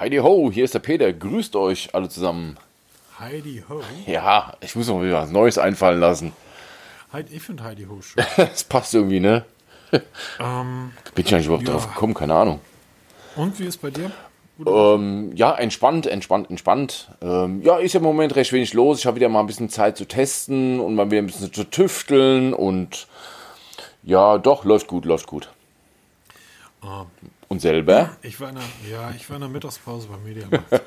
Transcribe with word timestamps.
Heidi 0.00 0.16
Ho, 0.18 0.50
hier 0.50 0.64
ist 0.64 0.74
der 0.74 0.78
Peter. 0.80 1.12
Grüßt 1.12 1.56
euch 1.56 1.94
alle 1.94 2.08
zusammen. 2.08 2.56
Heidi 3.18 3.62
Ho? 3.68 3.82
Ja, 4.06 4.54
ich 4.60 4.74
muss 4.74 4.88
noch 4.88 5.02
wieder 5.02 5.14
was 5.22 5.30
Neues 5.30 5.58
einfallen 5.58 6.00
lassen. 6.00 6.32
Heidi, 7.12 7.36
ich 7.36 7.42
finde 7.42 7.64
Heidi 7.64 7.84
Ho 7.84 8.00
schön. 8.00 8.24
Das 8.36 8.64
passt 8.64 8.94
irgendwie, 8.94 9.20
ne? 9.20 9.44
ähm, 10.38 10.92
Bin 11.14 11.26
ich 11.26 11.34
eigentlich 11.34 11.46
überhaupt 11.46 11.66
Ja. 11.66 11.74
drauf 11.74 11.88
gekommen? 11.92 12.14
Keine 12.14 12.34
Ahnung. 12.34 12.60
und 13.36 13.58
wie 13.58 13.64
ist 13.64 13.78
bei 13.82 13.90
dir? 13.90 14.10
Ähm, 14.66 15.32
ja, 15.34 15.54
entspannt, 15.54 16.06
entspannt, 16.06 16.50
entspannt. 16.50 17.08
Ähm, 17.22 17.62
ja, 17.62 17.78
ist 17.78 17.94
ja 17.94 17.98
im 17.98 18.04
Moment 18.04 18.36
recht 18.36 18.52
wenig 18.52 18.74
los. 18.74 18.98
Ich 19.00 19.06
habe 19.06 19.16
wieder 19.16 19.28
mal 19.30 19.40
ein 19.40 19.46
bisschen 19.46 19.70
Zeit 19.70 19.96
zu 19.96 20.06
testen 20.06 20.80
und 20.80 20.94
mal 20.94 21.10
wieder 21.10 21.22
ein 21.22 21.26
bisschen 21.26 21.52
zu 21.52 21.64
tüfteln 21.64 22.52
und 22.52 23.06
ja, 24.02 24.38
doch, 24.38 24.64
läuft 24.64 24.86
gut, 24.86 25.04
läuft 25.06 25.26
gut. 25.26 25.48
Ah. 26.82 27.04
Und 27.52 27.60
selber? 27.60 28.10
Ich 28.22 28.38
war 28.40 28.50
in 28.50 28.54
der, 28.54 28.64
ja, 28.88 29.10
ich 29.10 29.28
war 29.28 29.34
in 29.34 29.40
der 29.40 29.50
Mittagspause 29.50 30.06
beim 30.06 30.22
Mediamarkt. 30.22 30.82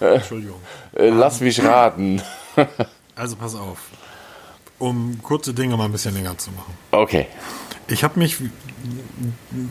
Entschuldigung. 0.00 0.60
Äh, 0.94 1.10
lass 1.10 1.40
mich 1.40 1.62
raten. 1.62 2.20
Also 3.14 3.36
pass 3.36 3.54
auf. 3.54 3.78
Um 4.80 5.22
kurze 5.22 5.54
Dinge 5.54 5.76
mal 5.76 5.84
ein 5.84 5.92
bisschen 5.92 6.12
länger 6.12 6.36
zu 6.38 6.50
machen. 6.50 6.74
Okay. 6.90 7.28
Ich 7.86 8.02
habe 8.02 8.18
mich. 8.18 8.38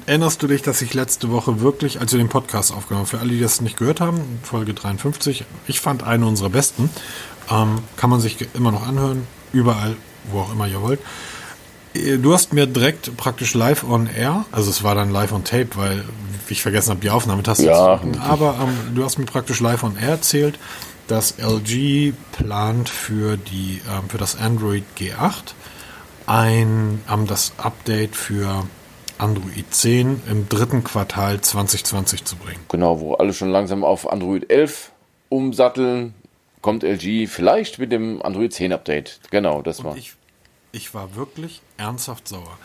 Erinnerst 0.05 0.41
du 0.41 0.47
dich, 0.47 0.61
dass 0.61 0.81
ich 0.81 0.93
letzte 0.93 1.29
Woche 1.31 1.59
wirklich, 1.59 1.99
als 1.99 2.13
wir 2.13 2.17
den 2.17 2.29
Podcast 2.29 2.71
aufgenommen 2.71 3.05
haben, 3.05 3.09
für 3.09 3.19
alle, 3.19 3.31
die 3.31 3.41
das 3.41 3.59
nicht 3.59 3.75
gehört 3.75 3.99
haben, 3.99 4.39
Folge 4.43 4.73
53, 4.73 5.43
ich 5.67 5.81
fand 5.81 6.03
eine 6.03 6.25
unserer 6.25 6.49
besten. 6.49 6.89
Ähm, 7.51 7.79
kann 7.97 8.09
man 8.09 8.21
sich 8.21 8.37
immer 8.55 8.71
noch 8.71 8.87
anhören, 8.87 9.27
überall, 9.51 9.97
wo 10.31 10.39
auch 10.39 10.53
immer 10.53 10.65
ihr 10.65 10.81
wollt. 10.81 11.01
Äh, 11.95 12.17
Du 12.17 12.33
hast 12.33 12.53
mir 12.53 12.65
direkt 12.67 13.15
praktisch 13.17 13.53
live 13.53 13.83
on 13.83 14.07
air, 14.07 14.45
also 14.51 14.69
es 14.69 14.83
war 14.83 14.95
dann 14.95 15.11
live 15.11 15.31
on 15.31 15.43
tape, 15.43 15.69
weil 15.75 16.03
ich 16.49 16.61
vergessen 16.61 16.91
habe, 16.91 16.99
die 17.01 17.09
Aufnahmetaste 17.09 17.65
Ja. 17.65 17.97
zu 17.99 18.03
drücken, 18.07 18.19
aber 18.21 18.57
ähm, 18.61 18.95
du 18.95 19.03
hast 19.03 19.17
mir 19.17 19.25
praktisch 19.25 19.59
live 19.61 19.83
on 19.83 19.97
air 19.97 20.09
erzählt, 20.09 20.59
dass 21.07 21.35
LG 21.39 22.13
plant 22.31 22.89
für 22.89 23.37
die 23.37 23.81
ähm, 23.91 24.09
für 24.09 24.17
das 24.17 24.35
Android 24.35 24.83
G8 24.99 25.53
ein 26.27 27.01
ähm, 27.11 27.27
das 27.27 27.53
Update 27.57 28.15
für 28.15 28.65
Android 29.17 29.65
10 29.71 30.23
im 30.29 30.49
dritten 30.49 30.83
Quartal 30.83 31.39
2020 31.41 32.25
zu 32.25 32.35
bringen. 32.35 32.59
Genau, 32.69 32.99
wo 32.99 33.13
alle 33.13 33.33
schon 33.33 33.49
langsam 33.49 33.83
auf 33.83 34.11
Android 34.11 34.49
11 34.49 34.91
umsatteln, 35.29 36.13
kommt 36.61 36.83
LG 36.83 37.27
vielleicht 37.27 37.79
mit 37.79 37.91
dem 37.91 38.21
Android 38.21 38.51
10 38.53 38.73
Update. 38.73 39.19
Genau, 39.31 39.61
das 39.61 39.83
war. 39.83 39.95
Ich, 39.95 40.13
ich 40.75 40.93
war 40.93 41.15
wirklich 41.15 41.61
ernsthaft 41.77 42.27
sauer. 42.27 42.57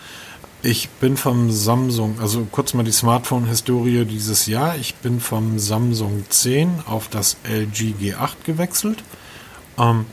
Ich 0.62 0.88
bin 0.88 1.16
vom 1.16 1.50
Samsung, 1.50 2.18
also 2.20 2.46
kurz 2.50 2.74
mal 2.74 2.82
die 2.82 2.92
Smartphone-Historie 2.92 4.04
dieses 4.04 4.46
Jahr. 4.46 4.76
Ich 4.76 4.96
bin 4.96 5.20
vom 5.20 5.58
Samsung 5.58 6.24
10 6.28 6.82
auf 6.86 7.08
das 7.08 7.36
LG 7.44 7.94
G8 8.00 8.34
gewechselt. 8.44 9.02
Ähm, 9.78 10.06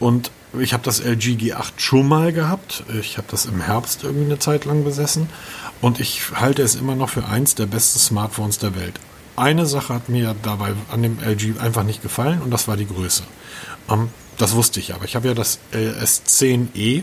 und 0.00 0.30
ich 0.58 0.72
habe 0.72 0.82
das 0.82 1.00
LG 1.00 1.36
G8 1.36 1.72
schon 1.78 2.08
mal 2.08 2.32
gehabt. 2.32 2.84
Ich 3.00 3.16
habe 3.16 3.28
das 3.30 3.46
im 3.46 3.60
Herbst 3.60 4.02
irgendwie 4.02 4.26
eine 4.26 4.38
Zeit 4.38 4.64
lang 4.64 4.84
besessen. 4.84 5.28
Und 5.80 6.00
ich 6.00 6.32
halte 6.34 6.62
es 6.62 6.74
immer 6.74 6.96
noch 6.96 7.10
für 7.10 7.26
eins 7.26 7.54
der 7.54 7.66
besten 7.66 8.00
Smartphones 8.00 8.58
der 8.58 8.74
Welt. 8.74 8.98
Eine 9.36 9.66
Sache 9.66 9.94
hat 9.94 10.08
mir 10.08 10.34
dabei 10.42 10.72
an 10.90 11.02
dem 11.02 11.18
LG 11.20 11.60
einfach 11.60 11.84
nicht 11.84 12.02
gefallen 12.02 12.42
und 12.42 12.50
das 12.50 12.66
war 12.66 12.76
die 12.76 12.88
Größe. 12.88 13.22
Ähm, 13.88 14.10
das 14.38 14.54
wusste 14.54 14.80
ich 14.80 14.94
aber. 14.94 15.04
Ich 15.04 15.16
habe 15.16 15.28
ja 15.28 15.34
das 15.34 15.58
äh, 15.72 15.90
S10e 15.90 17.02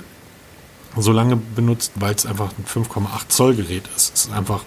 so 0.98 1.12
lange 1.12 1.36
benutzt, 1.36 1.92
weil 1.96 2.16
es 2.16 2.26
einfach 2.26 2.52
ein 2.58 2.66
5,8 2.66 3.28
Zoll 3.30 3.56
Gerät 3.56 3.84
ist. 3.96 4.16
Es 4.16 4.26
ist 4.26 4.34
einfach 4.34 4.64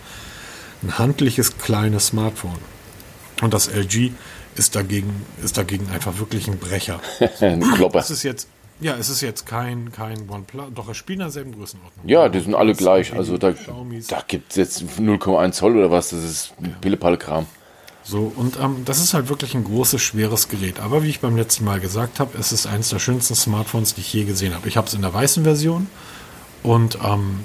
ein 0.83 0.99
handliches 0.99 1.59
kleines 1.59 2.09
Smartphone. 2.09 2.59
Und 3.41 3.55
das 3.55 3.69
LG 3.69 4.12
ist 4.56 4.77
dagegen, 4.77 5.25
ist 5.43 5.56
dagegen 5.56 5.89
einfach 5.91 6.19
wirklich 6.19 6.49
ein 6.49 6.59
Brecher. 6.59 7.01
Ein 7.41 7.61
Klopper. 7.61 8.01
Es 8.01 8.11
ist 8.11 8.25
jetzt, 8.25 8.49
ja, 8.81 8.97
es 8.97 9.09
ist 9.09 9.21
jetzt 9.21 9.47
kein, 9.47 9.93
kein 9.93 10.29
OnePlus, 10.29 10.67
doch 10.75 10.89
es 10.89 10.97
spielt 10.97 11.21
in 11.21 11.25
derselben 11.25 11.53
Größenordnung. 11.53 12.09
Ja, 12.09 12.29
die 12.29 12.41
sind 12.41 12.55
alle 12.55 12.75
gleich. 12.75 13.12
Also 13.15 13.39
da, 13.39 13.53
da 13.53 14.25
gibt 14.27 14.50
es 14.50 14.56
jetzt 14.56 14.83
0,1 14.99 15.53
Zoll 15.53 15.77
oder 15.77 15.91
was. 15.91 16.11
Das 16.11 16.25
ist 16.25 16.53
Pillepalle-Kram. 16.81 17.47
So, 18.09 18.33
und 18.35 18.59
ähm, 18.59 18.87
das 18.87 19.01
ist 19.01 19.13
halt 19.13 19.29
wirklich 19.29 19.55
ein 19.55 19.65
großes, 19.65 20.01
schweres 20.01 20.49
Gerät. 20.49 20.81
Aber 20.81 21.03
wie 21.03 21.11
ich 21.11 21.21
beim 21.21 21.37
letzten 21.37 21.67
Mal 21.67 21.79
gesagt 21.79 22.21
habe, 22.21 22.39
es 22.39 22.53
ist 22.53 22.67
eines 22.67 22.89
der 22.89 23.01
schönsten 23.01 23.35
Smartphones, 23.35 23.93
die 23.93 24.01
ich 24.01 24.15
je 24.15 24.25
gesehen 24.25 24.55
habe. 24.55 24.67
Ich 24.67 24.79
habe 24.79 24.87
es 24.87 24.95
in 24.95 25.03
der 25.03 25.13
weißen 25.13 25.45
Version 25.45 25.89
und 26.63 26.99
ähm, 27.05 27.41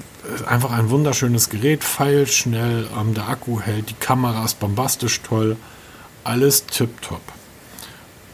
einfach 0.46 0.72
ein 0.72 0.88
wunderschönes 0.88 1.50
Gerät, 1.50 1.84
feilschnell, 1.84 2.88
ähm, 2.98 3.12
der 3.12 3.28
Akku 3.28 3.60
hält, 3.60 3.90
die 3.90 3.94
Kamera 3.94 4.42
ist 4.42 4.58
bombastisch 4.58 5.20
toll, 5.20 5.58
alles 6.24 6.64
tipptopp. 6.64 7.20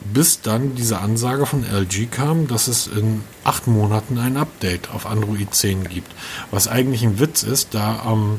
Bis 0.00 0.40
dann 0.40 0.76
diese 0.76 1.00
Ansage 1.00 1.46
von 1.46 1.64
LG 1.64 2.12
kam, 2.12 2.46
dass 2.46 2.68
es 2.68 2.86
in 2.86 3.24
acht 3.42 3.66
Monaten 3.66 4.18
ein 4.18 4.36
Update 4.36 4.90
auf 4.94 5.04
Android 5.04 5.52
10 5.52 5.88
gibt. 5.88 6.12
Was 6.52 6.68
eigentlich 6.68 7.02
ein 7.02 7.18
Witz 7.18 7.42
ist, 7.42 7.74
da 7.74 8.04
ähm, 8.06 8.38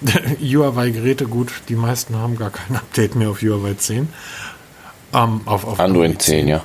Huawei-Geräte, 0.40 1.26
gut, 1.26 1.52
die 1.68 1.76
meisten 1.76 2.16
haben 2.16 2.36
gar 2.36 2.50
kein 2.50 2.76
Update 2.76 3.14
mehr 3.14 3.30
auf 3.30 3.42
Huawei 3.42 3.74
10. 3.74 4.08
Ähm, 5.12 5.40
auf, 5.44 5.66
auf 5.66 5.80
Android 5.80 6.22
10, 6.22 6.48
ja. 6.48 6.62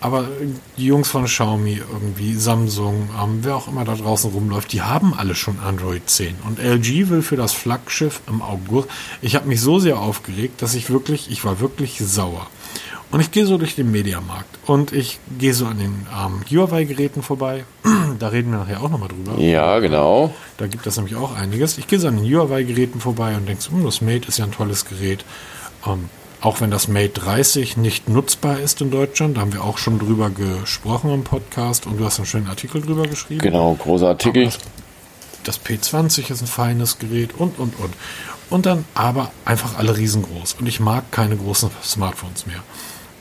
aber 0.00 0.28
die 0.76 0.86
Jungs 0.86 1.08
von 1.08 1.24
Xiaomi, 1.24 1.82
irgendwie 1.92 2.34
Samsung, 2.34 3.10
ähm, 3.20 3.40
wer 3.42 3.56
auch 3.56 3.68
immer 3.68 3.84
da 3.84 3.94
draußen 3.94 4.30
rumläuft, 4.30 4.72
die 4.72 4.82
haben 4.82 5.12
alle 5.12 5.34
schon 5.34 5.58
Android 5.58 6.08
10. 6.08 6.36
Und 6.46 6.58
LG 6.58 7.08
will 7.08 7.22
für 7.22 7.36
das 7.36 7.52
Flaggschiff 7.52 8.20
im 8.28 8.42
August. 8.42 8.88
Ich 9.22 9.34
habe 9.34 9.48
mich 9.48 9.60
so 9.60 9.78
sehr 9.78 9.98
aufgeregt, 9.98 10.62
dass 10.62 10.74
ich 10.74 10.88
wirklich, 10.88 11.30
ich 11.30 11.44
war 11.44 11.60
wirklich 11.60 11.98
sauer. 11.98 12.46
Und 13.10 13.20
ich 13.20 13.32
gehe 13.32 13.44
so 13.44 13.58
durch 13.58 13.74
den 13.74 13.90
Mediamarkt 13.90 14.58
und 14.66 14.92
ich 14.92 15.18
gehe 15.36 15.52
so 15.52 15.66
an 15.66 15.78
den 15.78 16.06
ähm, 16.16 16.42
Huawei-Geräten 16.48 17.22
vorbei. 17.22 17.64
da 18.18 18.28
reden 18.28 18.52
wir 18.52 18.58
nachher 18.58 18.82
auch 18.82 18.88
nochmal 18.88 19.08
drüber. 19.08 19.40
Ja, 19.40 19.80
genau. 19.80 20.32
Da 20.58 20.68
gibt 20.68 20.86
es 20.86 20.96
nämlich 20.96 21.16
auch 21.16 21.34
einiges. 21.34 21.76
Ich 21.78 21.88
gehe 21.88 21.98
so 21.98 22.06
an 22.06 22.18
den 22.18 22.32
Huawei-Geräten 22.32 23.00
vorbei 23.00 23.36
und 23.36 23.48
denke, 23.48 23.64
hm, 23.70 23.84
das 23.84 24.00
Mate 24.00 24.28
ist 24.28 24.38
ja 24.38 24.44
ein 24.44 24.52
tolles 24.52 24.84
Gerät. 24.84 25.24
Ähm, 25.84 26.08
auch 26.40 26.60
wenn 26.60 26.70
das 26.70 26.88
Mate 26.88 27.20
30 27.20 27.76
nicht 27.76 28.08
nutzbar 28.08 28.60
ist 28.60 28.80
in 28.80 28.90
Deutschland, 28.90 29.36
da 29.36 29.42
haben 29.42 29.52
wir 29.52 29.64
auch 29.64 29.76
schon 29.76 29.98
drüber 29.98 30.30
gesprochen 30.30 31.12
im 31.12 31.24
Podcast 31.24 31.86
und 31.86 31.98
du 31.98 32.04
hast 32.04 32.18
einen 32.18 32.26
schönen 32.26 32.46
Artikel 32.46 32.80
drüber 32.80 33.06
geschrieben. 33.06 33.40
Genau, 33.40 33.74
großer 33.74 34.08
Artikel. 34.08 34.50
Das 35.44 35.60
P20 35.60 36.30
ist 36.30 36.42
ein 36.42 36.46
feines 36.46 36.98
Gerät 36.98 37.34
und, 37.36 37.58
und, 37.58 37.78
und. 37.78 37.94
Und 38.50 38.66
dann 38.66 38.84
aber 38.94 39.30
einfach 39.44 39.78
alle 39.78 39.96
riesengroß. 39.96 40.56
Und 40.60 40.66
ich 40.66 40.80
mag 40.80 41.10
keine 41.12 41.36
großen 41.36 41.70
Smartphones 41.82 42.46
mehr. 42.46 42.62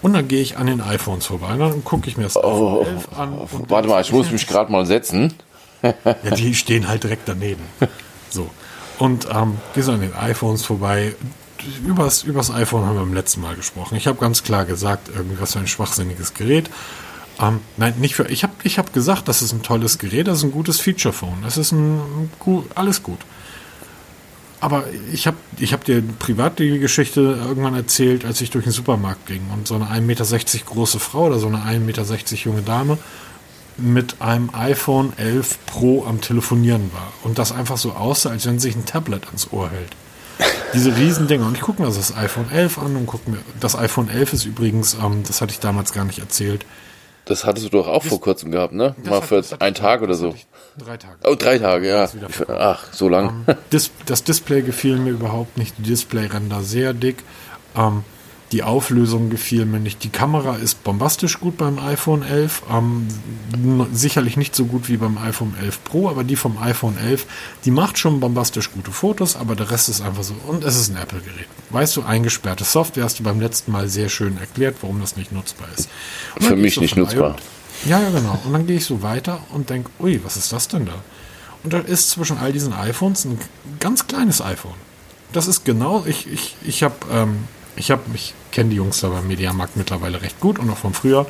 Und 0.01 0.13
dann 0.13 0.27
gehe 0.27 0.41
ich 0.41 0.57
an 0.57 0.67
den 0.67 0.81
iPhones 0.81 1.25
vorbei. 1.25 1.53
Und 1.53 1.59
dann 1.59 1.83
gucke 1.83 2.07
ich 2.09 2.17
mir 2.17 2.23
das 2.23 2.37
Oh, 2.37 2.81
iPhone 2.81 2.87
11 2.95 3.07
an. 3.17 3.33
und 3.33 3.69
Warte 3.69 3.87
mal, 3.89 4.01
ich 4.01 4.11
muss 4.11 4.31
mich 4.31 4.47
gerade 4.47 4.71
mal 4.71 4.85
setzen. 4.85 5.33
ja, 5.81 6.31
die 6.35 6.55
stehen 6.55 6.87
halt 6.87 7.03
direkt 7.03 7.27
daneben. 7.27 7.63
So. 8.31 8.47
Und 8.99 9.27
ähm, 9.33 9.57
gehe 9.73 9.81
so 9.81 9.91
an 9.91 10.01
den 10.01 10.13
iPhones 10.13 10.63
vorbei. 10.63 11.15
Übers, 11.83 12.21
übers 12.21 12.51
iPhone 12.51 12.85
haben 12.85 12.93
wir 12.93 12.99
beim 13.01 13.15
letzten 13.15 13.41
Mal 13.41 13.55
gesprochen. 13.55 13.95
Ich 13.95 14.05
habe 14.05 14.19
ganz 14.19 14.43
klar 14.43 14.65
gesagt, 14.65 15.09
irgendwie 15.11 15.41
was 15.41 15.53
für 15.53 15.59
ein 15.59 15.65
schwachsinniges 15.65 16.35
Gerät. 16.35 16.69
Ähm, 17.41 17.59
nein, 17.77 17.95
nicht 17.97 18.13
für. 18.13 18.27
Ich 18.27 18.43
habe 18.43 18.53
ich 18.63 18.77
hab 18.77 18.93
gesagt, 18.93 19.27
das 19.27 19.41
ist 19.41 19.51
ein 19.51 19.63
tolles 19.63 19.97
Gerät, 19.97 20.27
das 20.27 20.37
ist 20.37 20.43
ein 20.43 20.51
gutes 20.51 20.79
Feature-Phone. 20.79 21.39
Das 21.41 21.57
ist 21.57 21.71
ein 21.71 22.29
alles 22.75 23.01
gut. 23.01 23.17
Aber 24.61 24.85
ich 25.13 25.25
habe 25.25 25.37
ich 25.57 25.71
hab 25.73 25.85
dir 25.85 26.03
privat 26.19 26.59
die 26.59 26.79
Geschichte 26.79 27.21
irgendwann 27.21 27.75
erzählt, 27.75 28.25
als 28.25 28.41
ich 28.41 28.49
durch 28.49 28.65
den 28.65 28.73
Supermarkt 28.73 29.25
ging 29.25 29.41
und 29.53 29.67
so 29.67 29.75
eine 29.75 29.85
1,60 29.85 30.01
Meter 30.01 30.25
große 30.65 30.99
Frau 30.99 31.27
oder 31.27 31.39
so 31.39 31.47
eine 31.47 31.59
1,60 31.59 31.79
Meter 31.79 32.03
junge 32.35 32.61
Dame 32.61 32.97
mit 33.77 34.21
einem 34.21 34.49
iPhone 34.53 35.13
11 35.17 35.65
Pro 35.65 36.05
am 36.05 36.19
Telefonieren 36.19 36.91
war 36.93 37.13
und 37.23 37.39
das 37.39 37.53
einfach 37.53 37.77
so 37.77 37.93
aussah, 37.93 38.31
als 38.31 38.45
wenn 38.45 38.59
sich 38.59 38.75
ein 38.75 38.85
Tablet 38.85 39.27
ans 39.27 39.51
Ohr 39.51 39.69
hält. 39.69 39.95
Diese 40.73 40.95
Riesendinger. 40.95 41.45
Und 41.45 41.55
ich 41.55 41.61
gucke 41.61 41.81
mir 41.81 41.87
also 41.87 41.99
das 41.99 42.15
iPhone 42.15 42.49
11 42.51 42.77
an 42.77 42.95
und 42.95 43.07
gucke 43.07 43.29
mir. 43.29 43.39
Das 43.59 43.75
iPhone 43.75 44.09
11 44.09 44.33
ist 44.33 44.45
übrigens, 44.45 44.93
ähm, 44.93 45.23
das 45.25 45.41
hatte 45.41 45.51
ich 45.51 45.59
damals 45.59 45.93
gar 45.93 46.05
nicht 46.05 46.19
erzählt. 46.19 46.65
Das 47.29 47.45
hattest 47.45 47.67
du 47.67 47.69
doch 47.69 47.87
auch 47.87 48.03
vor 48.03 48.19
kurzem 48.19 48.51
gehabt, 48.51 48.73
ne? 48.73 48.95
Mal 49.05 49.17
hat- 49.21 49.25
für 49.25 49.37
hatte 49.37 49.61
einen 49.61 49.75
Tag 49.75 50.01
oder 50.01 50.15
so. 50.15 50.33
Drei 50.77 50.97
Tage. 50.97 51.15
Oh, 51.25 51.35
drei 51.37 51.57
Tage, 51.59 51.87
ja. 51.87 52.09
Ach, 52.57 52.91
so 52.91 53.07
lang. 53.07 53.45
Dis 53.71 53.91
das 54.07 54.23
Display 54.23 54.61
gefiel 54.63 54.97
mir 54.97 55.11
überhaupt 55.11 55.57
nicht. 55.57 55.77
Die 55.77 55.83
Displayränder 55.83 56.61
sehr 56.61 56.93
dick. 56.93 57.23
Ähm, 57.77 58.03
die 58.51 58.63
Auflösung 58.63 59.29
gefiel 59.29 59.65
mir 59.65 59.79
nicht. 59.79 60.03
Die 60.03 60.09
Kamera 60.09 60.55
ist 60.55 60.83
bombastisch 60.83 61.39
gut 61.39 61.57
beim 61.57 61.77
iPhone 61.77 62.23
11. 62.23 62.63
Ähm, 62.71 63.07
sicherlich 63.93 64.37
nicht 64.37 64.55
so 64.55 64.65
gut 64.65 64.89
wie 64.89 64.97
beim 64.97 65.17
iPhone 65.19 65.53
11 65.61 65.83
Pro, 65.83 66.09
aber 66.09 66.23
die 66.23 66.35
vom 66.35 66.57
iPhone 66.57 66.97
11, 66.97 67.27
die 67.65 67.71
macht 67.71 67.99
schon 67.99 68.19
bombastisch 68.19 68.71
gute 68.71 68.91
Fotos, 68.91 69.35
aber 69.35 69.55
der 69.55 69.69
Rest 69.69 69.89
ist 69.89 70.01
einfach 70.01 70.23
so. 70.23 70.33
Und 70.47 70.63
es 70.63 70.75
ist 70.75 70.89
ein 70.89 70.97
Apple-Gerät. 70.97 71.47
Weißt 71.69 71.95
du, 71.95 72.01
eingesperrte 72.01 72.63
Software 72.63 73.03
hast 73.03 73.19
du 73.19 73.23
beim 73.23 73.39
letzten 73.39 73.71
Mal 73.71 73.87
sehr 73.87 74.09
schön 74.09 74.37
erklärt, 74.39 74.77
warum 74.81 74.99
das 74.99 75.15
nicht 75.15 75.31
nutzbar 75.31 75.67
ist. 75.77 75.89
Für 76.39 76.55
mich 76.55 76.77
ich 76.77 76.81
nicht 76.81 76.95
nutzbar. 76.97 77.35
ja, 77.85 78.01
ja, 78.01 78.09
genau. 78.09 78.39
Und 78.45 78.53
dann 78.53 78.65
gehe 78.65 78.77
ich 78.77 78.85
so 78.85 79.03
weiter 79.03 79.41
und 79.53 79.69
denke, 79.69 79.91
ui, 79.99 80.21
was 80.23 80.37
ist 80.37 80.51
das 80.51 80.67
denn 80.67 80.85
da? 80.85 81.03
Und 81.63 81.73
da 81.73 81.79
ist 81.79 82.09
zwischen 82.09 82.37
all 82.37 82.51
diesen 82.51 82.73
iPhones 82.73 83.25
ein 83.25 83.37
ganz 83.79 84.07
kleines 84.07 84.41
iPhone. 84.41 84.73
Das 85.33 85.47
ist 85.47 85.65
genau, 85.65 86.05
ich, 86.07 86.31
ich, 86.31 86.55
ich 86.63 86.83
habe, 86.83 86.95
ähm, 87.11 87.43
ich 87.79 87.91
habe, 87.91 88.03
ich 88.13 88.33
kenne 88.51 88.69
die 88.69 88.75
Jungs 88.75 88.99
da 88.99 89.09
beim 89.09 89.27
Mediamarkt 89.27 89.77
mittlerweile 89.77 90.21
recht 90.21 90.39
gut 90.39 90.59
und 90.59 90.69
auch 90.69 90.77
von 90.77 90.93
früher. 90.93 91.25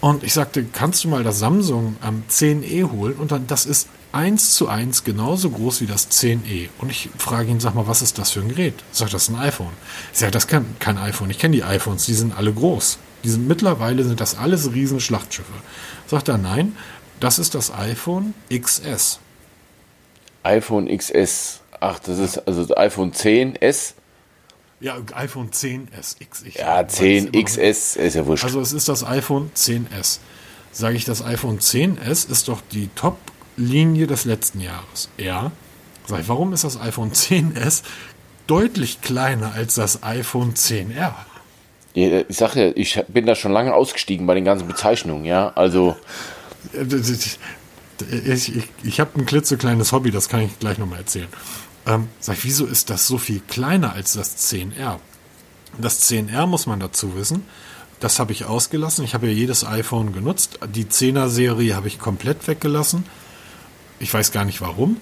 Und 0.00 0.24
ich 0.24 0.32
sagte, 0.32 0.64
kannst 0.64 1.04
du 1.04 1.08
mal 1.08 1.22
das 1.22 1.38
Samsung 1.38 1.96
ähm, 2.06 2.24
10e 2.30 2.90
holen? 2.90 3.14
Und 3.14 3.32
dann, 3.32 3.46
das 3.46 3.66
ist 3.66 3.88
eins 4.12 4.54
zu 4.54 4.68
eins 4.68 5.04
genauso 5.04 5.50
groß 5.50 5.80
wie 5.82 5.86
das 5.86 6.10
10e. 6.10 6.68
Und 6.78 6.90
ich 6.90 7.10
frage 7.18 7.50
ihn, 7.50 7.60
sag 7.60 7.74
mal, 7.74 7.86
was 7.86 8.02
ist 8.02 8.18
das 8.18 8.30
für 8.30 8.40
ein 8.40 8.48
Gerät? 8.48 8.74
Sagt, 8.92 9.12
das 9.12 9.24
ist 9.24 9.28
ein 9.30 9.36
iPhone. 9.36 9.72
Ich 10.12 10.18
sage, 10.18 10.32
das 10.32 10.46
kann 10.46 10.64
kein 10.78 10.98
iPhone. 10.98 11.30
Ich 11.30 11.38
kenne 11.38 11.56
die 11.56 11.64
iPhones, 11.64 12.06
die 12.06 12.14
sind 12.14 12.36
alle 12.36 12.52
groß. 12.52 12.98
Die 13.24 13.28
sind 13.28 13.48
mittlerweile 13.48 14.04
sind 14.04 14.20
das 14.20 14.38
alles 14.38 14.72
riesen 14.72 15.00
Schlachtschiffe. 15.00 15.52
Sagt 16.06 16.28
er, 16.28 16.38
nein, 16.38 16.76
das 17.20 17.38
ist 17.38 17.54
das 17.54 17.72
iPhone 17.72 18.34
XS. 18.50 19.18
iPhone 20.42 20.88
XS. 20.96 21.60
Ach, 21.80 21.98
das 21.98 22.18
ist 22.18 22.38
also 22.46 22.64
das 22.64 22.76
iPhone 22.76 23.12
10S. 23.12 23.94
Ja, 24.80 24.96
iPhone 25.14 25.50
10S 25.50 26.16
X. 26.20 26.42
Ich 26.42 26.56
Ja, 26.56 26.78
weiß 26.86 27.00
immer 27.00 27.32
10 27.32 27.44
XS 27.44 27.96
ist 27.96 28.14
ja 28.14 28.26
wurscht. 28.26 28.44
Also 28.44 28.60
es 28.60 28.72
ist 28.72 28.88
das 28.88 29.04
iPhone 29.04 29.50
10S. 29.54 30.18
Sage 30.72 30.96
ich, 30.96 31.04
das 31.04 31.24
iPhone 31.24 31.58
10S 31.58 32.30
ist 32.30 32.48
doch 32.48 32.60
die 32.72 32.88
Top-Linie 32.94 34.06
des 34.06 34.26
letzten 34.26 34.60
Jahres. 34.60 35.08
Ja. 35.16 35.50
Sag 36.06 36.20
ich, 36.20 36.28
warum 36.28 36.52
ist 36.52 36.64
das 36.64 36.78
iPhone 36.78 37.12
10S 37.12 37.82
deutlich 38.46 39.00
kleiner 39.00 39.52
als 39.52 39.76
das 39.76 40.02
iPhone 40.02 40.54
10R? 40.54 41.14
Ja, 41.94 42.20
ich 42.28 42.36
sag 42.36 42.54
ja, 42.54 42.70
ich 42.74 43.02
bin 43.08 43.24
da 43.24 43.34
schon 43.34 43.52
lange 43.52 43.72
ausgestiegen 43.72 44.26
bei 44.26 44.34
den 44.34 44.44
ganzen 44.44 44.68
Bezeichnungen, 44.68 45.24
ja. 45.24 45.52
Also, 45.56 45.96
Ich, 48.10 48.54
ich, 48.54 48.68
ich 48.82 49.00
habe 49.00 49.18
ein 49.18 49.24
klitzekleines 49.24 49.92
Hobby, 49.92 50.10
das 50.10 50.28
kann 50.28 50.42
ich 50.42 50.58
gleich 50.58 50.76
nochmal 50.76 50.98
erzählen. 50.98 51.28
Ähm, 51.86 52.08
sag 52.20 52.38
ich, 52.38 52.44
wieso 52.44 52.66
ist 52.66 52.90
das 52.90 53.06
so 53.06 53.18
viel 53.18 53.40
kleiner 53.40 53.92
als 53.92 54.14
das 54.14 54.36
10R? 54.50 54.98
Das 55.78 56.10
10R 56.10 56.46
muss 56.46 56.66
man 56.66 56.80
dazu 56.80 57.16
wissen. 57.16 57.44
Das 58.00 58.18
habe 58.18 58.32
ich 58.32 58.44
ausgelassen. 58.44 59.04
Ich 59.04 59.14
habe 59.14 59.26
ja 59.26 59.32
jedes 59.32 59.64
iPhone 59.64 60.12
genutzt. 60.12 60.58
Die 60.74 60.84
10er-Serie 60.84 61.74
habe 61.74 61.88
ich 61.88 61.98
komplett 61.98 62.46
weggelassen. 62.46 63.04
Ich 63.98 64.12
weiß 64.12 64.32
gar 64.32 64.44
nicht 64.44 64.60
warum. 64.60 64.98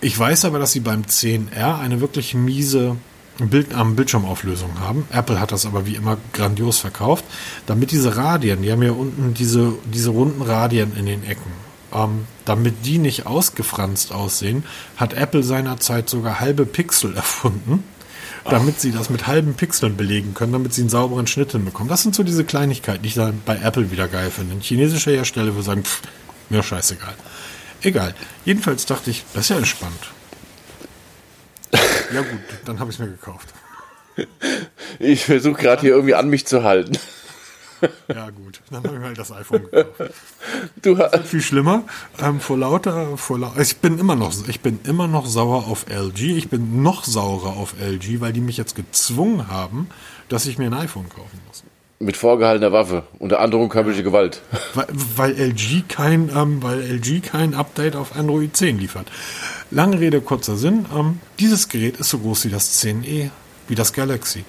Ich 0.00 0.18
weiß 0.18 0.44
aber, 0.44 0.58
dass 0.58 0.72
sie 0.72 0.80
beim 0.80 1.02
10R 1.02 1.78
eine 1.78 2.00
wirklich 2.00 2.34
miese 2.34 2.96
Bild 3.38 3.68
Bildschirmauflösung 3.94 4.80
haben. 4.80 5.06
Apple 5.10 5.40
hat 5.40 5.52
das 5.52 5.66
aber 5.66 5.86
wie 5.86 5.94
immer 5.94 6.18
grandios 6.32 6.78
verkauft. 6.78 7.24
Damit 7.66 7.92
diese 7.92 8.16
Radien, 8.16 8.62
die 8.62 8.72
haben 8.72 8.82
ja 8.82 8.92
unten 8.92 9.34
diese, 9.34 9.74
diese 9.92 10.10
runden 10.10 10.42
Radien 10.42 10.96
in 10.96 11.06
den 11.06 11.24
Ecken, 11.24 11.52
ähm, 11.92 12.26
damit 12.44 12.86
die 12.86 12.98
nicht 12.98 13.26
ausgefranst 13.26 14.12
aussehen, 14.12 14.64
hat 14.96 15.14
Apple 15.14 15.42
seinerzeit 15.42 16.08
sogar 16.08 16.40
halbe 16.40 16.66
Pixel 16.66 17.14
erfunden, 17.16 17.84
damit 18.44 18.80
sie 18.80 18.92
das 18.92 19.10
mit 19.10 19.26
halben 19.26 19.54
Pixeln 19.54 19.96
belegen 19.96 20.34
können, 20.34 20.52
damit 20.52 20.74
sie 20.74 20.82
einen 20.82 20.90
sauberen 20.90 21.26
Schnitt 21.26 21.52
hinbekommen. 21.52 21.88
Das 21.88 22.02
sind 22.02 22.14
so 22.14 22.22
diese 22.22 22.44
Kleinigkeiten, 22.44 23.02
die 23.02 23.08
ich 23.08 23.14
dann 23.14 23.40
bei 23.44 23.56
Apple 23.56 23.90
wieder 23.90 24.08
geil 24.08 24.30
finde. 24.30 24.54
Ein 24.54 24.60
chinesischer 24.60 25.10
Hersteller 25.12 25.54
würde 25.54 25.62
sagen, 25.62 25.84
pff, 25.84 26.02
mir 26.48 26.62
scheißegal. 26.62 27.14
Egal. 27.82 28.14
Jedenfalls 28.44 28.86
dachte 28.86 29.10
ich, 29.10 29.24
das 29.34 29.44
ist 29.44 29.50
ja 29.50 29.56
entspannt. 29.56 30.10
Ja 32.10 32.22
gut, 32.22 32.40
dann 32.64 32.80
habe 32.80 32.90
ich 32.90 32.96
es 32.96 33.00
mir 33.00 33.10
gekauft. 33.10 33.52
ich 34.98 35.26
versuche 35.26 35.60
gerade 35.60 35.82
hier 35.82 35.90
irgendwie 35.90 36.14
an 36.14 36.30
mich 36.30 36.46
zu 36.46 36.64
halten. 36.64 36.96
Ja 38.14 38.30
gut, 38.30 38.60
dann 38.70 38.82
habe 38.84 38.96
ich 38.96 39.02
halt 39.02 39.18
das 39.18 39.32
iPhone 39.32 39.64
gekauft. 39.70 40.14
Du 40.82 40.98
hast. 40.98 41.26
Viel 41.26 41.42
schlimmer. 41.42 41.84
Ähm, 42.20 42.40
vor 42.40 42.58
lauter, 42.58 43.16
vor 43.16 43.38
lau 43.38 43.52
ich 43.58 43.78
bin 43.78 43.98
immer 43.98 44.16
noch, 44.16 44.32
ich 44.48 44.60
bin 44.60 44.80
immer 44.84 45.06
noch 45.06 45.26
sauer 45.26 45.66
auf 45.66 45.86
LG. 45.88 46.36
Ich 46.36 46.48
bin 46.48 46.82
noch 46.82 47.04
saurer 47.04 47.56
auf 47.56 47.74
LG, 47.80 48.20
weil 48.20 48.32
die 48.32 48.40
mich 48.40 48.56
jetzt 48.56 48.74
gezwungen 48.74 49.48
haben, 49.48 49.88
dass 50.28 50.46
ich 50.46 50.58
mir 50.58 50.66
ein 50.66 50.74
iPhone 50.74 51.08
kaufen 51.08 51.40
muss. 51.46 51.64
Mit 52.00 52.16
vorgehaltener 52.16 52.70
Waffe, 52.70 53.02
unter 53.18 53.40
Androhung 53.40 53.68
körperliche 53.68 54.04
Gewalt. 54.04 54.40
Weil, 54.74 54.86
weil 55.16 55.32
LG 55.32 55.88
kein, 55.88 56.30
ähm, 56.34 56.62
weil 56.62 56.80
LG 56.80 57.22
kein 57.22 57.54
Update 57.54 57.96
auf 57.96 58.14
Android 58.14 58.56
10 58.56 58.78
liefert. 58.78 59.08
Lange 59.72 59.98
Rede, 59.98 60.20
kurzer 60.20 60.56
Sinn. 60.56 60.86
Ähm, 60.94 61.18
dieses 61.40 61.68
Gerät 61.68 61.96
ist 61.96 62.10
so 62.10 62.18
groß 62.20 62.44
wie 62.44 62.50
das 62.50 62.80
10e, 62.84 63.30
wie 63.66 63.74
das 63.74 63.92
Galaxy. 63.92 64.44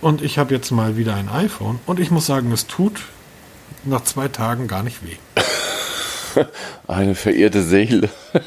Und 0.00 0.22
ich 0.22 0.38
habe 0.38 0.54
jetzt 0.54 0.70
mal 0.70 0.96
wieder 0.96 1.14
ein 1.14 1.28
iPhone 1.28 1.78
und 1.86 2.00
ich 2.00 2.10
muss 2.10 2.26
sagen, 2.26 2.52
es 2.52 2.66
tut 2.66 3.02
nach 3.84 4.04
zwei 4.04 4.28
Tagen 4.28 4.66
gar 4.66 4.82
nicht 4.82 5.04
weh. 5.04 5.16
Eine 6.86 7.14
verirrte 7.14 7.62
Seele. 7.62 8.08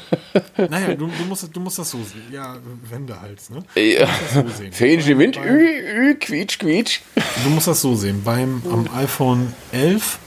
Naja, 0.56 0.94
du, 0.94 1.06
du, 1.06 1.24
musst, 1.24 1.48
du 1.54 1.60
musst 1.60 1.78
das 1.78 1.90
so 1.90 1.98
sehen. 1.98 2.22
Ja, 2.30 2.56
Wendehals, 2.88 3.50
ne? 3.50 3.64
Ja. 3.74 4.08
So. 4.32 4.44
Fähnchen 4.70 5.12
im 5.12 5.18
Wind, 5.18 5.36
ü, 5.36 6.10
ü, 6.10 6.14
quietsch, 6.14 6.58
quietsch. 6.58 7.00
Du 7.42 7.50
musst 7.50 7.66
das 7.66 7.80
so 7.80 7.94
sehen. 7.94 8.22
Beim 8.24 8.62
am 8.70 8.88
iPhone 8.96 9.52
11 9.72 10.18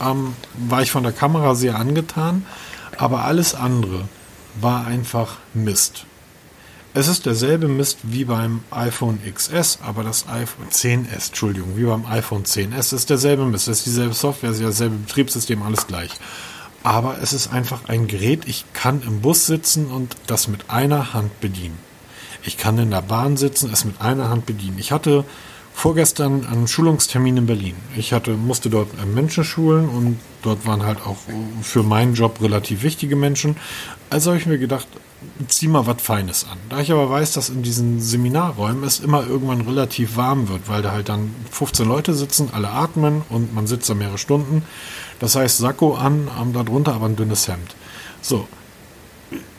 ähm, 0.00 0.34
war 0.54 0.82
ich 0.82 0.90
von 0.90 1.04
der 1.04 1.12
Kamera 1.12 1.54
sehr 1.54 1.76
angetan, 1.76 2.44
aber 2.96 3.24
alles 3.24 3.54
andere 3.54 4.08
war 4.60 4.86
einfach 4.86 5.38
Mist. 5.54 6.05
Es 6.98 7.08
ist 7.08 7.26
derselbe 7.26 7.68
Mist 7.68 7.98
wie 8.04 8.24
beim 8.24 8.62
iPhone 8.70 9.18
XS, 9.22 9.80
aber 9.82 10.02
das 10.02 10.26
iPhone 10.28 10.70
10S, 10.70 11.26
Entschuldigung, 11.26 11.76
wie 11.76 11.84
beim 11.84 12.06
iPhone 12.06 12.44
10S 12.44 12.78
Es 12.78 12.92
ist 12.94 13.10
derselbe 13.10 13.44
Mist. 13.44 13.68
Es 13.68 13.80
ist 13.80 13.86
dieselbe 13.86 14.14
Software, 14.14 14.48
es 14.48 14.60
ist 14.60 14.66
dasselbe 14.66 14.96
Betriebssystem, 14.96 15.62
alles 15.62 15.86
gleich. 15.86 16.10
Aber 16.82 17.18
es 17.20 17.34
ist 17.34 17.52
einfach 17.52 17.86
ein 17.90 18.06
Gerät, 18.06 18.44
ich 18.46 18.64
kann 18.72 19.02
im 19.02 19.20
Bus 19.20 19.44
sitzen 19.44 19.88
und 19.88 20.16
das 20.26 20.48
mit 20.48 20.70
einer 20.70 21.12
Hand 21.12 21.38
bedienen. 21.42 21.76
Ich 22.44 22.56
kann 22.56 22.78
in 22.78 22.92
der 22.92 23.02
Bahn 23.02 23.36
sitzen, 23.36 23.70
es 23.70 23.84
mit 23.84 24.00
einer 24.00 24.30
Hand 24.30 24.46
bedienen. 24.46 24.78
Ich 24.78 24.90
hatte 24.90 25.26
vorgestern 25.74 26.46
einen 26.46 26.66
Schulungstermin 26.66 27.36
in 27.36 27.44
Berlin. 27.44 27.76
Ich 27.94 28.14
hatte, 28.14 28.30
musste 28.30 28.70
dort 28.70 28.88
äh, 28.98 29.04
Menschen 29.04 29.44
schulen 29.44 29.90
und 29.90 30.18
dort 30.40 30.64
waren 30.64 30.86
halt 30.86 31.04
auch 31.04 31.18
für 31.60 31.82
meinen 31.82 32.14
Job 32.14 32.40
relativ 32.40 32.82
wichtige 32.82 33.16
Menschen. 33.16 33.58
Also 34.08 34.30
habe 34.30 34.40
ich 34.40 34.46
mir 34.46 34.56
gedacht, 34.56 34.88
zieh 35.48 35.68
mal 35.68 35.86
was 35.86 36.00
Feines 36.00 36.44
an. 36.50 36.58
Da 36.68 36.80
ich 36.80 36.90
aber 36.90 37.10
weiß, 37.10 37.32
dass 37.32 37.48
in 37.48 37.62
diesen 37.62 38.00
Seminarräumen 38.00 38.84
es 38.84 39.00
immer 39.00 39.26
irgendwann 39.26 39.60
relativ 39.60 40.16
warm 40.16 40.48
wird, 40.48 40.68
weil 40.68 40.82
da 40.82 40.92
halt 40.92 41.08
dann 41.08 41.34
15 41.50 41.86
Leute 41.86 42.14
sitzen, 42.14 42.50
alle 42.52 42.70
atmen 42.70 43.22
und 43.28 43.54
man 43.54 43.66
sitzt 43.66 43.88
da 43.90 43.94
mehrere 43.94 44.18
Stunden. 44.18 44.62
Das 45.20 45.34
heißt, 45.34 45.58
Sakko 45.58 45.94
an, 45.94 46.28
ähm, 46.40 46.52
darunter 46.52 46.94
aber 46.94 47.06
ein 47.06 47.16
dünnes 47.16 47.48
Hemd. 47.48 47.74
So, 48.22 48.46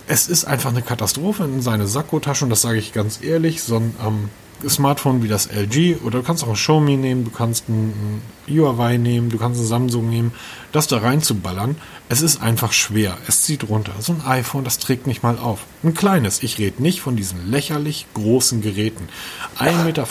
es 0.07 0.27
ist 0.27 0.45
einfach 0.45 0.69
eine 0.69 0.81
Katastrophe 0.81 1.43
in 1.43 1.61
seine 1.61 1.87
Sakkotasche 1.87 2.45
und 2.45 2.49
das 2.49 2.61
sage 2.61 2.79
ich 2.79 2.93
ganz 2.93 3.21
ehrlich. 3.21 3.61
So 3.61 3.77
ein 3.77 3.95
ähm, 4.05 4.29
Smartphone 4.67 5.21
wie 5.21 5.27
das 5.27 5.47
LG 5.47 5.97
oder 6.03 6.19
du 6.19 6.23
kannst 6.23 6.43
auch 6.43 6.49
ein 6.49 6.55
Xiaomi 6.55 6.97
nehmen, 6.97 7.25
du 7.25 7.31
kannst 7.31 7.69
ein, 7.69 8.21
ein 8.47 8.55
Huawei 8.55 8.97
nehmen, 8.97 9.29
du 9.29 9.37
kannst 9.37 9.61
ein 9.61 9.67
Samsung 9.67 10.09
nehmen, 10.09 10.31
das 10.77 10.87
da 10.87 10.99
reinzuballern, 10.99 11.75
es 12.07 12.21
ist 12.21 12.41
einfach 12.41 12.71
schwer. 12.71 13.17
Es 13.27 13.41
zieht 13.41 13.67
runter. 13.67 13.93
So 13.99 14.13
ein 14.13 14.21
iPhone, 14.25 14.63
das 14.63 14.77
trägt 14.77 15.07
nicht 15.07 15.23
mal 15.23 15.37
auf. 15.39 15.65
Ein 15.83 15.95
kleines. 15.95 16.43
Ich 16.43 16.59
rede 16.59 16.83
nicht 16.83 17.01
von 17.01 17.15
diesen 17.15 17.49
lächerlich 17.49 18.05
großen 18.13 18.61
Geräten. 18.61 19.09
1,50 19.57 19.83
Meter 19.83 20.05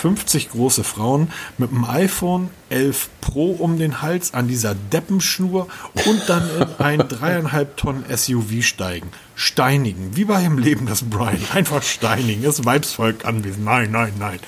große 0.51 0.83
Frauen 0.83 1.31
mit 1.57 1.71
einem 1.71 1.85
iPhone 1.85 2.51
11 2.69 3.09
Pro 3.21 3.53
um 3.53 3.79
den 3.79 4.03
Hals 4.03 4.35
an 4.35 4.49
dieser 4.49 4.75
Deppenschnur 4.75 5.69
und 6.05 6.23
dann 6.29 6.51
in 6.61 6.85
ein 6.85 6.99
dreieinhalb 7.09 7.77
Tonnen 7.77 8.05
SUV 8.15 8.63
steigen. 8.63 9.11
Steinigen. 9.37 10.17
Wie 10.17 10.25
bei 10.25 10.43
im 10.43 10.59
Leben 10.59 10.87
des 10.87 11.09
Brian. 11.09 11.39
Einfach 11.55 11.83
steinigen. 11.85 12.43
Das 12.43 12.65
Weibsvolk 12.65 13.25
anwesend. 13.25 13.65
Nein, 13.65 13.93
nein, 13.93 14.15
nein. 14.19 14.41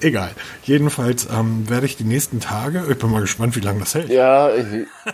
Egal. 0.00 0.30
Jedenfalls 0.64 1.28
ähm, 1.30 1.68
werde 1.68 1.86
ich 1.86 1.96
die 1.96 2.04
nächsten 2.04 2.40
Tage, 2.40 2.84
ich 2.90 2.98
bin 2.98 3.10
mal 3.10 3.20
gespannt, 3.20 3.56
wie 3.56 3.60
lange 3.60 3.80
das 3.80 3.94
hält. 3.94 4.08
Ja, 4.08 4.50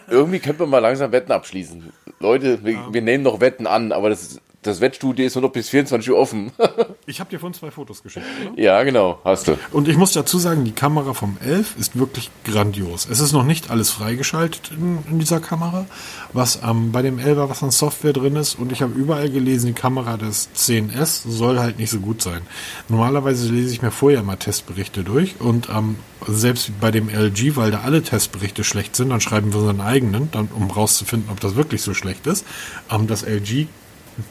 irgendwie 0.09 0.39
könnte 0.39 0.63
man 0.63 0.71
mal 0.71 0.79
langsam 0.79 1.13
Wetten 1.13 1.33
abschließen. 1.33 1.93
Leute, 2.21 2.65
wir, 2.65 2.79
wir 2.93 3.03
nehmen 3.03 3.25
noch 3.25 3.41
Wetten 3.41 3.67
an, 3.67 3.93
aber 3.93 4.11
das, 4.11 4.41
das 4.67 4.81
Wettstudio 4.81 5.27
ist 5.27 5.35
nur 5.35 5.43
noch 5.43 5.53
bis 5.53 5.69
24 5.69 6.11
Uhr 6.11 6.19
offen. 6.19 6.53
Ich 7.09 7.21
habe 7.21 7.31
dir 7.31 7.39
von 7.39 7.55
zwei 7.55 7.71
Fotos 7.71 8.03
geschickt, 8.03 8.27
oder? 8.45 8.61
ja, 8.61 8.83
genau, 8.83 9.21
hast 9.23 9.47
du. 9.47 9.57
Und 9.71 9.87
ich 9.87 9.97
muss 9.97 10.11
dazu 10.11 10.39
sagen, 10.39 10.65
die 10.65 10.73
Kamera 10.73 11.15
vom 11.15 11.37
11 11.41 11.77
ist 11.79 11.97
wirklich 11.97 12.31
grandios. 12.43 13.07
Es 13.09 13.21
ist 13.21 13.33
noch 13.33 13.45
nicht 13.45 13.71
alles 13.71 13.91
freigeschaltet 13.91 14.73
in, 14.73 14.99
in 15.09 15.21
dieser 15.21 15.39
Kamera, 15.39 15.87
was 16.33 16.59
ähm, 16.65 16.91
bei 16.91 17.03
dem 17.03 17.21
11er, 17.21 17.49
was 17.49 17.63
an 17.63 17.71
Software 17.71 18.13
drin 18.13 18.35
ist. 18.35 18.57
Und 18.57 18.73
ich 18.73 18.83
habe 18.83 18.93
überall 18.93 19.31
gelesen, 19.31 19.69
die 19.69 19.73
Kamera 19.73 20.17
des 20.17 20.49
10S 20.57 21.29
soll 21.29 21.61
halt 21.61 21.79
nicht 21.79 21.91
so 21.91 22.01
gut 22.01 22.23
sein. 22.23 22.41
Normalerweise 22.89 23.53
lese 23.53 23.73
ich 23.73 23.83
mir 23.83 23.93
vorher 23.93 24.25
mal 24.25 24.37
Testberichte 24.37 25.05
durch 25.05 25.37
und 25.39 25.69
ähm, 25.69 25.95
selbst 26.27 26.73
bei 26.81 26.91
dem 26.91 27.09
LG, 27.09 27.55
weil 27.55 27.71
da 27.71 27.83
alle 27.83 28.03
Testberichte 28.03 28.65
schlecht 28.65 28.97
sind, 28.97 29.11
dann 29.11 29.21
schreiben 29.21 29.53
wir 29.53 29.61
unseren 29.61 29.81
eigenen, 29.81 30.29
dann, 30.33 30.49
um 30.53 30.71
rauszufinden, 30.73 31.31
ob 31.31 31.39
das 31.39 31.55
wirklich 31.55 31.83
so 31.83 31.95
schlecht 31.95 32.27
ist. 32.27 32.45
Ähm, 32.91 33.07
das 33.07 33.23
LG 33.23 33.69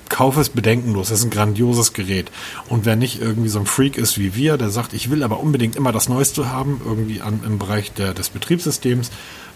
Kauf 0.10 0.38
es 0.38 0.50
bedenkenlos. 0.50 1.10
Das 1.10 1.20
ist 1.20 1.25
ein 1.25 1.32
grandioses 1.32 1.94
Gerät. 1.94 2.32
Und 2.70 2.86
wer 2.86 2.96
nicht 2.96 3.22
irgendwie 3.22 3.50
so 3.50 3.60
ein 3.60 3.65
Freak 3.65 3.98
ist 3.98 4.18
wie 4.18 4.36
wir, 4.36 4.58
der 4.58 4.70
sagt, 4.70 4.94
ich 4.94 5.10
will 5.10 5.24
aber 5.24 5.39
unbedingt 5.39 5.75
immer 5.75 5.92
das 5.92 6.10
Neueste 6.10 6.51
haben, 6.51 6.82
irgendwie 6.84 7.22
an, 7.22 7.42
im 7.46 7.60
Bereich 7.60 7.94
der, 7.94 8.13
des 8.13 8.30
Betriebssystems, 8.30 9.12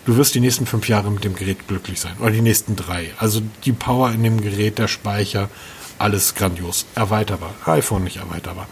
du 0.05 0.17
wirst 0.17 0.35
die 0.35 0.39
nächsten 0.39 0.65
fünf 0.65 0.87
Jahre 0.87 1.11
mit 1.11 1.23
dem 1.23 1.35
Gerät 1.35 1.67
glücklich 1.67 1.99
sein. 1.99 2.13
Oder 2.19 2.31
die 2.31 2.41
nächsten 2.41 2.75
drei. 2.75 3.09
Also 3.17 3.41
die 3.65 3.71
Power 3.71 4.11
in 4.11 4.23
dem 4.23 4.41
Gerät, 4.41 4.77
der 4.77 4.87
Speicher, 4.87 5.49
alles 5.97 6.35
grandios. 6.35 6.85
Erweiterbar. 6.95 7.53
iPhone 7.65 8.03
nicht 8.03 8.17
erweiterbar. 8.17 8.67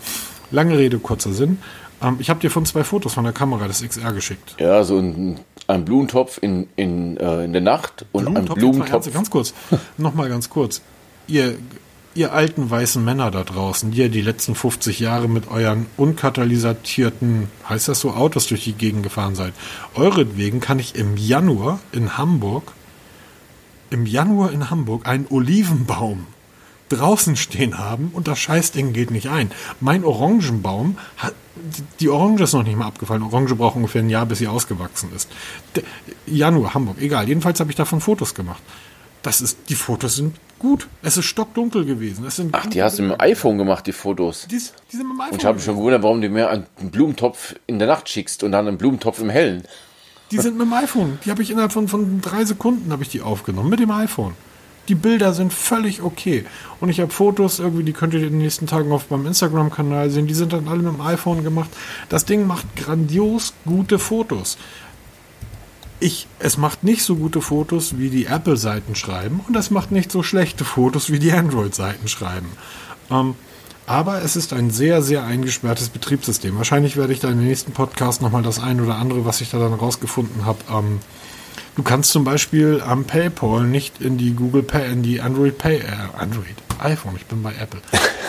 Lange 0.51 0.77
Rede, 0.77 0.99
kurzer 0.99 1.33
Sinn. 1.33 1.59
Ähm, 2.01 2.17
ich 2.19 2.29
habe 2.29 2.39
dir 2.39 2.49
von 2.49 2.65
zwei 2.65 2.83
Fotos 2.83 3.13
von 3.13 3.23
der 3.23 3.33
Kamera 3.33 3.67
des 3.67 3.81
XR 3.81 4.13
geschickt. 4.13 4.55
Ja, 4.59 4.83
so 4.83 4.97
ein, 4.97 5.39
ein 5.67 5.85
Blumentopf 5.85 6.39
in, 6.41 6.67
in, 6.75 7.17
äh, 7.17 7.43
in 7.43 7.53
der 7.53 7.61
Nacht 7.61 8.05
und 8.11 8.23
Blumentopf, 8.23 8.57
ein 8.57 8.59
Blumentopf. 8.59 9.05
Mal 9.05 9.11
Ganz 9.11 9.29
kurz, 9.29 9.53
nochmal 9.97 10.29
ganz 10.29 10.49
kurz. 10.49 10.81
Ihr, 11.27 11.57
ihr 12.15 12.34
alten 12.34 12.69
weißen 12.69 13.03
Männer 13.03 13.31
da 13.31 13.43
draußen, 13.43 13.91
die 13.91 14.00
ihr 14.00 14.10
die 14.10 14.22
letzten 14.22 14.55
50 14.55 15.00
Jahre 15.00 15.27
mit 15.27 15.50
euren 15.50 15.86
unkatalysatorten, 15.98 17.50
heißt 17.67 17.89
das 17.89 18.00
so, 18.00 18.12
Autos 18.12 18.48
durch 18.48 18.63
die 18.63 18.74
Gegend 18.74 19.03
gefahren 19.03 19.36
seid. 19.36 19.53
Euretwegen 19.93 20.60
kann 20.62 20.79
ich 20.79 20.96
im 20.96 21.17
Januar 21.17 21.79
in 21.91 22.17
Hamburg, 22.17 22.72
im 23.89 24.05
Januar 24.05 24.51
in 24.51 24.69
Hamburg 24.69 25.07
einen 25.07 25.27
Olivenbaum 25.29 26.27
draußen 26.89 27.36
stehen 27.36 27.77
haben 27.77 28.12
und 28.13 28.27
das 28.27 28.39
Scheißding 28.39 28.93
geht 28.93 29.12
nicht 29.12 29.29
ein. 29.29 29.51
Mein 29.81 30.05
Orangenbaum 30.05 30.98
hat, 31.17 31.34
die 32.00 32.10
Orange 32.10 32.43
ist 32.43 32.53
noch 32.53 32.63
nicht 32.63 32.77
mal 32.77 32.88
abgefallen. 32.88 33.24
Orange 33.24 33.55
braucht 33.55 33.75
ungefähr 33.75 34.01
ein 34.01 34.10
Jahr, 34.10 34.25
bis 34.25 34.39
sie 34.39 34.48
ausgewachsen 34.48 35.10
ist. 35.15 35.29
Der, 35.75 35.84
Januar, 36.25 36.74
Hamburg, 36.74 37.01
egal. 37.01 37.27
Jedenfalls 37.27 37.60
habe 37.60 37.72
ich 37.72 37.75
davon 37.75 38.00
Fotos 38.00 38.34
gemacht. 38.34 38.62
Das 39.27 39.41
ist, 39.41 39.57
die 39.67 39.75
Fotos 39.75 40.15
sind 40.15 40.38
gut. 40.57 40.88
Es 41.01 41.17
ist 41.17 41.25
stockdunkel 41.25 41.84
gewesen. 41.84 42.25
Es 42.25 42.38
sind 42.38 42.55
Ach, 42.55 42.65
die 42.65 42.81
hast 42.81 42.98
du 42.98 43.03
mit 43.03 43.12
dem 43.12 43.19
iPhone 43.19 43.57
gemacht, 43.57 43.86
die 43.86 43.91
Fotos. 43.91 44.48
Die, 44.50 44.55
die 44.55 44.60
sind 44.96 45.05
mit 45.05 45.17
dem 45.17 45.19
iPhone. 45.19 45.34
Und 45.34 45.39
ich 45.39 45.46
habe 45.46 45.55
mich 45.55 45.65
schon 45.65 45.75
gewundert, 45.75 46.01
warum 46.01 46.22
du 46.22 46.29
mir 46.29 46.50
einen 46.50 46.65
Blumentopf 46.79 47.55
in 47.67 47.77
der 47.77 47.89
Nacht 47.89 48.07
schickst 48.07 48.41
und 48.43 48.53
dann 48.53 48.69
einen 48.69 48.77
Blumentopf 48.77 49.19
im 49.19 49.29
Hellen. 49.29 49.63
Die 50.31 50.38
sind 50.38 50.57
mit 50.57 50.65
dem 50.65 50.72
iPhone. 50.72 51.19
Die 51.25 51.29
habe 51.29 51.41
ich 51.41 51.51
innerhalb 51.51 51.74
von, 51.74 51.89
von 51.89 52.22
drei 52.22 52.46
Sekunden 52.46 52.89
habe 52.89 53.03
ich 53.03 53.10
die 53.10 53.22
aufgenommen. 53.22 53.69
Mit 53.69 53.81
dem 53.81 53.91
iPhone. 53.91 54.34
Die 54.88 54.96
Bilder 54.96 55.34
sind 55.34 55.51
völlig 55.51 56.01
okay. 56.01 56.46
Und 56.79 56.88
ich 56.88 57.01
habe 57.01 57.12
Fotos 57.12 57.60
irgendwie, 57.60 57.84
die 57.84 57.91
könnt 57.91 58.13
ihr 58.13 58.24
in 58.24 58.29
den 58.29 58.38
nächsten 58.38 58.67
Tagen 58.67 58.93
auf 58.93 59.10
meinem 59.10 59.25
Instagram-Kanal 59.25 60.10
sehen. 60.10 60.27
Die 60.27 60.34
sind 60.34 60.53
dann 60.53 60.69
alle 60.69 60.84
mit 60.84 60.93
dem 60.93 61.01
iPhone 61.01 61.43
gemacht. 61.43 61.69
Das 62.07 62.24
Ding 62.24 62.48
macht 62.48 62.77
grandios 62.77 63.53
gute 63.65 64.00
Fotos. 64.00 64.57
Ich, 65.99 66.27
es 66.39 66.57
macht 66.57 66.83
nicht 66.83 67.03
so 67.03 67.15
gute 67.15 67.41
Fotos, 67.41 67.97
wie 67.97 68.09
die 68.09 68.25
Apple-Seiten 68.25 68.95
schreiben. 68.95 69.41
Und 69.47 69.55
es 69.55 69.71
macht 69.71 69.91
nicht 69.91 70.11
so 70.11 70.23
schlechte 70.23 70.63
Fotos, 70.63 71.11
wie 71.11 71.19
die 71.19 71.31
Android-Seiten 71.31 72.07
schreiben. 72.07 72.49
Ähm, 73.09 73.35
aber 73.85 74.21
es 74.21 74.35
ist 74.35 74.53
ein 74.53 74.69
sehr, 74.69 75.01
sehr 75.01 75.23
eingesperrtes 75.23 75.89
Betriebssystem. 75.89 76.57
Wahrscheinlich 76.57 76.97
werde 76.97 77.13
ich 77.13 77.19
da 77.19 77.29
in 77.29 77.37
den 77.37 77.47
nächsten 77.47 77.71
Podcast 77.71 78.21
nochmal 78.21 78.43
das 78.43 78.59
ein 78.59 78.81
oder 78.81 78.95
andere, 78.95 79.25
was 79.25 79.41
ich 79.41 79.49
da 79.49 79.59
dann 79.59 79.73
rausgefunden 79.73 80.45
habe, 80.45 80.59
ähm, 80.71 80.99
Du 81.77 81.83
kannst 81.83 82.11
zum 82.11 82.23
Beispiel 82.23 82.81
am 82.83 83.05
PayPal 83.05 83.63
nicht 83.63 84.01
in 84.01 84.17
die 84.17 84.33
Google 84.33 84.63
Pay, 84.63 84.91
in 84.91 85.03
die 85.03 85.21
Android 85.21 85.59
Pay, 85.59 85.77
äh, 85.77 85.85
Android, 86.17 86.55
iPhone, 86.79 87.15
ich 87.15 87.27
bin 87.27 87.43
bei 87.43 87.53
Apple. 87.53 87.81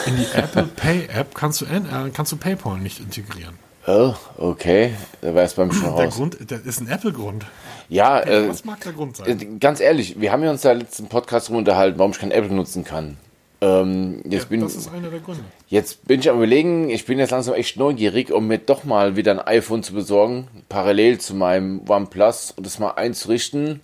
In 0.04 0.18
die 0.18 0.26
Apple 0.34 0.64
Pay 0.64 1.06
App 1.06 1.34
kannst 1.34 1.62
du, 1.62 1.64
äh, 1.64 1.80
kannst 2.12 2.30
du 2.30 2.36
PayPal 2.36 2.78
nicht 2.78 3.00
integrieren. 3.00 3.54
Oh, 3.90 4.14
okay. 4.36 4.92
Da 5.22 5.34
war 5.34 5.44
es 5.44 5.54
beim 5.54 5.72
schon 5.72 5.96
Der 5.96 6.04
raus. 6.06 6.16
Grund, 6.16 6.36
das 6.50 6.60
ist 6.60 6.80
ein 6.80 6.88
Apple-Grund. 6.88 7.46
Ja, 7.88 8.20
äh, 8.20 8.46
Was 8.46 8.66
mag 8.66 8.80
der 8.82 8.92
Grund 8.92 9.18
äh, 9.20 9.32
sein? 9.34 9.58
ganz 9.60 9.80
ehrlich, 9.80 10.20
wir 10.20 10.30
haben 10.30 10.42
ja 10.44 10.50
uns 10.50 10.60
da 10.60 10.72
letzten 10.72 11.06
Podcast 11.08 11.48
rum 11.48 11.56
unterhalten, 11.56 11.98
warum 11.98 12.10
ich 12.12 12.18
kein 12.18 12.30
Apple 12.30 12.54
nutzen 12.54 12.84
kann. 12.84 13.16
Ähm, 13.62 14.20
jetzt, 14.28 14.42
Ja, 14.44 14.48
bin, 14.50 14.60
das 14.60 14.74
ist 14.76 14.92
einer 14.92 15.08
der 15.08 15.20
Gründe. 15.20 15.42
jetzt 15.68 16.06
bin 16.06 16.20
ich 16.20 16.28
am 16.28 16.36
überlegen, 16.36 16.90
ich 16.90 17.06
bin 17.06 17.18
jetzt 17.18 17.30
langsam 17.30 17.54
echt 17.54 17.78
neugierig, 17.78 18.30
um 18.30 18.46
mir 18.46 18.58
doch 18.58 18.84
mal 18.84 19.16
wieder 19.16 19.32
ein 19.32 19.40
iPhone 19.40 19.82
zu 19.82 19.94
besorgen, 19.94 20.48
parallel 20.68 21.18
zu 21.18 21.34
meinem 21.34 21.80
OnePlus 21.88 22.52
und 22.56 22.66
das 22.66 22.78
mal 22.78 22.90
einzurichten. 22.90 23.80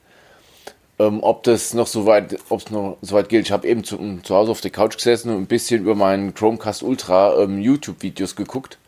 Ähm, 0.99 1.21
ob 1.23 1.43
das 1.45 1.73
noch 1.75 1.87
so 1.89 2.05
weit, 2.07 2.37
ob 2.51 2.61
es 2.61 2.71
noch 2.71 2.99
so 3.01 3.17
weit 3.17 3.31
gilt. 3.31 3.47
Ich 3.47 3.53
habe 3.53 3.67
eben 3.67 3.83
zu, 3.83 3.99
zu 4.23 4.35
Hause 4.35 4.51
auf 4.53 4.61
der 4.61 4.71
Couch 4.71 4.97
gesessen 4.97 5.31
und 5.31 5.39
ein 5.43 5.47
bisschen 5.47 5.81
über 5.81 5.95
meinen 5.97 6.35
Chromecast 6.35 6.83
Ultra 6.85 7.43
ähm, 7.43 7.59
YouTube-Videos 7.59 8.37
geguckt. 8.37 8.79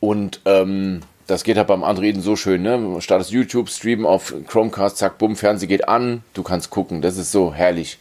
Und 0.00 0.40
ähm, 0.46 1.00
das 1.26 1.44
geht 1.44 1.56
halt 1.56 1.68
beim 1.68 1.84
Androiden 1.84 2.22
so 2.22 2.34
schön, 2.34 2.62
ne? 2.62 3.00
Startest 3.00 3.30
YouTube, 3.30 3.68
Stream 3.68 4.04
auf 4.04 4.34
Chromecast, 4.46 4.96
zack, 4.96 5.18
bumm, 5.18 5.36
Fernseher 5.36 5.68
geht 5.68 5.88
an, 5.88 6.24
du 6.34 6.42
kannst 6.42 6.70
gucken. 6.70 7.02
Das 7.02 7.16
ist 7.16 7.30
so 7.30 7.54
herrlich. 7.54 7.98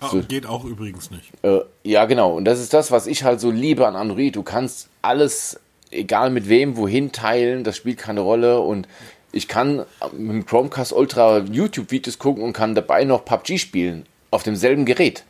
Ah, 0.00 0.10
geht 0.28 0.46
auch 0.46 0.64
übrigens 0.64 1.10
nicht. 1.10 1.32
Äh, 1.42 1.60
ja, 1.82 2.04
genau. 2.04 2.34
Und 2.34 2.44
das 2.44 2.60
ist 2.60 2.74
das, 2.74 2.90
was 2.90 3.06
ich 3.06 3.24
halt 3.24 3.40
so 3.40 3.50
liebe 3.50 3.86
an 3.86 3.96
Android. 3.96 4.36
Du 4.36 4.42
kannst 4.42 4.88
alles, 5.00 5.60
egal 5.90 6.30
mit 6.30 6.48
wem, 6.48 6.76
wohin 6.76 7.12
teilen. 7.12 7.64
Das 7.64 7.76
spielt 7.76 7.98
keine 7.98 8.20
Rolle. 8.20 8.60
Und 8.60 8.88
ich 9.32 9.48
kann 9.48 9.86
mit 10.12 10.32
dem 10.32 10.46
Chromecast 10.46 10.92
Ultra 10.92 11.38
YouTube-Videos 11.38 12.18
gucken 12.18 12.42
und 12.42 12.52
kann 12.52 12.74
dabei 12.74 13.04
noch 13.04 13.24
PUBG 13.24 13.58
spielen. 13.58 14.06
Auf 14.30 14.42
demselben 14.42 14.84
Gerät. 14.84 15.24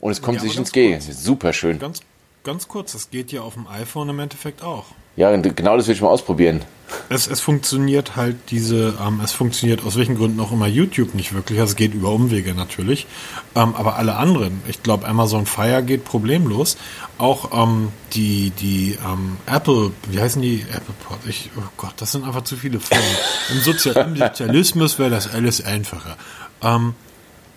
Und 0.00 0.12
es 0.12 0.22
kommt 0.22 0.36
Ja, 0.36 0.42
sich 0.42 0.56
ins 0.56 0.70
ist 0.76 1.24
super 1.24 1.52
schön. 1.52 1.78
Ganz, 1.78 2.00
ganz 2.44 2.68
kurz, 2.68 2.92
das 2.92 3.10
geht 3.10 3.32
ja 3.32 3.40
auf 3.40 3.54
dem 3.54 3.66
iPhone 3.66 4.08
im 4.08 4.18
Endeffekt 4.20 4.62
auch. 4.62 4.86
Ja, 5.16 5.34
genau 5.36 5.76
das 5.76 5.86
will 5.86 5.94
ich 5.94 6.00
mal 6.00 6.08
ausprobieren. 6.08 6.62
Es, 7.08 7.26
es 7.26 7.40
funktioniert 7.40 8.16
halt 8.16 8.36
diese, 8.50 8.94
ähm, 9.00 9.20
es 9.22 9.32
funktioniert 9.32 9.84
aus 9.84 9.96
welchen 9.96 10.16
Gründen 10.16 10.40
auch 10.40 10.52
immer 10.52 10.66
YouTube 10.66 11.14
nicht 11.14 11.32
wirklich. 11.32 11.58
Also 11.58 11.72
es 11.72 11.76
geht 11.76 11.94
über 11.94 12.10
Umwege 12.10 12.54
natürlich. 12.54 13.06
Ähm, 13.54 13.74
aber 13.74 13.96
alle 13.96 14.16
anderen, 14.16 14.62
ich 14.68 14.82
glaube 14.82 15.06
Amazon 15.06 15.46
Fire 15.46 15.82
geht 15.82 16.04
problemlos. 16.04 16.76
Auch 17.18 17.50
ähm, 17.52 17.88
die, 18.12 18.50
die 18.50 18.98
ähm, 19.06 19.36
Apple, 19.46 19.92
wie 20.10 20.20
heißen 20.20 20.40
die? 20.42 20.66
Apple 20.70 20.94
Pod. 21.06 21.18
Ich, 21.26 21.50
oh 21.56 21.62
Gott, 21.76 21.94
das 21.96 22.12
sind 22.12 22.24
einfach 22.24 22.44
zu 22.44 22.56
viele 22.56 22.80
Firmen. 22.80 23.06
Im 23.52 23.60
Sozialismus 23.60 24.98
wäre 24.98 25.10
das 25.10 25.32
alles 25.32 25.64
einfacher. 25.64 26.16
Ähm, 26.62 26.94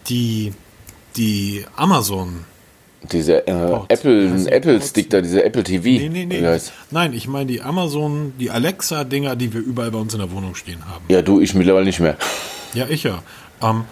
die, 0.08 0.54
die 1.16 1.66
Amazon 1.76 2.46
Diese 3.12 3.48
äh. 3.48 3.80
Apple, 3.90 4.52
Apple? 4.52 4.82
Stick 4.82 5.10
da, 5.10 5.22
diese 5.22 5.44
Apple 5.44 5.64
TV. 5.64 5.86
Nee, 5.86 6.10
nee, 6.10 6.26
nee. 6.26 6.60
Nein, 6.92 7.14
ich 7.14 7.28
meine 7.28 7.46
die 7.46 7.62
Amazon, 7.62 8.34
die 8.40 8.52
Alexa-Dinger, 8.52 9.36
die 9.36 9.54
wir 9.54 9.62
überall 9.62 9.92
bei 9.92 10.00
uns 10.00 10.14
in 10.14 10.20
der 10.20 10.32
Wohnung 10.32 10.56
stehen 10.56 10.86
haben. 10.88 11.06
Ja, 11.10 11.22
du, 11.22 11.40
ich 11.40 11.54
mittlerweile 11.54 11.86
nicht 11.86 12.00
mehr. 12.00 12.18
Ja, 12.74 12.88
ich 12.88 13.04
ja. 13.04 13.22
Ähm, 13.62 13.86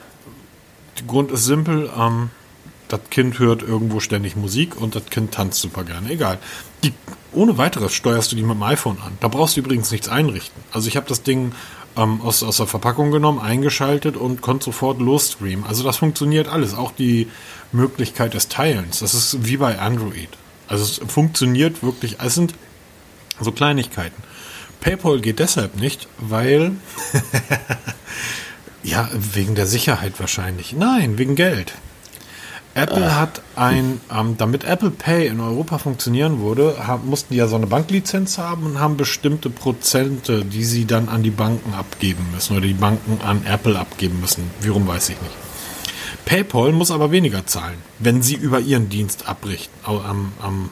der 1.00 1.08
Grund 1.08 1.32
ist 1.32 1.46
simpel, 1.46 1.90
ähm, 1.98 2.30
das 2.88 3.02
Kind 3.10 3.40
hört 3.40 3.64
irgendwo 3.64 4.00
ständig 4.00 4.36
Musik 4.36 4.80
und 4.80 4.96
das 4.96 5.06
Kind 5.06 5.34
tanzt 5.34 5.60
super 5.60 5.84
gerne. 5.84 6.10
Egal. 6.10 6.38
Die, 6.84 6.94
ohne 7.32 7.58
weiteres 7.58 7.94
steuerst 7.94 8.32
du 8.32 8.36
die 8.36 8.44
mit 8.44 8.56
dem 8.56 8.64
iPhone 8.64 8.98
an. 9.04 9.18
Da 9.20 9.28
brauchst 9.28 9.56
du 9.56 9.62
übrigens 9.62 9.92
nichts 9.92 10.10
einrichten. 10.10 10.62
Also 10.72 10.88
ich 10.88 10.96
habe 10.96 11.08
das 11.08 11.24
Ding 11.24 11.54
ähm, 11.98 12.22
aus, 12.22 12.44
aus 12.44 12.58
der 12.58 12.68
Verpackung 12.68 13.12
genommen, 13.12 13.40
eingeschaltet 13.40 14.18
und 14.18 14.42
konnte 14.42 14.66
sofort 14.66 15.00
losstreamen. 15.00 15.66
Also 15.66 15.84
das 15.84 15.98
funktioniert 15.98 16.48
alles. 16.48 16.74
Auch 16.74 16.92
die 16.92 17.28
Möglichkeit 17.72 18.34
des 18.34 18.48
Teilens. 18.48 19.00
Das 19.00 19.14
ist 19.14 19.46
wie 19.46 19.58
bei 19.58 19.80
Android. 19.80 20.30
Also 20.68 20.84
es 20.84 21.12
funktioniert 21.12 21.84
wirklich. 21.84 22.18
Es 22.20 22.36
sind 22.36 22.54
so 23.40 23.52
Kleinigkeiten. 23.52 24.24
PayPal 24.82 25.22
geht 25.22 25.40
deshalb 25.40 25.76
nicht, 25.76 26.08
weil 26.18 26.74
ja, 28.84 29.10
wegen 29.14 29.56
der 29.56 29.66
Sicherheit 29.66 30.20
wahrscheinlich. 30.20 30.74
Nein, 30.74 31.18
wegen 31.18 31.36
Geld. 31.36 31.74
Apple 32.76 33.16
hat 33.16 33.42
ein, 33.56 34.02
ähm, 34.12 34.36
damit 34.38 34.64
Apple 34.64 34.90
Pay 34.90 35.28
in 35.28 35.40
Europa 35.40 35.78
funktionieren 35.78 36.40
würde, 36.40 36.88
haben, 36.88 37.08
mussten 37.08 37.34
die 37.34 37.38
ja 37.38 37.48
so 37.48 37.56
eine 37.56 37.68
Banklizenz 37.68 38.40
haben 38.40 38.66
und 38.66 38.80
haben 38.80 38.98
bestimmte 38.98 39.52
Prozente, 39.52 40.44
die 40.44 40.64
sie 40.64 40.86
dann 40.86 41.08
an 41.08 41.22
die 41.22 41.30
Banken 41.30 41.74
abgeben 41.74 42.26
müssen 42.34 42.58
oder 42.58 42.66
die 42.66 42.74
Banken 42.74 43.20
an 43.24 43.46
Apple 43.46 43.78
abgeben 43.78 44.20
müssen. 44.20 44.50
Wie 44.62 44.70
rum 44.70 44.88
weiß 44.88 45.10
ich 45.10 45.22
nicht. 45.22 45.36
PayPal 46.26 46.72
muss 46.72 46.90
aber 46.90 47.12
weniger 47.12 47.46
zahlen, 47.46 47.78
wenn 48.00 48.22
sie 48.22 48.36
über 48.36 48.60
ihren 48.60 48.90
Dienst 48.90 49.28
abrichten, 49.28 49.74
am, 49.86 50.32
am, 50.42 50.70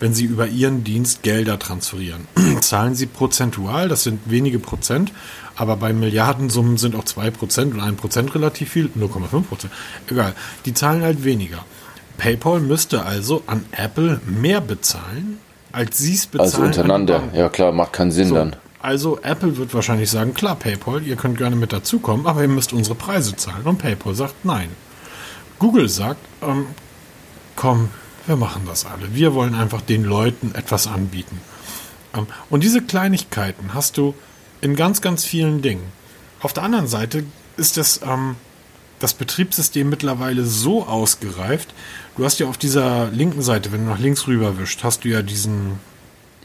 wenn 0.00 0.14
sie 0.14 0.24
über 0.24 0.46
ihren 0.46 0.84
Dienst 0.84 1.22
Gelder 1.22 1.58
transferieren. 1.58 2.26
zahlen 2.60 2.94
sie 2.94 3.06
prozentual, 3.06 3.88
das 3.88 4.02
sind 4.04 4.20
wenige 4.26 4.58
Prozent, 4.58 5.12
aber 5.56 5.76
bei 5.76 5.92
Milliardensummen 5.92 6.78
sind 6.78 6.94
auch 6.94 7.04
2% 7.04 7.72
und 7.72 7.80
1% 7.80 8.34
relativ 8.34 8.70
viel, 8.70 8.90
0,5%. 8.96 9.42
Egal, 10.10 10.34
die 10.64 10.74
zahlen 10.74 11.02
halt 11.02 11.24
weniger. 11.24 11.64
PayPal 12.16 12.60
müsste 12.60 13.04
also 13.04 13.42
an 13.46 13.64
Apple 13.72 14.20
mehr 14.26 14.60
bezahlen, 14.60 15.38
als 15.72 15.98
sie 15.98 16.14
es 16.14 16.26
bezahlen. 16.26 16.52
Also 16.52 16.62
untereinander. 16.62 17.22
Ja 17.32 17.48
klar, 17.48 17.72
macht 17.72 17.92
keinen 17.92 18.10
Sinn 18.10 18.28
So, 18.28 18.34
dann. 18.34 18.56
Also 18.80 19.18
Apple 19.22 19.56
wird 19.56 19.74
wahrscheinlich 19.74 20.10
sagen, 20.10 20.34
klar, 20.34 20.56
PayPal, 20.56 21.02
ihr 21.02 21.16
könnt 21.16 21.38
gerne 21.38 21.56
mit 21.56 21.72
dazukommen, 21.72 22.26
aber 22.26 22.42
ihr 22.42 22.48
müsst 22.48 22.72
unsere 22.72 22.94
Preise 22.94 23.36
zahlen. 23.36 23.64
Und 23.64 23.78
PayPal 23.78 24.14
sagt 24.14 24.44
nein. 24.44 24.68
Google 25.58 25.88
sagt, 25.88 26.20
ähm, 26.42 26.66
komm, 27.56 27.88
wir 28.28 28.36
machen 28.36 28.62
das 28.66 28.84
alle. 28.86 29.14
Wir 29.14 29.34
wollen 29.34 29.54
einfach 29.54 29.80
den 29.80 30.04
Leuten 30.04 30.54
etwas 30.54 30.86
anbieten. 30.86 31.40
Ähm, 32.14 32.26
und 32.50 32.62
diese 32.62 32.82
Kleinigkeiten 32.82 33.74
hast 33.74 33.96
du 33.98 34.14
in 34.60 34.76
ganz, 34.76 35.00
ganz 35.00 35.24
vielen 35.24 35.62
Dingen. 35.62 35.84
Auf 36.40 36.52
der 36.52 36.62
anderen 36.62 36.86
Seite 36.86 37.24
ist 37.56 37.76
das, 37.76 38.00
ähm, 38.02 38.36
das 39.00 39.14
Betriebssystem 39.14 39.88
mittlerweile 39.88 40.44
so 40.44 40.84
ausgereift. 40.86 41.72
Du 42.16 42.24
hast 42.24 42.38
ja 42.40 42.48
auf 42.48 42.58
dieser 42.58 43.10
linken 43.10 43.42
Seite, 43.42 43.72
wenn 43.72 43.84
du 43.84 43.90
nach 43.90 43.98
links 43.98 44.26
rüber 44.26 44.58
wischst, 44.58 44.84
hast 44.84 45.04
du 45.04 45.08
ja 45.08 45.22
diesen 45.22 45.78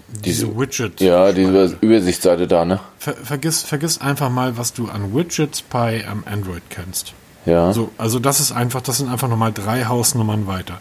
diese, 0.10 0.46
Diese- 0.46 0.60
Widget. 0.60 1.02
Ja, 1.02 1.32
die 1.32 1.42
Über 1.44 1.72
Übersichtsseite 1.82 2.48
da, 2.48 2.66
ne? 2.66 2.80
Ver 3.00 3.16
vergiss, 3.16 3.64
vergiss 3.64 4.00
einfach 4.00 4.30
mal, 4.30 4.58
was 4.58 4.74
du 4.74 4.88
an 4.88 5.16
Widgets 5.16 5.64
bei 5.64 6.06
ähm, 6.10 6.24
Android 6.32 6.62
kennst. 6.70 7.14
Ja. 7.48 7.74
So, 7.74 7.92
also 7.98 8.20
das 8.20 8.40
ist 8.40 8.52
einfach, 8.52 8.82
das 8.82 8.98
sind 8.98 9.10
einfach 9.10 9.28
nochmal 9.28 9.52
drei 9.52 9.86
Hausnummern 9.86 10.46
weiter. 10.46 10.80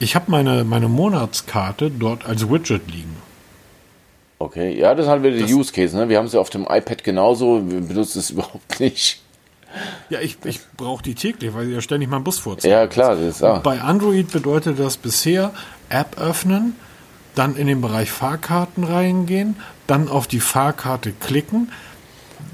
Ich 0.00 0.16
habe 0.16 0.30
meine, 0.30 0.64
meine 0.64 0.88
Monatskarte 0.88 1.90
dort 1.90 2.26
als 2.26 2.50
Widget 2.50 2.90
liegen. 2.90 3.16
Okay, 4.38 4.76
ja, 4.76 4.94
das 4.94 5.04
ist 5.04 5.10
halt 5.10 5.22
wieder 5.22 5.36
die 5.36 5.52
Use 5.52 5.70
Case. 5.70 5.94
Ne? 5.94 6.08
Wir 6.08 6.16
haben 6.16 6.24
es 6.24 6.32
ja 6.32 6.40
auf 6.40 6.48
dem 6.48 6.62
iPad 6.62 7.04
genauso, 7.04 7.62
wir 7.70 7.82
benutzen 7.82 8.20
es 8.20 8.30
überhaupt 8.30 8.80
nicht. 8.80 9.20
Ja, 10.08 10.20
ich, 10.20 10.38
ich 10.44 10.60
brauche 10.76 11.02
die 11.02 11.14
täglich, 11.14 11.54
weil 11.54 11.66
sie 11.66 11.72
ja 11.74 11.82
ständig 11.82 12.08
meinen 12.08 12.24
Bus 12.24 12.38
vorziehen. 12.38 12.70
Ja, 12.70 12.86
klar, 12.86 13.14
das 13.14 13.36
ist 13.36 13.40
ja. 13.42 13.58
Bei 13.58 13.82
Android 13.82 14.32
bedeutet 14.32 14.80
das 14.80 14.96
bisher 14.96 15.52
App 15.90 16.18
öffnen, 16.18 16.74
dann 17.34 17.54
in 17.54 17.66
den 17.66 17.82
Bereich 17.82 18.10
Fahrkarten 18.10 18.84
reingehen, 18.84 19.56
dann 19.86 20.08
auf 20.08 20.26
die 20.26 20.40
Fahrkarte 20.40 21.12
klicken, 21.12 21.70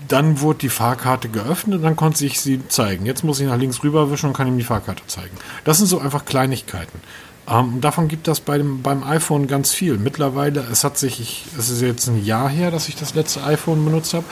dann 0.09 0.41
wurde 0.41 0.59
die 0.59 0.69
Fahrkarte 0.69 1.29
geöffnet 1.29 1.77
und 1.77 1.83
dann 1.85 1.97
konnte 1.97 2.27
ich 2.27 2.41
sie 2.41 2.67
zeigen. 2.69 3.07
Jetzt 3.07 3.25
muss 3.25 3.41
ich 3.41 3.47
nach 3.47 3.57
links 3.57 3.83
rüberwischen 3.83 4.27
und 4.27 4.37
kann 4.37 4.49
ihm 4.49 4.59
die 4.59 4.65
Fahrkarte 4.65 5.07
zeigen. 5.07 5.37
Das 5.65 5.79
sind 5.79 5.87
so 5.87 6.01
einfach 6.01 6.25
Kleinigkeiten. 6.25 7.01
Ähm, 7.49 7.81
davon 7.81 8.09
gibt 8.09 8.27
das 8.27 8.41
bei 8.41 8.59
dem, 8.59 8.83
beim 8.83 9.05
iPhone 9.05 9.47
ganz 9.47 9.73
viel. 9.73 9.99
Mittlerweile, 9.99 10.65
es 10.71 10.83
hat 10.83 10.99
sich, 10.99 11.21
ich, 11.21 11.45
es 11.57 11.71
ist 11.71 11.81
jetzt 11.81 12.09
ein 12.09 12.25
Jahr 12.25 12.49
her, 12.49 12.71
dass 12.71 12.89
ich 12.89 12.97
das 12.97 13.15
letzte 13.15 13.45
iPhone 13.45 13.85
benutzt 13.85 14.15
habe. 14.15 14.25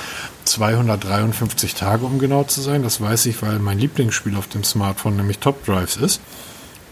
253 0.44 1.74
Tage, 1.74 2.04
um 2.04 2.18
genau 2.18 2.44
zu 2.44 2.60
sein. 2.60 2.82
Das 2.82 3.00
weiß 3.00 3.26
ich, 3.26 3.40
weil 3.42 3.58
mein 3.60 3.78
Lieblingsspiel 3.78 4.36
auf 4.36 4.48
dem 4.48 4.64
Smartphone 4.64 5.16
nämlich 5.16 5.38
Top 5.38 5.64
Drives 5.64 5.96
ist. 5.96 6.20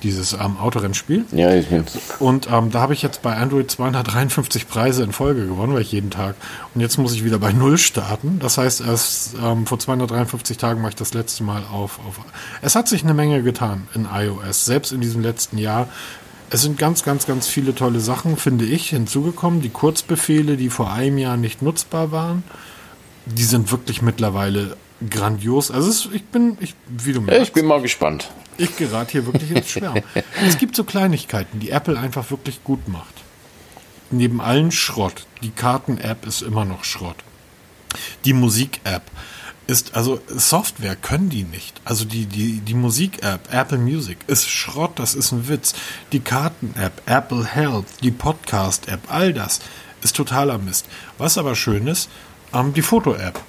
Dieses 0.03 0.33
ähm, 0.33 0.57
Autorennspiel. 0.59 1.25
Ja, 1.33 1.55
ich 1.55 1.69
bin's. 1.69 1.97
Und 2.19 2.49
ähm, 2.51 2.71
da 2.71 2.81
habe 2.81 2.93
ich 2.93 3.03
jetzt 3.03 3.23
bei 3.23 3.37
Android 3.37 3.71
253 3.71 4.69
Preise 4.69 5.05
in 5.05 5.13
Folge 5.13 5.47
gewonnen, 5.47 5.75
weil 5.75 5.83
ich 5.83 5.93
jeden 5.93 6.11
Tag. 6.11 6.35
Und 6.75 6.81
jetzt 6.81 6.99
muss 6.99 7.15
ich 7.15 7.25
wieder 7.25 7.39
bei 7.39 7.53
Null 7.53 7.79
starten. 7.79 8.39
Das 8.41 8.59
heißt, 8.59 8.81
erst 8.81 9.35
ähm, 9.43 9.67
vor 9.67 9.79
253 9.79 10.57
Tagen 10.57 10.83
war 10.83 10.89
ich 10.89 10.97
das 10.97 11.15
letzte 11.15 11.45
Mal 11.45 11.63
auf, 11.73 12.01
auf. 12.07 12.21
Es 12.63 12.75
hat 12.75 12.89
sich 12.89 13.05
eine 13.05 13.15
Menge 13.15 13.43
getan 13.43 13.87
in 13.95 14.09
iOS, 14.13 14.65
selbst 14.65 14.93
in 14.93 15.01
diesem 15.01 15.23
letzten 15.23 15.59
Jahr. 15.59 15.89
Es 16.51 16.61
sind 16.63 16.79
ganz, 16.79 17.03
ganz, 17.03 17.27
ganz 17.27 17.47
viele 17.47 17.75
tolle 17.75 18.01
Sachen, 18.01 18.37
finde 18.37 18.67
ich, 18.67 18.91
hinzugekommen. 18.91 19.63
Die 19.63 19.71
Kurzbefehle, 19.71 20.57
die 20.57 20.69
vor 20.69 20.93
einem 20.93 21.17
Jahr 21.17 21.37
nicht 21.37 21.63
nutzbar 21.63 22.13
waren, 22.13 22.43
die 23.25 23.45
sind 23.45 23.71
wirklich 23.71 24.03
mittlerweile 24.03 24.77
grandios. 25.09 25.71
Also 25.71 25.89
es, 25.89 26.09
ich 26.13 26.25
bin, 26.25 26.57
ich, 26.61 26.75
wie 26.89 27.13
du 27.13 27.21
merkst, 27.21 27.43
ich 27.43 27.53
bin 27.53 27.67
mal 27.67 27.81
gespannt. 27.81 28.31
Ich 28.59 28.77
gerate 28.77 29.13
hier 29.13 29.27
wirklich 29.27 29.51
ins 29.51 29.69
Schwärmen. 29.71 30.03
es 30.47 30.59
gibt 30.59 30.77
so 30.77 30.85
Kleinigkeiten, 30.85 31.61
die 31.61 31.71
Apple 31.71 31.99
einfach 31.99 32.31
wirklich 32.31 32.63
gut 32.65 32.89
macht. 32.89 33.15
Neben 34.11 34.41
allen 34.41 34.71
Schrott. 34.73 35.27
Die 35.43 35.51
Karten-App 35.51 36.27
ist 36.27 36.43
immer 36.43 36.65
noch 36.65 36.85
Schrott. 36.85 37.17
Die 38.25 38.33
Musik-App 38.33 39.03
ist, 39.67 39.95
also 39.95 40.21
Software 40.29 40.97
können 40.97 41.31
die 41.31 41.45
nicht. 41.45 41.81
Also 41.85 42.05
die, 42.05 42.27
die, 42.27 42.61
die 42.61 42.75
Musik-App, 42.75 43.53
Apple 43.53 43.79
Music, 43.79 44.19
ist 44.27 44.49
Schrott, 44.51 44.93
das 44.97 45.15
ist 45.15 45.33
ein 45.33 45.49
Witz. 45.49 45.75
Die 46.13 46.21
Karten-App, 46.21 47.03
Apple 47.07 47.47
Health, 47.47 47.87
die 48.03 48.11
Podcast-App, 48.11 49.01
all 49.09 49.33
das 49.33 49.61
ist 50.03 50.17
totaler 50.17 50.59
Mist. 50.59 50.87
Was 51.19 51.39
aber 51.39 51.55
schön 51.55 51.87
ist, 51.87 52.11
ähm, 52.53 52.75
die 52.75 52.83
Foto-App. 52.83 53.41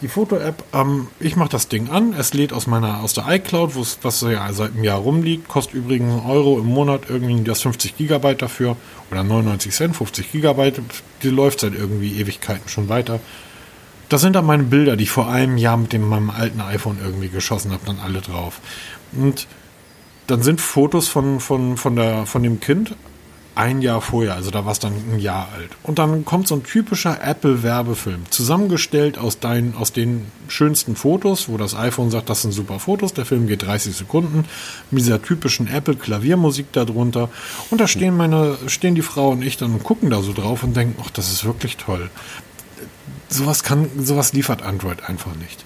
Die 0.00 0.08
Foto-App, 0.08 0.64
ähm, 0.72 1.08
ich 1.18 1.36
mache 1.36 1.50
das 1.50 1.68
Ding 1.68 1.90
an, 1.90 2.14
es 2.14 2.32
lädt 2.32 2.54
aus 2.54 2.66
meiner 2.66 3.00
aus 3.00 3.12
der 3.12 3.28
iCloud, 3.28 3.72
was 4.02 4.20
ja 4.22 4.50
seit 4.52 4.72
einem 4.72 4.84
Jahr 4.84 4.98
rumliegt, 4.98 5.46
kostet 5.46 5.74
übrigens 5.74 6.12
einen 6.12 6.30
Euro 6.30 6.58
im 6.58 6.66
Monat 6.66 7.02
irgendwie 7.08 7.44
das 7.44 7.60
50 7.60 7.98
Gigabyte 7.98 8.40
dafür 8.40 8.76
oder 9.10 9.22
99 9.22 9.72
Cent, 9.72 9.96
50 9.96 10.32
Gigabyte, 10.32 10.80
die 11.22 11.28
läuft 11.28 11.60
seit 11.60 11.74
irgendwie 11.74 12.18
Ewigkeiten 12.18 12.68
schon 12.68 12.88
weiter. 12.88 13.20
Das 14.08 14.22
sind 14.22 14.34
dann 14.34 14.46
meine 14.46 14.64
Bilder, 14.64 14.96
die 14.96 15.04
ich 15.04 15.10
vor 15.10 15.28
einem 15.28 15.58
Jahr 15.58 15.76
mit 15.76 15.92
dem 15.92 16.08
meinem 16.08 16.30
alten 16.30 16.62
iPhone 16.62 16.98
irgendwie 17.04 17.28
geschossen 17.28 17.70
habe, 17.70 17.84
dann 17.84 18.00
alle 18.00 18.22
drauf. 18.22 18.60
Und 19.12 19.46
dann 20.26 20.42
sind 20.42 20.60
Fotos 20.60 21.08
von, 21.08 21.40
von, 21.40 21.76
von, 21.76 21.96
der, 21.96 22.24
von 22.24 22.42
dem 22.42 22.58
Kind 22.58 22.94
ein 23.54 23.82
Jahr 23.82 24.00
vorher, 24.00 24.34
also 24.34 24.50
da 24.50 24.64
war 24.64 24.72
es 24.72 24.78
dann 24.78 24.92
ein 24.92 25.18
Jahr 25.18 25.48
alt. 25.54 25.70
Und 25.82 25.98
dann 25.98 26.24
kommt 26.24 26.48
so 26.48 26.54
ein 26.54 26.62
typischer 26.62 27.22
Apple-Werbefilm, 27.22 28.22
zusammengestellt 28.30 29.18
aus, 29.18 29.40
deinen, 29.40 29.74
aus 29.76 29.92
den 29.92 30.26
schönsten 30.48 30.96
Fotos, 30.96 31.48
wo 31.48 31.56
das 31.56 31.74
iPhone 31.74 32.10
sagt, 32.10 32.30
das 32.30 32.42
sind 32.42 32.52
super 32.52 32.78
Fotos, 32.78 33.12
der 33.12 33.26
Film 33.26 33.46
geht 33.46 33.62
30 33.62 33.94
Sekunden, 33.94 34.44
mit 34.90 35.02
dieser 35.02 35.20
typischen 35.20 35.66
Apple-Klaviermusik 35.66 36.72
darunter. 36.72 37.28
Und 37.70 37.80
da 37.80 37.88
stehen 37.88 38.16
meine, 38.16 38.56
stehen 38.66 38.94
die 38.94 39.02
Frau 39.02 39.30
und 39.30 39.42
ich 39.42 39.56
dann 39.56 39.72
und 39.72 39.84
gucken 39.84 40.10
da 40.10 40.22
so 40.22 40.32
drauf 40.32 40.62
und 40.62 40.76
denken, 40.76 41.00
ach, 41.04 41.10
das 41.10 41.32
ist 41.32 41.44
wirklich 41.44 41.76
toll. 41.76 42.08
Sowas 43.28 43.62
kann, 43.62 43.88
sowas 44.02 44.32
liefert 44.32 44.62
Android 44.62 45.08
einfach 45.08 45.34
nicht. 45.36 45.64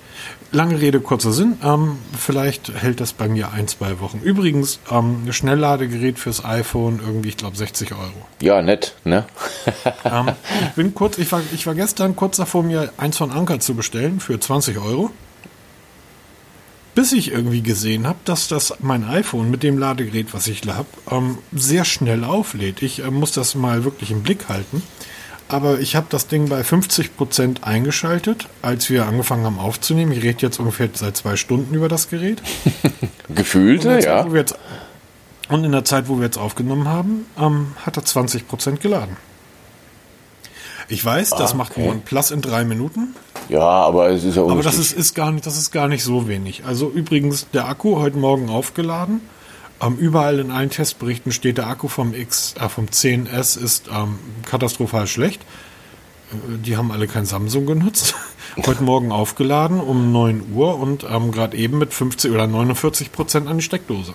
Lange 0.54 0.80
Rede, 0.80 1.00
kurzer 1.00 1.32
Sinn. 1.32 1.58
Ähm, 1.64 1.98
vielleicht 2.16 2.72
hält 2.72 3.00
das 3.00 3.12
bei 3.12 3.28
mir 3.28 3.50
ein, 3.50 3.66
zwei 3.66 3.98
Wochen. 3.98 4.20
Übrigens, 4.20 4.78
ähm, 4.88 5.24
ein 5.26 5.32
Schnellladegerät 5.32 6.16
fürs 6.16 6.44
iPhone, 6.44 7.00
irgendwie, 7.04 7.30
ich 7.30 7.36
glaube, 7.36 7.56
60 7.56 7.90
Euro. 7.90 8.28
Ja, 8.40 8.62
nett, 8.62 8.94
ne? 9.02 9.24
ähm, 10.04 10.30
ich 10.68 10.74
bin 10.76 10.94
kurz, 10.94 11.18
ich 11.18 11.32
war, 11.32 11.42
ich 11.52 11.66
war 11.66 11.74
gestern 11.74 12.14
kurz 12.14 12.36
davor, 12.36 12.62
mir 12.62 12.92
eins 12.98 13.16
von 13.16 13.32
Anker 13.32 13.58
zu 13.58 13.74
bestellen 13.74 14.20
für 14.20 14.38
20 14.38 14.78
Euro. 14.78 15.10
Bis 16.94 17.12
ich 17.12 17.32
irgendwie 17.32 17.62
gesehen 17.62 18.06
habe, 18.06 18.18
dass 18.24 18.46
das 18.46 18.74
mein 18.78 19.02
iPhone 19.02 19.50
mit 19.50 19.64
dem 19.64 19.76
Ladegerät, 19.76 20.34
was 20.34 20.46
ich 20.46 20.62
habe, 20.68 20.86
ähm, 21.10 21.38
sehr 21.50 21.84
schnell 21.84 22.22
auflädt. 22.22 22.80
Ich 22.80 23.02
äh, 23.02 23.10
muss 23.10 23.32
das 23.32 23.56
mal 23.56 23.82
wirklich 23.82 24.12
im 24.12 24.22
Blick 24.22 24.48
halten. 24.48 24.84
Aber 25.48 25.78
ich 25.78 25.94
habe 25.94 26.06
das 26.08 26.26
Ding 26.26 26.48
bei 26.48 26.62
50% 26.62 27.62
eingeschaltet, 27.62 28.48
als 28.62 28.88
wir 28.88 29.06
angefangen 29.06 29.44
haben 29.44 29.58
aufzunehmen. 29.58 30.12
Ich 30.12 30.22
rede 30.22 30.38
jetzt 30.40 30.58
ungefähr 30.58 30.88
seit 30.94 31.16
zwei 31.16 31.36
Stunden 31.36 31.74
über 31.74 31.88
das 31.88 32.08
Gerät. 32.08 32.40
Gefühlte, 33.34 33.88
Und 33.88 34.02
Zeit, 34.02 34.04
ja. 34.04 34.26
jetzt, 34.34 34.56
und 35.50 35.62
in 35.64 35.72
der 35.72 35.84
Zeit, 35.84 36.08
wo 36.08 36.16
wir 36.16 36.24
jetzt 36.24 36.38
aufgenommen 36.38 36.88
haben, 36.88 37.26
ähm, 37.38 37.68
hat 37.84 37.96
er 37.98 38.04
20% 38.04 38.78
geladen. 38.78 39.16
Ich 40.88 41.04
weiß, 41.04 41.30
das 41.30 41.52
Ah, 41.52 41.56
macht 41.56 41.72
okay. 41.72 41.84
nur 41.84 41.92
ein 41.92 42.02
Plus 42.02 42.30
in 42.30 42.40
drei 42.42 42.64
Minuten, 42.64 43.14
Ja, 43.48 43.60
aber 43.60 44.10
es 44.10 44.24
ist 44.24 44.36
ja 44.36 44.42
aber 44.42 44.62
das 44.62 44.78
ist, 44.78 44.92
ist, 44.92 45.14
gar 45.14 45.30
nicht, 45.32 45.46
das 45.46 45.56
ist 45.56 45.70
gar 45.70 45.88
nicht 45.88 46.04
so 46.04 46.28
wenig. 46.28 46.64
Also 46.66 46.90
übrigens, 46.90 47.46
der 47.52 47.68
Akku 47.68 47.96
heute 47.98 48.16
Morgen 48.18 48.48
aufgeladen. 48.50 49.20
Ähm, 49.80 49.96
überall 49.96 50.38
in 50.38 50.50
allen 50.50 50.70
Testberichten 50.70 51.32
steht, 51.32 51.58
der 51.58 51.66
Akku 51.66 51.88
vom 51.88 52.14
X, 52.14 52.54
äh, 52.60 52.68
vom 52.68 52.86
10S 52.86 53.58
ist 53.60 53.88
ähm, 53.92 54.18
katastrophal 54.46 55.06
schlecht. 55.06 55.42
Äh, 56.32 56.58
Die 56.58 56.76
haben 56.76 56.92
alle 56.92 57.08
kein 57.08 57.26
Samsung 57.26 57.66
genutzt. 57.66 58.14
Heute 58.66 58.84
Morgen 58.84 59.10
aufgeladen 59.10 59.80
um 59.80 60.12
9 60.12 60.52
Uhr 60.54 60.78
und 60.78 61.04
ähm, 61.10 61.32
gerade 61.32 61.56
eben 61.56 61.78
mit 61.78 61.92
50 61.92 62.30
oder 62.30 62.46
49 62.46 63.10
Prozent 63.10 63.48
an 63.48 63.58
die 63.58 63.64
Steckdose. 63.64 64.12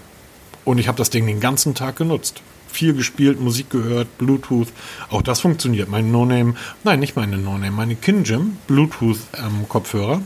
Und 0.66 0.78
ich 0.78 0.88
habe 0.88 0.98
das 0.98 1.10
Ding 1.10 1.28
den 1.28 1.40
ganzen 1.40 1.76
Tag 1.76 1.98
genutzt. 1.98 2.42
Viel 2.72 2.94
gespielt, 2.94 3.40
Musik 3.42 3.70
gehört, 3.72 4.18
Bluetooth. 4.18 4.68
Auch 5.10 5.24
das 5.24 5.40
funktioniert. 5.42 5.90
Mein 5.90 6.12
No-Name, 6.12 6.54
nein, 6.84 7.00
nicht 7.00 7.16
meine 7.16 7.38
No-Name, 7.38 7.72
meine 7.72 7.96
Kinjim 7.96 8.58
Bluetooth-Kopfhörer. 8.68 10.22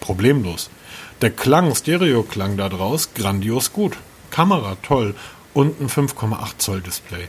problemlos. 0.00 0.70
Der 1.20 1.30
Klang, 1.30 1.74
Stereo-Klang 1.74 2.56
da 2.56 2.68
draus, 2.70 3.10
grandios 3.14 3.72
gut. 3.74 3.98
Kamera, 4.30 4.76
toll. 4.82 5.14
Und 5.52 5.80
ein 5.80 5.88
5,8 5.88 6.58
Zoll 6.58 6.80
Display. 6.80 7.28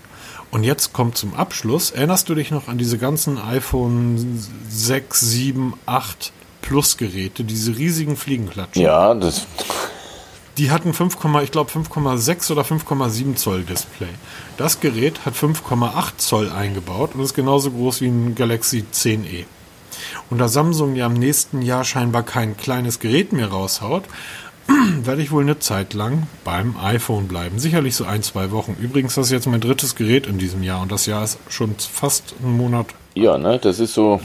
Und 0.51 0.63
jetzt 0.63 0.93
kommt 0.93 1.17
zum 1.17 1.33
Abschluss, 1.33 1.91
erinnerst 1.91 2.29
du 2.29 2.35
dich 2.35 2.51
noch 2.51 2.67
an 2.67 2.77
diese 2.77 2.97
ganzen 2.97 3.39
iPhone 3.39 4.39
6, 4.69 5.19
7, 5.19 5.73
8 5.85 6.33
Plus 6.61 6.97
Geräte, 6.97 7.43
diese 7.43 7.75
riesigen 7.77 8.15
Fliegenklatschen? 8.15 8.81
Ja, 8.81 9.13
das. 9.15 9.47
Die 10.57 10.69
hatten 10.69 10.93
5, 10.93 11.17
ich 11.43 11.51
glaube 11.51 11.71
5,6 11.71 12.51
oder 12.51 12.61
5,7 12.61 13.35
Zoll 13.35 13.63
Display. 13.63 14.09
Das 14.57 14.79
Gerät 14.79 15.25
hat 15.25 15.33
5,8 15.33 16.17
Zoll 16.17 16.51
eingebaut 16.51 17.15
und 17.15 17.21
ist 17.21 17.33
genauso 17.33 17.71
groß 17.71 18.01
wie 18.01 18.07
ein 18.07 18.35
Galaxy 18.35 18.83
10e. 18.93 19.45
Und 20.29 20.37
da 20.37 20.47
Samsung 20.49 20.95
ja 20.95 21.07
im 21.07 21.13
nächsten 21.13 21.61
Jahr 21.61 21.83
scheinbar 21.83 22.23
kein 22.23 22.57
kleines 22.57 22.99
Gerät 22.99 23.33
mehr 23.33 23.47
raushaut, 23.47 24.03
werde 25.03 25.21
ich 25.21 25.31
wohl 25.31 25.43
eine 25.43 25.59
Zeit 25.59 25.93
lang 25.93 26.27
beim 26.43 26.75
iPhone 26.77 27.27
bleiben. 27.27 27.59
Sicherlich 27.59 27.95
so 27.95 28.05
ein, 28.05 28.23
zwei 28.23 28.51
Wochen. 28.51 28.75
Übrigens, 28.79 29.15
das 29.15 29.27
ist 29.27 29.31
jetzt 29.31 29.47
mein 29.47 29.61
drittes 29.61 29.95
Gerät 29.95 30.27
in 30.27 30.37
diesem 30.37 30.63
Jahr 30.63 30.81
und 30.81 30.91
das 30.91 31.05
Jahr 31.05 31.23
ist 31.23 31.39
schon 31.49 31.75
fast 31.77 32.35
einen 32.41 32.57
Monat 32.57 32.87
Ja, 33.15 33.37
ne, 33.37 33.59
das 33.59 33.79
ist 33.79 33.93
so. 33.93 34.19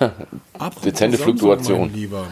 Apropos 0.54 0.82
Dezente 0.82 1.16
Samsung, 1.16 1.38
Fluktuation. 1.38 1.92
Lieber. 1.92 2.26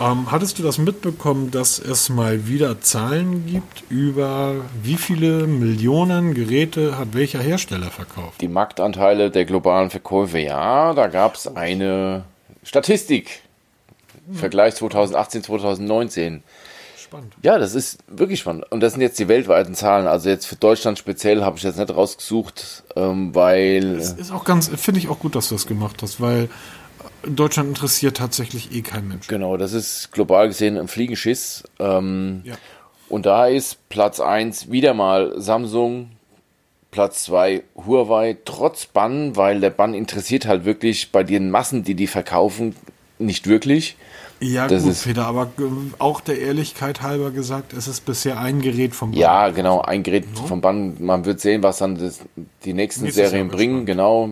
Ähm, 0.00 0.30
hattest 0.32 0.58
du 0.58 0.62
das 0.62 0.78
mitbekommen, 0.78 1.50
dass 1.50 1.78
es 1.78 2.08
mal 2.08 2.48
wieder 2.48 2.80
Zahlen 2.80 3.46
gibt 3.46 3.84
über 3.90 4.54
wie 4.82 4.96
viele 4.96 5.46
Millionen 5.46 6.34
Geräte 6.34 6.98
hat 6.98 7.08
welcher 7.12 7.40
Hersteller 7.40 7.90
verkauft? 7.90 8.40
Die 8.40 8.48
Marktanteile 8.48 9.30
der 9.30 9.44
globalen 9.44 9.90
Verkäufe, 9.90 10.38
ja, 10.38 10.94
da 10.94 11.08
gab 11.08 11.34
es 11.34 11.46
eine 11.46 12.24
Statistik. 12.64 13.42
Vergleich 14.32 14.76
2018, 14.76 15.42
2019. 15.42 16.42
Spannend. 17.12 17.34
Ja, 17.42 17.58
das 17.58 17.74
ist 17.74 17.98
wirklich 18.06 18.40
spannend. 18.40 18.64
Und 18.70 18.80
das 18.80 18.94
sind 18.94 19.02
jetzt 19.02 19.18
die 19.18 19.28
weltweiten 19.28 19.74
Zahlen. 19.74 20.06
Also 20.06 20.30
jetzt 20.30 20.46
für 20.46 20.56
Deutschland 20.56 20.98
speziell 20.98 21.44
habe 21.44 21.58
ich 21.58 21.62
jetzt 21.62 21.78
nicht 21.78 21.94
rausgesucht, 21.94 22.84
ähm, 22.96 23.34
weil. 23.34 23.98
Das 23.98 24.12
ist 24.14 24.32
auch 24.32 24.44
ganz, 24.44 24.68
finde 24.68 24.98
ich 24.98 25.08
auch 25.08 25.18
gut, 25.18 25.34
dass 25.34 25.50
du 25.50 25.54
das 25.54 25.66
gemacht 25.66 26.00
hast, 26.00 26.22
weil 26.22 26.48
Deutschland 27.26 27.68
interessiert 27.68 28.16
tatsächlich 28.16 28.74
eh 28.74 28.80
kein 28.80 29.08
Mensch. 29.08 29.26
Genau, 29.26 29.58
das 29.58 29.74
ist 29.74 30.10
global 30.12 30.48
gesehen 30.48 30.78
ein 30.78 30.88
Fliegenschiss. 30.88 31.64
Ähm, 31.78 32.40
Ja. 32.44 32.54
Und 33.10 33.26
da 33.26 33.46
ist 33.46 33.90
Platz 33.90 34.18
1 34.18 34.70
wieder 34.70 34.94
mal 34.94 35.34
Samsung, 35.36 36.12
Platz 36.92 37.24
2 37.24 37.62
Huawei, 37.76 38.38
trotz 38.46 38.86
Bann, 38.86 39.36
weil 39.36 39.60
der 39.60 39.68
Bann 39.68 39.92
interessiert 39.92 40.46
halt 40.46 40.64
wirklich 40.64 41.12
bei 41.12 41.24
den 41.24 41.50
Massen, 41.50 41.84
die 41.84 41.94
die 41.94 42.06
verkaufen, 42.06 42.74
nicht 43.18 43.48
wirklich. 43.48 43.96
Ja, 44.42 44.66
Das 44.66 44.82
gut, 44.82 44.92
ist- 44.92 45.04
Peter, 45.04 45.26
aber 45.26 45.44
äh, 45.58 45.62
auch 46.00 46.20
der 46.20 46.38
Ehrlichkeit 46.40 47.00
halber 47.00 47.30
gesagt, 47.30 47.72
es 47.72 47.86
ist 47.86 48.04
bisher 48.04 48.38
ein 48.40 48.60
Gerät 48.60 48.94
vom 48.94 49.12
Ja, 49.12 49.48
genau, 49.50 49.80
ein 49.82 50.02
Gerät 50.02 50.24
vom 50.46 50.60
Bann. 50.60 50.96
Man 50.98 51.24
wird 51.24 51.40
sehen, 51.40 51.62
was 51.62 51.78
dann 51.78 51.96
das, 51.96 52.20
die 52.64 52.72
nächsten 52.72 53.04
Nächstes 53.04 53.30
Serien 53.30 53.48
bringen, 53.48 53.86
genau. 53.86 54.28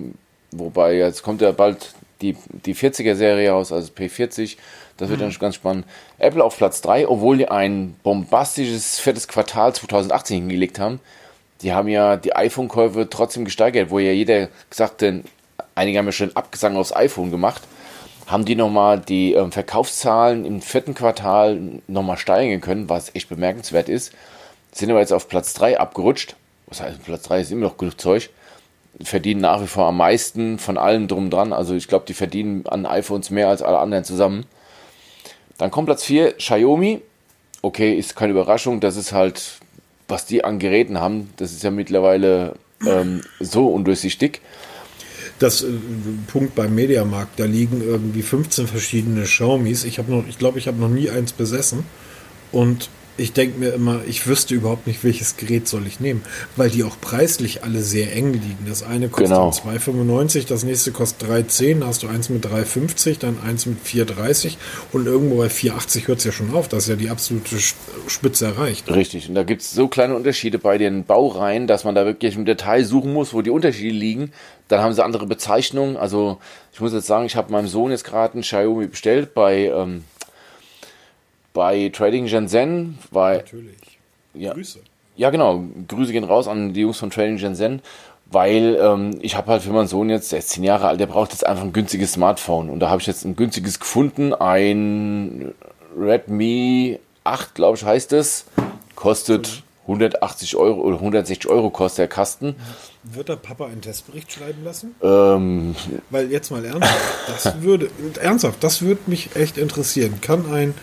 Wobei 0.50 0.94
jetzt 0.96 1.22
kommt 1.22 1.40
ja 1.42 1.52
bald 1.52 1.94
die, 2.22 2.36
die 2.66 2.74
40er-Serie 2.74 3.52
raus, 3.52 3.70
also 3.72 3.92
P40. 3.92 4.56
Das 4.96 5.08
wird 5.08 5.20
Mhm. 5.20 5.24
dann 5.30 5.38
ganz 5.38 5.54
spannend. 5.54 5.86
Apple 6.18 6.42
auf 6.44 6.56
Platz 6.58 6.80
3, 6.82 7.06
obwohl 7.08 7.38
die 7.38 7.48
ein 7.48 7.94
bombastisches 8.02 8.98
viertes 8.98 9.28
Quartal 9.28 9.72
2018 9.74 10.36
hingelegt 10.40 10.78
haben. 10.80 10.98
Die 11.62 11.72
haben 11.72 11.88
ja 11.88 12.16
die 12.16 12.34
iPhone-Käufe 12.34 13.08
trotzdem 13.08 13.44
gesteigert, 13.44 13.90
wo 13.90 13.98
ja 14.00 14.12
jeder 14.12 14.48
gesagt 14.70 15.02
hat, 15.02 15.14
einige 15.74 15.98
haben 15.98 16.06
ja 16.06 16.12
schon 16.12 16.34
Abgesang 16.36 16.76
aufs 16.76 16.92
iPhone 16.94 17.30
gemacht. 17.30 17.62
Haben 18.30 18.44
die 18.44 18.54
nochmal 18.54 19.00
die 19.00 19.32
ähm, 19.32 19.50
Verkaufszahlen 19.50 20.44
im 20.44 20.62
vierten 20.62 20.94
Quartal 20.94 21.58
nochmal 21.88 22.16
steigern 22.16 22.60
können, 22.60 22.88
was 22.88 23.14
echt 23.14 23.28
bemerkenswert 23.28 23.88
ist. 23.88 24.12
Sind 24.70 24.90
aber 24.90 25.00
jetzt 25.00 25.12
auf 25.12 25.28
Platz 25.28 25.52
3 25.54 25.80
abgerutscht. 25.80 26.36
Was 26.66 26.80
heißt, 26.80 27.02
Platz 27.02 27.24
3 27.24 27.40
ist 27.40 27.50
immer 27.50 27.66
noch 27.66 27.76
genug 27.76 28.00
Zeug. 28.00 28.30
Verdienen 29.02 29.40
nach 29.40 29.60
wie 29.60 29.66
vor 29.66 29.86
am 29.86 29.96
meisten 29.96 30.60
von 30.60 30.78
allem 30.78 31.08
drum 31.08 31.30
dran. 31.30 31.52
Also 31.52 31.74
ich 31.74 31.88
glaube, 31.88 32.04
die 32.06 32.14
verdienen 32.14 32.66
an 32.66 32.86
iPhones 32.86 33.30
mehr 33.30 33.48
als 33.48 33.62
alle 33.62 33.78
anderen 33.78 34.04
zusammen. 34.04 34.46
Dann 35.58 35.72
kommt 35.72 35.86
Platz 35.86 36.04
4, 36.04 36.34
Xiaomi. 36.34 37.00
Okay, 37.62 37.94
ist 37.94 38.14
keine 38.14 38.32
Überraschung. 38.32 38.78
Das 38.78 38.96
ist 38.96 39.12
halt, 39.12 39.58
was 40.06 40.26
die 40.26 40.44
an 40.44 40.60
Geräten 40.60 41.00
haben. 41.00 41.32
Das 41.36 41.50
ist 41.50 41.64
ja 41.64 41.72
mittlerweile 41.72 42.54
ähm, 42.86 43.22
so 43.40 43.66
undurchsichtig. 43.66 44.40
Das 45.40 45.62
äh, 45.62 45.66
Punkt 46.28 46.54
beim 46.54 46.74
Mediamarkt, 46.74 47.40
da 47.40 47.46
liegen 47.46 47.82
irgendwie 47.82 48.22
15 48.22 48.68
verschiedene 48.68 49.24
Xiaomis. 49.24 49.82
Ich 49.82 49.98
habe 49.98 50.12
noch, 50.12 50.24
ich 50.28 50.38
glaube, 50.38 50.60
ich 50.60 50.68
habe 50.68 50.78
noch 50.78 50.88
nie 50.88 51.10
eins 51.10 51.32
besessen. 51.32 51.84
Und 52.52 52.88
ich 53.20 53.32
denke 53.32 53.58
mir 53.58 53.74
immer, 53.74 54.00
ich 54.06 54.26
wüsste 54.26 54.54
überhaupt 54.54 54.86
nicht, 54.86 55.04
welches 55.04 55.36
Gerät 55.36 55.68
soll 55.68 55.86
ich 55.86 56.00
nehmen, 56.00 56.22
weil 56.56 56.70
die 56.70 56.84
auch 56.84 56.98
preislich 57.00 57.62
alle 57.62 57.82
sehr 57.82 58.14
eng 58.16 58.32
liegen. 58.32 58.66
Das 58.66 58.82
eine 58.82 59.08
kostet 59.08 59.28
Genau. 59.28 59.50
2,95, 59.50 60.46
das 60.46 60.64
nächste 60.64 60.90
kostet 60.92 61.28
3,10, 61.28 61.80
da 61.80 61.86
hast 61.86 62.02
du 62.02 62.08
eins 62.08 62.28
mit 62.30 62.46
3,50, 62.46 63.18
dann 63.18 63.38
eins 63.46 63.66
mit 63.66 63.84
4,30 63.84 64.56
und 64.92 65.06
irgendwo 65.06 65.36
bei 65.36 65.46
4,80 65.48 66.08
hört 66.08 66.18
es 66.18 66.24
ja 66.24 66.32
schon 66.32 66.54
auf. 66.54 66.68
Das 66.68 66.84
ist 66.84 66.88
ja 66.88 66.96
die 66.96 67.10
absolute 67.10 67.56
Spitze 68.06 68.46
erreicht. 68.46 68.90
Richtig. 68.90 69.28
Und 69.28 69.34
da 69.34 69.42
gibt 69.42 69.62
es 69.62 69.70
so 69.72 69.88
kleine 69.88 70.14
Unterschiede 70.16 70.58
bei 70.58 70.78
den 70.78 71.04
Baureihen, 71.04 71.66
dass 71.66 71.84
man 71.84 71.94
da 71.94 72.06
wirklich 72.06 72.36
im 72.36 72.44
Detail 72.46 72.84
suchen 72.84 73.12
muss, 73.12 73.34
wo 73.34 73.42
die 73.42 73.50
Unterschiede 73.50 73.94
liegen. 73.94 74.32
Dann 74.68 74.80
haben 74.80 74.94
sie 74.94 75.04
andere 75.04 75.26
Bezeichnungen. 75.26 75.96
Also 75.96 76.38
ich 76.72 76.80
muss 76.80 76.92
jetzt 76.92 77.06
sagen, 77.06 77.26
ich 77.26 77.36
habe 77.36 77.52
meinem 77.52 77.66
Sohn 77.66 77.90
jetzt 77.90 78.04
gerade 78.04 78.38
ein 78.38 78.42
Xiaomi 78.42 78.86
bestellt 78.86 79.34
bei, 79.34 79.66
ähm, 79.66 80.04
bei 81.52 81.90
Trading 81.92 82.28
Shenzhen. 82.28 82.98
Bei, 83.10 83.38
Natürlich. 83.38 83.98
ja, 84.34 84.52
Grüße. 84.52 84.80
ja, 85.16 85.30
genau. 85.30 85.64
Grüße 85.88 86.12
gehen 86.12 86.24
raus 86.24 86.48
an 86.48 86.72
die 86.72 86.80
Jungs 86.80 86.98
von 86.98 87.10
Trading 87.10 87.38
Shenzhen. 87.38 87.82
Weil 88.32 88.78
ähm, 88.80 89.18
ich 89.22 89.36
habe 89.36 89.50
halt 89.50 89.62
für 89.62 89.72
meinen 89.72 89.88
Sohn 89.88 90.08
jetzt, 90.08 90.30
der 90.30 90.38
ist 90.38 90.50
10 90.50 90.62
Jahre 90.62 90.86
alt, 90.86 91.00
der 91.00 91.06
braucht 91.06 91.32
jetzt 91.32 91.44
einfach 91.44 91.64
ein 91.64 91.72
günstiges 91.72 92.12
Smartphone. 92.12 92.70
Und 92.70 92.78
da 92.78 92.88
habe 92.88 93.00
ich 93.00 93.08
jetzt 93.08 93.24
ein 93.24 93.34
günstiges 93.34 93.80
gefunden, 93.80 94.32
ein 94.32 95.52
Redmi 95.98 97.00
8, 97.24 97.56
glaube 97.56 97.76
ich, 97.76 97.84
heißt 97.84 98.12
es. 98.12 98.44
Kostet 98.94 99.64
180 99.88 100.54
Euro 100.54 100.80
oder 100.82 100.96
160 100.96 101.48
Euro 101.50 101.70
kostet 101.70 101.98
der 101.98 102.08
Kasten. 102.08 102.54
Wird 103.02 103.28
der 103.28 103.36
Papa 103.36 103.66
einen 103.66 103.80
Testbericht 103.80 104.30
schreiben 104.30 104.62
lassen? 104.62 104.94
Ähm, 105.02 105.74
Weil 106.10 106.30
jetzt 106.30 106.50
mal 106.50 106.64
ernsthaft, 106.64 107.00
das 107.26 107.62
würde, 107.62 107.90
ernsthaft, 108.20 108.62
das 108.62 108.82
würde 108.82 109.00
mich 109.06 109.34
echt 109.34 109.58
interessieren. 109.58 110.20
Kann 110.20 110.52
ein 110.52 110.74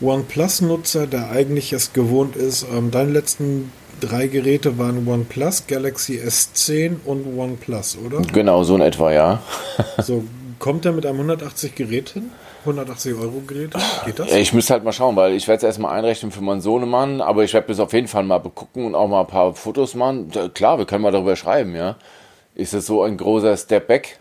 OnePlus-Nutzer, 0.00 1.06
der 1.06 1.30
eigentlich 1.30 1.72
es 1.72 1.92
gewohnt 1.92 2.36
ist, 2.36 2.66
ähm, 2.72 2.90
deine 2.90 3.10
letzten 3.12 3.72
drei 4.00 4.26
Geräte 4.26 4.78
waren 4.78 5.06
OnePlus, 5.06 5.66
Galaxy 5.66 6.20
S10 6.20 6.96
und 7.04 7.38
OnePlus, 7.38 7.98
oder? 8.04 8.22
genau, 8.32 8.64
so 8.64 8.74
in 8.76 8.80
etwa, 8.82 9.12
ja. 9.12 9.42
So, 10.02 10.24
kommt 10.58 10.86
er 10.86 10.92
mit 10.92 11.06
einem 11.06 11.16
180 11.16 11.74
Gerät 11.74 12.10
hin? 12.10 12.30
180 12.60 13.14
Euro 13.14 13.42
Gerät? 13.46 13.72
Geht 14.04 14.18
das? 14.18 14.32
Ich 14.32 14.52
müsste 14.52 14.74
halt 14.74 14.84
mal 14.84 14.92
schauen, 14.92 15.16
weil 15.16 15.32
ich 15.32 15.48
werde 15.48 15.58
es 15.58 15.62
erstmal 15.62 15.96
einrechnen 15.96 16.30
für 16.30 16.42
meinen 16.42 16.60
Sohnemann, 16.60 17.20
aber 17.20 17.42
ich 17.44 17.54
werde 17.54 17.68
das 17.68 17.80
auf 17.80 17.92
jeden 17.92 18.08
Fall 18.08 18.22
mal 18.24 18.38
begucken 18.38 18.84
und 18.84 18.94
auch 18.94 19.08
mal 19.08 19.22
ein 19.22 19.26
paar 19.26 19.54
Fotos 19.54 19.94
machen. 19.94 20.30
Klar, 20.54 20.78
wir 20.78 20.84
können 20.84 21.02
mal 21.02 21.12
darüber 21.12 21.36
schreiben, 21.36 21.74
ja. 21.74 21.96
Ist 22.54 22.74
es 22.74 22.86
so 22.86 23.02
ein 23.02 23.16
großer 23.16 23.56
Step 23.56 23.86
Back 23.86 24.18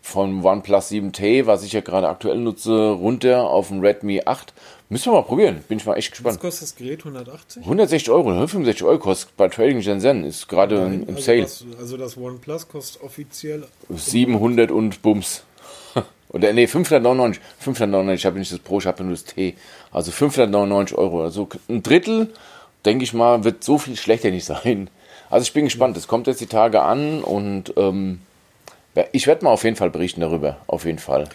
von 0.00 0.44
OnePlus 0.44 0.90
7T, 0.90 1.46
was 1.46 1.64
ich 1.64 1.72
ja 1.72 1.80
gerade 1.80 2.08
aktuell 2.08 2.38
nutze, 2.38 2.90
runter 2.90 3.42
auf 3.44 3.68
den 3.68 3.80
Redmi 3.80 4.22
8? 4.24 4.54
Müssen 4.90 5.06
wir 5.06 5.12
mal 5.12 5.22
probieren, 5.22 5.64
bin 5.66 5.78
ich 5.78 5.86
mal 5.86 5.96
echt 5.96 6.12
Was 6.12 6.18
gespannt. 6.18 6.40
kostet 6.40 6.62
das 6.62 6.76
Gerät? 6.76 7.00
180? 7.00 7.62
160 7.62 8.10
Euro, 8.10 8.28
165 8.28 8.84
Euro 8.84 8.98
kostet 8.98 9.36
bei 9.36 9.48
Trading 9.48 9.82
Shenzhen, 9.82 10.24
ist 10.24 10.46
gerade 10.46 10.76
im 10.76 11.08
also 11.08 11.20
Sale. 11.20 11.42
Das, 11.42 11.64
also 11.78 11.96
das 11.96 12.16
OnePlus 12.16 12.68
kostet 12.68 13.02
offiziell 13.02 13.66
700 13.88 14.70
und 14.70 15.00
Bums. 15.00 15.42
Oder 16.28 16.52
nee, 16.52 16.66
599. 16.66 17.42
599, 17.60 18.20
ich 18.20 18.26
habe 18.26 18.38
nicht 18.38 18.52
das 18.52 18.58
Pro, 18.58 18.78
ich 18.78 18.86
habe 18.86 19.02
nur 19.02 19.12
das 19.12 19.24
T. 19.24 19.54
Also 19.90 20.10
599 20.10 20.98
Euro. 20.98 21.22
Also 21.22 21.48
ein 21.68 21.82
Drittel, 21.82 22.28
denke 22.84 23.04
ich 23.04 23.14
mal, 23.14 23.42
wird 23.44 23.64
so 23.64 23.78
viel 23.78 23.96
schlechter 23.96 24.30
nicht 24.30 24.44
sein. 24.44 24.90
Also 25.30 25.44
ich 25.44 25.52
bin 25.52 25.64
gespannt. 25.64 25.96
Es 25.96 26.06
kommt 26.08 26.26
jetzt 26.26 26.40
die 26.40 26.46
Tage 26.46 26.82
an 26.82 27.22
und 27.22 27.72
ähm, 27.76 28.20
ich 29.12 29.26
werde 29.26 29.44
mal 29.44 29.50
auf 29.50 29.64
jeden 29.64 29.76
Fall 29.76 29.90
berichten 29.90 30.20
darüber. 30.20 30.58
Auf 30.66 30.84
jeden 30.84 30.98
Fall. 30.98 31.28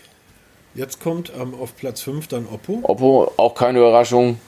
Jetzt 0.75 1.01
kommt 1.01 1.31
ähm, 1.39 1.53
auf 1.59 1.75
Platz 1.75 2.01
5 2.01 2.27
dann 2.27 2.45
Oppo. 2.47 2.79
Oppo, 2.83 3.31
auch 3.37 3.55
keine 3.55 3.79
Überraschung. 3.79 4.39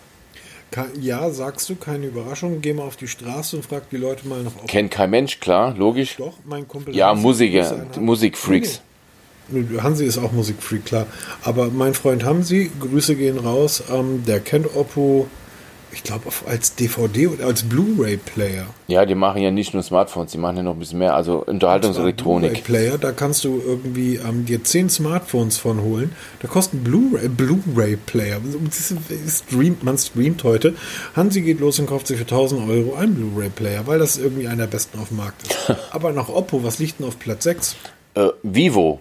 Ja, 1.01 1.29
sagst 1.31 1.69
du, 1.69 1.75
keine 1.75 2.05
Überraschung. 2.05 2.61
Geh 2.61 2.73
mal 2.73 2.83
auf 2.83 2.95
die 2.95 3.07
Straße 3.07 3.57
und 3.57 3.65
frag 3.65 3.89
die 3.89 3.97
Leute 3.97 4.27
mal 4.27 4.41
nach 4.41 4.55
Oppo. 4.55 4.67
Kennt 4.67 4.91
kein 4.91 5.09
Mensch, 5.09 5.39
klar, 5.39 5.75
logisch. 5.75 6.15
Doch, 6.17 6.37
mein 6.45 6.67
Kumpel. 6.67 6.95
Ja, 6.95 7.09
Hansi, 7.09 7.21
Musiker, 7.21 7.85
Musikfreaks. 7.99 8.81
Nee, 9.49 9.65
nee. 9.69 9.81
Hansi 9.81 10.05
ist 10.05 10.17
auch 10.17 10.31
Musikfreak, 10.31 10.85
klar. 10.85 11.07
Aber 11.43 11.69
mein 11.69 11.93
Freund 11.93 12.23
Hansi, 12.23 12.71
Grüße 12.79 13.15
gehen 13.15 13.37
raus, 13.37 13.83
ähm, 13.91 14.23
der 14.25 14.39
kennt 14.39 14.75
Oppo, 14.75 15.27
ich 15.93 16.03
glaube, 16.03 16.25
als 16.47 16.75
DVD 16.75 17.27
oder 17.27 17.45
als 17.45 17.63
Blu-ray-Player. 17.63 18.65
Ja, 18.87 19.05
die 19.05 19.15
machen 19.15 19.41
ja 19.41 19.51
nicht 19.51 19.73
nur 19.73 19.83
Smartphones, 19.83 20.31
die 20.31 20.37
machen 20.37 20.57
ja 20.57 20.63
noch 20.63 20.73
ein 20.73 20.79
bisschen 20.79 20.99
mehr. 20.99 21.15
Also 21.15 21.43
Unterhaltungselektronik. 21.45 22.63
Blu-ray-Player, 22.65 22.97
da 22.97 23.11
kannst 23.11 23.43
du 23.43 23.61
irgendwie 23.65 24.15
ähm, 24.15 24.45
dir 24.45 24.63
zehn 24.63 24.89
Smartphones 24.89 25.57
von 25.57 25.81
holen. 25.81 26.13
Da 26.41 26.47
Blu-ray- 26.47 27.29
Blu-ray-Player. 27.29 28.39
Streamt, 29.27 29.83
man 29.83 29.97
streamt 29.97 30.43
heute. 30.43 30.75
Hansi 31.15 31.41
geht 31.41 31.59
los 31.59 31.79
und 31.79 31.87
kauft 31.87 32.07
sich 32.07 32.17
für 32.17 32.23
1000 32.23 32.69
Euro 32.69 32.95
einen 32.95 33.15
Blu-ray-Player, 33.15 33.87
weil 33.87 33.99
das 33.99 34.17
irgendwie 34.17 34.47
einer 34.47 34.63
der 34.63 34.67
besten 34.67 34.99
auf 34.99 35.09
dem 35.09 35.17
Markt 35.17 35.43
ist. 35.47 35.75
Aber 35.91 36.11
nach 36.11 36.29
Oppo, 36.29 36.63
was 36.63 36.79
liegt 36.79 36.99
denn 36.99 37.07
auf 37.07 37.19
Platz 37.19 37.43
6? 37.43 37.75
Äh, 38.15 38.27
Vivo. 38.43 38.99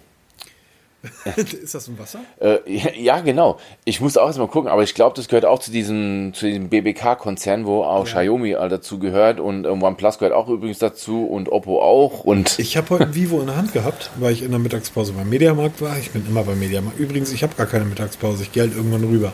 ist 1.37 1.75
das 1.75 1.89
ein 1.89 1.99
Wasser? 1.99 2.21
Äh, 2.41 2.59
ja, 2.67 2.91
ja, 2.95 3.21
genau. 3.21 3.59
Ich 3.85 4.01
muss 4.01 4.17
auch 4.17 4.27
erstmal 4.27 4.49
gucken, 4.49 4.71
aber 4.71 4.83
ich 4.83 4.95
glaube, 4.95 5.17
das 5.17 5.29
gehört 5.29 5.47
auch 5.47 5.59
zu 5.59 5.71
diesem, 5.71 6.33
zu 6.35 6.47
diesem 6.47 6.69
BBK-Konzern, 6.69 7.65
wo 7.65 7.83
auch 7.85 8.05
Xiaomi 8.05 8.55
all 8.55 8.69
dazu 8.69 8.99
gehört 8.99 9.41
und 9.41 9.67
ähm, 9.67 9.83
OnePlus 9.83 10.19
gehört 10.19 10.35
auch 10.35 10.49
übrigens 10.49 10.79
dazu 10.79 11.25
und 11.25 11.51
Oppo 11.51 11.83
auch 11.83 12.25
und 12.25 12.59
Ich 12.59 12.77
habe 12.77 12.91
heute 12.91 13.05
ein 13.05 13.15
Vivo 13.15 13.41
in 13.41 13.47
der 13.47 13.57
Hand 13.57 13.73
gehabt, 13.73 14.11
weil 14.19 14.33
ich 14.33 14.43
in 14.43 14.51
der 14.51 14.61
Mittagspause 14.61 15.13
beim 15.13 15.29
Mediamarkt 15.29 15.81
war. 15.81 15.97
Ich 15.99 16.11
bin 16.11 16.27
immer 16.27 16.45
beim 16.45 16.59
Mediamarkt. 16.59 16.99
Übrigens, 16.99 17.33
ich 17.33 17.43
habe 17.43 17.55
gar 17.55 17.67
keine 17.67 17.87
Mittagspause. 17.87 18.43
Ich 18.43 18.53
gehe 18.53 18.65
halt 18.65 18.75
irgendwann 18.77 19.05
rüber. 19.05 19.33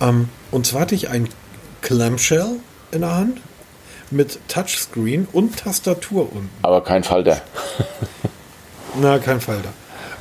Ähm, 0.00 0.28
und 0.50 0.66
zwar 0.66 0.82
hatte 0.82 0.94
ich 0.94 1.08
ein 1.08 1.28
Clamshell 1.80 2.56
in 2.92 3.00
der 3.00 3.14
Hand 3.14 3.40
mit 4.10 4.38
Touchscreen 4.48 5.26
und 5.32 5.56
Tastatur 5.58 6.32
unten. 6.32 6.50
aber 6.62 6.82
kein 6.82 7.04
Falter. 7.04 7.40
Na, 9.00 9.18
kein 9.18 9.40
Falter. 9.40 9.72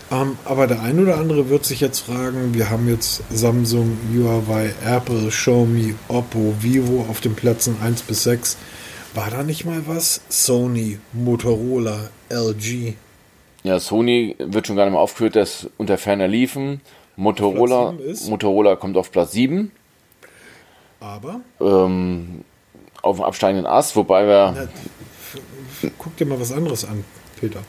Ähm, 0.10 0.38
aber 0.46 0.68
der 0.68 0.82
ein 0.82 1.00
oder 1.00 1.18
andere 1.18 1.50
wird 1.50 1.66
sich 1.66 1.82
jetzt 1.82 2.00
fragen, 2.00 2.54
wir 2.54 2.70
haben 2.70 2.88
jetzt 2.88 3.24
Samsung, 3.30 3.98
Huawei, 4.14 4.74
Apple, 4.86 5.28
Xiaomi, 5.28 5.96
Oppo, 6.08 6.54
Vivo 6.62 7.06
auf 7.10 7.20
den 7.20 7.36
Plätzen 7.36 7.78
1 7.82 8.04
bis 8.04 8.24
6. 8.24 8.58
War 9.14 9.30
da 9.30 9.44
nicht 9.44 9.66
mal 9.66 9.84
was? 9.86 10.22
Sony, 10.30 11.00
Motorola, 11.12 12.10
LG. 12.30 12.94
Ja, 13.64 13.80
Sony 13.80 14.36
wird 14.40 14.68
schon 14.68 14.78
gar 14.78 14.86
nicht 14.86 14.94
mehr 14.94 15.02
aufgeführt, 15.02 15.36
das 15.36 15.70
unter 15.78 15.98
ferner 15.98 16.28
liefen. 16.28 16.82
Motorola? 17.18 17.96
Motorola 18.30 18.76
kommt 18.76 18.96
auf 18.96 19.12
Platz 19.12 19.32
7, 19.32 19.72
Aber 21.00 21.42
ähm, 21.60 22.44
auf 23.02 23.18
dem 23.18 23.26
absteigenden 23.26 23.66
Ast, 23.66 23.96
wobei 23.96 24.26
wir, 24.26 24.54
Na, 24.56 25.90
Guck 25.98 26.16
dir 26.16 26.26
mal 26.26 26.40
was 26.40 26.52
anderes 26.52 26.86
an, 26.86 27.04
Peter. 27.40 27.60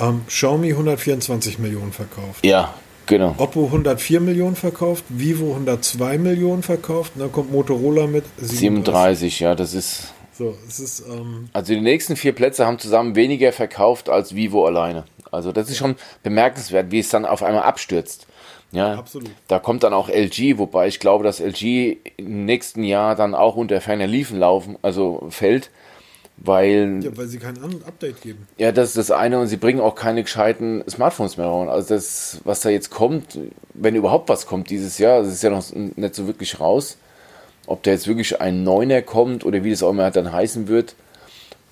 Ähm, 0.00 0.22
Xiaomi 0.26 0.70
124 0.70 1.58
Millionen 1.58 1.92
verkauft. 1.92 2.44
ja, 2.44 2.74
genau. 3.06 3.34
Oppo 3.38 3.66
104 3.66 4.20
Millionen 4.20 4.56
verkauft, 4.56 5.04
Vivo 5.08 5.52
102 5.52 6.18
Millionen 6.18 6.62
verkauft, 6.62 7.12
und 7.14 7.20
dann 7.20 7.32
kommt 7.32 7.52
Motorola 7.52 8.06
mit 8.06 8.24
37. 8.38 8.58
37, 8.58 9.40
ja, 9.40 9.54
das 9.54 9.74
ist 9.74 10.12
So, 10.36 10.56
es 10.66 10.80
ist. 10.80 11.04
Ähm 11.08 11.48
also 11.52 11.72
die 11.74 11.80
nächsten 11.80 12.16
vier 12.16 12.32
Plätze 12.32 12.66
haben 12.66 12.78
zusammen 12.78 13.14
weniger 13.14 13.52
verkauft 13.52 14.08
als 14.08 14.34
Vivo 14.34 14.66
alleine. 14.66 15.04
Also 15.30 15.52
das 15.52 15.68
ist 15.70 15.78
schon 15.78 15.96
bemerkenswert, 16.22 16.90
wie 16.90 17.00
es 17.00 17.08
dann 17.08 17.24
auf 17.24 17.42
einmal 17.42 17.62
abstürzt. 17.62 18.26
Ja, 18.72 18.94
Absolut. 18.94 19.30
Da 19.46 19.60
kommt 19.60 19.84
dann 19.84 19.92
auch 19.92 20.08
LG, 20.08 20.58
wobei 20.58 20.88
ich 20.88 20.98
glaube, 20.98 21.22
dass 21.22 21.38
LG 21.38 21.96
im 22.16 22.44
nächsten 22.44 22.82
Jahr 22.82 23.14
dann 23.14 23.34
auch 23.34 23.54
unter 23.54 23.80
ferner 23.80 24.08
Liefen 24.08 24.40
laufen, 24.40 24.76
also 24.82 25.28
fällt, 25.30 25.70
weil 26.36 27.00
Ja, 27.02 27.16
weil 27.16 27.26
sie 27.26 27.38
kein 27.38 27.56
Update 27.86 28.20
geben. 28.22 28.46
ja, 28.58 28.72
das 28.72 28.88
ist 28.90 28.96
das 28.96 29.10
eine 29.10 29.38
und 29.38 29.46
sie 29.46 29.56
bringen 29.56 29.80
auch 29.80 29.94
keine 29.94 30.22
gescheiten 30.22 30.82
Smartphones 30.88 31.36
mehr 31.36 31.46
raus. 31.46 31.68
Also 31.68 31.94
das, 31.94 32.40
was 32.44 32.60
da 32.60 32.70
jetzt 32.70 32.90
kommt, 32.90 33.38
wenn 33.74 33.94
überhaupt 33.94 34.28
was 34.28 34.46
kommt 34.46 34.70
dieses 34.70 34.98
Jahr, 34.98 35.22
das 35.22 35.32
ist 35.32 35.42
ja 35.42 35.50
noch 35.50 35.64
nicht 35.72 36.14
so 36.14 36.26
wirklich 36.26 36.58
raus, 36.60 36.98
ob 37.66 37.82
da 37.82 37.92
jetzt 37.92 38.06
wirklich 38.08 38.40
ein 38.40 38.62
Neuner 38.64 39.00
kommt 39.02 39.44
oder 39.44 39.64
wie 39.64 39.70
das 39.70 39.82
auch 39.82 39.90
immer 39.90 40.10
dann 40.10 40.32
heißen 40.32 40.68
wird. 40.68 40.94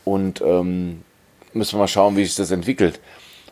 Und 0.05 0.41
ähm, 0.41 1.03
müssen 1.53 1.75
wir 1.75 1.81
mal 1.81 1.89
schauen, 1.89 2.17
wie 2.17 2.25
sich 2.25 2.35
das 2.35 2.51
entwickelt. 2.51 2.99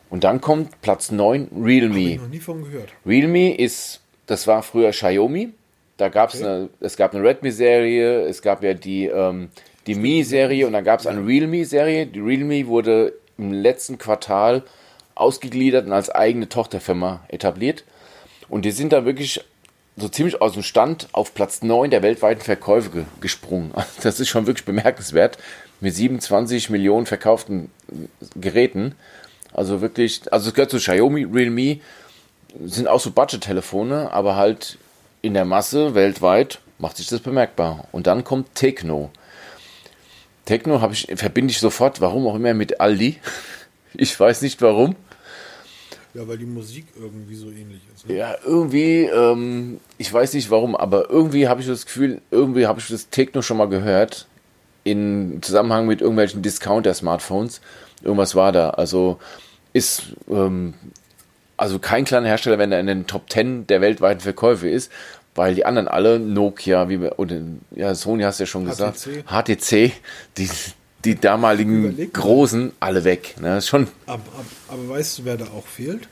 Und 0.08 0.24
dann 0.24 0.40
kommt 0.40 0.80
Platz 0.80 1.10
9, 1.12 1.42
Hab 1.42 1.50
ich 1.52 1.64
Realme. 1.64 2.16
noch 2.16 2.28
nie 2.28 2.40
von 2.40 2.64
gehört. 2.64 2.88
Realme 3.06 3.56
ist, 3.56 4.00
das 4.26 4.46
war 4.46 4.62
früher 4.62 4.90
Xiaomi. 4.90 5.50
Da 5.96 6.08
gab 6.08 6.30
es 6.34 6.40
Okay. 6.40 6.48
eine, 6.48 6.68
es 6.80 6.96
gab 6.96 7.14
eine 7.14 7.22
Redmi-Serie, 7.22 8.22
es 8.22 8.40
gab 8.42 8.64
ja 8.64 8.74
die, 8.74 9.04
ähm, 9.06 9.50
die 9.90 9.96
Mi-Serie 9.96 10.68
und 10.68 10.72
dann 10.72 10.84
gab 10.84 11.00
es 11.00 11.06
eine 11.08 11.26
Realme-Serie. 11.26 12.06
Die 12.06 12.20
Realme 12.20 12.68
wurde 12.68 13.12
im 13.38 13.52
letzten 13.52 13.98
Quartal 13.98 14.62
ausgegliedert 15.16 15.86
und 15.86 15.92
als 15.92 16.10
eigene 16.10 16.48
Tochterfirma 16.48 17.24
etabliert. 17.26 17.82
Und 18.48 18.64
die 18.64 18.70
sind 18.70 18.92
da 18.92 19.04
wirklich 19.04 19.44
so 19.96 20.08
ziemlich 20.08 20.40
aus 20.40 20.52
dem 20.52 20.62
Stand 20.62 21.08
auf 21.10 21.34
Platz 21.34 21.62
9 21.62 21.90
der 21.90 22.02
weltweiten 22.02 22.40
Verkäufe 22.40 22.90
ge 22.90 23.04
gesprungen. 23.20 23.72
Das 24.02 24.20
ist 24.20 24.28
schon 24.28 24.46
wirklich 24.46 24.64
bemerkenswert. 24.64 25.38
Mit 25.80 25.92
27 25.92 26.70
Millionen 26.70 27.06
verkauften 27.06 27.72
Geräten. 28.36 28.94
Also 29.52 29.80
wirklich, 29.80 30.32
also 30.32 30.50
es 30.50 30.54
gehört 30.54 30.70
zu 30.70 30.76
Xiaomi, 30.76 31.24
Realme, 31.24 31.80
sind 32.64 32.86
auch 32.86 33.00
so 33.00 33.10
Budget-Telefone, 33.10 34.12
aber 34.12 34.36
halt 34.36 34.78
in 35.20 35.34
der 35.34 35.44
Masse 35.44 35.96
weltweit 35.96 36.60
macht 36.78 36.96
sich 36.96 37.08
das 37.08 37.18
bemerkbar. 37.18 37.88
Und 37.90 38.06
dann 38.06 38.22
kommt 38.22 38.54
Techno. 38.54 39.10
Techno 40.50 40.80
habe 40.80 40.94
ich, 40.94 41.06
verbinde 41.14 41.52
ich 41.52 41.60
sofort, 41.60 42.00
warum 42.00 42.26
auch 42.26 42.34
immer, 42.34 42.54
mit 42.54 42.80
Aldi. 42.80 43.16
Ich 43.94 44.18
weiß 44.20 44.42
nicht 44.42 44.62
warum. 44.62 44.94
Ja, 46.14 46.28
weil 46.28 46.38
die 46.38 46.46
Musik 46.46 46.86
irgendwie 46.96 47.34
so 47.34 47.48
ähnlich 47.50 47.80
ist. 47.92 48.08
Ne? 48.08 48.14
Ja, 48.14 48.36
irgendwie, 48.44 49.02
ähm, 49.02 49.80
ich 49.98 50.12
weiß 50.12 50.32
nicht 50.34 50.48
warum, 50.48 50.76
aber 50.76 51.10
irgendwie 51.10 51.48
habe 51.48 51.60
ich 51.60 51.66
das 51.66 51.86
Gefühl, 51.86 52.20
irgendwie 52.30 52.68
habe 52.68 52.78
ich 52.78 52.86
das 52.86 53.10
Techno 53.10 53.42
schon 53.42 53.56
mal 53.56 53.68
gehört. 53.68 54.28
In 54.84 55.42
Zusammenhang 55.42 55.88
mit 55.88 56.00
irgendwelchen 56.00 56.40
Discounter-Smartphones. 56.40 57.60
Irgendwas 58.00 58.36
war 58.36 58.52
da. 58.52 58.70
Also 58.70 59.18
ist 59.72 60.14
ähm, 60.30 60.74
also 61.56 61.80
kein 61.80 62.04
kleiner 62.04 62.28
Hersteller, 62.28 62.58
wenn 62.58 62.72
er 62.72 62.80
in 62.80 62.86
den 62.86 63.06
Top 63.08 63.28
10 63.28 63.66
der 63.66 63.80
weltweiten 63.80 64.20
Verkäufe 64.20 64.68
ist, 64.68 64.90
weil 65.34 65.54
die 65.54 65.64
anderen 65.64 65.88
alle, 65.88 66.18
Nokia, 66.18 66.88
wie 66.88 67.00
wir, 67.00 67.18
oder 67.18 67.40
ja, 67.74 67.94
Sony 67.94 68.22
hast 68.24 68.40
du 68.40 68.44
ja 68.44 68.46
schon 68.46 68.64
gesagt, 68.64 69.08
HTC, 69.26 69.92
die, 70.36 70.48
die 71.04 71.14
damaligen 71.14 71.84
Überleg 71.86 72.14
mal. 72.16 72.22
großen, 72.22 72.72
alle 72.80 73.04
weg. 73.04 73.36
Ne? 73.40 73.58
Ist 73.58 73.68
schon, 73.68 73.86
Aber, 74.06 74.22
aber, 74.34 74.44
aber 74.68 74.88
weißt 74.90 75.18
du, 75.18 75.24
wer 75.24 75.36
da 75.36 75.44
auch 75.46 75.66
fehlt? 75.66 76.08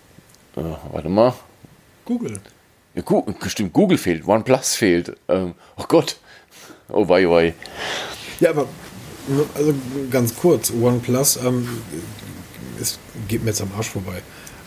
äh, 0.56 0.60
warte 0.92 1.08
mal, 1.08 1.34
Google. 2.04 2.38
Ja, 2.94 3.02
Gu 3.02 3.22
stimmt, 3.46 3.72
Google 3.72 3.98
fehlt, 3.98 4.26
OnePlus 4.26 4.74
fehlt. 4.74 5.14
Ähm, 5.28 5.54
oh 5.76 5.84
Gott. 5.88 6.16
Oh 6.88 7.06
wei, 7.08 7.26
oh 7.28 7.32
wei. 7.32 7.54
Ja, 8.40 8.50
aber 8.50 8.66
also 9.54 9.74
ganz 10.10 10.34
kurz, 10.34 10.72
OnePlus 10.72 11.36
ähm, 11.44 11.68
es 12.80 12.98
geht 13.28 13.42
mir 13.42 13.50
jetzt 13.50 13.60
am 13.60 13.70
Arsch 13.76 13.90
vorbei. 13.90 14.22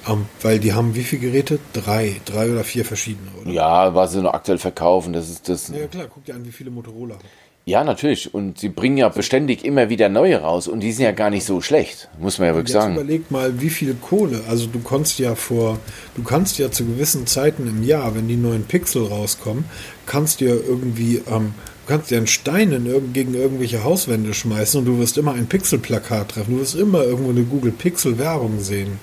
Ähm, 0.08 0.26
weil 0.42 0.60
die 0.60 0.74
haben 0.74 0.96
wie 0.96 1.04
viele 1.04 1.22
Geräte? 1.22 1.60
Drei, 1.74 2.20
drei 2.26 2.52
oder 2.52 2.64
vier 2.64 2.86
verschiedene, 2.86 3.30
oder? 3.42 3.52
Ja, 3.52 3.94
was 3.94 4.14
sie 4.14 4.22
noch 4.22 4.34
aktuell 4.34 4.58
verkaufen, 4.58 5.14
das 5.14 5.30
ist 5.30 5.48
das. 5.48 5.70
Ja, 5.70 5.88
klar, 5.88 6.08
guck 6.12 6.26
dir 6.26 6.36
an, 6.36 6.46
wie 6.46 6.52
viele 6.52 6.72
Motorola. 6.72 7.18
Ja, 7.64 7.84
natürlich. 7.84 8.34
Und 8.34 8.58
sie 8.58 8.70
bringen 8.70 8.98
ja 8.98 9.10
beständig 9.10 9.64
immer 9.64 9.90
wieder 9.90 10.10
neue 10.10 10.42
raus 10.42 10.68
und 10.68 10.80
die 10.80 10.92
sind 10.92 11.06
ja 11.06 11.12
gar 11.12 11.30
nicht 11.30 11.46
so 11.46 11.62
schlecht, 11.62 12.10
muss 12.20 12.40
man 12.40 12.48
ja 12.48 12.56
wirklich 12.56 12.74
sagen. 12.74 12.96
überleg 12.96 13.30
mal, 13.30 13.62
wie 13.62 13.70
viel 13.70 13.94
Kohle. 13.94 14.42
Also 14.50 14.66
du 14.66 14.80
kannst 14.80 15.20
ja 15.20 15.36
vor, 15.36 15.80
du 16.16 16.24
kannst 16.24 16.58
ja 16.58 16.72
zu 16.72 16.86
gewissen 16.86 17.28
Zeiten 17.28 17.68
im 17.68 17.84
Jahr, 17.84 18.16
wenn 18.16 18.28
die 18.28 18.36
neuen 18.36 18.64
Pixel 18.64 19.06
rauskommen, 19.06 19.66
kannst 20.08 20.40
dir 20.40 20.50
irgendwie, 20.50 21.18
ähm, 21.30 21.54
du 21.86 21.94
kannst 21.94 22.10
dir 22.10 22.18
einen 22.18 22.26
Stein 22.26 22.72
in 22.72 23.14
gegen 23.14 23.36
irgendwelche 23.36 23.84
Hauswände 23.84 24.34
schmeißen 24.34 24.80
und 24.80 24.88
du 24.88 24.98
wirst 24.98 25.20
immer 25.20 25.34
ein 25.34 25.46
Pixel-Plakat 25.46 26.30
treffen. 26.30 26.56
Du 26.56 26.62
wirst 26.62 26.74
immer 26.74 27.04
irgendwo 27.04 27.30
eine 27.30 27.44
Google 27.44 27.72
Pixel 27.72 28.18
Werbung 28.18 28.60
sehen. 28.60 29.00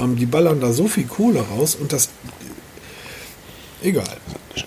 Ähm, 0.00 0.16
die 0.16 0.26
ballern 0.26 0.60
da 0.60 0.72
so 0.72 0.88
viel 0.88 1.06
Kohle 1.06 1.40
raus 1.40 1.74
und 1.74 1.92
das 1.92 2.10
egal. 3.82 4.16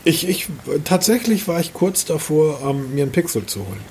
Ich, 0.03 0.27
ich 0.27 0.47
tatsächlich 0.85 1.47
war 1.47 1.59
ich 1.59 1.73
kurz 1.73 2.05
davor, 2.05 2.59
ähm, 2.63 2.93
mir 2.95 3.03
einen 3.03 3.11
Pixel 3.11 3.45
zu 3.45 3.59
holen. 3.61 3.81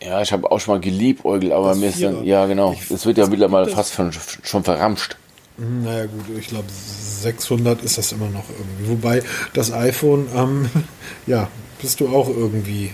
Ja, 0.00 0.22
ich 0.22 0.32
habe 0.32 0.50
auch 0.50 0.60
schon 0.60 0.74
mal 0.74 0.80
geliebäugelt, 0.80 1.52
aber 1.52 1.70
Das 1.70 1.78
mir 1.78 1.88
ist 1.88 2.02
dann, 2.02 2.24
ja 2.24 2.46
genau, 2.46 2.72
Ich- 2.72 2.90
es 2.90 3.04
wird 3.04 3.18
ja 3.18 3.26
mittlerweile 3.26 3.68
fast 3.68 3.94
schon, 3.94 4.12
schon 4.44 4.62
verramscht. 4.64 5.16
Naja 5.56 6.06
gut, 6.06 6.24
ich 6.38 6.46
glaube 6.46 6.68
600 6.70 7.82
ist 7.82 7.98
das 7.98 8.12
immer 8.12 8.28
noch 8.30 8.44
irgendwie. 8.48 8.90
Wobei 8.90 9.22
das 9.54 9.72
iPhone, 9.72 10.28
ähm, 10.34 10.70
ja, 11.26 11.48
bist 11.82 11.98
du 11.98 12.08
auch 12.08 12.28
irgendwie 12.28 12.92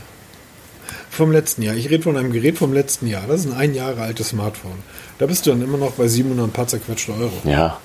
vom 1.14 1.32
letzten 1.32 1.62
Jahr. 1.62 1.74
Ich 1.74 1.90
rede 1.90 2.02
von 2.02 2.16
einem 2.16 2.32
Gerät 2.32 2.58
vom 2.58 2.72
letzten 2.72 3.06
Jahr. 3.06 3.24
Das 3.26 3.40
ist 3.40 3.46
ein 3.46 3.58
ein 3.58 3.74
Jahre 3.74 4.02
altes 4.02 4.28
Smartphone. 4.28 4.78
Da 5.18 5.26
bist 5.26 5.46
du 5.46 5.50
dann 5.50 5.62
immer 5.62 5.78
noch 5.78 5.92
bei 5.92 6.08
700 6.08 6.52
paar 6.52 6.66
zerquetschte 6.66 7.12
Euro. 7.12 7.32
Ja. 7.44 7.78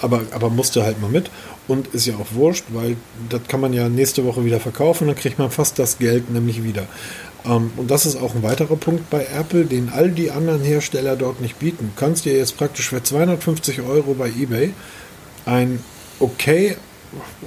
Aber, 0.00 0.22
aber 0.32 0.50
musste 0.50 0.84
halt 0.84 1.00
mal 1.00 1.10
mit. 1.10 1.30
Und 1.68 1.88
ist 1.88 2.06
ja 2.06 2.14
auch 2.14 2.34
wurscht, 2.34 2.64
weil 2.70 2.96
das 3.28 3.42
kann 3.46 3.60
man 3.60 3.72
ja 3.72 3.88
nächste 3.88 4.24
Woche 4.24 4.44
wieder 4.44 4.60
verkaufen. 4.60 5.06
Dann 5.06 5.16
kriegt 5.16 5.38
man 5.38 5.50
fast 5.50 5.78
das 5.78 5.98
Geld 5.98 6.30
nämlich 6.30 6.64
wieder. 6.64 6.86
Ähm, 7.44 7.70
und 7.76 7.90
das 7.90 8.06
ist 8.06 8.16
auch 8.16 8.34
ein 8.34 8.42
weiterer 8.42 8.76
Punkt 8.76 9.08
bei 9.10 9.26
Apple, 9.38 9.64
den 9.64 9.90
all 9.90 10.10
die 10.10 10.30
anderen 10.30 10.62
Hersteller 10.62 11.16
dort 11.16 11.40
nicht 11.40 11.58
bieten. 11.58 11.92
Du 11.94 12.00
kannst 12.00 12.24
dir 12.24 12.36
jetzt 12.36 12.56
praktisch 12.56 12.88
für 12.88 13.02
250 13.02 13.82
Euro 13.82 14.14
bei 14.14 14.28
eBay 14.28 14.74
ein 15.46 15.82
okay, 16.18 16.76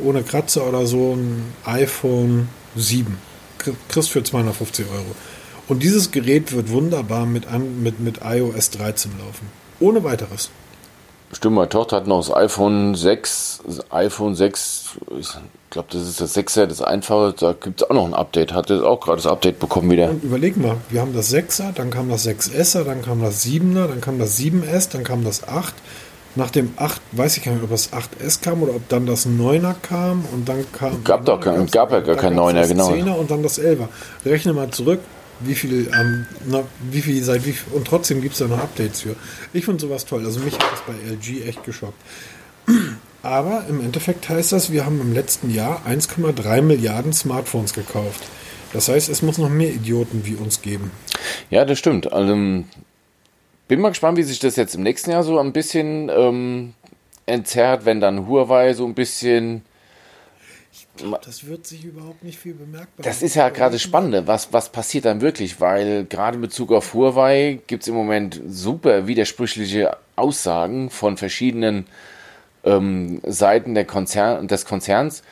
ohne 0.04 0.24
Kratzer 0.24 0.68
oder 0.68 0.86
so, 0.86 1.16
ein 1.16 1.44
iPhone 1.66 2.50
7. 2.76 3.18
Kri- 3.64 3.76
Kriegst 3.90 4.12
für 4.12 4.24
250 4.24 4.86
Euro. 4.92 5.16
Und 5.68 5.82
dieses 5.82 6.12
Gerät 6.12 6.52
wird 6.54 6.70
wunderbar 6.70 7.26
mit, 7.26 7.46
mit, 7.82 8.00
mit 8.00 8.20
iOS 8.24 8.72
13 8.72 9.12
laufen. 9.20 9.48
Ohne 9.80 10.04
weiteres. 10.04 10.50
Stimmt, 11.32 11.56
meine 11.56 11.70
Tochter 11.70 11.96
hat 11.98 12.06
noch 12.08 12.20
das 12.20 12.36
iPhone 12.36 12.94
6, 12.94 13.62
das 13.66 13.92
iPhone 13.92 14.36
6, 14.36 14.84
ich 15.20 15.28
glaube, 15.72 15.88
das 15.92 16.08
ist 16.08 16.22
das 16.22 16.36
6er, 16.38 16.68
das 16.68 16.82
einfache, 16.84 17.34
da 17.36 17.54
gibt 17.54 17.82
es 17.82 17.90
auch 17.90 17.96
noch 17.96 18.06
ein 18.06 18.14
Update, 18.14 18.54
hat 18.54 18.70
jetzt 18.70 18.84
auch 18.84 19.00
gerade 19.00 19.18
das 19.18 19.26
Update 19.26 19.58
bekommen 19.60 19.90
wieder. 19.90 20.12
Und 20.12 20.24
überleg 20.24 20.58
mal, 20.58 20.78
wir 20.90 21.02
haben 21.02 21.14
das 21.16 21.34
6er, 21.34 21.72
dann 21.74 21.90
kam 21.90 22.08
das 22.10 22.28
6S, 22.28 22.84
dann 22.84 23.02
kam 23.02 23.22
das 23.24 23.44
7er, 23.44 23.88
dann 23.88 24.00
kam 24.00 24.20
das 24.20 24.38
7S, 24.38 24.92
dann 24.92 25.04
kam 25.04 25.24
das 25.24 25.48
8. 25.48 25.74
Nach 26.36 26.50
dem 26.50 26.74
8, 26.78 27.00
weiß 27.12 27.38
ich 27.38 27.44
gar 27.44 27.52
nicht, 27.54 27.64
ob 27.64 27.70
das 27.70 27.92
8S 27.94 28.42
kam 28.42 28.64
oder 28.64 28.74
ob 28.76 28.90
dann 28.90 29.06
das 29.06 29.28
9er 29.28 29.76
kam 29.84 30.26
und 30.32 30.50
dann 30.50 30.66
kam. 30.72 31.04
Gab 31.04 31.26
doch 31.26 31.40
kein- 31.40 31.68
gab 31.68 31.92
ja 31.92 32.00
gar 32.00 32.16
kein 32.16 32.36
gab's 32.36 32.52
9er, 32.54 32.54
das 32.62 32.68
genau. 32.70 32.90
10er 32.92 33.12
und 33.20 33.30
dann 33.30 33.44
das 33.44 33.60
11er. 33.60 33.88
Rechne 34.26 34.54
mal 34.54 34.70
zurück, 34.72 35.00
wie 35.42 35.54
viel, 35.54 35.92
ähm, 35.94 36.26
na, 36.48 36.64
wie 36.90 37.02
viel 37.02 37.24
seit 37.24 37.46
wie 37.46 37.52
viel, 37.52 37.74
und 37.74 37.86
trotzdem 37.88 38.20
gibt 38.22 38.34
es 38.34 38.40
da 38.40 38.48
noch 38.48 38.58
Updates 38.60 39.02
für. 39.02 39.16
Ich 39.54 39.66
finde 39.66 39.80
sowas 39.82 40.06
toll. 40.06 40.26
Also 40.26 40.40
mich 40.40 40.56
hat 40.56 40.64
das 40.72 40.82
bei 40.88 40.94
LG 41.14 41.48
echt 41.48 41.64
geschockt. 41.64 42.02
Aber 43.22 43.66
im 43.70 43.80
Endeffekt 43.80 44.28
heißt 44.28 44.52
das, 44.52 44.72
wir 44.72 44.86
haben 44.86 45.00
im 45.00 45.14
letzten 45.14 45.50
Jahr 45.54 45.82
1,3 45.88 46.62
Milliarden 46.62 47.14
Smartphones 47.14 47.74
gekauft. 47.74 48.22
Das 48.74 48.90
heißt, 48.90 49.08
es 49.08 49.22
muss 49.22 49.38
noch 49.38 49.50
mehr 49.50 49.70
Idioten 49.70 50.22
wie 50.26 50.34
uns 50.36 50.62
geben. 50.62 50.92
Ja, 51.52 51.64
das 51.64 51.78
stimmt. 51.80 52.12
Also, 52.12 52.34
bin 53.68 53.80
mal 53.80 53.90
gespannt, 53.90 54.18
wie 54.18 54.24
sich 54.24 54.40
das 54.40 54.56
jetzt 54.56 54.76
im 54.76 54.84
nächsten 54.84 55.12
Jahr 55.12 55.24
so 55.24 55.40
ein 55.40 55.54
bisschen 55.54 56.10
ähm, 56.10 56.74
entzerrt, 57.26 57.86
wenn 57.86 58.00
dann 58.00 58.28
Huawei 58.28 58.74
so 58.74 58.86
ein 58.86 58.94
bisschen. 58.94 59.64
Das 61.26 61.48
wird 61.48 61.66
sich 61.66 61.86
überhaupt 61.86 62.24
nicht 62.24 62.38
viel 62.38 62.54
bemerkbar. 62.54 63.04
Das 63.04 63.24
ist 63.24 63.36
ja 63.36 63.50
gerade 63.50 63.74
das 63.74 63.82
Spannende, 63.82 64.28
was, 64.28 64.54
was 64.54 64.72
passiert 64.72 65.06
dann 65.06 65.22
wirklich, 65.22 65.60
weil 65.60 66.06
gerade 66.06 66.36
in 66.36 66.42
Bezug 66.42 66.72
auf 66.72 66.94
Huawei 66.94 67.60
gibt 67.66 67.84
es 67.84 67.88
im 67.88 67.96
Moment 67.96 68.40
super 68.48 69.08
widersprüchliche 69.08 69.98
Aussagen 70.16 70.92
von 70.92 71.18
verschiedenen 71.18 71.88
ähm, 72.64 73.22
Seiten 73.26 73.74
der 73.74 73.86
Konzern, 73.86 74.48
des 74.48 74.66
Konzerns. 74.66 75.24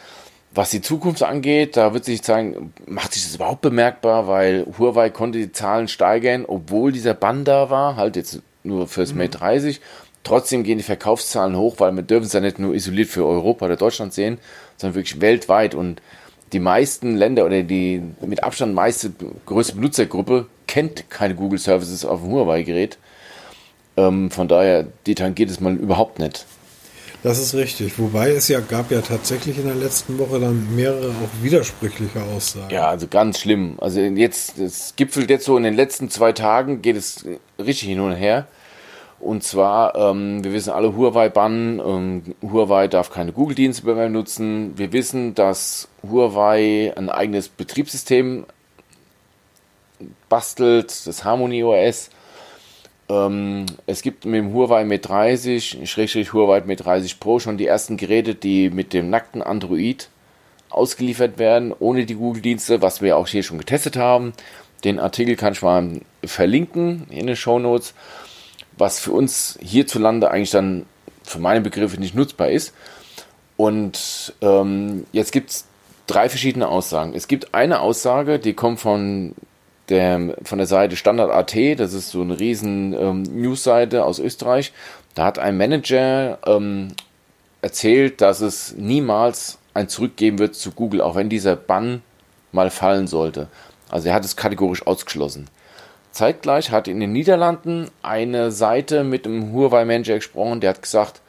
Was 0.54 0.70
die 0.70 0.82
Zukunft 0.82 1.24
angeht, 1.24 1.78
da 1.78 1.94
wird 1.94 2.04
sich 2.04 2.24
zeigen, 2.24 2.74
macht 2.86 3.14
sich 3.14 3.24
das 3.24 3.36
überhaupt 3.36 3.62
bemerkbar, 3.62 4.28
weil 4.28 4.66
Huawei 4.78 5.10
konnte 5.10 5.40
die 5.40 5.54
Zahlen 5.54 5.88
steigern, 5.88 6.44
obwohl 6.46 6.92
dieser 6.92 7.14
Bann 7.14 7.46
da 7.46 7.70
war, 7.70 7.96
halt 7.96 8.18
jetzt 8.18 8.42
nur 8.64 8.88
fürs 8.88 9.14
Mate 9.14 9.38
30. 9.38 9.80
Trotzdem 10.24 10.64
gehen 10.64 10.78
die 10.78 10.84
Verkaufszahlen 10.84 11.56
hoch, 11.56 11.76
weil 11.78 11.94
wir 11.94 12.04
dürfen 12.04 12.26
es 12.26 12.34
ja 12.34 12.42
nicht 12.42 12.60
nur 12.60 12.76
isoliert 12.76 13.08
für 13.08 13.26
Europa 13.26 13.66
oder 13.66 13.78
Deutschland 13.78 14.14
sehen, 14.14 14.40
sondern 14.78 14.96
wirklich 14.96 15.22
weltweit. 15.22 15.74
Und 15.74 16.02
die 16.52 16.60
meisten 16.60 17.16
Länder 17.16 17.46
oder 17.46 17.64
die 17.64 18.04
mit 18.22 18.44
Abstand 18.44 18.76
meiste 18.76 19.14
größte 19.46 19.76
Benutzergruppe 19.76 20.48
kennt 20.68 21.10
keine 21.10 21.34
Google 21.34 21.60
Services 21.60 22.06
auf 22.06 22.22
dem 22.22 22.32
Huawei-Gerät. 22.32 22.98
Ähm, 23.98 24.32
von 24.32 24.48
daher, 24.48 24.86
die 25.06 25.16
tangiert 25.16 25.50
es 25.50 25.60
mal 25.60 25.76
überhaupt 25.76 26.20
nicht. 26.20 26.46
Das 27.24 27.38
ist 27.38 27.54
richtig. 27.54 28.00
Wobei 28.00 28.32
es 28.32 28.48
ja 28.48 28.60
gab 28.60 28.90
ja 28.90 29.02
tatsächlich 29.02 29.60
in 29.60 29.66
der 29.66 29.76
letzten 29.76 30.18
Woche 30.18 30.40
dann 30.40 30.76
mehrere 30.76 31.10
auch 31.10 31.44
widersprüchliche 31.44 32.24
Aussagen. 32.24 32.74
Ja, 32.74 32.90
also 32.90 33.08
ganz 33.08 33.40
schlimm. 33.40 33.76
Also 33.80 34.00
jetzt, 34.00 34.58
es 34.58 34.96
gipfelt 34.96 35.30
jetzt 35.30 35.46
so 35.46 35.56
in 35.56 35.64
den 35.64 35.76
letzten 35.76 36.10
zwei 36.10 36.32
Tagen, 36.32 36.82
geht 36.82 36.96
es 36.96 37.24
richtig 37.60 37.90
hin 37.90 38.00
und 38.00 38.14
her. 38.14 38.48
Und 39.20 39.44
zwar, 39.44 39.96
ähm, 39.96 40.44
wir 40.44 40.52
wissen 40.52 40.72
alle 40.72 40.96
Huawei 40.96 41.30
bannen, 41.30 41.80
ähm, 41.80 42.36
Huawei 42.42 42.88
darf 42.88 43.12
keine 43.12 43.32
Google-Dienste 43.32 43.94
mehr 43.94 44.10
nutzen. 44.10 44.76
Wir 44.78 44.92
wissen, 44.94 45.36
dass 45.36 45.90
Huawei 46.02 46.92
ein 46.96 47.10
eigenes 47.10 47.48
Betriebssystem 47.48 48.46
bastelt, 50.28 51.06
das 51.06 51.24
Harmony 51.24 51.64
OS. 51.64 52.10
Ähm, 53.12 53.66
es 53.88 54.02
gibt 54.02 54.26
mit 54.26 54.36
dem 54.36 54.54
Huawei 54.54 54.86
Mate 54.86 55.02
30, 55.02 55.90
Schrägstrich 55.90 56.32
Huawei 56.32 56.62
Mate 56.62 56.84
30 56.84 57.20
Pro 57.20 57.40
schon 57.40 57.58
die 57.58 57.68
ersten 57.68 57.98
Geräte, 57.98 58.36
die 58.36 58.70
mit 58.70 58.94
dem 58.94 59.10
nackten 59.10 59.42
Android 59.42 60.10
ausgeliefert 60.70 61.38
werden, 61.38 61.74
ohne 61.78 62.06
die 62.06 62.16
Google-Dienste, 62.16 62.82
was 62.82 63.02
wir 63.02 63.18
auch 63.18 63.28
hier 63.28 63.44
schon 63.44 63.58
getestet 63.58 63.98
haben. 63.98 64.32
Den 64.86 65.00
Artikel 65.00 65.36
kann 65.36 65.52
ich 65.52 65.62
mal 65.62 66.00
verlinken 66.24 67.08
in 67.10 67.28
den 67.28 67.36
Show 67.36 67.60
Notes, 67.60 67.94
was 68.78 69.00
für 69.00 69.12
uns 69.12 69.60
hierzulande 69.62 70.32
eigentlich 70.32 70.52
dann 70.52 70.86
für 71.24 71.40
meine 71.40 71.62
Begriffe 71.62 72.00
nicht 72.00 72.16
nutzbar 72.16 72.50
ist. 72.50 72.74
Und 73.58 74.34
ähm, 74.42 75.06
jetzt 75.12 75.34
gibt 75.34 75.50
es 75.50 75.66
drei 76.08 76.30
verschiedene 76.30 76.70
Aussagen. 76.70 77.14
Es 77.14 77.28
gibt 77.28 77.54
eine 77.54 77.82
Aussage, 77.82 78.40
die 78.40 78.54
kommt 78.54 78.80
von 78.80 79.36
der, 79.92 80.36
von 80.44 80.58
der 80.58 80.68
Seite 80.68 80.96
Standard.at, 80.96 81.80
das 81.80 81.94
ist 81.94 82.10
so 82.10 82.22
eine 82.22 82.40
riesen 82.40 82.94
ähm, 82.94 83.24
News-Seite 83.24 84.06
aus 84.06 84.20
Österreich. 84.20 84.74
Da 85.14 85.26
hat 85.26 85.38
ein 85.38 85.58
Manager 85.58 86.40
ähm, 86.46 86.94
erzählt, 87.62 88.22
dass 88.22 88.42
es 88.42 88.74
niemals 88.78 89.60
ein 89.74 89.90
Zurück 89.90 90.16
geben 90.16 90.40
wird 90.40 90.56
zu 90.56 90.72
Google, 90.72 91.02
auch 91.02 91.16
wenn 91.16 91.30
dieser 91.30 91.56
Bann 91.56 92.02
mal 92.52 92.70
fallen 92.70 93.08
sollte. 93.08 93.48
Also 93.90 94.10
er 94.10 94.16
hat 94.16 94.26
es 94.26 94.36
kategorisch 94.36 94.88
ausgeschlossen. 94.88 95.48
Zeitgleich 96.12 96.72
hat 96.72 96.88
in 96.88 97.00
den 97.00 97.12
Niederlanden 97.12 97.90
eine 98.02 98.52
Seite 98.52 99.04
mit 99.04 99.26
einem 99.26 99.54
Huawei-Manager 99.54 100.16
gesprochen, 100.16 100.60
der 100.60 100.72
hat 100.72 100.82
gesagt, 100.82 101.22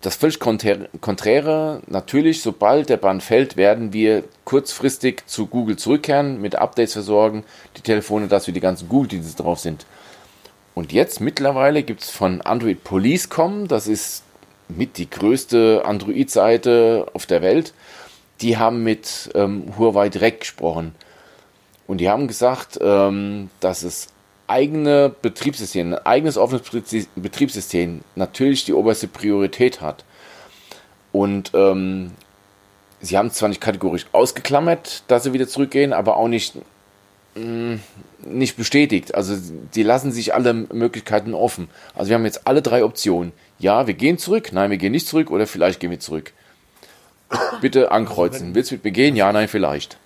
das 0.00 0.16
völlig 0.16 0.38
Konträre, 0.40 1.82
natürlich, 1.86 2.42
sobald 2.42 2.88
der 2.88 2.96
Bann 2.96 3.20
fällt, 3.20 3.56
werden 3.56 3.92
wir 3.92 4.24
kurzfristig 4.44 5.26
zu 5.26 5.46
Google 5.46 5.76
zurückkehren, 5.76 6.40
mit 6.40 6.56
Updates 6.56 6.94
versorgen, 6.94 7.44
die 7.76 7.82
Telefone, 7.82 8.28
dass 8.28 8.46
wir 8.46 8.54
die 8.54 8.60
ganzen 8.60 8.88
Google-Dienste 8.88 9.42
drauf 9.42 9.58
sind. 9.58 9.84
Und 10.74 10.92
jetzt 10.92 11.20
mittlerweile 11.20 11.82
gibt 11.82 12.02
es 12.02 12.10
von 12.10 12.40
Android 12.40 12.82
Police.com, 12.82 13.68
das 13.68 13.86
ist 13.86 14.22
mit 14.68 14.96
die 14.96 15.10
größte 15.10 15.82
Android-Seite 15.84 17.08
auf 17.12 17.26
der 17.26 17.42
Welt, 17.42 17.74
die 18.40 18.56
haben 18.56 18.82
mit 18.82 19.30
ähm, 19.34 19.74
Huawei 19.76 20.08
direkt 20.08 20.40
gesprochen. 20.40 20.94
Und 21.86 21.98
die 21.98 22.08
haben 22.08 22.28
gesagt, 22.28 22.78
ähm, 22.80 23.50
dass 23.60 23.82
es 23.82 24.08
eigene 24.50 25.14
Betriebssystem, 25.22 25.94
ein 25.94 26.06
eigenes 26.06 26.36
offenes 26.36 26.62
Betriebssystem 27.14 28.02
natürlich 28.16 28.64
die 28.64 28.74
oberste 28.74 29.08
Priorität 29.08 29.80
hat. 29.80 30.04
Und 31.12 31.52
ähm, 31.54 32.12
sie 33.00 33.16
haben 33.16 33.30
zwar 33.30 33.48
nicht 33.48 33.60
kategorisch 33.60 34.06
ausgeklammert, 34.12 35.04
dass 35.08 35.22
sie 35.22 35.32
wieder 35.32 35.48
zurückgehen, 35.48 35.92
aber 35.92 36.16
auch 36.16 36.28
nicht, 36.28 36.56
mh, 37.36 37.44
mm, 37.44 37.80
nicht 38.24 38.56
bestätigt. 38.56 39.14
Also 39.14 39.36
sie 39.70 39.82
lassen 39.82 40.12
sich 40.12 40.34
alle 40.34 40.52
Möglichkeiten 40.52 41.32
offen. 41.32 41.68
Also 41.94 42.10
wir 42.10 42.16
haben 42.16 42.24
jetzt 42.24 42.46
alle 42.46 42.60
drei 42.60 42.84
Optionen. 42.84 43.32
Ja, 43.58 43.86
wir 43.86 43.94
gehen 43.94 44.18
zurück, 44.18 44.50
nein, 44.52 44.70
wir 44.70 44.78
gehen 44.78 44.92
nicht 44.92 45.06
zurück 45.06 45.30
oder 45.30 45.46
vielleicht 45.46 45.80
gehen 45.80 45.90
wir 45.90 46.00
zurück. 46.00 46.32
Bitte 47.60 47.92
ankreuzen. 47.92 48.54
Willst 48.54 48.70
du 48.70 48.74
mit 48.74 48.84
mir 48.84 48.92
gehen? 48.92 49.16
Ja, 49.16 49.32
nein, 49.32 49.48
vielleicht. 49.48 49.96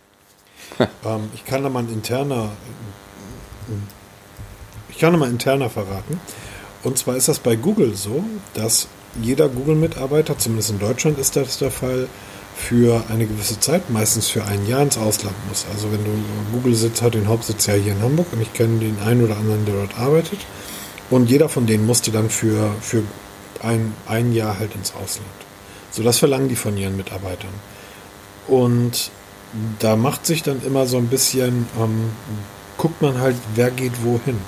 ähm, 0.78 1.30
ich 1.34 1.44
kann 1.44 1.62
da 1.62 1.68
mal 1.68 1.82
ein 1.82 1.92
interner 1.92 2.50
ich 4.94 5.00
kann 5.00 5.12
nochmal 5.12 5.30
interner 5.30 5.70
verraten. 5.70 6.20
Und 6.84 6.98
zwar 6.98 7.16
ist 7.16 7.28
das 7.28 7.40
bei 7.40 7.56
Google 7.56 7.94
so, 7.94 8.24
dass 8.54 8.88
jeder 9.20 9.48
Google-Mitarbeiter, 9.48 10.38
zumindest 10.38 10.70
in 10.70 10.78
Deutschland 10.78 11.18
ist 11.18 11.36
das 11.36 11.58
der 11.58 11.70
Fall, 11.70 12.08
für 12.56 13.02
eine 13.08 13.26
gewisse 13.26 13.58
Zeit, 13.58 13.90
meistens 13.90 14.28
für 14.28 14.44
ein 14.44 14.66
Jahr 14.68 14.82
ins 14.82 14.96
Ausland 14.96 15.34
muss. 15.48 15.66
Also 15.72 15.90
wenn 15.90 16.04
du 16.04 16.10
Google 16.52 16.74
sitzt, 16.76 17.02
hat 17.02 17.14
den 17.14 17.26
Hauptsitz 17.26 17.66
ja 17.66 17.74
hier 17.74 17.92
in 17.92 18.02
Hamburg 18.02 18.28
und 18.32 18.40
ich 18.40 18.52
kenne 18.52 18.78
den 18.78 18.96
einen 19.04 19.24
oder 19.24 19.36
anderen, 19.36 19.64
der 19.64 19.74
dort 19.74 19.98
arbeitet. 19.98 20.38
Und 21.10 21.28
jeder 21.28 21.48
von 21.48 21.66
denen 21.66 21.84
musste 21.84 22.12
dann 22.12 22.30
für, 22.30 22.70
für 22.80 23.02
ein, 23.62 23.92
ein 24.06 24.32
Jahr 24.32 24.58
halt 24.58 24.74
ins 24.76 24.92
Ausland. 24.94 25.28
So, 25.90 26.02
das 26.04 26.18
verlangen 26.18 26.48
die 26.48 26.56
von 26.56 26.76
ihren 26.76 26.96
Mitarbeitern. 26.96 27.52
Und 28.46 29.10
da 29.80 29.96
macht 29.96 30.26
sich 30.26 30.42
dann 30.42 30.62
immer 30.64 30.86
so 30.86 30.96
ein 30.96 31.08
bisschen, 31.08 31.66
ähm, 31.80 32.10
guckt 32.76 33.02
man 33.02 33.18
halt, 33.18 33.36
wer 33.54 33.70
geht 33.70 34.04
wohin. 34.04 34.38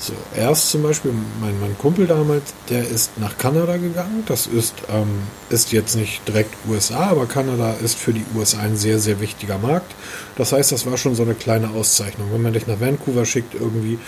So, 0.00 0.14
erst 0.34 0.70
zum 0.70 0.82
Beispiel 0.82 1.12
mein, 1.40 1.60
mein 1.60 1.76
Kumpel 1.76 2.06
damals, 2.06 2.54
der 2.70 2.88
ist 2.88 3.18
nach 3.18 3.36
Kanada 3.36 3.76
gegangen. 3.76 4.24
Das 4.26 4.46
ist, 4.46 4.74
ähm, 4.90 5.20
ist 5.50 5.72
jetzt 5.72 5.94
nicht 5.94 6.26
direkt 6.26 6.54
USA, 6.66 7.10
aber 7.10 7.26
Kanada 7.26 7.74
ist 7.74 7.98
für 7.98 8.14
die 8.14 8.24
USA 8.34 8.60
ein 8.60 8.76
sehr, 8.76 8.98
sehr 8.98 9.20
wichtiger 9.20 9.58
Markt. 9.58 9.92
Das 10.36 10.52
heißt, 10.52 10.72
das 10.72 10.86
war 10.86 10.96
schon 10.96 11.14
so 11.14 11.22
eine 11.22 11.34
kleine 11.34 11.68
Auszeichnung. 11.70 12.28
Wenn 12.32 12.40
man 12.40 12.54
dich 12.54 12.66
nach 12.66 12.80
Vancouver 12.80 13.26
schickt 13.26 13.54
irgendwie, 13.54 13.98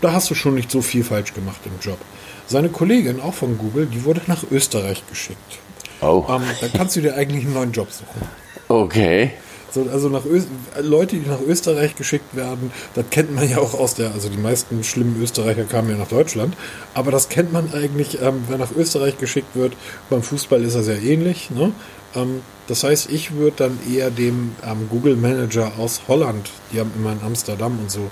da 0.00 0.14
hast 0.14 0.30
du 0.30 0.34
schon 0.34 0.54
nicht 0.54 0.70
so 0.70 0.80
viel 0.80 1.04
falsch 1.04 1.34
gemacht 1.34 1.60
im 1.66 1.78
Job. 1.86 1.98
Seine 2.46 2.70
Kollegin, 2.70 3.20
auch 3.20 3.34
von 3.34 3.58
Google, 3.58 3.86
die 3.86 4.04
wurde 4.04 4.22
nach 4.28 4.44
Österreich 4.50 5.04
geschickt. 5.06 5.58
Oh. 6.00 6.24
Ähm, 6.30 6.42
da 6.62 6.68
kannst 6.74 6.96
du 6.96 7.02
dir 7.02 7.14
eigentlich 7.14 7.44
einen 7.44 7.54
neuen 7.54 7.72
Job 7.72 7.88
suchen. 7.92 8.26
Okay. 8.68 9.32
So, 9.72 9.86
also 9.90 10.10
nach 10.10 10.26
Ö 10.26 10.42
Leute, 10.82 11.16
die 11.16 11.26
nach 11.26 11.40
Österreich 11.40 11.96
geschickt 11.96 12.36
werden, 12.36 12.70
das 12.94 13.06
kennt 13.10 13.34
man 13.34 13.48
ja 13.48 13.58
auch 13.58 13.72
aus 13.72 13.94
der, 13.94 14.12
also 14.12 14.28
die 14.28 14.38
meisten 14.38 14.84
schlimmen 14.84 15.20
Österreicher 15.22 15.64
kamen 15.64 15.90
ja 15.90 15.96
nach 15.96 16.08
Deutschland, 16.08 16.54
aber 16.92 17.10
das 17.10 17.30
kennt 17.30 17.52
man 17.52 17.72
eigentlich, 17.72 18.20
ähm, 18.20 18.44
wer 18.48 18.58
nach 18.58 18.72
Österreich 18.76 19.16
geschickt 19.18 19.54
wird, 19.54 19.72
beim 20.10 20.22
Fußball 20.22 20.62
ist 20.62 20.74
er 20.74 20.82
sehr 20.82 21.02
ähnlich. 21.02 21.50
Ne? 21.50 21.72
Ähm, 22.14 22.42
das 22.66 22.84
heißt, 22.84 23.10
ich 23.10 23.32
würde 23.32 23.56
dann 23.56 23.78
eher 23.90 24.10
dem 24.10 24.54
ähm, 24.64 24.88
Google 24.90 25.16
Manager 25.16 25.72
aus 25.78 26.02
Holland, 26.06 26.50
die 26.72 26.80
haben 26.80 26.92
immer 26.94 27.12
in 27.12 27.22
Amsterdam 27.22 27.78
und 27.80 27.90
so, 27.90 28.10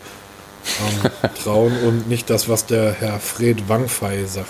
ähm, 0.81 1.31
trauen 1.45 1.77
und 1.87 2.09
nicht 2.09 2.31
das, 2.31 2.49
was 2.49 2.65
der 2.65 2.93
Herr 2.93 3.21
Fred 3.21 3.69
Wangfei 3.69 4.25
sagt. 4.25 4.49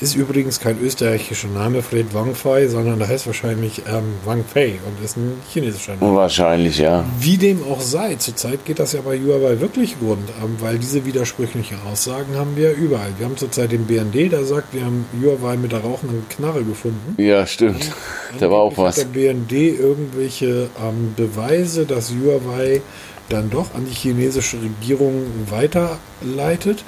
Ist 0.00 0.14
übrigens 0.14 0.60
kein 0.60 0.80
österreichischer 0.80 1.48
Name, 1.48 1.82
Fred 1.82 2.14
Wang 2.14 2.34
Fei, 2.34 2.68
sondern 2.68 2.98
der 2.98 3.08
heißt 3.08 3.26
wahrscheinlich 3.26 3.82
ähm, 3.86 4.14
Wang 4.24 4.44
Fei 4.44 4.78
und 4.86 5.04
ist 5.04 5.18
ein 5.18 5.34
chinesischer 5.52 5.96
Name. 5.96 6.16
Wahrscheinlich, 6.16 6.78
ja. 6.78 7.04
Wie 7.18 7.36
dem 7.36 7.62
auch 7.64 7.82
sei, 7.82 8.14
zurzeit 8.14 8.64
geht 8.64 8.78
das 8.78 8.92
ja 8.94 9.02
bei 9.02 9.18
Huawei 9.18 9.60
wirklich 9.60 9.96
rund, 10.00 10.28
ähm, 10.42 10.56
weil 10.60 10.78
diese 10.78 11.04
widersprüchlichen 11.04 11.76
Aussagen 11.90 12.34
haben 12.34 12.56
wir 12.56 12.72
überall. 12.72 13.12
Wir 13.18 13.26
haben 13.26 13.36
zurzeit 13.36 13.72
den 13.72 13.86
BND, 13.86 14.32
der 14.32 14.44
sagt, 14.44 14.72
wir 14.72 14.86
haben 14.86 15.04
Huawei 15.22 15.58
mit 15.58 15.72
der 15.72 15.80
rauchenden 15.80 16.26
Knarre 16.30 16.64
gefunden. 16.64 17.22
Ja, 17.22 17.46
stimmt. 17.46 17.92
da 18.38 18.50
war 18.50 18.60
auch 18.60 18.78
was. 18.78 18.96
Hat 18.96 19.14
der 19.14 19.32
BND 19.32 19.52
irgendwelche 19.52 20.70
ähm, 20.82 21.12
Beweise, 21.14 21.84
dass 21.84 22.10
Huawei 22.10 22.80
dann 23.28 23.50
doch 23.50 23.74
an 23.74 23.86
die 23.86 23.94
chinesische 23.94 24.58
Regierung 24.62 25.26
weiterleitet. 25.48 26.84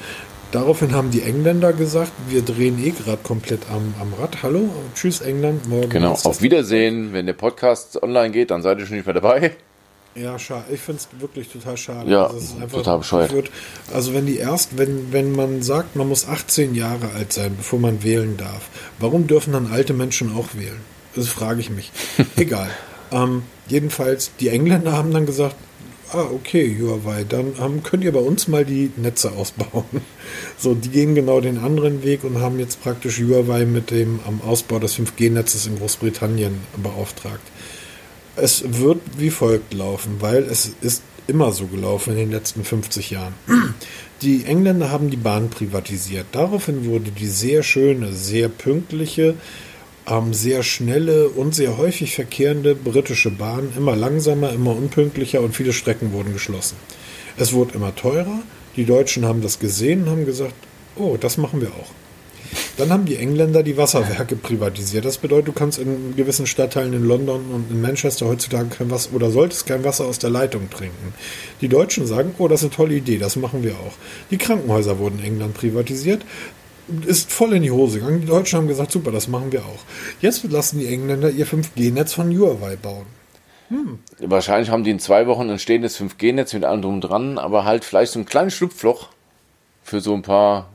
Daraufhin 0.53 0.93
haben 0.93 1.11
die 1.11 1.23
Engländer 1.23 1.73
gesagt, 1.73 2.13
wir 2.29 2.43
drehen 2.43 2.79
eh 2.85 2.91
gerade 2.91 3.23
komplett 3.23 3.63
am, 3.71 3.95
am 3.99 4.13
Rad. 4.21 4.43
Hallo, 4.43 4.69
tschüss 4.95 5.23
England, 5.23 5.67
morgen. 5.67 5.89
Genau, 5.89 6.13
auf 6.13 6.43
Wiedersehen. 6.43 7.15
Wenn 7.15 7.25
der 7.25 7.33
Podcast 7.33 8.03
online 8.03 8.33
geht, 8.33 8.51
dann 8.51 8.61
seid 8.61 8.79
ihr 8.79 8.85
schon 8.85 8.97
nicht 8.97 9.07
mehr 9.07 9.15
dabei. 9.15 9.53
Ja, 10.15 10.39
schade. 10.39 10.65
Ich 10.71 10.81
finde 10.83 11.01
es 11.01 11.21
wirklich 11.23 11.49
total 11.49 11.79
schade. 11.79 12.11
Ja, 12.11 12.31
total 12.71 12.99
bescheuert. 12.99 13.33
Wird. 13.33 13.51
Also 13.95 14.13
wenn 14.13 14.27
die 14.27 14.37
erst, 14.37 14.77
wenn, 14.77 15.11
wenn 15.11 15.33
man 15.33 15.63
sagt, 15.63 15.97
man 15.97 16.07
muss 16.07 16.29
18 16.29 16.75
Jahre 16.75 17.13
alt 17.17 17.33
sein, 17.33 17.57
bevor 17.57 17.79
man 17.79 18.03
wählen 18.03 18.37
darf, 18.37 18.69
warum 18.99 19.27
dürfen 19.27 19.55
dann 19.55 19.73
alte 19.73 19.95
Menschen 19.95 20.37
auch 20.37 20.49
wählen? 20.53 20.83
Das 21.17 21.29
frage 21.29 21.61
ich 21.61 21.71
mich. 21.71 21.91
Egal. 22.37 22.69
Ähm, 23.11 23.45
jedenfalls, 23.69 24.33
die 24.39 24.51
Engländer 24.51 24.93
haben 24.93 25.13
dann 25.13 25.25
gesagt, 25.25 25.57
ah, 26.13 26.29
okay, 26.33 26.77
Huawei, 26.81 27.25
dann 27.25 27.53
ähm, 27.61 27.83
könnt 27.83 28.05
ihr 28.05 28.13
bei 28.13 28.21
uns 28.21 28.49
mal 28.49 28.65
die 28.65 28.91
Netze 28.97 29.33
ausbauen. 29.33 29.85
So, 30.57 30.75
die 30.75 30.89
gehen 30.89 31.15
genau 31.15 31.41
den 31.41 31.59
anderen 31.59 32.05
Weg 32.05 32.23
und 32.25 32.41
haben 32.41 32.59
jetzt 32.59 32.83
praktisch 32.83 33.19
Huawei 33.19 33.67
mit 33.67 33.91
dem 33.91 34.21
am 34.27 34.41
Ausbau 34.41 34.79
des 34.79 34.97
5G-Netzes 34.97 35.67
in 35.67 35.77
Großbritannien 35.77 36.55
beauftragt. 36.81 37.43
Es 38.37 38.63
wird 38.79 39.01
wie 39.19 39.31
folgt 39.31 39.75
laufen, 39.75 40.17
weil 40.21 40.45
es 40.45 40.73
ist 40.81 41.03
immer 41.27 41.53
so 41.53 41.67
gelaufen 41.67 42.13
in 42.13 42.19
den 42.19 42.31
letzten 42.31 42.65
50 42.65 43.11
Jahren. 43.11 43.35
Die 44.23 44.45
Engländer 44.45 44.91
haben 44.91 45.11
die 45.11 45.17
Bahn 45.17 45.51
privatisiert. 45.51 46.27
Daraufhin 46.31 46.85
wurde 46.85 47.11
die 47.11 47.27
sehr 47.27 47.65
schöne, 47.65 48.13
sehr 48.13 48.49
pünktliche 48.49 49.31
ähm, 49.31 49.37
sehr 50.33 50.63
schnelle 50.63 51.29
und 51.29 51.55
sehr 51.55 51.77
häufig 51.79 52.15
verkehrende 52.15 52.75
britische 52.75 53.31
Bahn, 53.31 53.73
immer 53.77 53.97
langsamer, 53.97 54.53
immer 54.53 54.77
unpünktlicher 54.77 55.41
und 55.41 55.55
viele 55.55 55.73
Strecken 55.73 56.13
wurden 56.13 56.33
geschlossen. 56.33 56.77
Es 57.37 57.53
wurde 57.53 57.75
immer 57.75 57.95
teurer. 57.95 58.43
Die 58.77 58.85
Deutschen 58.85 59.25
haben 59.25 59.43
das 59.43 59.59
gesehen 59.59 60.05
und 60.05 60.11
haben 60.11 60.27
gesagt, 60.27 60.55
oh, 60.97 61.17
das 61.19 61.37
machen 61.39 61.61
wir 61.61 61.69
auch. 61.69 61.91
Dann 62.77 62.91
haben 62.91 63.05
die 63.05 63.17
Engländer 63.17 63.63
die 63.63 63.77
Wasserwerke 63.77 64.37
privatisiert. 64.37 65.05
Das 65.05 65.19
bedeutet, 65.19 65.49
du 65.49 65.53
kannst 65.53 65.79
in 65.79 66.17
gewissen 66.17 66.47
Stadtteilen 66.47 66.93
in 66.93 67.05
London 67.05 67.45
und 67.53 67.71
in 67.71 67.81
Manchester 67.81 68.27
heutzutage 68.27 68.69
kein 68.69 68.91
Wasser 68.91 69.11
oder 69.15 69.31
solltest 69.31 69.67
kein 69.67 69.85
Wasser 69.85 70.07
aus 70.07 70.19
der 70.19 70.31
Leitung 70.31 70.69
trinken. 70.71 71.15
Die 71.61 71.69
Deutschen 71.69 72.07
sagen, 72.07 72.35
oh, 72.39 72.49
das 72.49 72.61
ist 72.61 72.67
eine 72.67 72.77
tolle 72.77 72.95
Idee, 72.95 73.19
das 73.19 73.37
machen 73.37 73.63
wir 73.63 73.73
auch. 73.73 73.95
Die 74.31 74.39
Krankenhäuser 74.39 74.99
wurden 74.99 75.19
in 75.19 75.27
England 75.27 75.55
privatisiert. 75.55 76.25
Ist 77.07 77.33
voll 77.33 77.55
in 77.55 77.63
die 77.63 77.71
Hose 77.71 78.01
gegangen. 78.01 78.21
Die 78.21 78.27
Deutschen 78.27 78.59
haben 78.59 78.69
gesagt, 78.69 78.93
super, 78.93 79.11
das 79.11 79.29
machen 79.29 79.53
wir 79.53 79.61
auch. 79.61 79.81
Jetzt 80.21 80.45
lassen 80.45 80.81
die 80.81 80.87
Engländer 80.87 81.31
ihr 81.31 81.47
5G-Netz 81.47 82.13
von 82.13 82.37
Huawei 82.37 82.77
bauen. 82.77 83.07
Hm. 83.69 83.99
Wahrscheinlich 84.19 84.71
haben 84.71 84.85
die 84.85 84.91
in 84.91 84.99
zwei 84.99 85.27
Wochen 85.27 85.49
ein 85.49 85.59
stehendes 85.59 85.99
5G-Netz 86.01 86.53
mit 86.53 86.65
allem 86.65 86.83
drum 86.83 87.01
dran, 87.01 87.39
aber 87.39 87.65
halt 87.65 87.85
vielleicht 87.85 88.13
so 88.13 88.19
ein 88.19 88.27
kleines 88.27 88.55
Schlupfloch 88.55 89.09
für 89.83 90.01
so 90.01 90.15
ein 90.15 90.23
paar 90.23 90.69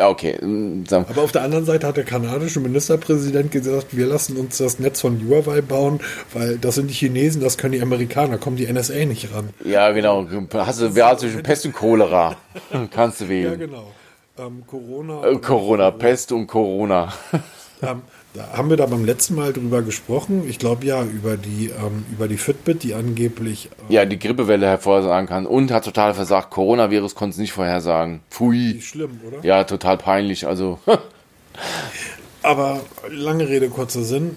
ja, 0.00 0.08
okay. 0.08 0.38
Mm, 0.42 0.84
Aber 0.90 1.22
auf 1.22 1.32
der 1.32 1.42
anderen 1.42 1.66
Seite 1.66 1.86
hat 1.86 1.98
der 1.98 2.04
kanadische 2.04 2.58
Ministerpräsident 2.58 3.52
gesagt, 3.52 3.94
wir 3.94 4.06
lassen 4.06 4.38
uns 4.38 4.56
das 4.56 4.78
Netz 4.78 5.02
von 5.02 5.20
Huawei 5.28 5.60
bauen, 5.60 6.00
weil 6.32 6.56
das 6.56 6.76
sind 6.76 6.88
die 6.88 6.94
Chinesen, 6.94 7.42
das 7.42 7.58
können 7.58 7.72
die 7.72 7.82
Amerikaner, 7.82 8.38
kommen 8.38 8.56
die 8.56 8.66
NSA 8.72 9.04
nicht 9.04 9.34
ran. 9.34 9.50
Ja, 9.62 9.90
genau. 9.90 10.26
Hast 10.54 10.80
du 10.80 10.90
zwischen 10.90 11.42
Pest 11.42 11.66
und 11.66 11.74
Cholera. 11.74 12.36
Kannst 12.90 13.20
du 13.20 13.28
wählen. 13.28 13.60
Ja, 13.60 13.66
genau. 13.66 13.92
Ähm, 14.40 14.64
Corona. 14.66 15.26
Äh, 15.26 15.36
Corona, 15.36 15.90
Pest 15.90 16.32
und 16.32 16.46
Corona. 16.46 17.12
Ähm, 17.82 18.02
da 18.34 18.58
haben 18.58 18.68
wir 18.68 18.76
da 18.76 18.84
beim 18.84 19.06
letzten 19.06 19.36
Mal 19.36 19.54
drüber 19.54 19.80
gesprochen. 19.80 20.46
Ich 20.46 20.58
glaube 20.58 20.84
ja, 20.84 21.02
über 21.02 21.38
die, 21.38 21.70
ähm, 21.70 22.04
über 22.12 22.28
die 22.28 22.36
Fitbit, 22.36 22.82
die 22.82 22.92
angeblich. 22.92 23.70
Äh, 23.88 23.94
ja, 23.94 24.04
die 24.04 24.18
Grippewelle 24.18 24.66
hervorsagen 24.66 25.26
kann. 25.26 25.46
Und 25.46 25.70
hat 25.70 25.86
total 25.86 26.12
versagt. 26.12 26.50
Coronavirus 26.50 27.14
konnte 27.14 27.32
es 27.32 27.38
nicht 27.38 27.52
vorhersagen. 27.52 28.20
Pfui. 28.30 28.82
Schlimm, 28.82 29.18
oder? 29.26 29.42
Ja, 29.42 29.64
total 29.64 29.96
peinlich. 29.96 30.46
Also. 30.46 30.78
Aber 32.42 32.80
lange 33.10 33.48
Rede, 33.48 33.68
kurzer 33.68 34.02
Sinn. 34.02 34.36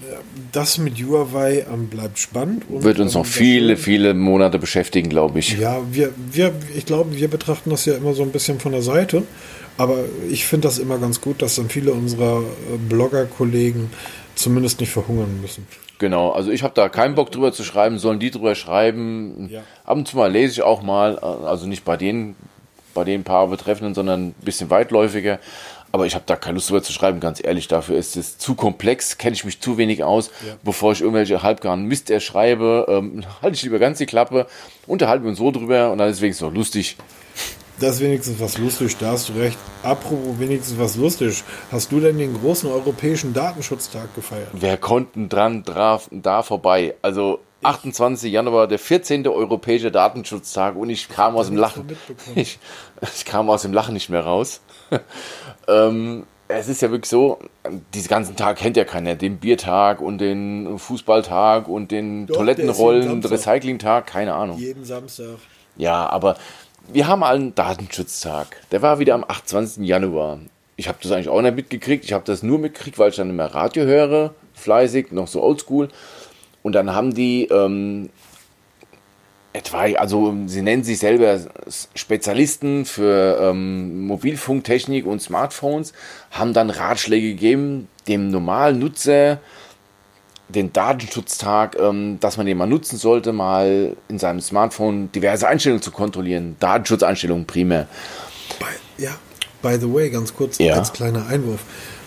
Das 0.52 0.78
mit 0.78 0.98
Huawei 1.02 1.66
ähm, 1.72 1.88
bleibt 1.88 2.18
spannend. 2.18 2.64
Und, 2.68 2.82
Wird 2.82 3.00
uns 3.00 3.14
noch 3.14 3.26
viele, 3.26 3.76
viele 3.76 4.14
Monate 4.14 4.58
beschäftigen, 4.58 5.08
glaube 5.08 5.38
ich. 5.38 5.58
Ja, 5.58 5.80
wir, 5.90 6.12
wir, 6.30 6.52
ich 6.74 6.84
glaube, 6.84 7.14
wir 7.14 7.28
betrachten 7.28 7.70
das 7.70 7.84
ja 7.84 7.94
immer 7.94 8.14
so 8.14 8.22
ein 8.22 8.30
bisschen 8.30 8.58
von 8.58 8.72
der 8.72 8.82
Seite. 8.82 9.22
Aber 9.76 10.04
ich 10.30 10.44
finde 10.46 10.68
das 10.68 10.78
immer 10.78 10.98
ganz 10.98 11.20
gut, 11.20 11.42
dass 11.42 11.56
dann 11.56 11.68
viele 11.68 11.92
unserer 11.92 12.40
äh, 12.40 12.76
Blogger-Kollegen 12.88 13.90
zumindest 14.34 14.80
nicht 14.80 14.92
verhungern 14.92 15.40
müssen. 15.40 15.66
Genau, 15.98 16.30
also 16.30 16.50
ich 16.50 16.62
habe 16.62 16.74
da 16.74 16.88
keinen 16.88 17.14
Bock 17.14 17.30
drüber 17.30 17.52
zu 17.52 17.64
schreiben, 17.64 17.98
sollen 17.98 18.18
die 18.18 18.30
drüber 18.30 18.54
schreiben. 18.54 19.48
Ja. 19.50 19.62
Ab 19.84 19.96
und 19.96 20.08
zu 20.08 20.16
mal 20.16 20.30
lese 20.30 20.52
ich 20.52 20.62
auch 20.62 20.82
mal, 20.82 21.16
äh, 21.16 21.46
also 21.46 21.66
nicht 21.66 21.84
bei 21.84 21.96
den, 21.96 22.36
bei 22.94 23.04
den 23.04 23.24
paar 23.24 23.48
Betreffenden, 23.48 23.94
sondern 23.94 24.28
ein 24.28 24.34
bisschen 24.44 24.70
weitläufiger. 24.70 25.38
Aber 25.92 26.06
ich 26.06 26.16
habe 26.16 26.24
da 26.26 26.34
keine 26.34 26.54
Lust 26.54 26.70
drüber 26.70 26.82
zu 26.82 26.92
schreiben, 26.92 27.20
ganz 27.20 27.40
ehrlich. 27.42 27.68
Dafür 27.68 27.96
ist 27.96 28.16
es 28.16 28.36
zu 28.36 28.56
komplex, 28.56 29.16
kenne 29.16 29.34
ich 29.34 29.44
mich 29.44 29.60
zu 29.60 29.78
wenig 29.78 30.02
aus. 30.02 30.32
Ja. 30.44 30.54
Bevor 30.64 30.90
ich 30.90 31.00
irgendwelche 31.00 31.42
halbgaren 31.42 31.84
Mist 31.84 32.10
erschreibe, 32.10 32.86
ähm, 32.88 33.24
halte 33.42 33.54
ich 33.54 33.62
lieber 33.62 33.78
ganz 33.78 33.98
die 33.98 34.06
Klappe, 34.06 34.46
unterhalten 34.88 35.24
wir 35.24 35.30
uns 35.30 35.38
so 35.38 35.52
drüber 35.52 35.92
und 35.92 35.98
dann 35.98 36.08
ist 36.08 36.16
es 36.16 36.22
wenigstens 36.22 36.48
noch 36.48 36.54
lustig. 36.54 36.96
Das 37.80 37.96
ist 37.96 38.00
wenigstens 38.00 38.38
was 38.38 38.56
lustig, 38.58 38.96
da 38.98 39.12
hast 39.12 39.28
du 39.28 39.32
recht. 39.32 39.58
Apropos 39.82 40.38
wenigstens 40.38 40.78
was 40.78 40.96
lustig. 40.96 41.42
Hast 41.72 41.90
du 41.90 41.98
denn 41.98 42.18
den 42.18 42.38
großen 42.38 42.70
europäischen 42.70 43.32
Datenschutztag 43.34 44.14
gefeiert? 44.14 44.48
Wer 44.52 44.76
konnten 44.76 45.28
dran 45.28 45.64
traf, 45.64 46.08
da 46.12 46.42
vorbei? 46.42 46.94
Also 47.02 47.40
28. 47.64 48.32
Januar, 48.32 48.68
der 48.68 48.78
14. 48.78 49.26
europäische 49.26 49.90
Datenschutztag 49.90 50.76
und 50.76 50.90
ich 50.90 51.08
kam 51.08 51.36
aus 51.36 51.48
dem 51.48 51.56
Lachen. 51.56 51.84
Ich, 52.36 52.58
ich, 53.02 53.24
kam 53.24 53.50
aus 53.50 53.62
dem 53.62 53.72
Lachen 53.72 53.94
nicht 53.94 54.08
mehr 54.08 54.22
raus. 54.22 54.60
ähm, 55.68 56.24
es 56.46 56.68
ist 56.68 56.82
ja 56.82 56.90
wirklich 56.90 57.10
so, 57.10 57.38
diesen 57.92 58.08
ganzen 58.08 58.36
Tag 58.36 58.58
kennt 58.58 58.76
ja 58.76 58.84
keiner. 58.84 59.16
Den 59.16 59.38
Biertag 59.38 60.00
und 60.00 60.18
den 60.18 60.78
Fußballtag 60.78 61.68
und 61.68 61.90
den 61.90 62.26
Doch, 62.26 62.36
Toilettenrollen, 62.36 63.24
Recyclingtag, 63.24 64.06
keine 64.06 64.34
Ahnung. 64.34 64.58
Jeden 64.58 64.84
Samstag. 64.84 65.38
Ja, 65.76 66.08
aber 66.08 66.36
wir 66.92 67.06
haben 67.06 67.22
einen 67.22 67.54
Datenschutztag. 67.54 68.56
Der 68.70 68.82
war 68.82 68.98
wieder 68.98 69.14
am 69.14 69.24
28. 69.24 69.84
Januar. 69.84 70.38
Ich 70.76 70.88
habe 70.88 70.98
das 71.02 71.12
eigentlich 71.12 71.28
auch 71.28 71.40
nicht 71.40 71.56
mitgekriegt. 71.56 72.04
Ich 72.04 72.12
habe 72.12 72.24
das 72.24 72.42
nur 72.42 72.58
mitgekriegt, 72.58 72.98
weil 72.98 73.10
ich 73.10 73.16
dann 73.16 73.30
immer 73.30 73.46
Radio 73.46 73.84
höre, 73.84 74.34
fleißig, 74.54 75.12
noch 75.12 75.28
so 75.28 75.42
oldschool. 75.42 75.88
Und 76.62 76.72
dann 76.74 76.94
haben 76.94 77.14
die 77.14 77.44
ähm, 77.44 78.10
etwa, 79.52 79.82
also 79.98 80.34
sie 80.46 80.62
nennen 80.62 80.82
sich 80.82 80.98
selber 80.98 81.38
Spezialisten 81.94 82.84
für 82.84 83.38
ähm, 83.40 84.06
Mobilfunktechnik 84.06 85.06
und 85.06 85.22
Smartphones, 85.22 85.92
haben 86.32 86.52
dann 86.52 86.70
Ratschläge 86.70 87.28
gegeben, 87.28 87.88
dem 88.08 88.30
normalen 88.30 88.78
Nutzer 88.80 89.38
den 90.48 90.72
Datenschutztag, 90.72 91.76
ähm, 91.78 92.18
dass 92.20 92.36
man 92.36 92.46
den 92.46 92.58
mal 92.58 92.66
nutzen 92.66 92.98
sollte, 92.98 93.32
mal 93.32 93.96
in 94.08 94.18
seinem 94.18 94.40
Smartphone 94.40 95.10
diverse 95.12 95.48
Einstellungen 95.48 95.82
zu 95.82 95.90
kontrollieren. 95.90 96.56
Datenschutzeinstellungen 96.60 97.46
primär. 97.46 97.88
By, 98.58 99.02
ja, 99.02 99.10
by 99.62 99.78
the 99.80 99.92
way, 99.92 100.10
ganz 100.10 100.34
kurz 100.34 100.58
ja. 100.58 100.74
als 100.74 100.92
kleiner 100.92 101.26
Einwurf. 101.26 101.60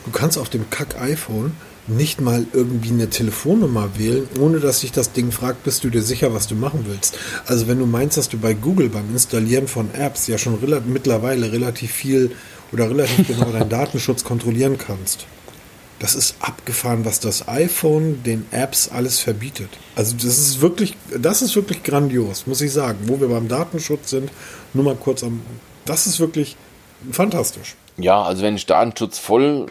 Du 0.05 0.11
kannst 0.11 0.37
auf 0.37 0.49
dem 0.49 0.69
Kack-iPhone 0.69 1.55
nicht 1.87 2.21
mal 2.21 2.45
irgendwie 2.53 2.89
eine 2.89 3.09
Telefonnummer 3.09 3.97
wählen, 3.97 4.27
ohne 4.39 4.59
dass 4.59 4.81
sich 4.81 4.91
das 4.91 5.13
Ding 5.13 5.31
fragt, 5.31 5.63
bist 5.63 5.83
du 5.83 5.89
dir 5.89 6.01
sicher, 6.01 6.33
was 6.33 6.47
du 6.47 6.55
machen 6.55 6.85
willst. 6.85 7.17
Also 7.45 7.67
wenn 7.67 7.79
du 7.79 7.85
meinst, 7.85 8.17
dass 8.17 8.29
du 8.29 8.37
bei 8.37 8.53
Google 8.53 8.89
beim 8.89 9.09
Installieren 9.11 9.67
von 9.67 9.93
Apps 9.93 10.27
ja 10.27 10.37
schon 10.37 10.55
rel 10.55 10.81
mittlerweile 10.85 11.51
relativ 11.51 11.91
viel 11.91 12.31
oder 12.73 12.89
relativ 12.89 13.27
genau 13.27 13.51
deinen 13.51 13.69
Datenschutz 13.69 14.23
kontrollieren 14.23 14.77
kannst 14.77 15.27
das 15.99 16.15
ist 16.15 16.35
abgefahren, 16.39 17.05
was 17.05 17.19
das 17.19 17.47
iPhone 17.47 18.21
den 18.23 18.45
Apps 18.51 18.89
alles 18.89 19.19
verbietet. 19.19 19.69
Also 19.95 20.15
das 20.15 20.25
ist 20.25 20.61
wirklich, 20.61 20.95
das 21.17 21.41
ist 21.41 21.55
wirklich 21.55 21.83
grandios, 21.83 22.45
muss 22.45 22.61
ich 22.61 22.71
sagen. 22.71 22.99
Wo 23.03 23.19
wir 23.19 23.27
beim 23.27 23.47
Datenschutz 23.47 24.11
sind, 24.11 24.29
nur 24.73 24.83
mal 24.83 24.95
kurz 24.95 25.23
am, 25.23 25.41
das 25.85 26.05
ist 26.05 26.19
wirklich 26.19 26.55
fantastisch. 27.11 27.75
Ja, 27.97 28.21
also 28.21 28.43
wenn 28.43 28.55
ich 28.55 28.65
Datenschutz 28.67 29.17
voll 29.17 29.65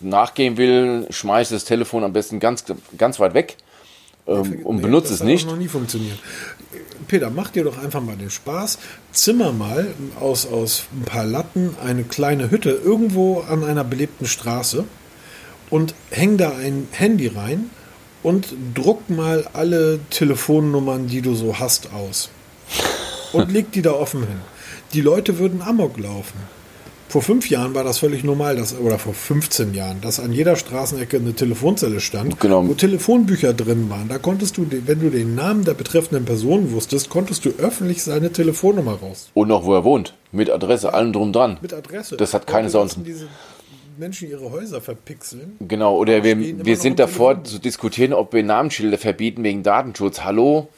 nachgehen 0.00 0.56
will, 0.56 1.06
schmeiße 1.10 1.54
das 1.54 1.64
Telefon 1.64 2.02
am 2.02 2.12
besten 2.12 2.40
ganz, 2.40 2.64
ganz 2.96 3.20
weit 3.20 3.34
weg 3.34 3.56
ähm, 4.26 4.60
und 4.64 4.76
nee, 4.76 4.82
benutze 4.82 5.14
es 5.14 5.22
nicht. 5.22 5.44
Das 5.44 5.50
hat 5.50 5.56
noch 5.56 5.62
nie 5.62 5.68
funktioniert. 5.68 6.18
Peter, 7.06 7.30
mach 7.30 7.50
dir 7.50 7.64
doch 7.64 7.78
einfach 7.82 8.00
mal 8.00 8.16
den 8.16 8.30
Spaß. 8.30 8.78
Zimmer 9.12 9.52
mal 9.52 9.88
aus, 10.18 10.46
aus 10.46 10.84
ein 10.92 11.04
paar 11.04 11.24
Latten 11.24 11.76
eine 11.84 12.04
kleine 12.04 12.50
Hütte 12.50 12.70
irgendwo 12.70 13.40
an 13.40 13.64
einer 13.64 13.84
belebten 13.84 14.26
Straße 14.26 14.84
und 15.70 15.94
häng 16.10 16.36
da 16.36 16.50
ein 16.56 16.88
Handy 16.92 17.28
rein 17.28 17.70
und 18.22 18.48
druck 18.74 19.08
mal 19.08 19.48
alle 19.52 20.00
Telefonnummern, 20.10 21.06
die 21.06 21.22
du 21.22 21.34
so 21.34 21.58
hast, 21.58 21.92
aus. 21.92 22.30
Und 23.32 23.50
leg 23.52 23.72
die 23.72 23.82
da 23.82 23.92
offen 23.92 24.20
hin. 24.26 24.40
Die 24.92 25.00
Leute 25.00 25.38
würden 25.38 25.62
Amok 25.62 25.98
laufen. 25.98 26.38
Vor 27.10 27.22
fünf 27.22 27.50
Jahren 27.50 27.74
war 27.74 27.82
das 27.82 27.98
völlig 27.98 28.22
normal, 28.22 28.54
dass, 28.54 28.78
oder 28.78 28.96
vor 28.96 29.14
15 29.14 29.74
Jahren, 29.74 30.00
dass 30.00 30.20
an 30.20 30.32
jeder 30.32 30.54
Straßenecke 30.54 31.16
eine 31.16 31.34
Telefonzelle 31.34 31.98
stand, 31.98 32.38
genau. 32.38 32.68
wo 32.68 32.74
Telefonbücher 32.74 33.52
drin 33.52 33.90
waren. 33.90 34.08
Da 34.08 34.18
konntest 34.18 34.56
du, 34.56 34.66
wenn 34.70 35.00
du 35.00 35.10
den 35.10 35.34
Namen 35.34 35.64
der 35.64 35.74
betreffenden 35.74 36.24
Person 36.24 36.70
wusstest, 36.70 37.10
konntest 37.10 37.44
du 37.44 37.50
öffentlich 37.58 38.04
seine 38.04 38.30
Telefonnummer 38.30 38.92
raus. 38.92 39.30
Und 39.34 39.48
noch, 39.48 39.64
wo 39.64 39.74
er 39.74 39.82
wohnt. 39.82 40.14
Mit 40.30 40.50
Adresse, 40.50 40.94
allem 40.94 41.12
drum 41.12 41.32
dran. 41.32 41.58
Mit 41.60 41.74
Adresse. 41.74 42.16
Das 42.16 42.32
hat 42.32 42.46
keine 42.46 42.70
Sau. 42.70 42.86
Menschen 44.00 44.28
ihre 44.28 44.50
Häuser 44.50 44.80
verpixeln. 44.80 45.56
Genau, 45.60 45.96
oder 45.96 46.24
wir, 46.24 46.64
wir 46.64 46.76
sind 46.76 46.98
davor 46.98 47.44
zu 47.44 47.58
diskutieren, 47.58 48.12
ob 48.14 48.32
wir 48.32 48.42
Namensschilder 48.42 48.98
verbieten 48.98 49.44
wegen 49.44 49.62
Datenschutz. 49.62 50.22
Hallo? 50.22 50.68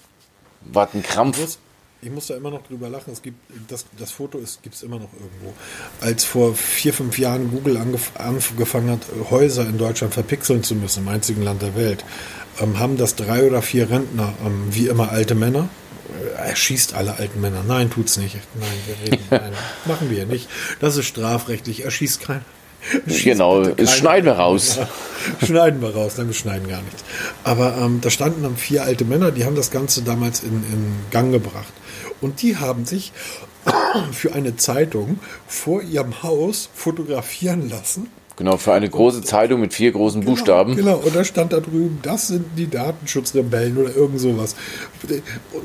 Was 0.60 0.92
ein 0.92 1.02
Krampf. 1.02 1.36
Ich 1.38 1.42
muss, 1.42 1.58
ich 2.02 2.10
muss 2.10 2.26
da 2.26 2.36
immer 2.36 2.50
noch 2.50 2.62
drüber 2.66 2.88
lachen. 2.88 3.12
Es 3.12 3.22
gibt, 3.22 3.38
das, 3.68 3.86
das 3.96 4.10
Foto 4.10 4.38
gibt 4.62 4.74
es 4.74 4.82
immer 4.82 4.96
noch 4.96 5.12
irgendwo. 5.14 5.54
Als 6.00 6.24
vor 6.24 6.54
vier, 6.54 6.92
fünf 6.92 7.16
Jahren 7.18 7.50
Google 7.50 7.76
angef 7.76 8.10
angefangen 8.18 8.90
hat, 8.90 9.00
Häuser 9.30 9.66
in 9.66 9.78
Deutschland 9.78 10.12
verpixeln 10.12 10.64
zu 10.64 10.74
müssen, 10.74 11.04
im 11.04 11.08
einzigen 11.08 11.42
Land 11.42 11.62
der 11.62 11.76
Welt, 11.76 12.04
ähm, 12.60 12.78
haben 12.80 12.96
das 12.96 13.14
drei 13.14 13.46
oder 13.46 13.62
vier 13.62 13.88
Rentner, 13.88 14.34
ähm, 14.44 14.66
wie 14.70 14.88
immer 14.88 15.10
alte 15.10 15.36
Männer, 15.36 15.68
äh, 16.36 16.48
er 16.48 16.56
schießt 16.56 16.94
alle 16.94 17.18
alten 17.18 17.40
Männer. 17.40 17.62
Nein, 17.66 17.88
tut's 17.88 18.16
nicht. 18.16 18.36
Nein, 18.58 18.68
wir 18.86 19.12
reden. 19.12 19.24
Nein, 19.30 19.52
machen 19.86 20.10
wir 20.10 20.26
nicht. 20.26 20.48
Das 20.80 20.96
ist 20.96 21.06
strafrechtlich. 21.06 21.84
Er 21.84 21.92
schießt 21.92 22.20
keinen. 22.20 22.44
Genau, 23.06 23.62
das 23.64 23.96
schneiden 23.96 24.26
wir 24.26 24.34
raus. 24.34 24.76
Ja, 24.76 25.46
schneiden 25.46 25.80
wir 25.80 25.94
raus, 25.94 26.14
dann 26.16 26.26
wir 26.26 26.34
schneiden 26.34 26.68
gar 26.68 26.82
nichts. 26.82 27.04
Aber 27.44 27.76
ähm, 27.78 28.00
da 28.00 28.10
standen 28.10 28.42
dann 28.42 28.56
vier 28.56 28.82
alte 28.82 29.04
Männer, 29.04 29.30
die 29.30 29.44
haben 29.44 29.56
das 29.56 29.70
Ganze 29.70 30.02
damals 30.02 30.42
in, 30.42 30.64
in 30.72 30.94
Gang 31.10 31.32
gebracht. 31.32 31.72
Und 32.20 32.42
die 32.42 32.56
haben 32.56 32.84
sich 32.84 33.12
für 34.12 34.34
eine 34.34 34.56
Zeitung 34.56 35.20
vor 35.46 35.82
ihrem 35.82 36.22
Haus 36.22 36.70
fotografieren 36.74 37.68
lassen 37.70 38.08
Genau, 38.36 38.56
für 38.56 38.72
eine 38.72 38.88
große 38.88 39.22
Zeitung 39.22 39.60
mit 39.60 39.74
vier 39.74 39.92
großen 39.92 40.24
Buchstaben. 40.24 40.74
Genau, 40.74 40.96
und 40.96 41.14
da 41.14 41.22
stand 41.24 41.52
da 41.52 41.60
drüben, 41.60 41.98
das 42.02 42.28
sind 42.28 42.46
die 42.56 42.68
Datenschutzrebellen 42.68 43.76
oder 43.76 43.94
irgend 43.94 44.20
sowas. 44.20 44.56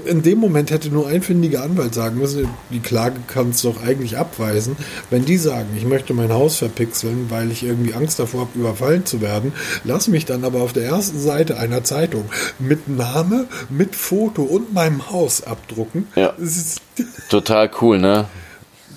In 0.06 0.22
dem 0.22 0.40
Moment 0.40 0.72
hätte 0.72 0.90
nur 0.90 1.08
ein 1.08 1.22
findiger 1.22 1.64
Anwalt 1.64 1.94
sagen 1.94 2.18
müssen, 2.18 2.50
die 2.70 2.80
Klage 2.80 3.18
kannst 3.28 3.64
du 3.64 3.72
doch 3.72 3.84
eigentlich 3.84 4.18
abweisen. 4.18 4.76
Wenn 5.10 5.26
die 5.26 5.38
sagen, 5.38 5.70
ich 5.78 5.86
möchte 5.86 6.14
mein 6.14 6.34
Haus 6.34 6.58
verpixeln, 6.58 7.28
weil 7.30 7.52
ich 7.52 7.64
irgendwie 7.64 7.94
Angst 7.94 8.20
davor 8.20 8.42
habe, 8.42 8.60
überfallen 8.60 9.06
zu 9.06 9.22
werden, 9.22 9.54
lass 9.84 10.08
mich 10.08 10.26
dann 10.26 10.44
aber 10.44 10.62
auf 10.62 10.74
der 10.74 10.86
ersten 10.86 11.20
Seite 11.20 11.58
einer 11.58 11.84
Zeitung 11.84 12.26
mit 12.60 12.90
Name, 12.90 13.48
mit 13.70 13.96
Foto 13.96 14.44
und 14.44 14.74
meinem 14.74 15.10
Haus 15.10 15.44
abdrucken. 15.44 16.08
Ja. 16.16 16.34
Total 17.30 17.70
cool, 17.82 18.00
ne? 18.00 18.26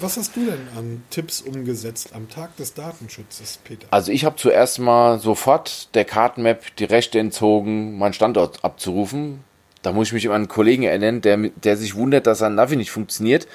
Was 0.00 0.16
hast 0.16 0.34
du 0.34 0.46
denn 0.46 0.66
an 0.78 1.02
Tipps 1.10 1.42
umgesetzt 1.42 2.14
am 2.14 2.30
Tag 2.30 2.56
des 2.56 2.72
Datenschutzes, 2.72 3.58
Peter? 3.62 3.86
Also 3.90 4.10
ich 4.12 4.24
habe 4.24 4.36
zuerst 4.36 4.78
mal 4.78 5.18
sofort 5.18 5.94
der 5.94 6.06
Kartenmap 6.06 6.74
die 6.76 6.84
Rechte 6.84 7.18
entzogen, 7.18 7.98
meinen 7.98 8.14
Standort 8.14 8.64
abzurufen. 8.64 9.44
Da 9.82 9.92
muss 9.92 10.08
ich 10.08 10.14
mich 10.14 10.26
an 10.28 10.34
einen 10.34 10.48
Kollegen 10.48 10.84
erinnern, 10.84 11.20
der, 11.20 11.36
der 11.36 11.76
sich 11.76 11.96
wundert, 11.96 12.26
dass 12.26 12.38
sein 12.38 12.54
Navi 12.54 12.76
nicht 12.76 12.90
funktioniert. 12.90 13.46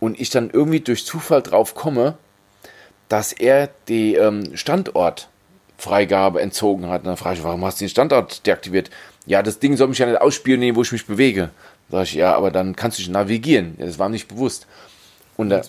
Und 0.00 0.18
ich 0.18 0.30
dann 0.30 0.48
irgendwie 0.48 0.80
durch 0.80 1.04
Zufall 1.04 1.42
drauf 1.42 1.74
komme, 1.74 2.16
dass 3.10 3.34
er 3.34 3.68
die 3.88 4.14
ähm, 4.14 4.56
Standortfreigabe 4.56 6.40
entzogen 6.40 6.88
hat. 6.88 7.02
Und 7.02 7.08
dann 7.08 7.16
frage 7.18 7.36
ich, 7.36 7.44
warum 7.44 7.62
hast 7.62 7.80
du 7.80 7.84
den 7.84 7.90
Standort 7.90 8.46
deaktiviert? 8.46 8.88
Ja, 9.26 9.42
das 9.42 9.58
Ding 9.58 9.76
soll 9.76 9.88
mich 9.88 9.98
ja 9.98 10.06
nicht 10.06 10.20
ausspionieren, 10.20 10.76
wo 10.76 10.82
ich 10.82 10.92
mich 10.92 11.06
bewege. 11.06 11.50
Sag 11.90 12.04
ich, 12.04 12.14
ja, 12.14 12.34
aber 12.34 12.50
dann 12.50 12.74
kannst 12.74 12.98
du 12.98 13.02
dich 13.02 13.10
navigieren. 13.10 13.74
Ja, 13.78 13.84
das 13.84 13.98
war 13.98 14.08
nicht 14.08 14.28
bewusst. 14.28 14.66
Und 15.36 15.50
da, 15.50 15.62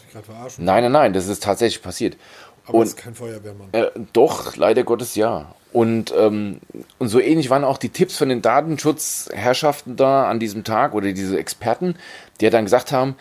nein, 0.58 0.84
nein, 0.84 0.92
nein, 0.92 1.14
das 1.14 1.28
ist 1.28 1.44
tatsächlich 1.44 1.82
passiert. 1.82 2.18
Aber 2.66 2.80
und, 2.80 2.88
ist 2.88 2.98
kein 2.98 3.16
Feuerwehrmann. 3.16 3.70
Äh, 3.72 3.88
doch, 4.14 4.56
leider 4.56 4.84
Gottes 4.84 5.16
ja. 5.16 5.54
Und, 5.72 6.14
ähm, 6.18 6.62
und 7.00 7.10
so 7.10 7.20
ähnlich 7.20 7.50
waren 7.50 7.64
auch 7.64 7.78
die 7.78 7.90
Tipps 7.90 8.18
von 8.18 8.30
den 8.30 8.42
Datenschutzherrschaften 8.42 9.96
da 9.96 10.30
an 10.30 10.40
diesem 10.40 10.64
Tag 10.64 10.94
oder 10.94 11.12
diese 11.12 11.38
Experten, 11.38 11.96
die 12.40 12.46
ja 12.46 12.52
dann 12.52 12.66
gesagt 12.66 12.92
haben, 12.92 13.16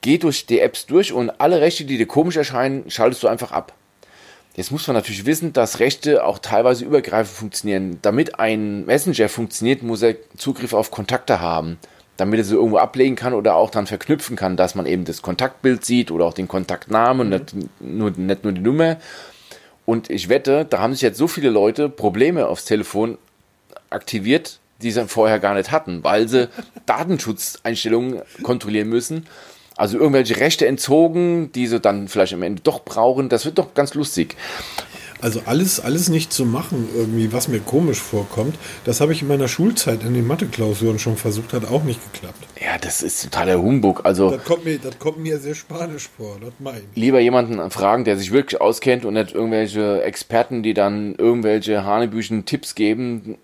geh 0.00 0.18
durch 0.18 0.46
die 0.46 0.60
Apps 0.60 0.86
durch 0.86 1.12
und 1.12 1.30
alle 1.40 1.60
Rechte, 1.60 1.84
die 1.84 1.98
dir 1.98 2.06
komisch 2.06 2.36
erscheinen, 2.36 2.90
schaltest 2.90 3.22
du 3.22 3.28
einfach 3.28 3.52
ab. 3.52 3.74
Jetzt 4.56 4.72
muss 4.72 4.86
man 4.88 4.96
natürlich 4.96 5.26
wissen, 5.26 5.52
dass 5.52 5.78
Rechte 5.78 6.24
auch 6.24 6.38
teilweise 6.40 6.84
übergreifend 6.84 7.36
funktionieren. 7.36 7.98
Damit 8.02 8.40
ein 8.40 8.86
Messenger 8.86 9.28
funktioniert, 9.28 9.82
muss 9.82 10.02
er 10.02 10.16
Zugriff 10.36 10.72
auf 10.72 10.90
Kontakte 10.90 11.40
haben 11.40 11.78
damit 12.18 12.40
er 12.40 12.44
sie 12.44 12.56
irgendwo 12.56 12.78
ablegen 12.78 13.16
kann 13.16 13.32
oder 13.32 13.54
auch 13.54 13.70
dann 13.70 13.86
verknüpfen 13.86 14.36
kann, 14.36 14.56
dass 14.56 14.74
man 14.74 14.84
eben 14.86 15.04
das 15.04 15.22
Kontaktbild 15.22 15.84
sieht 15.84 16.10
oder 16.10 16.26
auch 16.26 16.34
den 16.34 16.48
Kontaktnamen, 16.48 17.28
mhm. 17.28 17.32
nicht, 17.32 17.54
nur, 17.80 18.10
nicht 18.10 18.44
nur 18.44 18.52
die 18.52 18.60
Nummer. 18.60 18.96
Und 19.86 20.10
ich 20.10 20.28
wette, 20.28 20.66
da 20.68 20.80
haben 20.80 20.92
sich 20.92 21.00
jetzt 21.00 21.16
so 21.16 21.28
viele 21.28 21.48
Leute 21.48 21.88
Probleme 21.88 22.48
aufs 22.48 22.66
Telefon 22.66 23.16
aktiviert, 23.88 24.58
die 24.82 24.90
sie 24.90 25.06
vorher 25.06 25.38
gar 25.38 25.54
nicht 25.54 25.70
hatten, 25.70 26.04
weil 26.04 26.28
sie 26.28 26.48
Datenschutzeinstellungen 26.86 28.22
kontrollieren 28.42 28.88
müssen. 28.88 29.26
Also 29.76 29.96
irgendwelche 29.96 30.38
Rechte 30.38 30.66
entzogen, 30.66 31.52
die 31.52 31.68
sie 31.68 31.78
dann 31.78 32.08
vielleicht 32.08 32.34
am 32.34 32.42
Ende 32.42 32.62
doch 32.62 32.84
brauchen. 32.84 33.28
Das 33.28 33.44
wird 33.44 33.58
doch 33.58 33.74
ganz 33.74 33.94
lustig. 33.94 34.34
Also 35.20 35.42
alles, 35.46 35.80
alles 35.80 36.08
nicht 36.08 36.32
zu 36.32 36.44
machen, 36.44 36.88
irgendwie, 36.94 37.32
was 37.32 37.48
mir 37.48 37.58
komisch 37.58 37.98
vorkommt, 37.98 38.56
das 38.84 39.00
habe 39.00 39.12
ich 39.12 39.22
in 39.22 39.28
meiner 39.28 39.48
Schulzeit 39.48 40.04
in 40.04 40.14
den 40.14 40.26
Mathe-Klausuren 40.26 40.98
schon 40.98 41.16
versucht, 41.16 41.52
hat 41.52 41.68
auch 41.68 41.82
nicht 41.82 42.00
geklappt. 42.12 42.46
Ja, 42.60 42.78
das 42.78 43.02
ist 43.02 43.24
totaler 43.24 43.60
Humbug. 43.60 44.02
Also, 44.04 44.30
das, 44.30 44.44
kommt 44.44 44.64
mir, 44.64 44.78
das 44.78 44.98
kommt 44.98 45.18
mir 45.18 45.38
sehr 45.38 45.56
spanisch 45.56 46.08
vor, 46.16 46.36
das 46.40 46.52
meine 46.60 46.78
ich. 46.78 46.84
Lieber 47.00 47.18
jemanden 47.18 47.70
fragen, 47.70 48.04
der 48.04 48.16
sich 48.16 48.30
wirklich 48.30 48.60
auskennt 48.60 49.04
und 49.04 49.14
nicht 49.14 49.34
irgendwelche 49.34 50.02
Experten, 50.02 50.62
die 50.62 50.74
dann 50.74 51.16
irgendwelche 51.16 51.84
Hanebüchen 51.84 52.44
Tipps 52.44 52.76
geben, 52.76 53.38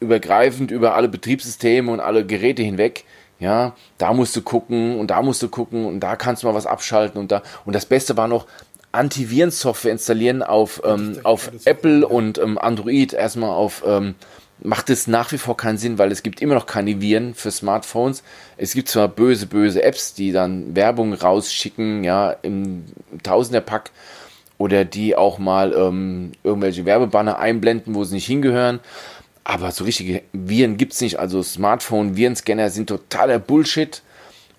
übergreifend 0.00 0.70
über 0.70 0.94
alle 0.94 1.08
Betriebssysteme 1.08 1.90
und 1.90 2.00
alle 2.00 2.26
Geräte 2.26 2.62
hinweg. 2.62 3.04
Ja, 3.38 3.74
da 3.98 4.12
musst 4.12 4.36
du 4.36 4.42
gucken 4.42 4.98
und 5.00 5.10
da 5.10 5.20
musst 5.20 5.42
du 5.42 5.48
gucken 5.48 5.84
und 5.84 5.98
da 5.98 6.14
kannst 6.14 6.42
du 6.42 6.46
mal 6.46 6.54
was 6.54 6.66
abschalten 6.66 7.20
und 7.20 7.32
da. 7.32 7.42
Und 7.64 7.74
das 7.74 7.86
Beste 7.86 8.16
war 8.16 8.28
noch, 8.28 8.46
Antivirensoftware 8.92 9.92
installieren 9.92 10.42
auf, 10.42 10.82
ähm, 10.84 11.18
auf 11.24 11.50
Apple 11.64 12.06
und 12.06 12.38
ähm, 12.38 12.58
Android. 12.58 13.12
Erstmal 13.12 13.50
auf, 13.50 13.82
ähm, 13.86 14.14
macht 14.60 14.90
es 14.90 15.06
nach 15.06 15.32
wie 15.32 15.38
vor 15.38 15.56
keinen 15.56 15.78
Sinn, 15.78 15.98
weil 15.98 16.12
es 16.12 16.22
gibt 16.22 16.40
immer 16.40 16.54
noch 16.54 16.66
keine 16.66 17.00
Viren 17.00 17.34
für 17.34 17.50
Smartphones. 17.50 18.22
Es 18.56 18.74
gibt 18.74 18.88
zwar 18.88 19.08
böse, 19.08 19.46
böse 19.46 19.82
Apps, 19.82 20.14
die 20.14 20.32
dann 20.32 20.76
Werbung 20.76 21.14
rausschicken, 21.14 22.04
ja, 22.04 22.30
im 22.42 22.84
Tausenderpack 23.22 23.90
oder 24.58 24.84
die 24.84 25.16
auch 25.16 25.38
mal 25.38 25.72
ähm, 25.72 26.32
irgendwelche 26.44 26.84
Werbebanner 26.84 27.38
einblenden, 27.38 27.94
wo 27.94 28.04
sie 28.04 28.14
nicht 28.14 28.26
hingehören. 28.26 28.80
Aber 29.44 29.72
so 29.72 29.84
richtige 29.84 30.22
Viren 30.32 30.76
gibt 30.76 30.92
es 30.92 31.00
nicht. 31.00 31.18
Also 31.18 31.42
Smartphone-Virenscanner 31.42 32.70
sind 32.70 32.88
totaler 32.88 33.38
Bullshit. 33.40 34.02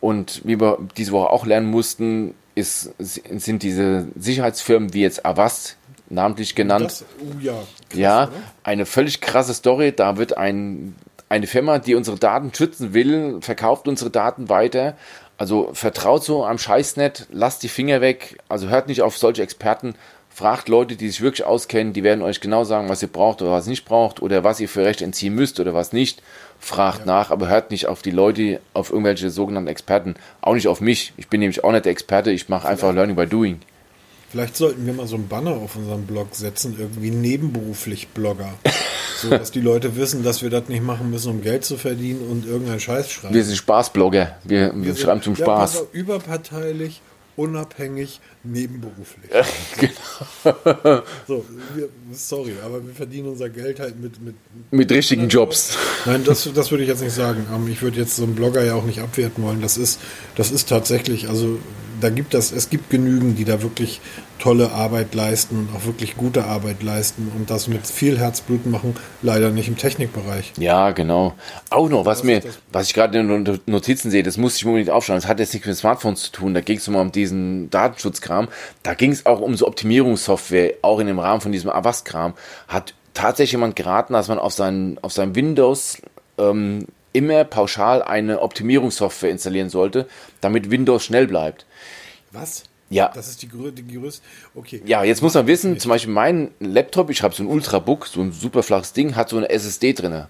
Und 0.02 0.42
wie 0.44 0.60
wir 0.60 0.80
diese 0.98 1.14
Woche 1.14 1.30
auch 1.30 1.46
lernen 1.46 1.68
mussten, 1.68 2.36
ist, 2.56 2.94
sind 3.00 3.64
diese 3.64 4.08
Sicherheitsfirmen 4.16 4.94
wie 4.94 5.02
jetzt 5.02 5.26
Avast 5.26 5.78
namentlich 6.10 6.56
genannt. 6.56 6.86
Das, 6.86 7.02
uh, 7.02 7.40
ja, 7.42 7.54
krass, 7.90 8.00
ja 8.00 8.30
eine 8.64 8.86
völlig 8.86 9.22
krasse 9.22 9.54
Story. 9.54 9.92
Da 9.92 10.18
wird 10.18 10.38
ein, 10.38 10.96
eine 11.30 11.48
Firma, 11.48 11.80
die 11.80 11.96
unsere 11.96 12.18
Daten 12.18 12.54
schützen 12.54 12.94
will, 12.94 13.40
verkauft 13.42 13.88
unsere 13.88 14.10
Daten 14.10 14.50
weiter. 14.50 14.96
Also 15.38 15.72
vertraut 15.74 16.24
so 16.24 16.46
am 16.46 16.58
Scheißnet, 16.58 17.28
lasst 17.32 17.64
die 17.64 17.70
Finger 17.70 18.02
weg. 18.02 18.38
Also 18.50 18.70
hört 18.70 18.88
nicht 18.88 19.02
auf 19.02 19.18
solche 19.18 19.42
Experten. 19.42 19.96
Fragt 20.30 20.68
Leute, 20.68 20.96
die 20.96 21.10
sich 21.10 21.22
wirklich 21.22 21.46
auskennen, 21.46 21.94
die 21.94 22.04
werden 22.04 22.24
euch 22.24 22.42
genau 22.42 22.64
sagen, 22.64 22.90
was 22.90 23.04
ihr 23.04 23.08
braucht 23.08 23.42
oder 23.42 23.52
was 23.52 23.68
ihr 23.68 23.72
nicht 23.72 23.86
braucht 23.86 24.22
oder 24.22 24.44
was 24.44 24.60
ihr 24.60 24.70
für 24.70 24.84
Recht 24.84 25.02
entziehen 25.02 25.36
müsst 25.36 25.60
oder 25.60 25.74
was 25.76 25.94
nicht 25.94 26.24
fragt 26.64 27.00
ja. 27.00 27.06
nach, 27.06 27.30
aber 27.30 27.50
hört 27.50 27.72
nicht 27.72 27.88
auf 27.88 28.02
die 28.02 28.12
Leute, 28.12 28.62
auf 28.74 28.90
irgendwelche 28.90 29.30
sogenannten 29.30 29.68
Experten, 29.68 30.16
auch 30.42 30.54
nicht 30.54 30.68
auf 30.68 30.80
mich. 30.82 31.14
Ich 31.18 31.28
bin 31.28 31.42
nämlich 31.42 31.64
auch 31.64 31.72
nicht 31.72 31.86
der 31.86 31.92
Experte, 31.92 32.32
ich 32.32 32.48
mache 32.50 32.68
einfach 32.68 32.94
Learning 32.94 33.16
by 33.16 33.28
Doing. 33.28 33.60
Vielleicht 34.32 34.56
sollten 34.56 34.86
wir 34.86 34.94
mal 34.94 35.06
so 35.06 35.16
einen 35.16 35.28
Banner 35.28 35.52
auf 35.52 35.76
unserem 35.76 36.08
Blog 36.08 36.30
setzen, 36.32 36.76
irgendwie 36.80 37.12
nebenberuflich 37.12 38.08
Blogger. 38.08 38.54
so 39.22 39.30
dass 39.30 39.52
die 39.52 39.62
Leute 39.62 39.96
wissen, 39.96 40.24
dass 40.24 40.42
wir 40.42 40.50
das 40.50 40.70
nicht 40.70 40.84
machen 40.84 41.12
müssen, 41.12 41.32
um 41.32 41.42
Geld 41.42 41.66
zu 41.66 41.78
verdienen 41.78 42.28
und 42.30 42.46
irgendeinen 42.46 42.80
Scheiß 42.80 43.12
schreiben. 43.12 43.34
Wir 43.34 43.44
sind 43.44 43.58
Spaßblogger. 43.58 44.38
Wir, 44.44 44.74
wir, 44.74 44.86
wir 44.86 44.96
schreiben 44.96 45.22
zum 45.22 45.36
Spaß. 45.36 45.76
Ja, 45.76 45.82
überparteilich, 45.92 47.02
unabhängig, 47.36 48.20
nebenberuflich. 48.44 49.32
genau. 49.80 51.02
so, 51.28 51.46
wir, 51.76 51.90
sorry, 52.12 52.54
aber 52.64 52.86
wir 52.86 52.94
verdienen 52.94 53.30
unser 53.30 53.50
Geld 53.50 53.80
halt 53.80 54.00
mit. 54.00 54.22
Mit, 54.22 54.36
mit 54.72 54.92
richtigen 54.92 55.30
Jobs. 55.30 55.78
Nein, 56.06 56.24
das, 56.24 56.50
das 56.54 56.72
würde 56.72 56.84
ich 56.84 56.90
jetzt 56.90 57.02
nicht 57.02 57.16
sagen. 57.16 57.48
Ähm, 57.54 57.68
ich 57.68 57.82
würde 57.82 58.00
jetzt 58.00 58.16
so 58.16 58.24
einen 58.24 58.36
Blogger 58.36 58.64
ja 58.64 58.76
auch 58.76 58.86
nicht 58.86 59.00
abwerten 59.00 59.44
wollen. 59.44 59.62
Das 59.62 59.78
ist, 59.78 60.00
das 60.36 60.52
ist 60.52 60.70
tatsächlich, 60.70 61.30
also 61.30 61.60
da 62.04 62.10
gibt 62.10 62.34
es, 62.34 62.52
es 62.52 62.70
gibt 62.70 62.90
genügend, 62.90 63.40
die 63.40 63.46
da 63.46 63.62
wirklich 63.62 64.02
tolle 64.40 64.72
Arbeit 64.72 65.16
leisten 65.16 65.58
und 65.58 65.70
auch 65.76 65.86
wirklich 65.86 66.18
gute 66.18 66.44
Arbeit 66.44 66.84
leisten 66.84 67.32
und 67.36 67.50
das 67.50 67.68
mit 67.70 67.88
viel 67.88 68.20
Herzblut 68.20 68.66
machen, 68.66 68.96
leider 69.22 69.52
nicht 69.52 69.70
im 69.70 69.78
Technikbereich. 69.78 70.52
Ja, 70.58 70.92
genau. 70.92 71.34
Auch 71.70 71.88
noch, 71.88 72.06
was 72.06 72.24
mir, 72.24 72.42
was 72.72 72.88
ich 72.88 72.94
gerade 72.94 73.18
in 73.18 73.46
den 73.46 73.60
Notizen 73.68 74.12
sehe, 74.12 74.22
das 74.22 74.38
musste 74.38 74.58
ich 74.58 74.66
mir 74.66 74.72
unbedingt 74.72 74.90
aufschauen, 74.90 75.16
das 75.16 75.28
hat 75.28 75.40
jetzt 75.40 75.54
nichts 75.54 75.68
mit 75.68 75.78
Smartphones 75.78 76.24
zu 76.24 76.32
tun, 76.32 76.54
da 76.54 76.62
ging 76.62 76.78
es 76.78 76.88
immer 76.88 77.00
um 77.00 77.12
diesen 77.12 77.70
Datenschutzkram, 77.70 78.50
da 78.84 78.94
ging 78.94 79.12
es 79.12 79.26
auch 79.26 79.40
um 79.40 79.56
so 79.56 79.66
Optimierungssoftware, 79.66 80.74
auch 80.82 81.00
in 81.00 81.08
dem 81.08 81.20
Rahmen 81.20 81.40
von 81.40 81.54
diesem 81.54 81.70
Avast-Kram, 81.70 82.34
hat 82.68 82.94
tatsächlich 83.14 83.54
jemand 83.54 83.76
geraten, 83.78 84.14
dass 84.14 84.28
man 84.28 84.40
auf 84.40 84.54
seinen, 84.54 84.98
auf 85.00 85.14
seinem 85.14 85.36
Windows 85.36 86.02
ähm, 86.38 86.86
immer 87.14 87.44
pauschal 87.46 88.02
eine 88.02 88.42
Optimierungssoftware 88.42 89.30
installieren 89.30 89.70
sollte, 89.70 90.08
damit 90.42 90.70
Windows 90.70 91.06
schnell 91.06 91.28
bleibt. 91.28 91.66
Was? 92.32 92.64
Ja. 92.90 93.12
Das 93.14 93.28
ist 93.28 93.42
die, 93.42 93.48
größte. 93.48 94.22
Okay. 94.54 94.82
Ja, 94.86 95.04
jetzt 95.04 95.22
muss 95.22 95.34
man 95.34 95.48
wissen, 95.48 95.80
zum 95.80 95.90
Beispiel 95.90 96.14
mein 96.14 96.52
Laptop, 96.60 97.10
ich 97.10 97.24
habe 97.24 97.34
so 97.34 97.44
ein 97.44 97.48
Ultrabook, 97.48 98.06
so 98.06 98.22
ein 98.22 98.32
super 98.32 98.62
flaches 98.62 98.94
Ding, 98.94 99.16
hat 99.16 99.30
so 99.30 99.38
eine 99.38 99.50
SSD 99.50 99.94
drin. 99.94 100.26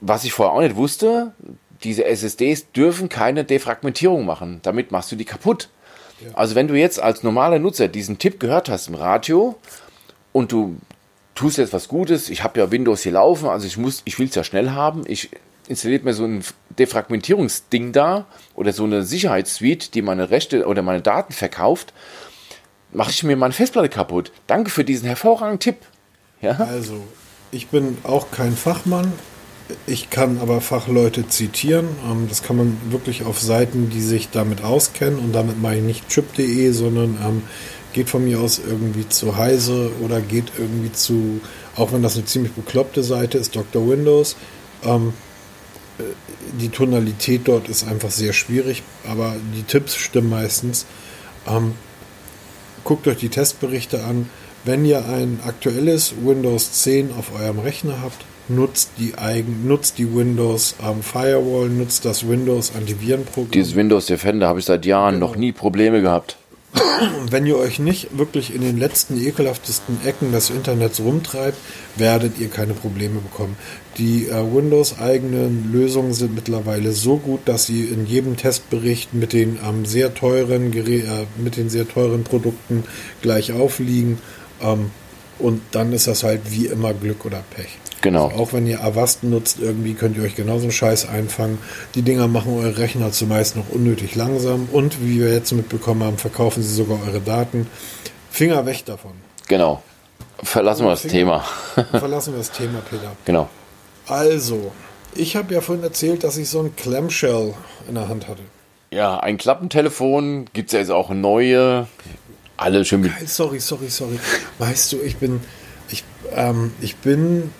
Was 0.00 0.24
ich 0.24 0.32
vorher 0.32 0.54
auch 0.54 0.60
nicht 0.60 0.76
wusste, 0.76 1.32
diese 1.84 2.04
SSDs 2.04 2.72
dürfen 2.72 3.08
keine 3.08 3.44
Defragmentierung 3.44 4.26
machen. 4.26 4.60
Damit 4.62 4.92
machst 4.92 5.10
du 5.10 5.16
die 5.16 5.24
kaputt. 5.24 5.70
Ja. 6.20 6.34
Also 6.34 6.54
wenn 6.54 6.68
du 6.68 6.74
jetzt 6.74 7.00
als 7.00 7.22
normaler 7.22 7.58
Nutzer 7.58 7.88
diesen 7.88 8.18
Tipp 8.18 8.40
gehört 8.40 8.68
hast 8.68 8.88
im 8.88 8.94
Radio 8.94 9.56
und 10.32 10.52
du 10.52 10.76
tust 11.34 11.58
jetzt 11.58 11.72
was 11.72 11.88
Gutes, 11.88 12.28
ich 12.30 12.42
habe 12.42 12.58
ja 12.58 12.70
Windows 12.70 13.02
hier 13.02 13.12
laufen, 13.12 13.48
also 13.48 13.66
ich 13.66 13.76
muss, 13.76 14.02
ich 14.04 14.18
will 14.18 14.28
es 14.28 14.34
ja 14.34 14.44
schnell 14.44 14.70
haben, 14.70 15.04
ich 15.06 15.30
installiert 15.68 16.04
mir 16.04 16.14
so 16.14 16.24
ein 16.24 16.42
Defragmentierungsding 16.78 17.92
da 17.92 18.26
oder 18.54 18.72
so 18.72 18.84
eine 18.84 19.02
Sicherheitssuite, 19.02 19.90
die 19.90 20.02
meine 20.02 20.30
Rechte 20.30 20.66
oder 20.66 20.82
meine 20.82 21.02
Daten 21.02 21.32
verkauft, 21.32 21.92
mache 22.92 23.10
ich 23.10 23.22
mir 23.22 23.36
meine 23.36 23.52
Festplatte 23.52 23.88
kaputt. 23.88 24.32
Danke 24.46 24.70
für 24.70 24.84
diesen 24.84 25.06
hervorragenden 25.06 25.60
Tipp. 25.60 25.76
Ja? 26.40 26.52
Also, 26.52 27.02
ich 27.50 27.68
bin 27.68 27.98
auch 28.04 28.30
kein 28.30 28.56
Fachmann. 28.56 29.12
Ich 29.86 30.08
kann 30.08 30.38
aber 30.40 30.62
Fachleute 30.62 31.28
zitieren. 31.28 31.88
Ähm, 32.10 32.26
das 32.28 32.42
kann 32.42 32.56
man 32.56 32.78
wirklich 32.90 33.24
auf 33.24 33.38
Seiten, 33.38 33.90
die 33.90 34.00
sich 34.00 34.30
damit 34.30 34.64
auskennen. 34.64 35.18
Und 35.18 35.32
damit 35.32 35.60
meine 35.60 35.78
ich 35.78 35.84
nicht 35.84 36.08
chip.de, 36.08 36.70
sondern 36.70 37.18
ähm, 37.22 37.42
geht 37.92 38.08
von 38.08 38.24
mir 38.24 38.40
aus 38.40 38.58
irgendwie 38.58 39.08
zu 39.08 39.36
Heise 39.36 39.90
oder 40.02 40.20
geht 40.20 40.52
irgendwie 40.56 40.92
zu, 40.92 41.40
auch 41.76 41.92
wenn 41.92 42.02
das 42.02 42.16
eine 42.16 42.24
ziemlich 42.24 42.52
bekloppte 42.52 43.02
Seite 43.02 43.36
ist, 43.36 43.56
Dr. 43.56 43.88
Windows. 43.88 44.36
Ähm, 44.84 45.08
äh, 45.08 45.27
die 46.60 46.68
Tonalität 46.68 47.42
dort 47.44 47.68
ist 47.68 47.86
einfach 47.86 48.10
sehr 48.10 48.32
schwierig, 48.32 48.82
aber 49.08 49.34
die 49.54 49.62
Tipps 49.62 49.96
stimmen 49.96 50.30
meistens. 50.30 50.86
Ähm, 51.46 51.74
guckt 52.84 53.06
euch 53.08 53.18
die 53.18 53.28
Testberichte 53.28 54.04
an. 54.04 54.28
Wenn 54.64 54.84
ihr 54.84 55.06
ein 55.06 55.40
aktuelles 55.46 56.14
Windows 56.22 56.72
10 56.82 57.12
auf 57.12 57.32
eurem 57.38 57.58
Rechner 57.58 58.00
habt, 58.02 58.24
nutzt 58.48 58.92
die 58.98 59.16
eigen, 59.16 59.66
nutzt 59.66 59.98
die 59.98 60.14
Windows 60.14 60.74
ähm, 60.82 61.02
Firewall, 61.02 61.68
nutzt 61.68 62.04
das 62.04 62.28
Windows 62.28 62.72
Antivirenprogramm. 62.74 63.50
Dieses 63.50 63.74
Windows 63.76 64.06
Defender 64.06 64.48
habe 64.48 64.58
ich 64.58 64.64
seit 64.64 64.86
Jahren 64.86 65.14
genau. 65.14 65.28
noch 65.28 65.36
nie 65.36 65.52
Probleme 65.52 66.00
gehabt. 66.02 66.36
Wenn 67.30 67.46
ihr 67.46 67.56
euch 67.56 67.78
nicht 67.78 68.18
wirklich 68.18 68.54
in 68.54 68.60
den 68.60 68.78
letzten 68.78 69.20
ekelhaftesten 69.20 70.04
Ecken 70.04 70.32
des 70.32 70.50
Internets 70.50 71.00
rumtreibt, 71.00 71.56
werdet 71.96 72.38
ihr 72.38 72.48
keine 72.48 72.74
Probleme 72.74 73.20
bekommen. 73.20 73.56
Die 73.96 74.26
äh, 74.26 74.34
Windows-eigenen 74.34 75.72
Lösungen 75.72 76.12
sind 76.12 76.34
mittlerweile 76.34 76.92
so 76.92 77.16
gut, 77.16 77.40
dass 77.46 77.66
sie 77.66 77.84
in 77.84 78.06
jedem 78.06 78.36
Testbericht 78.36 79.14
mit 79.14 79.32
den 79.32 79.58
ähm, 79.66 79.86
sehr 79.86 80.14
teuren 80.14 80.72
äh, 80.72 81.26
mit 81.36 81.56
den 81.56 81.70
sehr 81.70 81.88
teuren 81.88 82.24
Produkten 82.24 82.84
gleich 83.22 83.52
aufliegen. 83.52 84.18
Ähm, 84.60 84.90
und 85.38 85.62
dann 85.70 85.92
ist 85.92 86.06
das 86.06 86.22
halt 86.24 86.42
wie 86.50 86.66
immer 86.66 86.94
Glück 86.94 87.24
oder 87.24 87.42
Pech. 87.54 87.78
Genau. 88.00 88.28
Also 88.28 88.38
auch 88.38 88.52
wenn 88.52 88.66
ihr 88.66 88.82
Avast 88.82 89.24
nutzt, 89.24 89.58
irgendwie 89.60 89.94
könnt 89.94 90.16
ihr 90.16 90.22
euch 90.22 90.36
genauso 90.36 90.64
einen 90.64 90.72
Scheiß 90.72 91.08
einfangen. 91.08 91.58
Die 91.94 92.02
Dinger 92.02 92.28
machen 92.28 92.56
eure 92.56 92.78
Rechner 92.78 93.12
zumeist 93.12 93.56
noch 93.56 93.68
unnötig 93.70 94.14
langsam 94.14 94.68
und 94.72 95.02
wie 95.02 95.20
wir 95.20 95.32
jetzt 95.32 95.52
mitbekommen 95.52 96.02
haben, 96.04 96.18
verkaufen 96.18 96.62
sie 96.62 96.74
sogar 96.74 96.98
eure 97.06 97.20
Daten. 97.20 97.66
Finger 98.30 98.66
weg 98.66 98.84
davon. 98.84 99.12
Genau. 99.48 99.82
Verlassen 100.42 100.84
wir 100.84 100.90
das 100.90 101.00
Finger, 101.00 101.12
Thema. 101.12 101.44
verlassen 101.98 102.34
wir 102.34 102.38
das 102.38 102.52
Thema, 102.52 102.80
Peter. 102.88 103.16
Genau. 103.24 103.48
Also, 104.06 104.72
ich 105.14 105.36
habe 105.36 105.52
ja 105.52 105.60
vorhin 105.60 105.82
erzählt, 105.82 106.22
dass 106.22 106.36
ich 106.36 106.48
so 106.48 106.60
ein 106.60 106.76
Clamshell 106.76 107.54
in 107.88 107.94
der 107.94 108.08
Hand 108.08 108.28
hatte. 108.28 108.42
Ja, 108.90 109.18
ein 109.18 109.36
Klappentelefon 109.36 110.46
gibt 110.52 110.68
es 110.68 110.72
ja 110.72 110.78
jetzt 110.78 110.90
auch 110.90 111.10
neue. 111.10 111.88
Alle 112.56 112.84
schön. 112.84 113.12
Sorry, 113.26 113.60
sorry, 113.60 113.88
sorry. 113.90 114.18
Weißt 114.58 114.92
du, 114.92 115.00
ich 115.00 115.16
bin, 115.16 115.40
ich, 115.90 116.04
ähm, 116.34 116.72
ich 116.80 116.96
bin 116.96 117.52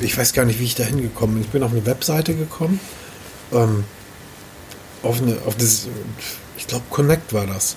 ich 0.00 0.16
weiß 0.16 0.32
gar 0.32 0.44
nicht, 0.44 0.60
wie 0.60 0.64
ich 0.64 0.74
da 0.74 0.84
hingekommen 0.84 1.36
bin. 1.36 1.44
Ich 1.44 1.50
bin 1.50 1.62
auf 1.62 1.72
eine 1.72 1.84
Webseite 1.86 2.34
gekommen. 2.34 2.80
Ähm, 3.52 3.84
auf 5.02 5.20
eine, 5.20 5.36
auf 5.46 5.56
das, 5.56 5.88
ich 6.56 6.66
glaube, 6.66 6.84
Connect 6.90 7.32
war 7.32 7.46
das. 7.46 7.76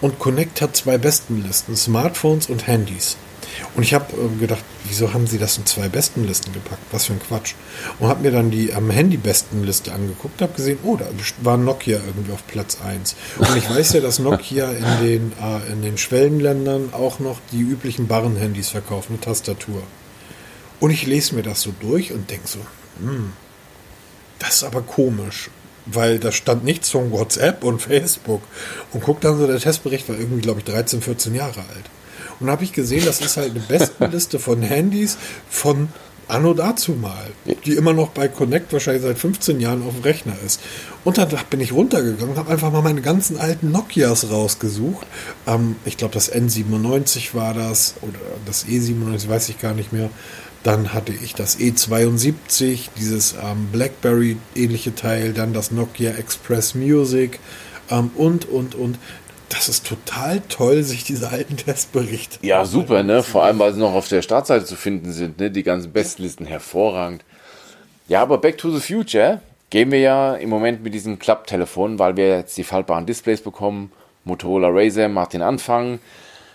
Und 0.00 0.18
Connect 0.18 0.60
hat 0.60 0.76
zwei 0.76 0.98
Bestenlisten, 0.98 1.76
Smartphones 1.76 2.48
und 2.48 2.66
Handys. 2.66 3.16
Und 3.74 3.82
ich 3.82 3.94
habe 3.94 4.06
äh, 4.16 4.40
gedacht, 4.40 4.64
wieso 4.84 5.14
haben 5.14 5.26
sie 5.26 5.38
das 5.38 5.56
in 5.58 5.66
zwei 5.66 5.88
Bestenlisten 5.88 6.52
gepackt? 6.52 6.82
Was 6.90 7.06
für 7.06 7.12
ein 7.12 7.20
Quatsch. 7.20 7.54
Und 7.98 8.08
habe 8.08 8.22
mir 8.22 8.32
dann 8.32 8.50
die 8.50 8.74
am 8.74 8.90
Handy-Bestenliste 8.90 9.92
angeguckt, 9.92 10.42
habe 10.42 10.52
gesehen, 10.54 10.78
oh, 10.82 10.96
da 10.96 11.06
war 11.42 11.56
Nokia 11.56 11.98
irgendwie 12.04 12.32
auf 12.32 12.46
Platz 12.46 12.78
1. 12.84 13.14
Und 13.38 13.56
ich 13.56 13.68
weiß 13.68 13.94
ja, 13.94 14.00
dass 14.00 14.18
Nokia 14.18 14.70
in 14.70 15.06
den, 15.06 15.32
äh, 15.40 15.72
in 15.72 15.82
den 15.82 15.96
Schwellenländern 15.98 16.92
auch 16.92 17.18
noch 17.18 17.38
die 17.52 17.60
üblichen 17.60 18.08
Barren-Handys 18.08 18.70
verkauft 18.70 19.10
mit 19.10 19.22
Tastatur. 19.22 19.82
Und 20.80 20.90
ich 20.90 21.06
lese 21.06 21.34
mir 21.34 21.42
das 21.42 21.62
so 21.62 21.72
durch 21.80 22.12
und 22.12 22.30
denke 22.30 22.46
so, 22.46 22.58
hm, 22.98 23.32
das 24.38 24.56
ist 24.56 24.64
aber 24.64 24.82
komisch, 24.82 25.50
weil 25.86 26.18
da 26.18 26.32
stand 26.32 26.64
nichts 26.64 26.90
von 26.90 27.10
WhatsApp 27.10 27.64
und 27.64 27.80
Facebook. 27.80 28.42
Und 28.92 29.02
guck 29.02 29.20
dann 29.20 29.38
so, 29.38 29.46
der 29.46 29.58
Testbericht 29.58 30.08
war 30.08 30.18
irgendwie, 30.18 30.42
glaube 30.42 30.60
ich, 30.60 30.64
13, 30.64 31.02
14 31.02 31.34
Jahre 31.34 31.60
alt. 31.60 31.90
Und 32.40 32.50
habe 32.50 32.64
ich 32.64 32.72
gesehen, 32.72 33.04
das 33.04 33.20
ist 33.20 33.36
halt 33.36 33.50
eine 33.52 33.60
Bestenliste 33.60 34.38
von 34.38 34.62
Handys 34.62 35.16
von 35.48 35.88
Anno 36.26 36.54
dazu 36.54 36.92
mal, 36.92 37.26
die 37.64 37.74
immer 37.74 37.92
noch 37.92 38.08
bei 38.08 38.28
Connect 38.28 38.72
wahrscheinlich 38.72 39.02
seit 39.02 39.18
15 39.18 39.60
Jahren 39.60 39.82
auf 39.82 39.94
dem 39.94 40.02
Rechner 40.02 40.34
ist. 40.44 40.60
Und 41.04 41.18
dann 41.18 41.28
bin 41.50 41.60
ich 41.60 41.72
runtergegangen, 41.72 42.36
habe 42.36 42.50
einfach 42.50 42.72
mal 42.72 42.82
meine 42.82 43.02
ganzen 43.02 43.38
alten 43.38 43.70
Nokias 43.70 44.30
rausgesucht. 44.30 45.06
Ähm, 45.46 45.76
ich 45.84 45.96
glaube, 45.96 46.14
das 46.14 46.32
N97 46.32 47.34
war 47.34 47.52
das 47.54 47.94
oder 48.00 48.18
das 48.46 48.66
E97, 48.66 49.28
weiß 49.28 49.48
ich 49.50 49.58
gar 49.58 49.74
nicht 49.74 49.92
mehr. 49.92 50.10
Dann 50.64 50.94
hatte 50.94 51.12
ich 51.12 51.34
das 51.34 51.58
E72, 51.58 52.88
dieses 52.98 53.34
ähm, 53.34 53.68
BlackBerry-ähnliche 53.70 54.94
Teil, 54.94 55.34
dann 55.34 55.52
das 55.52 55.70
Nokia 55.70 56.12
Express 56.12 56.74
Music 56.74 57.38
ähm, 57.90 58.10
und, 58.16 58.48
und, 58.48 58.74
und. 58.74 58.98
Das 59.50 59.68
ist 59.68 59.86
total 59.86 60.40
toll, 60.48 60.82
sich 60.82 61.04
diese 61.04 61.28
alten 61.28 61.58
Testberichte. 61.58 62.38
Ja, 62.40 62.64
super, 62.64 63.02
ne? 63.02 63.22
Vor 63.22 63.44
allem, 63.44 63.58
weil 63.58 63.74
sie 63.74 63.78
noch 63.78 63.92
auf 63.92 64.08
der 64.08 64.22
Startseite 64.22 64.64
zu 64.64 64.74
finden 64.74 65.12
sind, 65.12 65.38
ne? 65.38 65.50
Die 65.50 65.62
ganzen 65.62 65.92
Bestlisten 65.92 66.46
hervorragend. 66.46 67.24
Ja, 68.08 68.22
aber 68.22 68.38
Back 68.38 68.56
to 68.56 68.70
the 68.70 68.80
Future 68.80 69.42
gehen 69.68 69.92
wir 69.92 70.00
ja 70.00 70.34
im 70.34 70.48
Moment 70.48 70.82
mit 70.82 70.94
diesem 70.94 71.18
Klapptelefon, 71.18 71.98
weil 71.98 72.16
wir 72.16 72.38
jetzt 72.38 72.56
die 72.56 72.64
faltbaren 72.64 73.04
Displays 73.04 73.42
bekommen. 73.42 73.92
Motorola 74.24 74.68
Razer 74.70 75.08
macht 75.08 75.34
den 75.34 75.42
Anfang. 75.42 76.00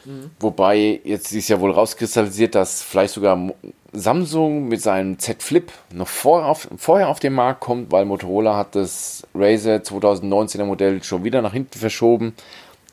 Mhm. 0.06 0.32
Wobei 0.40 1.00
jetzt 1.04 1.32
ist 1.32 1.48
ja 1.48 1.60
wohl 1.60 1.72
rauskristallisiert, 1.72 2.56
dass 2.56 2.82
vielleicht 2.82 3.14
sogar 3.14 3.52
Samsung 3.92 4.68
mit 4.68 4.82
seinem 4.82 5.20
Z 5.20 5.42
Flip 5.42 5.72
noch 5.94 6.08
vor 6.08 6.46
auf, 6.46 6.68
vorher 6.78 7.10
auf 7.10 7.20
den 7.20 7.34
Markt 7.34 7.62
kommt, 7.62 7.92
weil 7.92 8.06
Motorola 8.06 8.56
hat 8.56 8.76
das 8.76 9.24
Razer 9.34 9.78
2019er 9.78 10.66
Modell 10.66 11.04
schon 11.04 11.24
wieder 11.24 11.42
nach 11.42 11.54
hinten 11.54 11.80
verschoben. 11.80 12.34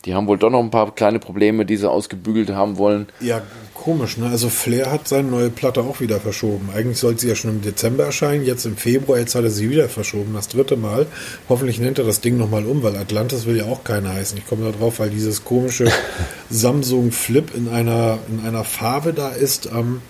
Die 0.07 0.15
haben 0.15 0.29
wohl 0.29 0.39
doch 0.39 0.51
noch 0.51 0.61
ein 0.61 0.71
paar 0.71 0.95
kleine 0.95 1.19
Probleme, 1.19 1.67
die 1.67 1.77
sie 1.77 1.91
ausgebügelt 1.91 2.51
haben 2.51 2.79
wollen. 2.79 3.09
Ja, 3.19 3.43
komisch, 3.75 4.17
ne? 4.17 4.29
Also 4.29 4.49
Flair 4.49 4.93
hat 4.93 5.09
seine 5.09 5.29
neue 5.29 5.51
Platte 5.51 5.81
auch 5.81 6.01
wieder 6.01 6.21
verschoben. 6.21 6.71
Eigentlich 6.73 6.99
sollte 6.99 7.23
sie 7.23 7.29
ja 7.29 7.35
schon 7.35 7.51
im 7.51 7.63
Dezember 7.63 8.05
erscheinen, 8.05 8.45
jetzt 8.45 8.67
im 8.67 8.77
Februar, 8.77 9.19
jetzt 9.19 9.35
hat 9.35 9.43
er 9.43 9.51
sie 9.51 9.69
wieder 9.69 9.89
verschoben, 9.89 10.33
das 10.33 10.47
dritte 10.47 10.77
Mal. 10.77 11.07
Hoffentlich 11.49 11.81
nennt 11.81 11.99
er 11.99 12.05
das 12.05 12.21
Ding 12.21 12.37
nochmal 12.37 12.67
um, 12.67 12.85
weil 12.85 12.97
Atlantis 12.97 13.47
will 13.47 13.57
ja 13.57 13.65
auch 13.65 13.83
keiner 13.83 14.15
heißen. 14.15 14.39
Ich 14.39 14.47
komme 14.47 14.71
da 14.71 14.79
drauf, 14.79 15.01
weil 15.01 15.11
dieses 15.11 15.45
komische 15.45 15.91
Samsung 16.51 17.11
Flip 17.11 17.53
in 17.53 17.69
einer, 17.69 18.19
in 18.31 18.47
einer 18.47 18.63
Farbe 18.63 19.13
da 19.13 19.31
ist. 19.31 19.67
Ähm, 19.67 20.03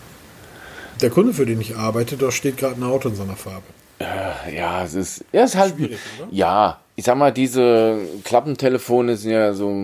der 1.00 1.10
Kunde, 1.10 1.32
für 1.32 1.46
den 1.46 1.60
ich 1.60 1.76
arbeite, 1.76 2.16
da 2.16 2.30
steht 2.30 2.56
gerade 2.56 2.80
ein 2.80 2.84
Auto 2.84 3.08
in 3.08 3.16
seiner 3.16 3.36
Farbe. 3.36 3.64
Äh, 3.98 4.56
ja, 4.56 4.84
es 4.84 4.94
ist, 4.94 5.24
ja, 5.32 5.42
es 5.42 5.54
ist 5.54 5.56
halt, 5.56 5.76
Schwierig, 5.76 5.98
oder? 6.18 6.28
ja, 6.30 6.80
ich 6.96 7.04
sag 7.04 7.16
mal, 7.16 7.32
diese 7.32 7.98
Klappentelefone 8.24 9.16
sind 9.16 9.30
ja 9.30 9.52
so, 9.54 9.74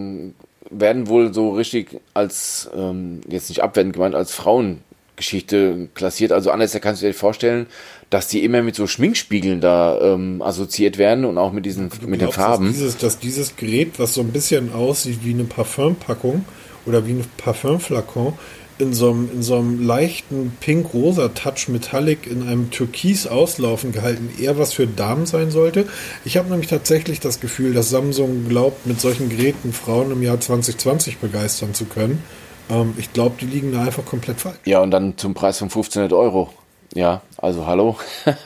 werden 0.70 1.08
wohl 1.08 1.32
so 1.32 1.50
richtig 1.50 2.00
als, 2.14 2.70
ähm, 2.74 3.20
jetzt 3.28 3.48
nicht 3.48 3.62
abwendend 3.62 3.94
gemeint, 3.94 4.14
als 4.14 4.34
Frauengeschichte 4.34 5.88
klassiert. 5.94 6.32
Also 6.32 6.50
anders 6.50 6.78
kannst 6.80 7.02
du 7.02 7.06
dir 7.06 7.14
vorstellen, 7.14 7.66
dass 8.10 8.28
die 8.28 8.44
immer 8.44 8.62
mit 8.62 8.74
so 8.74 8.86
Schminkspiegeln 8.86 9.62
da 9.62 9.98
ähm, 10.00 10.42
assoziiert 10.42 10.98
werden 10.98 11.24
und 11.24 11.38
auch 11.38 11.52
mit 11.52 11.64
diesen, 11.64 11.88
du 11.88 12.06
mit 12.06 12.18
glaubst, 12.18 12.36
den 12.36 12.42
Farben. 12.42 12.66
Dass 12.66 12.74
dieses, 12.74 12.98
dass 12.98 13.18
dieses 13.18 13.56
Gerät, 13.56 13.98
was 13.98 14.14
so 14.14 14.20
ein 14.20 14.32
bisschen 14.32 14.74
aussieht 14.74 15.20
wie 15.22 15.32
eine 15.32 15.44
Parfümpackung 15.44 16.44
oder 16.84 17.06
wie 17.06 17.12
ein 17.12 17.24
Parfümflakon, 17.38 18.34
in 18.78 18.92
so 18.92 19.10
einem, 19.10 19.30
in 19.32 19.42
so 19.42 19.56
einem 19.56 19.84
leichten 19.84 20.56
pink-rosa-Touch 20.60 21.68
Metallic 21.68 22.26
in 22.26 22.42
einem 22.42 22.70
Türkis 22.70 23.26
auslaufen 23.26 23.92
gehalten 23.92 24.30
eher 24.40 24.58
was 24.58 24.72
für 24.72 24.86
Damen 24.86 25.26
sein 25.26 25.50
sollte. 25.50 25.86
Ich 26.24 26.36
habe 26.36 26.48
nämlich 26.50 26.68
tatsächlich 26.68 27.20
das 27.20 27.40
Gefühl, 27.40 27.74
dass 27.74 27.90
Samsung 27.90 28.48
glaubt, 28.48 28.86
mit 28.86 29.00
solchen 29.00 29.28
Geräten 29.28 29.72
Frauen 29.72 30.10
im 30.10 30.22
Jahr 30.22 30.40
2020 30.40 31.18
begeistern 31.18 31.74
zu 31.74 31.84
können. 31.84 32.22
Ähm, 32.70 32.94
ich 32.96 33.12
glaube, 33.12 33.36
die 33.40 33.46
liegen 33.46 33.72
da 33.72 33.82
einfach 33.82 34.04
komplett 34.04 34.40
falsch. 34.40 34.58
Ja, 34.64 34.80
und 34.80 34.90
dann 34.90 35.16
zum 35.16 35.34
Preis 35.34 35.58
von 35.58 35.66
1500 35.66 36.12
Euro. 36.12 36.52
Ja, 36.94 37.22
also 37.38 37.66
hallo. 37.66 37.96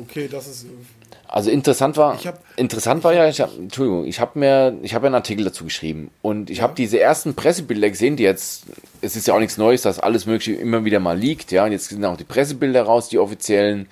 okay, 0.00 0.28
das 0.28 0.46
ist 0.46 0.66
also 1.30 1.50
interessant 1.50 1.98
war, 1.98 2.18
interessant 2.56 3.04
war 3.04 3.12
ja, 3.12 3.28
ich 3.28 3.42
hab, 3.42 3.54
Entschuldigung, 3.54 4.06
ich 4.06 4.18
habe 4.18 4.38
mir, 4.38 4.78
ich 4.82 4.94
habe 4.94 5.06
einen 5.06 5.14
Artikel 5.14 5.44
dazu 5.44 5.64
geschrieben 5.64 6.10
und 6.22 6.48
ich 6.48 6.58
ja. 6.58 6.62
habe 6.64 6.74
diese 6.74 6.98
ersten 6.98 7.34
Pressebilder 7.34 7.90
gesehen, 7.90 8.16
die 8.16 8.22
jetzt, 8.22 8.64
es 9.02 9.14
ist 9.14 9.26
ja 9.26 9.34
auch 9.34 9.38
nichts 9.38 9.58
Neues, 9.58 9.82
dass 9.82 10.00
alles 10.00 10.24
Mögliche 10.24 10.54
immer 10.54 10.86
wieder 10.86 11.00
mal 11.00 11.18
liegt, 11.18 11.52
ja, 11.52 11.66
und 11.66 11.72
jetzt 11.72 11.90
sind 11.90 12.02
auch 12.06 12.16
die 12.16 12.24
Pressebilder 12.24 12.82
raus, 12.82 13.10
die 13.10 13.18
offiziellen. 13.18 13.88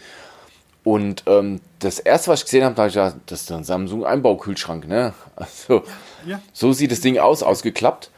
Und 0.82 1.24
ähm, 1.26 1.60
das 1.80 1.98
erste, 1.98 2.30
was 2.30 2.40
ich 2.40 2.44
gesehen 2.46 2.64
habe, 2.64 2.74
da 2.74 2.86
ich 2.86 2.94
gedacht, 2.94 3.16
das 3.26 3.42
ist 3.42 3.52
ein 3.52 3.64
Samsung 3.64 4.06
Einbaukühlschrank, 4.06 4.88
ne? 4.88 5.12
Also 5.36 5.82
ja. 6.26 6.40
so 6.54 6.72
sieht 6.72 6.90
das 6.90 7.00
Ding 7.00 7.18
aus, 7.18 7.42
ausgeklappt. 7.42 8.10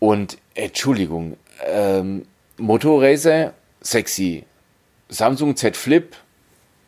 Und 0.00 0.38
Entschuldigung, 0.54 1.36
ähm, 1.64 2.26
Motorracer 2.56 3.52
sexy, 3.80 4.44
Samsung 5.08 5.54
Z 5.56 5.76
Flip 5.76 6.16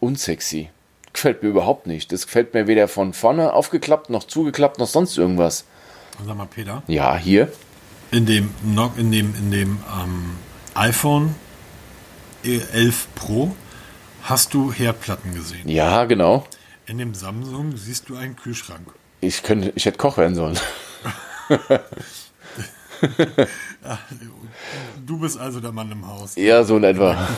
unsexy 0.00 0.70
gefällt 1.12 1.42
mir 1.42 1.48
überhaupt 1.48 1.86
nicht. 1.86 2.12
Das 2.12 2.26
gefällt 2.26 2.54
mir 2.54 2.66
weder 2.66 2.88
von 2.88 3.12
vorne 3.12 3.52
aufgeklappt, 3.52 4.10
noch 4.10 4.24
zugeklappt, 4.24 4.78
noch 4.78 4.86
sonst 4.86 5.16
irgendwas. 5.16 5.64
Sag 6.26 6.36
mal, 6.36 6.46
Peter. 6.46 6.82
Ja, 6.86 7.16
hier. 7.16 7.52
In 8.10 8.26
dem, 8.26 8.50
in 8.96 9.12
dem, 9.12 9.34
in 9.34 9.50
dem 9.50 9.78
ähm, 10.00 10.36
iPhone 10.74 11.34
11 12.42 13.08
Pro 13.14 13.54
Hast 14.28 14.52
du 14.52 14.70
Herdplatten 14.70 15.34
gesehen? 15.34 15.66
Ja, 15.66 16.04
genau. 16.04 16.44
In 16.84 16.98
dem 16.98 17.14
Samsung 17.14 17.74
siehst 17.78 18.10
du 18.10 18.16
einen 18.16 18.36
Kühlschrank. 18.36 18.86
Ich 19.22 19.42
könnte, 19.42 19.72
ich 19.74 19.86
hätte 19.86 19.96
Koch 19.96 20.18
werden 20.18 20.34
sollen. 20.34 20.58
Du 25.06 25.20
bist 25.20 25.38
also 25.38 25.60
der 25.60 25.70
Mann 25.70 25.92
im 25.92 26.04
Haus. 26.04 26.34
Ja, 26.34 26.64
so 26.64 26.76
in 26.76 26.84
etwa. 26.84 27.28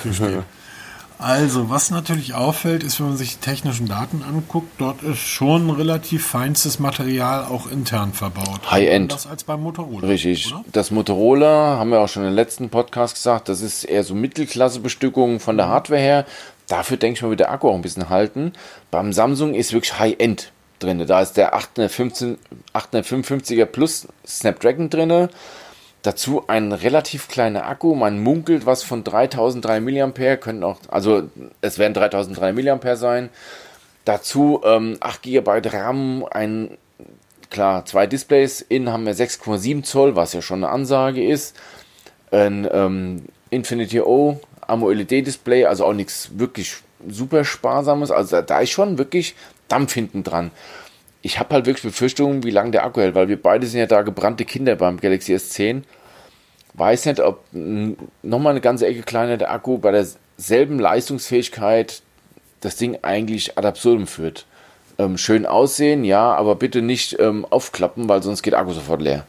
Also, 1.21 1.69
was 1.69 1.91
natürlich 1.91 2.35
auffällt, 2.35 2.83
ist, 2.83 2.99
wenn 2.99 3.09
man 3.09 3.17
sich 3.17 3.37
die 3.37 3.41
technischen 3.41 3.87
Daten 3.87 4.23
anguckt, 4.23 4.69
dort 4.79 5.03
ist 5.03 5.19
schon 5.19 5.69
relativ 5.69 6.27
feinstes 6.27 6.79
Material 6.79 7.45
auch 7.45 7.71
intern 7.71 8.15
verbaut. 8.15 8.71
High-End. 8.71 9.13
Das 9.13 9.27
als 9.27 9.45
beim 9.45 9.63
Motorola. 9.63 10.07
Richtig. 10.07 10.53
Oder? 10.53 10.65
Das 10.73 10.91
Motorola, 10.91 11.77
haben 11.79 11.91
wir 11.91 12.01
auch 12.01 12.09
schon 12.09 12.25
im 12.25 12.33
letzten 12.33 12.71
Podcast 12.71 13.17
gesagt, 13.17 13.51
das 13.51 13.61
ist 13.61 13.85
eher 13.85 14.03
so 14.03 14.15
Mittelklasse-Bestückung 14.15 15.41
von 15.41 15.59
der 15.59 15.69
Hardware 15.69 16.01
her. 16.01 16.27
Dafür 16.69 16.97
denke 16.97 17.19
ich 17.19 17.23
mal, 17.23 17.29
wird 17.31 17.41
der 17.41 17.51
Akku 17.51 17.69
auch 17.69 17.75
ein 17.75 17.83
bisschen 17.83 18.09
halten. 18.09 18.53
Beim 18.91 19.13
Samsung 19.13 19.55
ist 19.55 19.75
wirklich 19.75 19.99
High-End 19.99 20.53
drin. 20.79 21.07
Da 21.07 21.21
ist 21.21 21.35
der 21.35 21.55
815, 21.55 22.39
855er 22.73 23.67
Plus 23.67 24.09
Snapdragon 24.27 24.89
drin. 24.89 25.29
Dazu 26.03 26.45
ein 26.47 26.73
relativ 26.73 27.29
kleiner 27.29 27.67
Akku. 27.67 27.95
Man 27.95 28.23
munkelt 28.23 28.65
was 28.65 28.83
von 28.83 29.05
3003 29.05 29.81
mAh. 29.81 30.37
Könnten 30.37 30.65
auch, 30.65 30.79
also 30.89 31.25
es 31.61 31.79
werden 31.79 31.95
3003 31.95 32.53
mAh 32.53 32.97
sein. 32.97 33.29
Dazu 34.05 34.63
ähm, 34.65 34.97
8 35.01 35.23
GB 35.23 35.61
RAM, 35.69 36.25
ein 36.31 36.79
klar, 37.51 37.85
zwei 37.85 38.07
Displays. 38.07 38.63
Innen 38.63 38.91
haben 38.91 39.05
wir 39.05 39.15
6,7 39.15 39.83
Zoll, 39.83 40.17
was 40.17 40.33
ja 40.33 40.41
schon 40.41 40.65
eine 40.65 40.73
Ansage 40.73 41.25
ist. 41.25 41.57
Ein 42.31 42.67
ähm, 42.73 43.25
Infinity 43.51 44.01
O 44.01 44.41
AMOLED-Display, 44.67 45.67
also 45.67 45.85
auch 45.85 45.93
nichts 45.93 46.31
wirklich 46.39 46.77
super 47.07 47.45
Sparsames. 47.45 48.11
Also 48.11 48.41
da 48.41 48.61
ist 48.61 48.71
schon 48.71 48.99
wirklich 48.99 49.35
Dampf 49.69 49.95
hinten 49.95 50.23
dran. 50.23 50.51
Ich 51.23 51.39
habe 51.39 51.55
halt 51.55 51.67
wirklich 51.67 51.83
Befürchtungen, 51.85 52.45
wie 52.45 52.51
lange 52.51 52.71
der 52.71 52.85
Akku 52.85 53.01
hält, 53.01 53.15
weil 53.15 53.29
wir 53.29 53.41
beide 53.41 53.67
sind 53.67 53.81
ja 53.81 53.87
da 53.87 54.03
gebrannte 54.03 54.45
Kinder 54.45 54.77
beim 54.77 54.99
Galaxy 54.99 55.35
S10. 55.35 55.83
Weiß 56.75 57.07
nicht, 57.07 57.21
ob 57.21 57.45
nochmal 57.53 58.53
eine 58.53 58.61
ganze 58.61 58.87
Ecke 58.87 59.03
kleiner 59.03 59.37
der 59.37 59.51
Akku 59.51 59.79
bei 59.79 59.91
derselben 59.91 60.79
Leistungsfähigkeit 60.79 62.03
das 62.61 62.77
Ding 62.77 62.99
eigentlich 63.03 63.59
ad 63.59 63.67
absurdum 63.67 64.07
führt. 64.07 64.47
Ähm, 64.99 65.19
schön 65.19 65.47
aussehen, 65.47 66.05
ja, 66.05 66.35
aber 66.35 66.55
bitte 66.57 66.83
nicht 66.83 67.19
ähm, 67.19 67.47
aufklappen, 67.49 68.09
weil 68.09 68.23
sonst 68.23 68.43
geht 68.43 68.55
Akku 68.55 68.73
sofort 68.73 69.03
leer. 69.03 69.27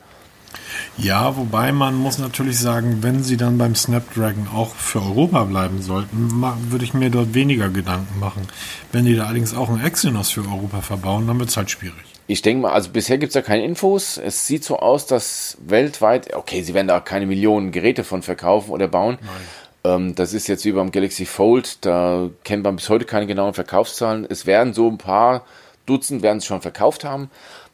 Ja, 0.97 1.35
wobei 1.37 1.71
man 1.71 1.95
muss 1.95 2.17
natürlich 2.17 2.59
sagen, 2.59 2.97
wenn 3.01 3.23
sie 3.23 3.37
dann 3.37 3.57
beim 3.57 3.75
Snapdragon 3.75 4.47
auch 4.53 4.75
für 4.75 5.01
Europa 5.01 5.43
bleiben 5.45 5.81
sollten, 5.81 6.43
würde 6.69 6.85
ich 6.85 6.93
mir 6.93 7.09
dort 7.09 7.33
weniger 7.33 7.69
Gedanken 7.69 8.19
machen. 8.19 8.47
Wenn 8.91 9.05
die 9.05 9.15
da 9.15 9.25
allerdings 9.25 9.55
auch 9.55 9.69
ein 9.69 9.83
Exynos 9.83 10.31
für 10.31 10.41
Europa 10.41 10.81
verbauen, 10.81 11.27
dann 11.27 11.39
wird 11.39 11.49
es 11.49 11.57
halt 11.57 11.71
schwierig. 11.71 12.03
Ich 12.27 12.41
denke 12.41 12.61
mal, 12.61 12.71
also 12.71 12.91
bisher 12.91 13.17
gibt 13.17 13.31
es 13.31 13.33
da 13.33 13.41
keine 13.41 13.65
Infos. 13.65 14.17
Es 14.17 14.47
sieht 14.47 14.63
so 14.63 14.79
aus, 14.79 15.05
dass 15.05 15.57
weltweit, 15.65 16.33
okay, 16.33 16.61
sie 16.61 16.73
werden 16.73 16.87
da 16.87 16.99
keine 16.99 17.25
Millionen 17.25 17.71
Geräte 17.71 18.03
von 18.03 18.21
verkaufen 18.21 18.71
oder 18.71 18.87
bauen. 18.87 19.17
Ähm, 19.83 20.15
das 20.15 20.33
ist 20.33 20.47
jetzt 20.47 20.63
wie 20.65 20.71
beim 20.71 20.91
Galaxy 20.91 21.25
Fold, 21.25 21.83
da 21.85 22.29
kennt 22.43 22.63
man 22.63 22.75
bis 22.75 22.89
heute 22.89 23.05
keine 23.05 23.27
genauen 23.27 23.53
Verkaufszahlen. 23.53 24.25
Es 24.29 24.45
werden 24.45 24.73
so 24.73 24.87
ein 24.87 24.97
paar 24.97 25.43
Dutzend 25.85 26.21
werden 26.21 26.39
sie 26.39 26.47
schon 26.47 26.61
verkauft 26.61 27.03
haben. 27.03 27.29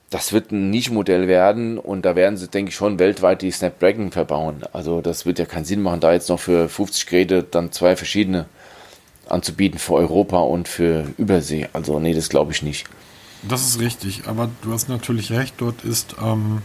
Das 0.09 0.31
wird 0.31 0.51
ein 0.51 0.69
Nischenmodell 0.69 1.27
werden 1.27 1.77
und 1.77 2.03
da 2.03 2.15
werden 2.15 2.37
sie, 2.37 2.47
denke 2.47 2.69
ich, 2.69 2.75
schon 2.75 2.97
weltweit 2.97 3.41
die 3.41 3.51
Snapdragon 3.51 4.11
verbauen. 4.11 4.63
Also 4.71 5.01
das 5.01 5.25
wird 5.25 5.37
ja 5.37 5.45
keinen 5.45 5.65
Sinn 5.65 5.81
machen, 5.81 5.99
da 5.99 6.13
jetzt 6.13 6.29
noch 6.29 6.39
für 6.39 6.69
50 6.69 7.07
Geräte 7.07 7.43
dann 7.43 7.73
zwei 7.73 7.95
verschiedene 7.97 8.45
anzubieten 9.27 9.79
für 9.79 9.95
Europa 9.95 10.39
und 10.39 10.69
für 10.69 11.07
Übersee. 11.17 11.67
Also 11.73 11.99
nee, 11.99 12.13
das 12.13 12.29
glaube 12.29 12.53
ich 12.53 12.61
nicht. 12.61 12.87
Das 13.43 13.67
ist 13.67 13.79
richtig, 13.79 14.27
aber 14.27 14.49
du 14.61 14.71
hast 14.71 14.87
natürlich 14.89 15.31
recht, 15.31 15.55
dort 15.57 15.83
ist 15.83 16.15
ähm, 16.23 16.61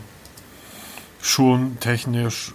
schon 1.20 1.78
technisch 1.80 2.52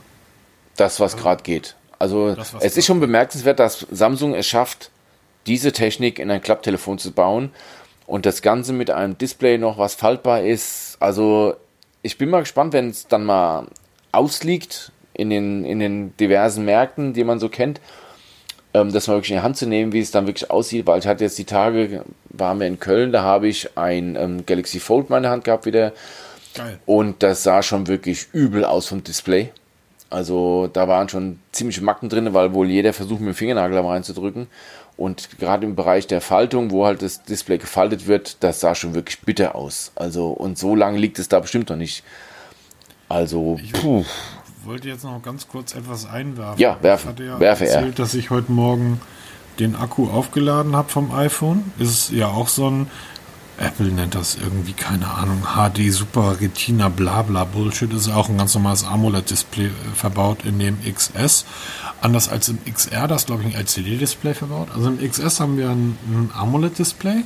das, 0.75 0.99
was 0.99 1.17
gerade 1.17 1.43
geht. 1.43 1.75
Also 1.99 2.33
Das, 2.35 2.53
es 2.59 2.77
ist 2.77 2.85
schon 2.85 2.99
bemerkenswert, 2.99 3.59
dass 3.59 3.85
Samsung 3.91 4.35
es 4.35 4.47
schafft, 4.47 4.91
diese 5.47 5.71
Technik 5.71 6.19
in 6.19 6.29
ein 6.29 6.41
Klapptelefon 6.41 6.97
zu 6.99 7.11
bauen 7.11 7.51
und 8.07 8.25
das 8.25 8.41
Ganze 8.41 8.73
mit 8.73 8.89
einem 8.89 9.17
Display 9.17 9.59
noch, 9.59 9.77
was 9.77 9.93
faltbar 9.93 10.41
ist. 10.41 10.97
Also 10.99 11.55
ich 12.01 12.17
bin 12.17 12.29
mal 12.29 12.39
gespannt, 12.39 12.73
wenn 12.73 12.89
es 12.89 13.07
dann 13.07 13.25
mal 13.25 13.67
ausliegt 14.11 14.91
in 15.13 15.29
den, 15.29 15.65
in 15.65 15.79
den 15.79 16.17
diversen 16.17 16.65
Märkten, 16.65 17.13
die 17.13 17.25
man 17.25 17.39
so 17.39 17.49
kennt, 17.49 17.81
ähm, 18.73 18.91
das 18.93 19.07
mal 19.07 19.15
wirklich 19.15 19.31
in 19.31 19.37
die 19.37 19.43
Hand 19.43 19.57
zu 19.57 19.67
nehmen, 19.67 19.91
wie 19.91 19.99
es 19.99 20.11
dann 20.11 20.25
wirklich 20.25 20.49
aussieht, 20.49 20.87
weil 20.87 20.99
ich 20.99 21.07
hatte 21.07 21.25
jetzt 21.25 21.37
die 21.37 21.45
Tage, 21.45 22.05
waren 22.29 22.59
wir 22.59 22.67
in 22.67 22.79
Köln, 22.79 23.11
da 23.11 23.23
habe 23.23 23.47
ich 23.47 23.77
ein 23.77 24.15
ähm, 24.15 24.45
Galaxy 24.45 24.79
Fold 24.79 25.07
in 25.07 25.11
meiner 25.11 25.29
Hand 25.29 25.43
gehabt 25.43 25.65
wieder 25.65 25.91
geil. 26.55 26.79
und 26.85 27.23
das 27.23 27.43
sah 27.43 27.61
schon 27.61 27.87
wirklich 27.87 28.27
übel 28.31 28.63
aus 28.63 28.87
vom 28.87 29.03
Display. 29.03 29.51
Also 30.09 30.69
da 30.71 30.87
waren 30.87 31.09
schon 31.09 31.39
ziemliche 31.51 31.83
Macken 31.83 32.07
drin, 32.07 32.33
weil 32.33 32.53
wohl 32.53 32.69
jeder 32.69 32.93
versucht, 32.93 33.19
mit 33.19 33.33
dem 33.33 33.35
Fingernagel 33.35 33.79
reinzudrücken. 33.79 34.47
Und 34.97 35.37
gerade 35.39 35.65
im 35.65 35.75
Bereich 35.75 36.07
der 36.07 36.21
Faltung, 36.21 36.71
wo 36.71 36.85
halt 36.85 37.03
das 37.03 37.23
Display 37.23 37.59
gefaltet 37.59 38.07
wird, 38.07 38.37
das 38.43 38.59
sah 38.59 38.73
schon 38.73 38.95
wirklich 38.95 39.21
bitter 39.21 39.55
aus. 39.55 39.91
Also, 39.95 40.29
und 40.29 40.57
so 40.57 40.75
lange 40.75 40.97
liegt 40.97 41.19
es 41.19 41.29
da 41.29 41.39
bestimmt 41.39 41.69
noch 41.69 41.77
nicht. 41.77 42.03
Also, 43.07 43.59
puh. 43.73 44.03
Ich 44.59 44.67
wollte 44.67 44.87
jetzt 44.89 45.03
noch 45.03 45.21
ganz 45.21 45.47
kurz 45.47 45.75
etwas 45.75 46.05
einwerfen. 46.09 46.59
Ja, 46.59 46.77
werfen. 46.81 47.03
Ich 47.03 47.13
hatte 47.13 47.23
ja 47.23 47.39
Werfe 47.39 47.67
er. 47.67 47.75
erzählt, 47.75 47.99
dass 47.99 48.15
ich 48.15 48.31
heute 48.31 48.51
Morgen 48.51 48.99
den 49.59 49.75
Akku 49.75 50.09
aufgeladen 50.09 50.75
habe 50.75 50.89
vom 50.89 51.13
iPhone. 51.13 51.71
Ist 51.77 52.11
ja 52.11 52.27
auch 52.27 52.47
so 52.47 52.69
ein, 52.69 52.89
Apple 53.57 53.87
nennt 53.87 54.13
das 54.13 54.35
irgendwie, 54.35 54.73
keine 54.73 55.09
Ahnung, 55.09 55.41
HD 55.55 55.91
Super 55.91 56.39
Retina 56.39 56.89
Blabla 56.89 57.43
Bullshit. 57.43 57.91
Ist 57.91 58.09
auch 58.09 58.29
ein 58.29 58.37
ganz 58.37 58.53
normales 58.53 58.85
AMOLED-Display 58.85 59.65
äh, 59.65 59.71
verbaut 59.95 60.45
in 60.45 60.59
dem 60.59 60.77
XS. 60.83 61.45
Anders 62.01 62.29
als 62.29 62.49
im 62.49 62.59
XR, 62.71 63.07
das 63.07 63.25
glaube 63.25 63.43
ich 63.43 63.55
ein 63.55 63.61
LCD-Display 63.61 64.35
verbaut. 64.35 64.69
Also 64.75 64.89
im 64.89 64.99
XS 64.99 65.39
haben 65.39 65.57
wir 65.57 65.69
ein, 65.69 65.97
ein 66.07 66.31
AMOLED-Display 66.35 67.23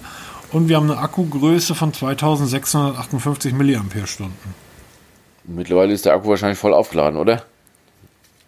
und 0.51 0.69
wir 0.69 0.77
haben 0.77 0.89
eine 0.89 0.99
Akkugröße 0.99 1.75
von 1.75 1.93
2658 1.93 3.53
mAh. 3.53 3.83
Mittlerweile 5.43 5.93
ist 5.93 6.05
der 6.05 6.13
Akku 6.13 6.29
wahrscheinlich 6.29 6.59
voll 6.59 6.73
aufgeladen, 6.73 7.19
oder? 7.19 7.43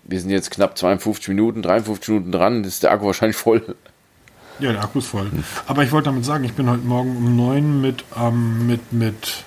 Wir 0.06 0.20
sind 0.22 0.30
jetzt 0.30 0.52
knapp 0.52 0.78
52 0.78 1.30
Minuten, 1.30 1.62
53 1.62 2.10
Minuten 2.10 2.32
dran, 2.32 2.64
ist 2.64 2.84
der 2.84 2.92
Akku 2.92 3.06
wahrscheinlich 3.06 3.38
voll. 3.38 3.76
Ja, 4.60 4.72
der 4.72 4.84
Akku 4.84 5.00
ist 5.00 5.08
voll. 5.08 5.32
Aber 5.68 5.84
ich 5.84 5.92
wollte 5.92 6.06
damit 6.06 6.26
sagen, 6.26 6.44
ich 6.44 6.54
bin 6.54 6.70
heute 6.70 6.86
Morgen 6.86 7.18
um 7.18 7.36
9 7.36 7.82
mit, 7.82 8.06
ähm, 8.16 8.68
mit, 8.68 8.94
mit 8.94 9.44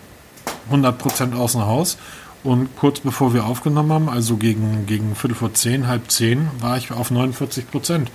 100% 0.70 1.34
außer 1.34 1.66
Haus. 1.66 1.96
Und 2.42 2.76
kurz 2.76 3.00
bevor 3.00 3.34
wir 3.34 3.44
aufgenommen 3.44 3.92
haben, 3.92 4.08
also 4.08 4.36
gegen, 4.36 4.86
gegen 4.86 5.16
Viertel 5.16 5.34
vor 5.34 5.52
10, 5.52 5.88
halb 5.88 6.10
10, 6.10 6.48
war 6.60 6.76
ich 6.76 6.92
auf 6.92 7.10
49%. 7.10 8.06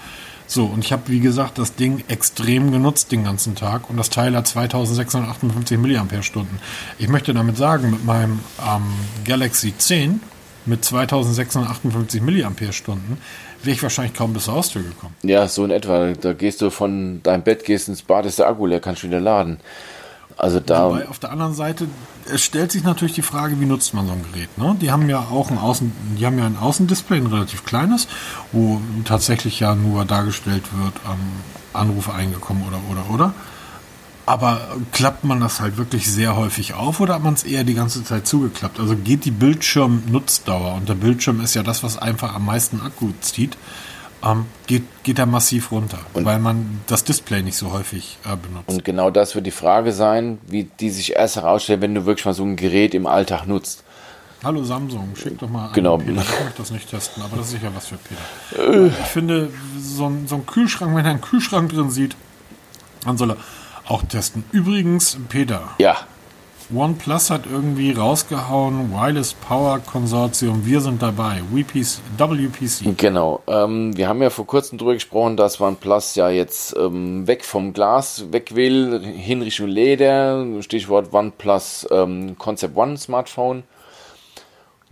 So, 0.47 0.65
und 0.65 0.83
ich 0.83 0.91
habe, 0.91 1.03
wie 1.07 1.21
gesagt, 1.21 1.57
das 1.57 1.75
Ding 1.75 2.03
extrem 2.07 2.71
genutzt 2.71 3.11
den 3.11 3.23
ganzen 3.23 3.55
Tag. 3.55 3.89
Und 3.89 3.97
das 3.97 4.09
Teil 4.09 4.35
hat 4.35 4.47
2658 4.47 5.77
mAh. 5.77 6.05
Ich 6.97 7.07
möchte 7.07 7.33
damit 7.33 7.57
sagen, 7.57 7.91
mit 7.91 8.05
meinem 8.05 8.39
ähm, 8.59 8.83
Galaxy 9.25 9.73
10 9.77 10.21
mit 10.65 10.83
2658 10.85 12.21
mAh 12.21 12.51
wäre 13.63 13.75
ich 13.75 13.83
wahrscheinlich 13.83 14.13
kaum 14.13 14.33
bis 14.33 14.45
zur 14.45 14.55
Haustür 14.55 14.83
gekommen. 14.83 15.15
Ja, 15.23 15.47
so 15.47 15.63
in 15.65 15.71
etwa. 15.71 16.13
Da 16.13 16.33
gehst 16.33 16.61
du 16.61 16.69
von 16.69 17.21
deinem 17.23 17.43
Bett, 17.43 17.65
gehst 17.65 17.87
ins 17.87 18.01
Bad, 18.01 18.25
ist 18.25 18.39
der 18.39 18.47
Akku 18.47 18.65
leer, 18.65 18.79
kannst 18.79 19.03
du 19.03 19.07
wieder 19.07 19.19
laden. 19.19 19.59
Also 20.37 20.59
da. 20.59 20.89
Wobei 20.89 21.07
auf 21.07 21.19
der 21.19 21.31
anderen 21.31 21.53
Seite, 21.53 21.87
es 22.33 22.41
stellt 22.41 22.71
sich 22.71 22.83
natürlich 22.83 23.13
die 23.13 23.21
Frage, 23.21 23.59
wie 23.59 23.65
nutzt 23.65 23.93
man 23.93 24.07
so 24.07 24.13
ein 24.13 24.23
Gerät? 24.31 24.57
Ne? 24.57 24.75
Die 24.81 24.89
haben 24.89 25.07
ja 25.09 25.19
auch 25.19 25.51
ein 25.51 25.57
Außen, 25.57 25.91
die 26.17 26.25
haben 26.25 26.39
ja 26.39 26.45
ein 26.45 26.57
Außendisplay, 26.57 27.17
ein 27.17 27.27
relativ 27.27 27.63
kleines, 27.63 28.07
wo 28.51 28.81
tatsächlich 29.05 29.59
ja 29.59 29.75
nur 29.75 30.05
dargestellt 30.05 30.63
wird, 30.81 30.93
ähm, 31.05 31.19
Anrufe 31.73 32.13
eingekommen 32.13 32.63
oder 32.67 32.79
oder 32.89 33.13
oder. 33.13 33.33
Aber 34.31 34.61
klappt 34.93 35.25
man 35.25 35.41
das 35.41 35.59
halt 35.59 35.75
wirklich 35.75 36.09
sehr 36.09 36.37
häufig 36.37 36.73
auf 36.73 37.01
oder 37.01 37.15
hat 37.15 37.21
man 37.21 37.33
es 37.33 37.43
eher 37.43 37.65
die 37.65 37.73
ganze 37.73 38.01
Zeit 38.05 38.25
zugeklappt? 38.25 38.79
Also 38.79 38.95
geht 38.95 39.25
die 39.25 39.31
Bildschirmnutzdauer 39.31 40.75
und 40.75 40.87
der 40.87 40.93
Bildschirm 40.93 41.41
ist 41.41 41.53
ja 41.53 41.63
das, 41.63 41.83
was 41.83 41.97
einfach 41.97 42.33
am 42.33 42.45
meisten 42.45 42.79
Akku 42.79 43.09
zieht, 43.19 43.57
ähm, 44.23 44.45
geht, 44.67 44.83
geht 45.03 45.19
er 45.19 45.25
massiv 45.25 45.73
runter, 45.73 45.97
weil 46.13 46.39
man 46.39 46.79
das 46.87 47.03
Display 47.03 47.41
nicht 47.41 47.57
so 47.57 47.73
häufig 47.73 48.19
äh, 48.23 48.37
benutzt. 48.37 48.69
Und 48.69 48.85
genau 48.85 49.09
das 49.09 49.35
wird 49.35 49.47
die 49.47 49.51
Frage 49.51 49.91
sein, 49.91 50.37
wie 50.47 50.63
die 50.79 50.91
sich 50.91 51.17
erst 51.17 51.35
herausstellt, 51.35 51.81
wenn 51.81 51.93
du 51.93 52.05
wirklich 52.05 52.23
mal 52.25 52.33
so 52.33 52.43
ein 52.45 52.55
Gerät 52.55 52.93
im 52.93 53.07
Alltag 53.07 53.47
nutzt. 53.47 53.83
Hallo 54.45 54.63
Samsung, 54.63 55.09
schick 55.21 55.39
doch 55.39 55.49
mal 55.49 55.65
an 55.67 55.73
Genau. 55.73 55.97
Peter. 55.97 56.11
Ich 56.11 56.15
möchte 56.15 56.53
das 56.57 56.71
nicht 56.71 56.89
testen, 56.89 57.21
aber 57.21 57.35
das 57.35 57.47
ist 57.47 57.51
sicher 57.51 57.71
was 57.75 57.87
für 57.87 57.97
Peter. 57.97 58.85
Ich 58.97 59.07
finde, 59.07 59.49
so 59.77 60.07
ein, 60.07 60.25
so 60.29 60.35
ein 60.35 60.45
Kühlschrank, 60.45 60.95
wenn 60.95 61.03
er 61.03 61.11
einen 61.11 61.21
Kühlschrank 61.21 61.69
drin 61.73 61.91
sieht, 61.91 62.15
dann 63.03 63.17
soll 63.17 63.31
er 63.31 63.37
auch 63.91 64.03
testen. 64.03 64.43
Übrigens, 64.51 65.17
Peter, 65.29 65.61
Ja, 65.77 65.97
OnePlus 66.73 67.29
hat 67.29 67.41
irgendwie 67.51 67.91
rausgehauen, 67.91 68.93
Wireless 68.93 69.33
Power 69.33 69.79
Konsortium, 69.79 70.65
wir 70.65 70.79
sind 70.79 71.01
dabei, 71.01 71.41
WPC. 71.51 71.99
WPC. 72.17 72.97
Genau. 72.97 73.41
Ähm, 73.47 73.95
wir 73.97 74.07
haben 74.07 74.21
ja 74.21 74.29
vor 74.29 74.47
kurzem 74.47 74.77
darüber 74.77 74.93
gesprochen, 74.93 75.35
dass 75.35 75.59
OnePlus 75.59 76.15
ja 76.15 76.29
jetzt 76.29 76.73
ähm, 76.77 77.27
weg 77.27 77.43
vom 77.43 77.73
Glas 77.73 78.31
weg 78.31 78.55
will, 78.55 79.01
hin 79.03 79.41
Richtung 79.41 79.67
Leder. 79.67 80.45
Stichwort 80.61 81.13
OnePlus 81.13 81.87
ähm, 81.91 82.37
Concept 82.37 82.77
One 82.77 82.97
Smartphone. 82.97 83.63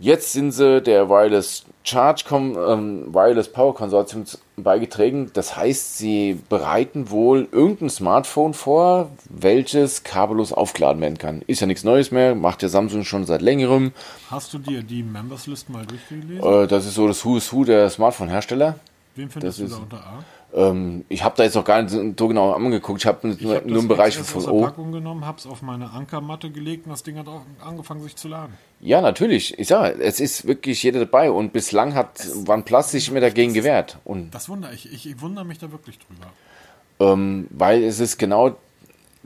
Jetzt 0.02 0.32
sind 0.32 0.52
sie 0.52 0.80
der 0.80 1.10
Wireless 1.10 1.66
Charge 1.84 2.24
ähm, 2.30 3.12
Wireless 3.12 3.52
Power 3.52 3.74
Konsortium 3.74 4.24
beigetragen. 4.56 5.30
Das 5.34 5.58
heißt, 5.58 5.98
sie 5.98 6.40
bereiten 6.48 7.10
wohl 7.10 7.48
irgendein 7.52 7.90
Smartphone 7.90 8.54
vor, 8.54 9.10
welches 9.28 10.02
kabellos 10.02 10.54
aufgeladen 10.54 11.02
werden 11.02 11.18
kann. 11.18 11.42
Ist 11.46 11.60
ja 11.60 11.66
nichts 11.66 11.84
Neues 11.84 12.12
mehr, 12.12 12.34
macht 12.34 12.62
ja 12.62 12.70
Samsung 12.70 13.04
schon 13.04 13.26
seit 13.26 13.42
längerem. 13.42 13.92
Hast 14.30 14.54
du 14.54 14.58
dir 14.58 14.82
die 14.82 15.02
Members 15.02 15.46
List 15.46 15.68
mal 15.68 15.84
durchgelesen? 15.84 16.42
Äh, 16.42 16.66
das 16.66 16.86
ist 16.86 16.94
so 16.94 17.06
das 17.06 17.22
Who 17.26 17.36
is 17.36 17.52
Who 17.52 17.64
der 17.64 17.90
Smartphone-Hersteller. 17.90 18.76
Wen 19.16 19.28
findest 19.28 19.60
das 19.60 19.68
du 19.68 19.74
da 19.74 19.82
unter 19.82 20.06
A? 20.06 20.24
Ähm, 20.52 21.04
ich 21.08 21.22
habe 21.22 21.36
da 21.36 21.44
jetzt 21.44 21.54
noch 21.54 21.64
gar 21.64 21.82
nicht 21.82 22.18
so 22.18 22.28
genau 22.28 22.52
angeguckt. 22.52 23.00
Ich 23.00 23.06
habe 23.06 23.28
nur, 23.28 23.54
hab 23.54 23.66
nur 23.66 23.80
im 23.80 23.88
Bereich 23.88 24.18
von 24.18 24.44
O. 24.46 24.62
Packung 24.62 24.92
genommen, 24.92 25.24
habe 25.24 25.38
es 25.38 25.46
auf 25.46 25.62
meine 25.62 25.90
Ankermatte 25.90 26.50
gelegt 26.50 26.86
und 26.86 26.90
das 26.90 27.02
Ding 27.02 27.18
hat 27.18 27.28
auch 27.28 27.42
angefangen 27.64 28.02
sich 28.02 28.16
zu 28.16 28.28
laden. 28.28 28.54
Ja, 28.80 29.00
natürlich. 29.00 29.58
Ich 29.58 29.68
sage, 29.68 30.00
es 30.00 30.18
ist 30.20 30.46
wirklich 30.46 30.82
jeder 30.82 31.00
dabei 31.00 31.30
und 31.30 31.52
bislang 31.52 31.94
hat 31.94 32.20
es, 32.20 32.48
OnePlus 32.48 32.90
sich 32.90 33.08
immer 33.08 33.20
dagegen 33.20 33.54
gewehrt. 33.54 33.98
Und 34.04 34.34
das 34.34 34.48
wundere 34.48 34.74
ich. 34.74 34.92
ich. 34.92 35.06
Ich 35.06 35.20
wundere 35.20 35.44
mich 35.44 35.58
da 35.58 35.70
wirklich 35.70 35.98
drüber. 35.98 37.12
Ähm, 37.12 37.46
weil 37.50 37.82
es 37.84 38.00
ist 38.00 38.18
genau 38.18 38.56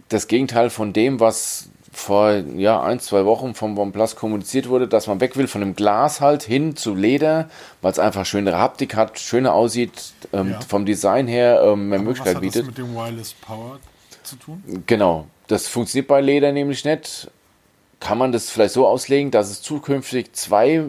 das 0.09 0.28
Gegenteil 0.28 0.70
von 0.70 0.93
dem, 0.93 1.20
was 1.20 1.70
vor 1.95 2.33
ja, 2.57 2.83
ein, 2.83 3.01
zwei 3.01 3.25
Wochen 3.25 3.55
vom 3.55 3.79
OnePlus 3.79 4.17
kommuniziert 4.17 4.69
wurde, 4.69 4.89
dass 4.89 5.07
man 5.07 5.21
weg 5.21 5.37
will 5.37 5.47
von 5.47 5.61
dem 5.61 5.77
Glas 5.77 6.21
halt 6.21 6.43
hin 6.43 6.77
zu 6.77 6.95
Leder, 6.95 7.49
weil 7.83 7.93
es 7.93 7.99
einfach 7.99 8.27
schönere 8.27 8.59
Haptik 8.59 8.97
hat, 8.97 9.19
schöner 9.19 9.55
aussieht, 9.55 10.13
ähm, 10.33 10.51
ja. 10.53 10.61
vom 10.61 10.85
Design 10.85 11.27
her 11.27 11.63
ähm, 11.65 11.89
mehr 11.89 11.99
Aber 11.99 12.09
Möglichkeit 12.09 12.41
bietet. 12.41 12.63
Was 12.63 12.69
hat 12.69 12.79
das 12.79 12.85
mit 12.85 12.89
dem 12.89 12.95
Wireless 12.95 13.33
Power 13.35 13.79
zu 14.23 14.37
tun? 14.37 14.63
Genau, 14.87 15.27
das 15.47 15.69
funktioniert 15.69 16.09
bei 16.09 16.21
Leder 16.21 16.53
nämlich 16.53 16.85
nicht. 16.85 17.31
Kann 18.01 18.19
man 18.19 18.33
das 18.33 18.51
vielleicht 18.51 18.75
so 18.75 18.87
auslegen, 18.87 19.31
dass 19.31 19.51
es 19.51 19.63
zukünftig 19.63 20.33
zwei, 20.33 20.85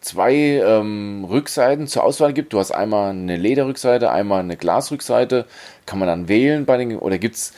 zwei 0.00 0.34
ähm, 0.34 1.26
Rückseiten 1.28 1.86
zur 1.86 2.04
Auswahl 2.04 2.32
gibt? 2.32 2.52
Du 2.52 2.58
hast 2.58 2.70
einmal 2.70 3.10
eine 3.10 3.36
Lederrückseite, 3.36 4.10
einmal 4.10 4.40
eine 4.40 4.56
Glasrückseite. 4.56 5.46
Kann 5.86 5.98
man 5.98 6.08
dann 6.08 6.28
wählen 6.28 6.64
bei 6.64 6.76
den, 6.76 6.98
oder 6.98 7.18
gibt 7.18 7.36
es 7.36 7.52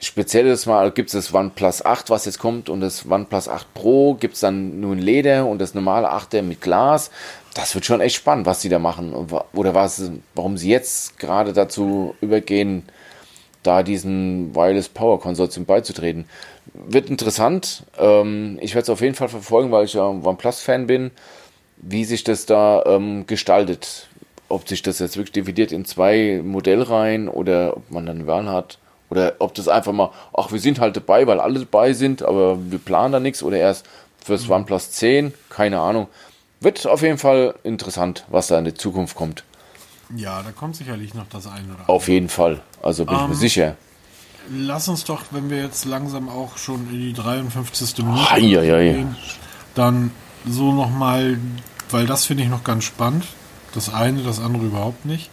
spezielles 0.00 0.66
Mal 0.66 0.90
gibt 0.90 1.08
es 1.08 1.12
das 1.12 1.34
OnePlus 1.34 1.84
8, 1.84 2.10
was 2.10 2.26
jetzt 2.26 2.38
kommt, 2.38 2.68
und 2.68 2.80
das 2.80 3.08
OnePlus 3.08 3.48
8 3.48 3.74
Pro 3.74 4.14
gibt 4.14 4.34
es 4.34 4.40
dann 4.40 4.80
nur 4.80 4.92
in 4.92 4.98
Leder 4.98 5.46
und 5.46 5.58
das 5.58 5.74
normale 5.74 6.10
8er 6.12 6.42
mit 6.42 6.60
Glas. 6.60 7.10
Das 7.54 7.74
wird 7.74 7.86
schon 7.86 8.00
echt 8.00 8.16
spannend, 8.16 8.46
was 8.46 8.60
sie 8.60 8.68
da 8.68 8.78
machen 8.78 9.14
oder 9.54 9.74
was, 9.74 10.10
warum 10.34 10.58
sie 10.58 10.68
jetzt 10.68 11.18
gerade 11.18 11.52
dazu 11.54 12.14
übergehen, 12.20 12.82
da 13.62 13.82
diesen 13.82 14.54
Wireless 14.54 14.88
Power 14.88 15.18
Konsortium 15.18 15.64
beizutreten. 15.64 16.26
Wird 16.74 17.08
interessant. 17.08 17.84
Ähm, 17.98 18.58
ich 18.60 18.74
werde 18.74 18.84
es 18.84 18.90
auf 18.90 19.00
jeden 19.00 19.14
Fall 19.14 19.28
verfolgen, 19.28 19.72
weil 19.72 19.86
ich 19.86 19.94
ja 19.94 20.06
OnePlus-Fan 20.06 20.86
bin, 20.86 21.10
wie 21.78 22.04
sich 22.04 22.22
das 22.22 22.44
da 22.46 22.84
ähm, 22.86 23.26
gestaltet. 23.26 24.08
Ob 24.48 24.68
sich 24.68 24.82
das 24.82 24.98
jetzt 24.98 25.16
wirklich 25.16 25.32
dividiert 25.32 25.72
in 25.72 25.84
zwei 25.84 26.40
Modellreihen 26.44 27.28
oder 27.28 27.78
ob 27.78 27.90
man 27.90 28.06
dann 28.06 28.26
Wahl 28.26 28.48
hat 28.48 28.78
oder 29.10 29.34
ob 29.38 29.54
das 29.54 29.68
einfach 29.68 29.92
mal, 29.92 30.10
ach, 30.36 30.52
wir 30.52 30.60
sind 30.60 30.80
halt 30.80 30.96
dabei, 30.96 31.26
weil 31.26 31.40
alle 31.40 31.60
dabei 31.60 31.92
sind, 31.92 32.22
aber 32.22 32.58
wir 32.70 32.78
planen 32.78 33.12
da 33.12 33.20
nichts 33.20 33.42
oder 33.42 33.56
erst 33.58 33.86
fürs 34.24 34.46
mhm. 34.46 34.52
OnePlus 34.52 34.90
10, 34.92 35.34
keine 35.48 35.80
Ahnung. 35.80 36.08
Wird 36.60 36.86
auf 36.86 37.02
jeden 37.02 37.18
Fall 37.18 37.54
interessant, 37.62 38.24
was 38.28 38.48
da 38.48 38.58
in 38.58 38.64
der 38.64 38.74
Zukunft 38.74 39.14
kommt. 39.14 39.44
Ja, 40.14 40.42
da 40.42 40.52
kommt 40.52 40.76
sicherlich 40.76 41.14
noch 41.14 41.26
das 41.28 41.46
eine 41.46 41.64
oder 41.64 41.80
andere. 41.80 41.88
Auf 41.88 42.08
jeden 42.08 42.28
Fall, 42.28 42.60
also 42.82 43.04
bin 43.04 43.14
um, 43.14 43.22
ich 43.22 43.28
mir 43.28 43.34
ähm, 43.34 43.40
sicher. 43.40 43.76
Lass 44.50 44.88
uns 44.88 45.04
doch, 45.04 45.24
wenn 45.32 45.50
wir 45.50 45.62
jetzt 45.62 45.84
langsam 45.84 46.28
auch 46.28 46.56
schon 46.56 46.88
in 46.90 47.00
die 47.00 47.12
53. 47.12 48.04
Minute 48.04 48.64
ja. 48.64 49.04
dann 49.74 50.12
so 50.48 50.72
nochmal, 50.72 51.38
weil 51.90 52.06
das 52.06 52.24
finde 52.24 52.44
ich 52.44 52.48
noch 52.48 52.62
ganz 52.62 52.84
spannend. 52.84 53.24
Das 53.76 53.92
eine, 53.92 54.22
das 54.22 54.40
andere 54.40 54.64
überhaupt 54.64 55.04
nicht 55.04 55.30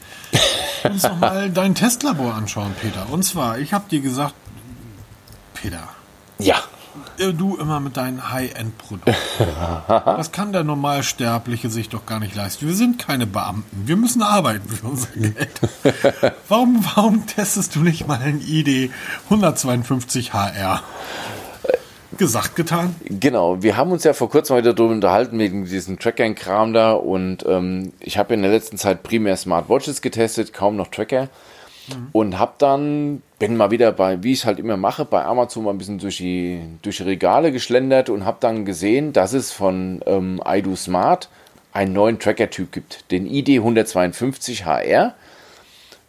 uns 0.89 1.03
noch 1.03 1.19
mal 1.19 1.49
dein 1.49 1.75
Testlabor 1.75 2.33
anschauen, 2.33 2.73
Peter. 2.79 3.07
Und 3.09 3.23
zwar, 3.23 3.59
ich 3.59 3.73
habe 3.73 3.85
dir 3.89 4.01
gesagt, 4.01 4.35
Peter. 5.53 5.87
Ja. 6.39 6.55
Äh, 7.17 7.33
du 7.33 7.57
immer 7.57 7.79
mit 7.79 7.97
deinen 7.97 8.31
High-End-Produkten. 8.31 9.15
Das 9.87 10.31
kann 10.31 10.53
der 10.53 10.63
Normalsterbliche 10.63 11.69
sich 11.69 11.89
doch 11.89 12.05
gar 12.05 12.19
nicht 12.19 12.35
leisten. 12.35 12.67
Wir 12.67 12.75
sind 12.75 12.99
keine 12.99 13.25
Beamten. 13.25 13.87
Wir 13.87 13.97
müssen 13.97 14.21
arbeiten 14.21 14.69
für 14.69 14.87
unser 14.87 15.07
Geld. 15.15 15.61
Warum, 16.47 16.85
warum 16.95 17.25
testest 17.25 17.75
du 17.75 17.81
nicht 17.81 18.07
mal 18.07 18.19
ein 18.21 18.41
ID 18.41 18.91
152 19.25 20.33
HR? 20.33 20.81
Gesagt, 22.17 22.55
getan. 22.55 22.95
Genau, 23.05 23.63
wir 23.63 23.75
haben 23.75 23.91
uns 23.91 24.03
ja 24.03 24.13
vor 24.13 24.29
kurzem 24.29 24.57
heute 24.57 24.73
darüber 24.73 24.93
unterhalten, 24.93 25.39
wegen 25.39 25.65
diesem 25.65 25.97
Tracker-Kram 25.97 26.73
da. 26.73 26.93
Und 26.93 27.45
ähm, 27.47 27.93
ich 27.99 28.17
habe 28.17 28.33
in 28.33 28.41
der 28.41 28.51
letzten 28.51 28.77
Zeit 28.77 29.03
primär 29.03 29.35
Smartwatches 29.35 30.01
getestet, 30.01 30.53
kaum 30.53 30.75
noch 30.75 30.87
Tracker. 30.87 31.29
Mhm. 31.87 32.07
Und 32.11 32.39
habe 32.39 32.53
dann, 32.59 33.23
bin 33.39 33.57
mal 33.57 33.71
wieder 33.71 33.91
bei, 33.91 34.21
wie 34.23 34.33
ich 34.33 34.39
es 34.39 34.45
halt 34.45 34.59
immer 34.59 34.77
mache, 34.77 35.05
bei 35.05 35.23
Amazon 35.23 35.63
mal 35.63 35.71
ein 35.71 35.77
bisschen 35.77 35.99
durch 35.99 36.17
die, 36.17 36.61
durch 36.81 36.97
die 36.97 37.03
Regale 37.03 37.51
geschlendert 37.51 38.09
und 38.09 38.25
habe 38.25 38.37
dann 38.39 38.65
gesehen, 38.65 39.13
dass 39.13 39.33
es 39.33 39.51
von 39.51 40.01
ähm, 40.05 40.41
iDo 40.45 40.75
Smart 40.75 41.29
einen 41.71 41.93
neuen 41.93 42.19
Tracker-Typ 42.19 42.71
gibt, 42.71 43.11
den 43.11 43.25
ID 43.25 43.57
152 43.57 44.65
HR. 44.65 45.15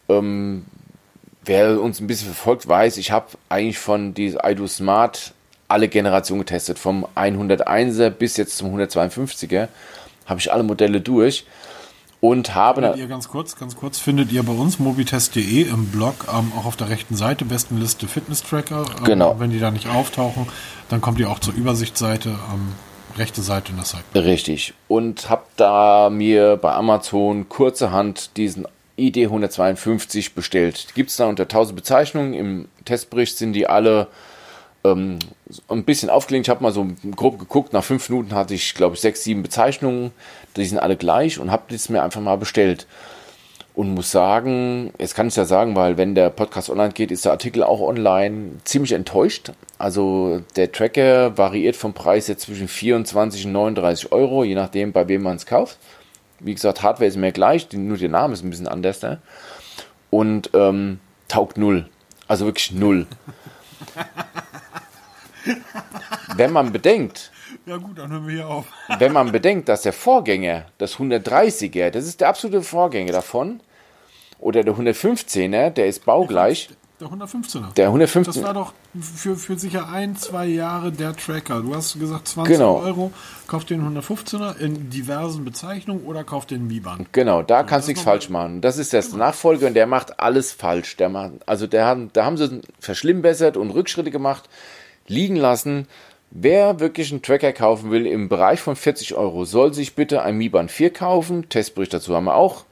Ähm, 0.08 0.66
wer 1.44 1.80
uns 1.80 2.00
ein 2.00 2.06
bisschen 2.06 2.26
verfolgt, 2.26 2.68
weiß, 2.68 2.98
ich 2.98 3.10
habe 3.10 3.28
eigentlich 3.48 3.78
von 3.78 4.12
diesem 4.12 4.40
iDo 4.44 4.66
Smart 4.66 5.32
alle 5.74 5.88
Generationen 5.88 6.40
getestet. 6.40 6.78
Vom 6.78 7.06
101er 7.16 8.10
bis 8.10 8.36
jetzt 8.36 8.56
zum 8.56 8.74
152er 8.74 9.68
habe 10.24 10.40
ich 10.40 10.52
alle 10.52 10.62
Modelle 10.62 11.00
durch 11.00 11.44
und 12.20 12.54
habe 12.54 12.80
findet 12.80 12.96
ihr 12.96 13.08
ganz 13.08 13.28
kurz, 13.28 13.56
ganz 13.56 13.76
kurz 13.76 13.98
findet 13.98 14.32
ihr 14.32 14.42
bei 14.44 14.52
uns 14.52 14.78
mobitest.de 14.78 15.62
im 15.68 15.88
Blog 15.88 16.14
ähm, 16.32 16.52
auch 16.56 16.64
auf 16.64 16.76
der 16.76 16.88
rechten 16.88 17.16
Seite 17.16 17.44
besten 17.44 17.78
Liste 17.78 18.08
Fitness 18.08 18.42
Tracker. 18.42 18.86
Ähm, 18.98 19.04
genau. 19.04 19.38
Wenn 19.38 19.50
die 19.50 19.58
da 19.58 19.70
nicht 19.70 19.88
auftauchen, 19.88 20.46
dann 20.88 21.02
kommt 21.02 21.18
ihr 21.18 21.28
auch 21.28 21.40
zur 21.40 21.54
Übersichtsseite. 21.54 22.30
Ähm, 22.30 22.72
rechte 23.18 23.42
Seite 23.42 23.70
in 23.70 23.76
der 23.76 23.84
Seite. 23.84 24.24
Richtig. 24.24 24.74
Und 24.88 25.28
habe 25.28 25.44
da 25.56 26.08
mir 26.10 26.56
bei 26.56 26.72
Amazon 26.72 27.48
kurzerhand 27.48 28.36
diesen 28.36 28.66
ID 28.96 29.18
152 29.18 30.34
bestellt. 30.34 30.88
Gibt 30.94 31.10
es 31.10 31.16
da 31.16 31.26
unter 31.26 31.44
1000 31.44 31.76
Bezeichnungen. 31.76 32.34
Im 32.34 32.68
Testbericht 32.84 33.36
sind 33.36 33.52
die 33.52 33.66
alle 33.66 34.08
ähm, 34.84 35.18
ein 35.68 35.84
bisschen 35.84 36.10
aufgelegt. 36.10 36.46
Ich 36.46 36.50
habe 36.50 36.62
mal 36.62 36.72
so 36.72 36.86
grob 37.14 37.38
geguckt. 37.38 37.72
Nach 37.72 37.84
fünf 37.84 38.08
Minuten 38.08 38.34
hatte 38.34 38.54
ich, 38.54 38.74
glaube 38.74 38.94
ich, 38.94 39.00
sechs, 39.00 39.24
sieben 39.24 39.42
Bezeichnungen. 39.42 40.12
Die 40.56 40.64
sind 40.64 40.78
alle 40.78 40.96
gleich 40.96 41.38
und 41.38 41.50
habe 41.50 41.64
das 41.68 41.88
mir 41.88 42.02
einfach 42.02 42.20
mal 42.20 42.36
bestellt. 42.36 42.86
Und 43.74 43.92
muss 43.92 44.12
sagen, 44.12 44.92
jetzt 44.98 45.16
kann 45.16 45.26
ich 45.26 45.34
ja 45.34 45.44
sagen, 45.44 45.74
weil 45.74 45.96
wenn 45.96 46.14
der 46.14 46.30
Podcast 46.30 46.70
online 46.70 46.92
geht, 46.92 47.10
ist 47.10 47.24
der 47.24 47.32
Artikel 47.32 47.64
auch 47.64 47.80
online 47.80 48.52
ziemlich 48.62 48.92
enttäuscht. 48.92 49.50
Also 49.78 50.42
der 50.54 50.70
Tracker 50.70 51.36
variiert 51.36 51.74
vom 51.74 51.92
Preis 51.92 52.28
jetzt 52.28 52.42
zwischen 52.42 52.68
24 52.68 53.46
und 53.46 53.52
39 53.52 54.12
Euro, 54.12 54.44
je 54.44 54.54
nachdem, 54.54 54.92
bei 54.92 55.08
wem 55.08 55.22
man 55.22 55.36
es 55.36 55.46
kauft. 55.46 55.78
Wie 56.38 56.54
gesagt, 56.54 56.82
Hardware 56.82 57.08
ist 57.08 57.16
mehr 57.16 57.32
gleich, 57.32 57.66
nur 57.72 57.96
der 57.96 58.08
Name 58.08 58.34
ist 58.34 58.44
ein 58.44 58.50
bisschen 58.50 58.68
anders. 58.68 59.02
Ne? 59.02 59.20
Und 60.10 60.50
ähm, 60.54 61.00
taugt 61.26 61.58
null. 61.58 61.88
Also 62.28 62.46
wirklich 62.46 62.70
null. 62.70 63.06
Wenn 66.36 66.52
man 66.52 66.72
bedenkt, 66.72 67.30
ja 67.66 67.76
gut, 67.76 67.98
dann 67.98 68.10
hören 68.10 68.26
wir 68.26 68.34
hier 68.34 68.48
auf. 68.48 68.66
wenn 68.98 69.12
man 69.12 69.32
bedenkt, 69.32 69.68
dass 69.68 69.82
der 69.82 69.92
Vorgänger, 69.92 70.66
das 70.78 70.96
130er, 70.96 71.90
das 71.90 72.06
ist 72.06 72.20
der 72.20 72.28
absolute 72.28 72.62
Vorgänger 72.62 73.12
davon, 73.12 73.60
oder 74.38 74.62
der 74.62 74.74
115er, 74.74 75.70
der 75.70 75.86
ist 75.86 76.04
baugleich. 76.04 76.68
Der 77.00 77.08
115er. 77.08 77.72
Der 77.74 77.90
115er. 77.90 78.24
Das 78.26 78.42
war 78.42 78.54
doch 78.54 78.72
für, 79.00 79.36
für 79.36 79.58
sicher 79.58 79.88
ein, 79.88 80.16
zwei 80.16 80.46
Jahre 80.46 80.92
der 80.92 81.16
Tracker. 81.16 81.60
Du 81.60 81.74
hast 81.74 81.98
gesagt 81.98 82.28
20 82.28 82.54
genau. 82.54 82.78
Euro, 82.78 83.12
kauf 83.46 83.64
den 83.64 83.82
115er 83.82 84.58
in 84.58 84.90
diversen 84.90 85.44
Bezeichnungen 85.44 86.04
oder 86.04 86.22
kauf 86.22 86.46
den 86.46 86.66
Mi-Band. 86.66 87.12
Genau, 87.12 87.42
da 87.42 87.60
so, 87.60 87.66
kannst 87.66 87.88
du 87.88 87.92
nichts 87.92 88.04
falsch 88.04 88.28
machen. 88.28 88.60
Das 88.60 88.78
ist 88.78 88.92
das 88.92 89.06
genau. 89.06 89.24
Nachfolger 89.24 89.66
und 89.66 89.74
der 89.74 89.86
macht 89.86 90.20
alles 90.20 90.52
falsch. 90.52 90.96
Der 90.96 91.08
macht, 91.08 91.32
also 91.46 91.66
der, 91.66 91.96
da 92.12 92.24
haben 92.24 92.36
sie 92.36 92.60
verschlimmbessert 92.78 93.56
und 93.56 93.70
Rückschritte 93.70 94.10
gemacht 94.10 94.48
liegen 95.06 95.36
lassen. 95.36 95.86
Wer 96.30 96.80
wirklich 96.80 97.12
einen 97.12 97.22
Tracker 97.22 97.52
kaufen 97.52 97.90
will 97.90 98.06
im 98.06 98.28
Bereich 98.28 98.60
von 98.60 98.74
40 98.74 99.14
Euro, 99.14 99.44
soll 99.44 99.72
sich 99.72 99.94
bitte 99.94 100.22
ein 100.22 100.36
Mi 100.36 100.48
Band 100.48 100.70
4 100.70 100.92
kaufen. 100.92 101.48
Testbericht 101.48 101.94
dazu 101.94 102.14
haben 102.14 102.24
wir 102.24 102.34
auch. 102.34 102.64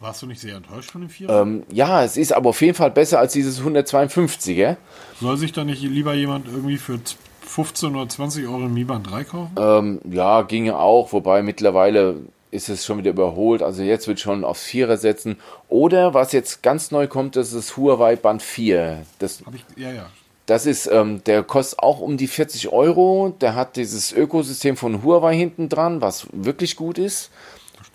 Warst 0.00 0.22
du 0.22 0.26
nicht 0.26 0.40
sehr 0.40 0.56
enttäuscht 0.56 0.90
von 0.90 1.02
dem 1.02 1.10
4? 1.10 1.28
Ähm, 1.28 1.62
ja, 1.70 2.02
es 2.02 2.16
ist 2.16 2.32
aber 2.32 2.48
auf 2.50 2.60
jeden 2.62 2.74
Fall 2.74 2.90
besser 2.90 3.18
als 3.18 3.34
dieses 3.34 3.60
152er. 3.60 4.76
Soll 5.20 5.36
sich 5.36 5.52
da 5.52 5.62
nicht 5.62 5.82
lieber 5.82 6.14
jemand 6.14 6.48
irgendwie 6.48 6.78
für 6.78 6.98
15 7.42 7.94
oder 7.94 8.08
20 8.08 8.46
Euro 8.46 8.64
im 8.64 8.74
Mi 8.74 8.84
Band 8.84 9.10
3 9.10 9.24
kaufen? 9.24 9.52
Ähm, 9.58 10.00
ja, 10.10 10.42
ginge 10.42 10.78
auch, 10.78 11.12
wobei 11.12 11.42
mittlerweile 11.42 12.16
ist 12.50 12.68
es 12.68 12.84
schon 12.84 12.98
wieder 12.98 13.10
überholt. 13.10 13.62
Also 13.62 13.82
jetzt 13.82 14.08
wird 14.08 14.20
schon 14.20 14.42
aufs 14.42 14.64
Vierer 14.64 14.96
setzen. 14.96 15.36
Oder 15.68 16.14
was 16.14 16.32
jetzt 16.32 16.62
ganz 16.62 16.90
neu 16.90 17.06
kommt, 17.06 17.36
das 17.36 17.48
ist 17.48 17.56
das 17.56 17.76
Huawei 17.76 18.16
Band 18.16 18.42
4. 18.42 19.02
Das, 19.18 19.42
ich, 19.54 19.64
ja, 19.76 19.92
ja. 19.92 20.06
Das 20.50 20.66
ist, 20.66 20.88
ähm, 20.90 21.22
der 21.24 21.44
kostet 21.44 21.78
auch 21.78 22.00
um 22.00 22.16
die 22.16 22.26
40 22.26 22.72
Euro. 22.72 23.36
Der 23.40 23.54
hat 23.54 23.76
dieses 23.76 24.10
Ökosystem 24.10 24.76
von 24.76 25.04
Huawei 25.04 25.36
hinten 25.36 25.68
dran, 25.68 26.00
was 26.00 26.26
wirklich 26.32 26.74
gut 26.74 26.98
ist. 26.98 27.30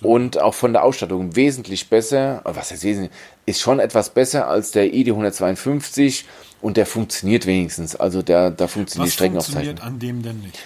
Und 0.01 0.41
auch 0.41 0.53
von 0.53 0.72
der 0.72 0.84
Ausstattung 0.84 1.36
wesentlich 1.36 1.89
besser. 1.89 2.39
Was 2.45 2.72
heißt 2.72 2.86
wesentlich? 2.86 3.12
Ist 3.45 3.60
schon 3.60 3.80
etwas 3.80 4.10
besser 4.10 4.47
als 4.47 4.72
der 4.72 4.93
ID 4.93 5.10
152 5.10 6.26
und 6.62 6.78
der 6.78 6.86
funktioniert 6.86 7.45
wenigstens. 7.45 7.95
Also 7.97 8.22
der, 8.22 8.51
da 8.51 8.68
funktioniert 8.68 9.08
die 9.08 9.10
Was 9.10 9.14
Streckenaufzeichnung. 9.16 9.78
funktioniert 9.78 9.84
an 9.84 9.99
dem 9.99 10.24
denn 10.24 10.39
nicht? 10.39 10.58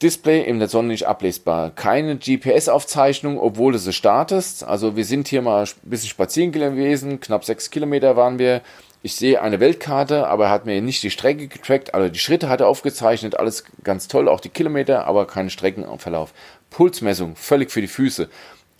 Display 0.00 0.42
in 0.42 0.58
der 0.58 0.68
Sonne 0.68 0.88
nicht 0.88 1.06
ablesbar. 1.06 1.70
Keine 1.70 2.16
GPS-Aufzeichnung, 2.16 3.38
obwohl 3.38 3.72
du 3.72 3.78
sie 3.78 3.92
startest. 3.92 4.64
Also 4.64 4.96
wir 4.96 5.04
sind 5.04 5.28
hier 5.28 5.42
mal 5.42 5.64
ein 5.64 5.90
bisschen 5.90 6.08
spazieren 6.08 6.52
gewesen, 6.52 7.20
knapp 7.20 7.44
sechs 7.44 7.68
Kilometer 7.68 8.16
waren 8.16 8.38
wir. 8.38 8.62
Ich 9.02 9.14
sehe 9.14 9.40
eine 9.40 9.60
Weltkarte, 9.60 10.26
aber 10.26 10.46
er 10.46 10.50
hat 10.50 10.66
mir 10.66 10.80
nicht 10.82 11.02
die 11.02 11.10
Strecke 11.10 11.46
getrackt, 11.46 11.94
also 11.94 12.08
die 12.08 12.18
Schritte 12.18 12.48
hat 12.48 12.60
er 12.60 12.66
aufgezeichnet, 12.66 13.38
alles 13.38 13.64
ganz 13.84 14.08
toll, 14.08 14.28
auch 14.28 14.40
die 14.40 14.48
Kilometer, 14.48 15.06
aber 15.06 15.26
keinen 15.26 15.50
Streckenverlauf. 15.50 16.32
Pulsmessung, 16.70 17.36
völlig 17.36 17.70
für 17.70 17.80
die 17.80 17.86
Füße. 17.86 18.28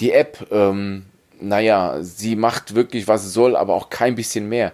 Die 0.00 0.12
App, 0.12 0.46
ähm, 0.50 1.06
naja, 1.40 1.98
sie 2.00 2.34
macht 2.34 2.74
wirklich, 2.74 3.06
was 3.06 3.22
sie 3.22 3.30
soll, 3.30 3.56
aber 3.56 3.74
auch 3.74 3.90
kein 3.90 4.16
bisschen 4.16 4.48
mehr. 4.48 4.72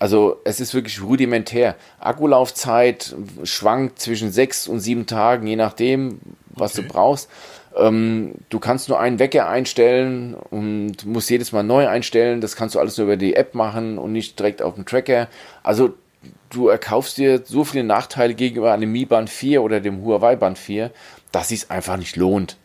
Also 0.00 0.40
es 0.44 0.58
ist 0.58 0.74
wirklich 0.74 1.00
rudimentär. 1.00 1.76
Akkulaufzeit 2.00 3.14
schwankt 3.44 4.00
zwischen 4.00 4.32
sechs 4.32 4.66
und 4.66 4.80
sieben 4.80 5.06
Tagen, 5.06 5.46
je 5.46 5.54
nachdem, 5.54 6.18
was 6.50 6.72
Okay. 6.72 6.82
du 6.82 6.92
brauchst. 6.92 7.30
Ähm, 7.76 8.32
du 8.48 8.58
kannst 8.58 8.88
nur 8.88 9.00
einen 9.00 9.18
Wecker 9.18 9.48
einstellen 9.48 10.34
und 10.34 11.06
musst 11.06 11.30
jedes 11.30 11.52
Mal 11.52 11.62
neu 11.62 11.88
einstellen. 11.88 12.40
Das 12.40 12.56
kannst 12.56 12.74
du 12.74 12.80
alles 12.80 12.96
nur 12.98 13.06
über 13.06 13.16
die 13.16 13.34
App 13.34 13.54
machen 13.54 13.98
und 13.98 14.12
nicht 14.12 14.38
direkt 14.38 14.62
auf 14.62 14.74
dem 14.74 14.84
Tracker. 14.84 15.28
Also 15.62 15.94
du 16.50 16.68
erkaufst 16.68 17.16
dir 17.16 17.42
so 17.44 17.64
viele 17.64 17.84
Nachteile 17.84 18.34
gegenüber 18.34 18.72
einem 18.72 18.92
Mi 18.92 19.04
Band 19.04 19.30
4 19.30 19.62
oder 19.62 19.80
dem 19.80 20.02
Huawei 20.04 20.36
Band 20.36 20.58
4, 20.58 20.90
dass 21.30 21.50
es 21.50 21.70
einfach 21.70 21.96
nicht 21.96 22.16
lohnt. 22.16 22.56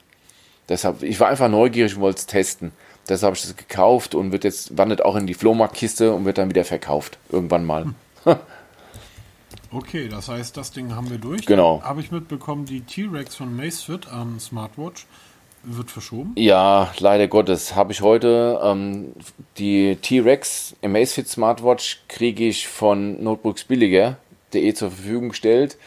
Deshalb, 0.69 1.03
ich 1.03 1.19
war 1.19 1.29
einfach 1.29 1.49
neugierig 1.49 1.95
und 1.95 2.01
wollte 2.01 2.19
es 2.19 2.25
testen. 2.25 2.71
Deshalb 3.07 3.29
habe 3.29 3.37
ich 3.37 3.43
das 3.43 3.55
gekauft 3.55 4.15
und 4.15 4.33
wird 4.33 4.43
jetzt, 4.43 4.77
wandert 4.77 5.05
auch 5.05 5.15
in 5.15 5.27
die 5.27 5.33
Flohmarktkiste 5.33 6.13
und 6.13 6.25
wird 6.25 6.37
dann 6.37 6.49
wieder 6.49 6.65
verkauft. 6.65 7.17
Irgendwann 7.31 7.65
mal. 7.65 7.85
Okay, 9.71 10.07
das 10.07 10.29
heißt, 10.29 10.55
das 10.55 10.71
Ding 10.71 10.95
haben 10.95 11.09
wir 11.09 11.17
durch. 11.17 11.45
Genau. 11.45 11.81
Habe 11.83 12.01
ich 12.01 12.11
mitbekommen, 12.11 12.65
die 12.65 12.81
T-Rex 12.81 13.35
von 13.35 13.55
Macefit 13.55 14.07
am 14.07 14.39
Smartwatch 14.39 15.05
wird 15.63 15.91
verschoben. 15.91 16.33
Ja, 16.37 16.93
leider 16.99 17.27
Gottes. 17.27 17.75
Habe 17.75 17.91
ich 17.91 18.01
heute 18.01 18.59
ähm, 18.63 19.13
die 19.57 19.97
T-Rex 19.97 20.75
Amazfit 20.81 21.27
Smartwatch 21.27 21.99
kriege 22.07 22.47
ich 22.47 22.67
von 22.67 23.21
Notebooks 23.23 23.65
billiger.de 23.65 24.73
zur 24.73 24.91
Verfügung 24.91 25.29
gestellt. 25.29 25.77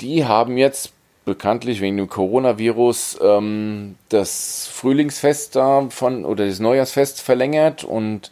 Die 0.00 0.24
haben 0.24 0.58
jetzt 0.58 0.92
bekanntlich 1.24 1.80
wegen 1.80 1.96
dem 1.96 2.08
Coronavirus 2.08 3.18
ähm, 3.22 3.96
das 4.10 4.68
Frühlingsfest 4.70 5.56
da 5.56 5.86
von 5.88 6.24
oder 6.26 6.46
das 6.46 6.58
Neujahrsfest 6.58 7.22
verlängert 7.22 7.82
und 7.84 8.30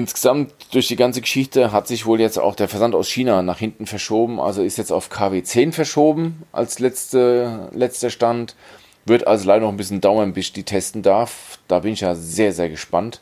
insgesamt 0.00 0.52
durch 0.72 0.88
die 0.88 0.96
ganze 0.96 1.20
Geschichte 1.20 1.72
hat 1.72 1.86
sich 1.86 2.06
wohl 2.06 2.20
jetzt 2.20 2.38
auch 2.38 2.54
der 2.54 2.68
Versand 2.68 2.94
aus 2.94 3.08
China 3.08 3.42
nach 3.42 3.58
hinten 3.58 3.86
verschoben. 3.86 4.40
Also 4.40 4.62
ist 4.62 4.78
jetzt 4.78 4.92
auf 4.92 5.10
KW 5.10 5.42
10 5.42 5.72
verschoben 5.72 6.42
als 6.52 6.78
letzte, 6.78 7.68
letzter 7.72 8.08
Stand. 8.08 8.56
Wird 9.04 9.26
also 9.26 9.46
leider 9.46 9.66
noch 9.66 9.72
ein 9.72 9.76
bisschen 9.76 10.00
dauern, 10.00 10.32
bis 10.32 10.46
ich 10.46 10.52
die 10.54 10.62
testen 10.62 11.02
darf. 11.02 11.58
Da 11.68 11.80
bin 11.80 11.92
ich 11.92 12.00
ja 12.00 12.14
sehr, 12.14 12.54
sehr 12.54 12.70
gespannt, 12.70 13.20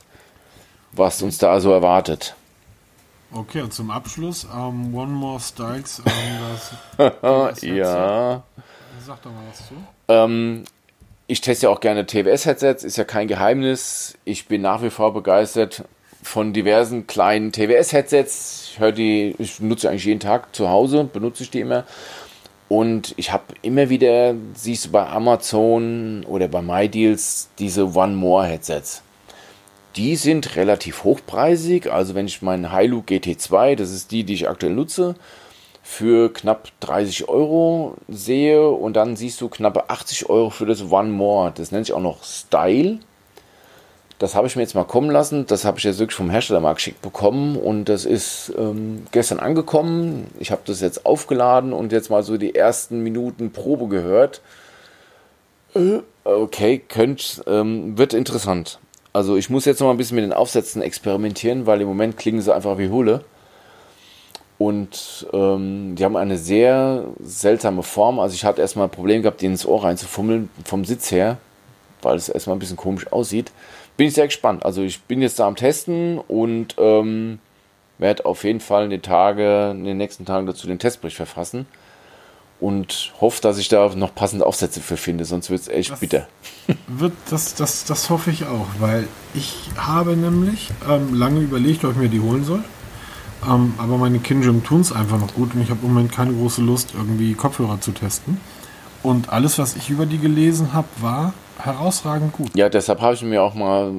was 0.93 1.21
uns 1.21 1.39
da 1.39 1.51
also 1.53 1.73
erwartet. 1.73 2.37
Okay, 3.33 3.61
und 3.61 3.73
zum 3.73 3.91
Abschluss, 3.91 4.45
ähm, 4.45 4.95
One 4.95 5.13
More 5.13 5.41
Styles, 5.41 6.01
ähm, 6.07 6.13
das, 6.97 7.13
das 7.21 7.63
Ja. 7.63 8.45
Sag 9.05 9.23
doch 9.23 9.33
mal 9.33 9.43
was 9.51 9.67
zu. 9.67 9.75
Ähm, 10.07 10.65
ich 11.27 11.41
teste 11.41 11.67
ja 11.67 11.71
auch 11.71 11.81
gerne 11.81 12.07
TWS-Headsets, 12.07 12.85
ist 12.85 12.97
ja 12.97 13.05
kein 13.05 13.27
Geheimnis. 13.27 14.17
Ich 14.25 14.47
bin 14.47 14.63
nach 14.63 14.83
wie 14.83 14.91
vor 14.91 15.13
begeistert 15.13 15.85
von 16.29 16.53
diversen 16.53 17.07
kleinen 17.07 17.53
TWS-Headsets. 17.53 18.71
Ich 18.73 18.79
höre 18.79 18.93
die, 18.93 19.35
ich 19.39 19.61
nutze 19.61 19.89
eigentlich 19.89 20.05
jeden 20.05 20.21
Tag 20.21 20.55
zu 20.55 20.69
Hause, 20.69 21.05
benutze 21.05 21.43
ich 21.43 21.51
die 21.51 21.61
immer. 21.61 21.85
Und 22.69 23.15
ich 23.17 23.33
habe 23.33 23.55
immer 23.63 23.89
wieder, 23.89 24.35
siehst 24.53 24.87
du 24.87 24.91
bei 24.91 25.07
Amazon 25.07 26.27
oder 26.29 26.47
bei 26.49 26.61
MyDeals, 26.61 27.49
diese 27.59 27.95
One 27.95 28.15
More 28.15 28.47
Headsets. 28.47 29.03
Die 29.97 30.17
sind 30.17 30.55
relativ 30.55 31.03
hochpreisig. 31.03 31.91
Also 31.91 32.15
wenn 32.15 32.27
ich 32.27 32.43
meinen 32.43 32.77
Hilux 32.77 33.11
GT2, 33.11 33.75
das 33.75 33.91
ist 33.91 34.11
die, 34.11 34.25
die 34.25 34.35
ich 34.35 34.51
aktuell 34.51 34.75
nutze, 34.75 35.15
für 35.83 36.31
knapp 36.31 36.69
30 36.81 37.31
Euro 37.31 37.97
sehe 38.07 38.69
und 38.69 38.95
dann 38.97 39.17
siehst 39.17 39.41
du 39.41 39.49
knappe 39.49 39.89
80 39.89 40.29
Euro 40.29 40.51
für 40.51 40.67
das 40.67 40.91
One 40.91 41.09
More. 41.09 41.53
Das 41.57 41.73
nennt 41.73 41.87
sich 41.87 41.95
auch 41.95 42.03
noch 42.03 42.23
Style. 42.23 42.99
Das 44.19 44.35
habe 44.35 44.49
ich 44.49 44.57
mir 44.57 44.63
jetzt 44.63 44.75
mal 44.75 44.85
kommen 44.85 45.11
lassen. 45.11 45.47
Das 45.47 45.65
habe 45.65 45.79
ich 45.79 45.85
jetzt 45.85 45.99
wirklich 45.99 46.17
vom 46.17 46.31
Hersteller 46.31 46.61
mal 46.61 46.75
geschickt 46.75 47.03
bekommen 47.03 47.57
und 47.57 47.85
das 47.85 48.05
ist 48.05 48.53
ähm, 48.59 49.07
gestern 49.13 49.39
angekommen. 49.39 50.27
Ich 50.41 50.51
habe 50.51 50.63
das 50.65 50.81
jetzt 50.81 51.07
aufgeladen 51.07 51.73
und 51.73 51.93
jetzt 51.93 52.11
mal 52.11 52.23
so 52.25 52.37
die 52.37 52.55
ersten 52.55 53.03
Minuten 53.03 53.53
Probe 53.53 53.87
gehört. 53.87 54.41
Äh, 55.75 56.01
okay, 56.25 56.83
könnt, 56.89 57.43
ähm, 57.47 57.97
wird 57.97 58.13
interessant. 58.13 58.81
Also 59.13 59.37
ich 59.37 59.51
muss 59.51 59.65
jetzt 59.65 59.81
noch 59.81 59.87
mal 59.87 59.95
ein 59.95 59.99
bisschen 59.99 60.17
mit 60.17 60.25
den 60.25 60.33
Aufsätzen 60.33 60.83
experimentieren, 60.83 61.67
weil 61.67 61.81
im 61.81 61.89
Moment 61.89 62.17
klingen 62.17 62.41
sie 62.41 62.55
einfach 62.55 62.79
wie 62.79 62.91
Hulle. 62.91 63.25
Und 64.59 65.29
ähm, 65.33 65.95
die 65.97 66.05
haben 66.05 66.17
eine 66.17 66.37
sehr 66.37 67.05
seltsame 67.23 67.85
Form. 67.85 68.19
Also 68.19 68.35
ich 68.35 68.45
hatte 68.45 68.61
erstmal 68.61 68.89
ein 68.89 68.91
Problem 68.91 69.23
gehabt, 69.23 69.41
die 69.41 69.47
ins 69.47 69.65
Ohr 69.65 69.85
reinzufummeln 69.85 70.51
vom 70.65 70.85
Sitz 70.85 71.13
her, 71.13 71.39
weil 72.03 72.17
es 72.17 72.29
erstmal 72.29 72.57
ein 72.57 72.59
bisschen 72.59 72.77
komisch 72.77 73.11
aussieht. 73.13 73.53
Bin 73.99 74.07
ich 74.07 74.15
sehr 74.15 74.27
gespannt. 74.29 74.65
Also 74.65 74.81
ich 74.83 75.03
bin 75.03 75.21
jetzt 75.21 75.39
da 75.39 75.47
am 75.47 75.57
Testen 75.57 76.19
und 76.19 76.77
ähm, 76.79 77.41
werde 77.99 78.25
auf 78.25 78.45
jeden 78.45 78.61
Fall 78.61 78.85
in 78.85 78.91
den, 78.91 79.03
Tage, 79.03 79.73
in 79.73 79.85
den 79.85 79.97
nächsten 79.99 80.25
Tagen 80.25 80.47
dazu 80.47 80.67
den 80.67 80.79
Testbericht 80.79 81.17
verfassen. 81.17 81.67
Und 82.61 83.13
hoffe, 83.21 83.41
dass 83.41 83.59
ich 83.59 83.69
da 83.69 83.89
noch 83.95 84.15
passende 84.15 84.45
Aufsätze 84.47 84.81
für 84.81 84.97
finde, 84.97 85.25
sonst 85.25 85.49
wird 85.51 85.61
es 85.61 85.69
echt 85.69 85.91
Das- 85.91 86.01
bitter. 86.01 86.27
Wird, 86.89 87.13
das, 87.31 87.55
das, 87.55 87.85
das 87.85 88.09
hoffe 88.11 88.31
ich 88.31 88.47
auch, 88.47 88.67
weil 88.81 89.07
ich 89.35 89.55
habe 89.77 90.17
nämlich 90.17 90.71
ähm, 90.89 91.15
lange 91.15 91.41
überlegt, 91.41 91.85
ob 91.85 91.93
ich 91.93 91.97
mir 91.99 92.09
die 92.09 92.21
holen 92.21 92.45
soll. 92.45 92.65
Ähm, 93.49 93.75
aber 93.79 93.97
meine 93.99 94.19
Kinjim 94.19 94.65
tun 94.65 94.81
es 94.81 94.91
einfach 94.93 95.19
noch 95.21 95.35
gut 95.35 95.55
und 95.55 95.63
ich 95.63 95.71
habe 95.71 95.81
im 95.85 95.93
Moment 95.93 96.11
keine 96.11 96.33
große 96.33 96.61
Lust, 96.63 96.95
irgendwie 96.97 97.35
Kopfhörer 97.35 97.81
zu 97.81 97.93
testen. 97.93 98.41
Und 99.03 99.31
alles, 99.31 99.59
was 99.59 99.77
ich 99.77 99.91
über 99.91 100.07
die 100.07 100.19
gelesen 100.19 100.73
habe, 100.73 100.89
war 101.01 101.33
herausragend 101.59 102.33
gut. 102.33 102.51
Ja, 102.55 102.69
deshalb 102.69 103.01
habe 103.01 103.15
ich 103.15 103.23
mir 103.23 103.43
auch 103.43 103.55
mal 103.55 103.93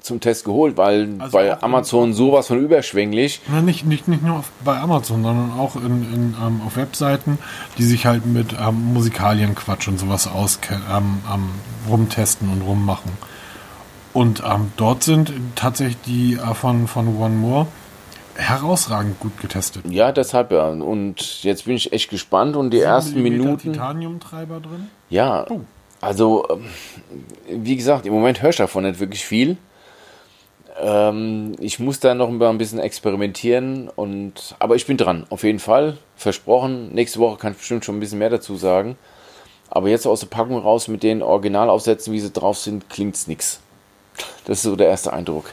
zum 0.00 0.20
Test 0.20 0.44
geholt, 0.44 0.76
weil 0.76 1.14
Also 1.18 1.32
bei 1.32 1.60
Amazon 1.62 2.12
sowas 2.12 2.48
von 2.48 2.58
überschwänglich. 2.58 3.40
Na, 3.48 3.62
nicht, 3.62 3.86
nicht, 3.86 4.06
nicht 4.06 4.22
nur 4.22 4.38
auf, 4.38 4.50
bei 4.64 4.78
Amazon, 4.78 5.22
sondern 5.22 5.52
auch 5.58 5.76
in, 5.76 6.02
in, 6.12 6.36
ähm, 6.44 6.60
auf 6.66 6.76
Webseiten, 6.76 7.38
die 7.78 7.84
sich 7.84 8.06
halt 8.06 8.26
mit 8.26 8.54
ähm, 8.60 8.92
Musikalienquatsch 8.92 9.88
und 9.88 9.98
sowas 9.98 10.26
auskennen, 10.26 10.82
ähm, 10.94 11.18
ähm, 11.32 11.50
rumtesten 11.88 12.50
und 12.50 12.62
rummachen. 12.62 13.12
Und 14.12 14.42
ähm, 14.44 14.72
dort 14.76 15.04
sind 15.04 15.32
tatsächlich 15.54 15.98
die 16.06 16.34
äh, 16.34 16.54
von, 16.54 16.86
von 16.86 17.16
One 17.16 17.34
More 17.34 17.66
herausragend 18.38 19.18
gut 19.20 19.38
getestet. 19.40 19.84
Ja, 19.90 20.12
deshalb 20.12 20.52
ja. 20.52 20.68
Und 20.68 21.42
jetzt 21.42 21.64
bin 21.66 21.74
ich 21.76 21.92
echt 21.92 22.08
gespannt 22.10 22.56
und 22.56 22.70
die 22.70 22.80
ersten 22.80 23.22
Minuten. 23.22 23.72
Titaniumtreiber 23.72 24.60
drin. 24.60 24.88
Ja, 25.10 25.44
Oh. 25.50 25.60
also 26.00 26.46
ähm, 26.50 26.64
wie 27.64 27.76
gesagt, 27.76 28.06
im 28.06 28.12
Moment 28.12 28.40
höre 28.40 28.50
ich 28.50 28.56
davon 28.56 28.84
nicht 28.84 29.00
wirklich 29.00 29.24
viel. 29.24 29.56
Ähm, 30.80 31.56
ich 31.58 31.78
muss 31.80 31.98
da 32.00 32.14
noch 32.14 32.28
ein 32.28 32.58
bisschen 32.58 32.78
experimentieren 32.78 33.88
und 33.88 34.54
aber 34.60 34.76
ich 34.76 34.86
bin 34.86 34.96
dran, 34.96 35.26
auf 35.30 35.42
jeden 35.42 35.58
Fall. 35.58 35.98
Versprochen. 36.16 36.92
Nächste 36.94 37.18
Woche 37.18 37.36
kann 37.38 37.52
ich 37.52 37.58
bestimmt 37.58 37.84
schon 37.84 37.96
ein 37.96 38.00
bisschen 38.00 38.18
mehr 38.20 38.30
dazu 38.30 38.56
sagen. 38.56 38.96
Aber 39.70 39.88
jetzt 39.88 40.06
aus 40.06 40.20
der 40.20 40.28
Packung 40.28 40.56
raus 40.58 40.88
mit 40.88 41.02
den 41.02 41.20
Originalaufsätzen, 41.22 42.12
wie 42.12 42.20
sie 42.20 42.30
drauf 42.30 42.56
sind, 42.58 42.88
klingt's 42.88 43.26
nix. 43.26 43.60
Das 44.46 44.58
ist 44.58 44.62
so 44.62 44.76
der 44.76 44.88
erste 44.88 45.12
Eindruck. 45.12 45.50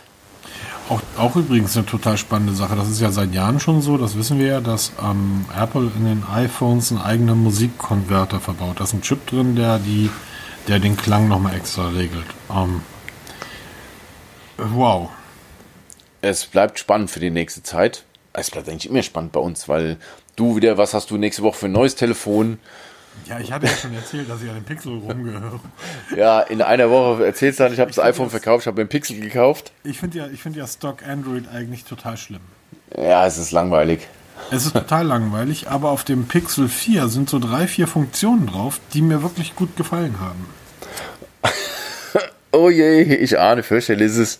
Auch, 0.87 1.01
auch 1.17 1.35
übrigens 1.35 1.75
eine 1.75 1.85
total 1.87 2.15
spannende 2.17 2.53
Sache. 2.53 2.75
Das 2.75 2.89
ist 2.89 3.01
ja 3.01 3.11
seit 3.11 3.33
Jahren 3.33 3.59
schon 3.59 3.81
so, 3.81 3.97
das 3.97 4.15
wissen 4.15 4.37
wir 4.37 4.45
ja, 4.47 4.61
dass 4.61 4.91
ähm, 5.01 5.45
Apple 5.59 5.89
in 5.97 6.05
den 6.05 6.23
iPhones 6.31 6.91
einen 6.91 7.01
eigenen 7.01 7.41
Musikkonverter 7.41 8.39
verbaut. 8.39 8.79
Da 8.79 8.83
ist 8.83 8.93
ein 8.93 9.01
Chip 9.01 9.25
drin, 9.25 9.55
der 9.55 9.79
die, 9.79 10.11
der 10.67 10.77
den 10.79 10.95
Klang 10.95 11.27
nochmal 11.27 11.55
extra 11.55 11.87
regelt. 11.89 12.27
Ähm, 12.51 12.81
wow. 14.57 15.09
Es 16.21 16.45
bleibt 16.45 16.77
spannend 16.77 17.09
für 17.09 17.19
die 17.19 17.31
nächste 17.31 17.63
Zeit. 17.63 18.05
es 18.33 18.51
bleibt 18.51 18.69
eigentlich 18.69 18.89
immer 18.89 19.01
spannend 19.01 19.31
bei 19.31 19.39
uns, 19.39 19.67
weil 19.67 19.97
du 20.35 20.55
wieder, 20.55 20.77
was 20.77 20.93
hast 20.93 21.09
du 21.09 21.17
nächste 21.17 21.41
Woche 21.41 21.57
für 21.57 21.65
ein 21.65 21.71
neues 21.71 21.95
Telefon? 21.95 22.59
Ja, 23.27 23.39
ich 23.39 23.51
hatte 23.51 23.65
ja 23.65 23.73
schon 23.73 23.93
erzählt, 23.93 24.29
dass 24.29 24.41
ich 24.41 24.49
an 24.49 24.55
dem 24.55 24.63
Pixel 24.63 24.93
rumgehöre. 24.99 25.59
Ja, 26.15 26.41
in 26.41 26.61
einer 26.61 26.89
Woche 26.89 27.25
erzählst 27.25 27.59
du 27.59 27.63
dann, 27.63 27.73
ich 27.73 27.79
habe 27.79 27.89
das 27.89 27.99
iPhone 27.99 28.29
verkauft, 28.29 28.63
ich 28.63 28.67
habe 28.67 28.77
den 28.77 28.87
Pixel 28.87 29.19
gekauft. 29.19 29.71
Ich 29.83 29.99
finde 29.99 30.19
ja, 30.19 30.27
find 30.27 30.55
ja 30.55 30.67
Stock 30.67 31.05
Android 31.07 31.47
eigentlich 31.47 31.83
total 31.85 32.17
schlimm. 32.17 32.41
Ja, 32.95 33.25
es 33.25 33.37
ist 33.37 33.51
langweilig. 33.51 34.07
Es 34.51 34.65
ist 34.65 34.73
total 34.73 35.07
langweilig, 35.07 35.69
aber 35.69 35.89
auf 35.89 36.03
dem 36.03 36.27
Pixel 36.27 36.69
4 36.69 37.07
sind 37.07 37.29
so 37.29 37.39
drei, 37.39 37.67
vier 37.67 37.87
Funktionen 37.87 38.47
drauf, 38.47 38.79
die 38.93 39.01
mir 39.01 39.23
wirklich 39.23 39.55
gut 39.55 39.75
gefallen 39.75 40.17
haben. 40.19 40.45
oh 42.51 42.69
je, 42.69 43.01
ich 43.01 43.39
ahne, 43.39 43.63
fürchterlich 43.63 44.07
ist 44.07 44.17
es. 44.17 44.39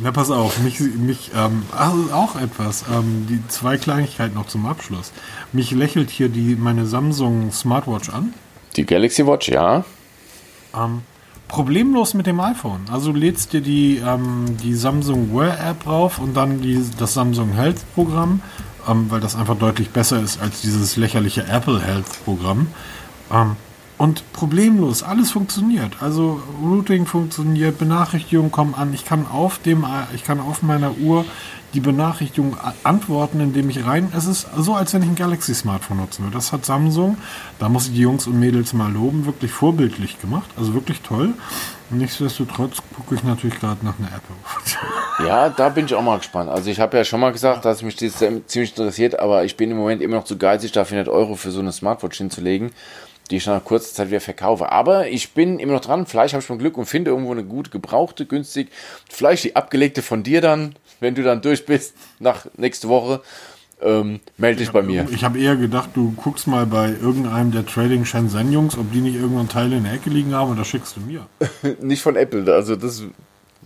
Na, 0.00 0.10
pass 0.10 0.30
auf, 0.30 0.58
mich, 0.58 0.80
mich 0.80 1.30
ähm, 1.36 1.62
also 1.76 2.12
auch 2.12 2.34
etwas, 2.34 2.84
ähm, 2.92 3.26
die 3.28 3.46
zwei 3.48 3.76
Kleinigkeiten 3.76 4.34
noch 4.34 4.46
zum 4.46 4.66
Abschluss. 4.66 5.12
Mich 5.52 5.70
lächelt 5.70 6.10
hier 6.10 6.28
die, 6.28 6.56
meine 6.56 6.86
Samsung 6.86 7.52
Smartwatch 7.52 8.10
an. 8.10 8.34
Die 8.74 8.84
Galaxy 8.84 9.24
Watch, 9.24 9.48
ja. 9.48 9.84
Ähm, 10.74 11.02
problemlos 11.46 12.14
mit 12.14 12.26
dem 12.26 12.40
iPhone. 12.40 12.80
Also 12.90 13.12
lädst 13.12 13.52
dir 13.52 13.60
die, 13.60 14.02
ähm, 14.04 14.56
die 14.62 14.74
Samsung 14.74 15.32
Wear 15.32 15.58
App 15.60 15.84
drauf 15.84 16.18
und 16.18 16.36
dann 16.36 16.60
die, 16.60 16.82
das 16.98 17.14
Samsung 17.14 17.52
Health 17.52 17.80
Programm, 17.94 18.42
ähm, 18.88 19.06
weil 19.10 19.20
das 19.20 19.36
einfach 19.36 19.56
deutlich 19.56 19.90
besser 19.90 20.20
ist 20.20 20.40
als 20.42 20.60
dieses 20.62 20.96
lächerliche 20.96 21.46
Apple 21.46 21.80
Health 21.80 22.24
Programm. 22.24 22.66
Ähm, 23.32 23.54
und 23.96 24.32
problemlos, 24.32 25.02
alles 25.02 25.30
funktioniert. 25.30 26.02
Also 26.02 26.40
Routing 26.62 27.06
funktioniert, 27.06 27.78
Benachrichtigungen 27.78 28.50
kommen 28.50 28.74
an. 28.74 28.92
Ich 28.92 29.04
kann 29.04 29.26
auf 29.26 29.58
dem, 29.58 29.86
ich 30.14 30.24
kann 30.24 30.40
auf 30.40 30.62
meiner 30.62 30.96
Uhr 30.98 31.24
die 31.74 31.80
Benachrichtigung 31.80 32.56
antworten, 32.84 33.40
indem 33.40 33.68
ich 33.68 33.84
rein. 33.84 34.12
Es 34.16 34.26
ist 34.26 34.46
so, 34.56 34.74
als 34.74 34.94
wenn 34.94 35.02
ich 35.02 35.08
ein 35.08 35.14
Galaxy 35.16 35.54
Smartphone 35.54 35.98
nutzen 35.98 36.24
würde. 36.24 36.36
Das 36.36 36.52
hat 36.52 36.64
Samsung, 36.64 37.18
da 37.58 37.68
muss 37.68 37.88
ich 37.88 37.94
die 37.94 38.00
Jungs 38.00 38.26
und 38.28 38.38
Mädels 38.38 38.72
mal 38.72 38.92
loben, 38.92 39.26
wirklich 39.26 39.50
vorbildlich 39.50 40.20
gemacht. 40.20 40.48
Also 40.56 40.72
wirklich 40.74 41.00
toll. 41.00 41.34
Nichtsdestotrotz 41.90 42.78
gucke 42.96 43.16
ich 43.16 43.24
natürlich 43.24 43.58
gerade 43.58 43.84
nach 43.84 43.98
einer 43.98 44.08
Apple. 44.08 44.36
Ja, 45.24 45.48
da 45.48 45.68
bin 45.68 45.86
ich 45.86 45.94
auch 45.94 46.02
mal 46.02 46.18
gespannt. 46.18 46.50
Also 46.50 46.70
ich 46.70 46.80
habe 46.80 46.96
ja 46.96 47.04
schon 47.04 47.20
mal 47.20 47.30
gesagt, 47.30 47.64
dass 47.64 47.82
mich 47.82 47.94
das 47.94 48.16
ziemlich 48.16 48.76
interessiert, 48.76 49.20
aber 49.20 49.44
ich 49.44 49.56
bin 49.56 49.70
im 49.70 49.76
Moment 49.76 50.02
immer 50.02 50.16
noch 50.16 50.24
zu 50.24 50.36
geizig, 50.36 50.72
da 50.72 50.84
400 50.84 51.08
Euro 51.08 51.36
für 51.36 51.52
so 51.52 51.60
eine 51.60 51.70
Smartwatch 51.70 52.18
hinzulegen 52.18 52.72
die 53.30 53.36
ich 53.36 53.46
nach 53.46 53.64
kurzer 53.64 53.94
Zeit 53.94 54.08
wieder 54.08 54.20
verkaufe. 54.20 54.70
Aber 54.70 55.08
ich 55.08 55.32
bin 55.32 55.58
immer 55.58 55.74
noch 55.74 55.80
dran. 55.80 56.06
Vielleicht 56.06 56.34
habe 56.34 56.42
ich 56.42 56.48
mal 56.48 56.58
Glück 56.58 56.76
und 56.76 56.86
finde 56.86 57.10
irgendwo 57.10 57.32
eine 57.32 57.44
gut 57.44 57.70
gebrauchte, 57.70 58.26
günstig. 58.26 58.70
Vielleicht 59.08 59.44
die 59.44 59.56
abgelegte 59.56 60.02
von 60.02 60.22
dir 60.22 60.40
dann, 60.40 60.74
wenn 61.00 61.14
du 61.14 61.22
dann 61.22 61.42
durch 61.42 61.66
bist, 61.66 61.94
nach 62.18 62.46
nächste 62.56 62.88
Woche. 62.88 63.22
Ähm, 63.82 64.20
melde 64.38 64.58
dich 64.58 64.70
bei 64.70 64.82
mir. 64.82 65.06
Ich 65.10 65.24
habe 65.24 65.38
eher 65.38 65.56
gedacht, 65.56 65.90
du 65.94 66.12
guckst 66.12 66.46
mal 66.46 66.64
bei 66.64 66.90
irgendeinem 66.90 67.50
der 67.50 67.66
Trading 67.66 68.04
Shenzhen 68.04 68.52
Jungs, 68.52 68.78
ob 68.78 68.92
die 68.92 69.00
nicht 69.00 69.16
irgendwann 69.16 69.48
Teile 69.48 69.76
in 69.76 69.84
der 69.84 69.94
Ecke 69.94 70.10
liegen 70.10 70.32
haben 70.34 70.52
und 70.52 70.58
das 70.58 70.68
schickst 70.68 70.96
du 70.96 71.00
mir. 71.00 71.26
nicht 71.80 72.00
von 72.00 72.16
Apple, 72.16 72.52
also 72.54 72.76
das 72.76 73.02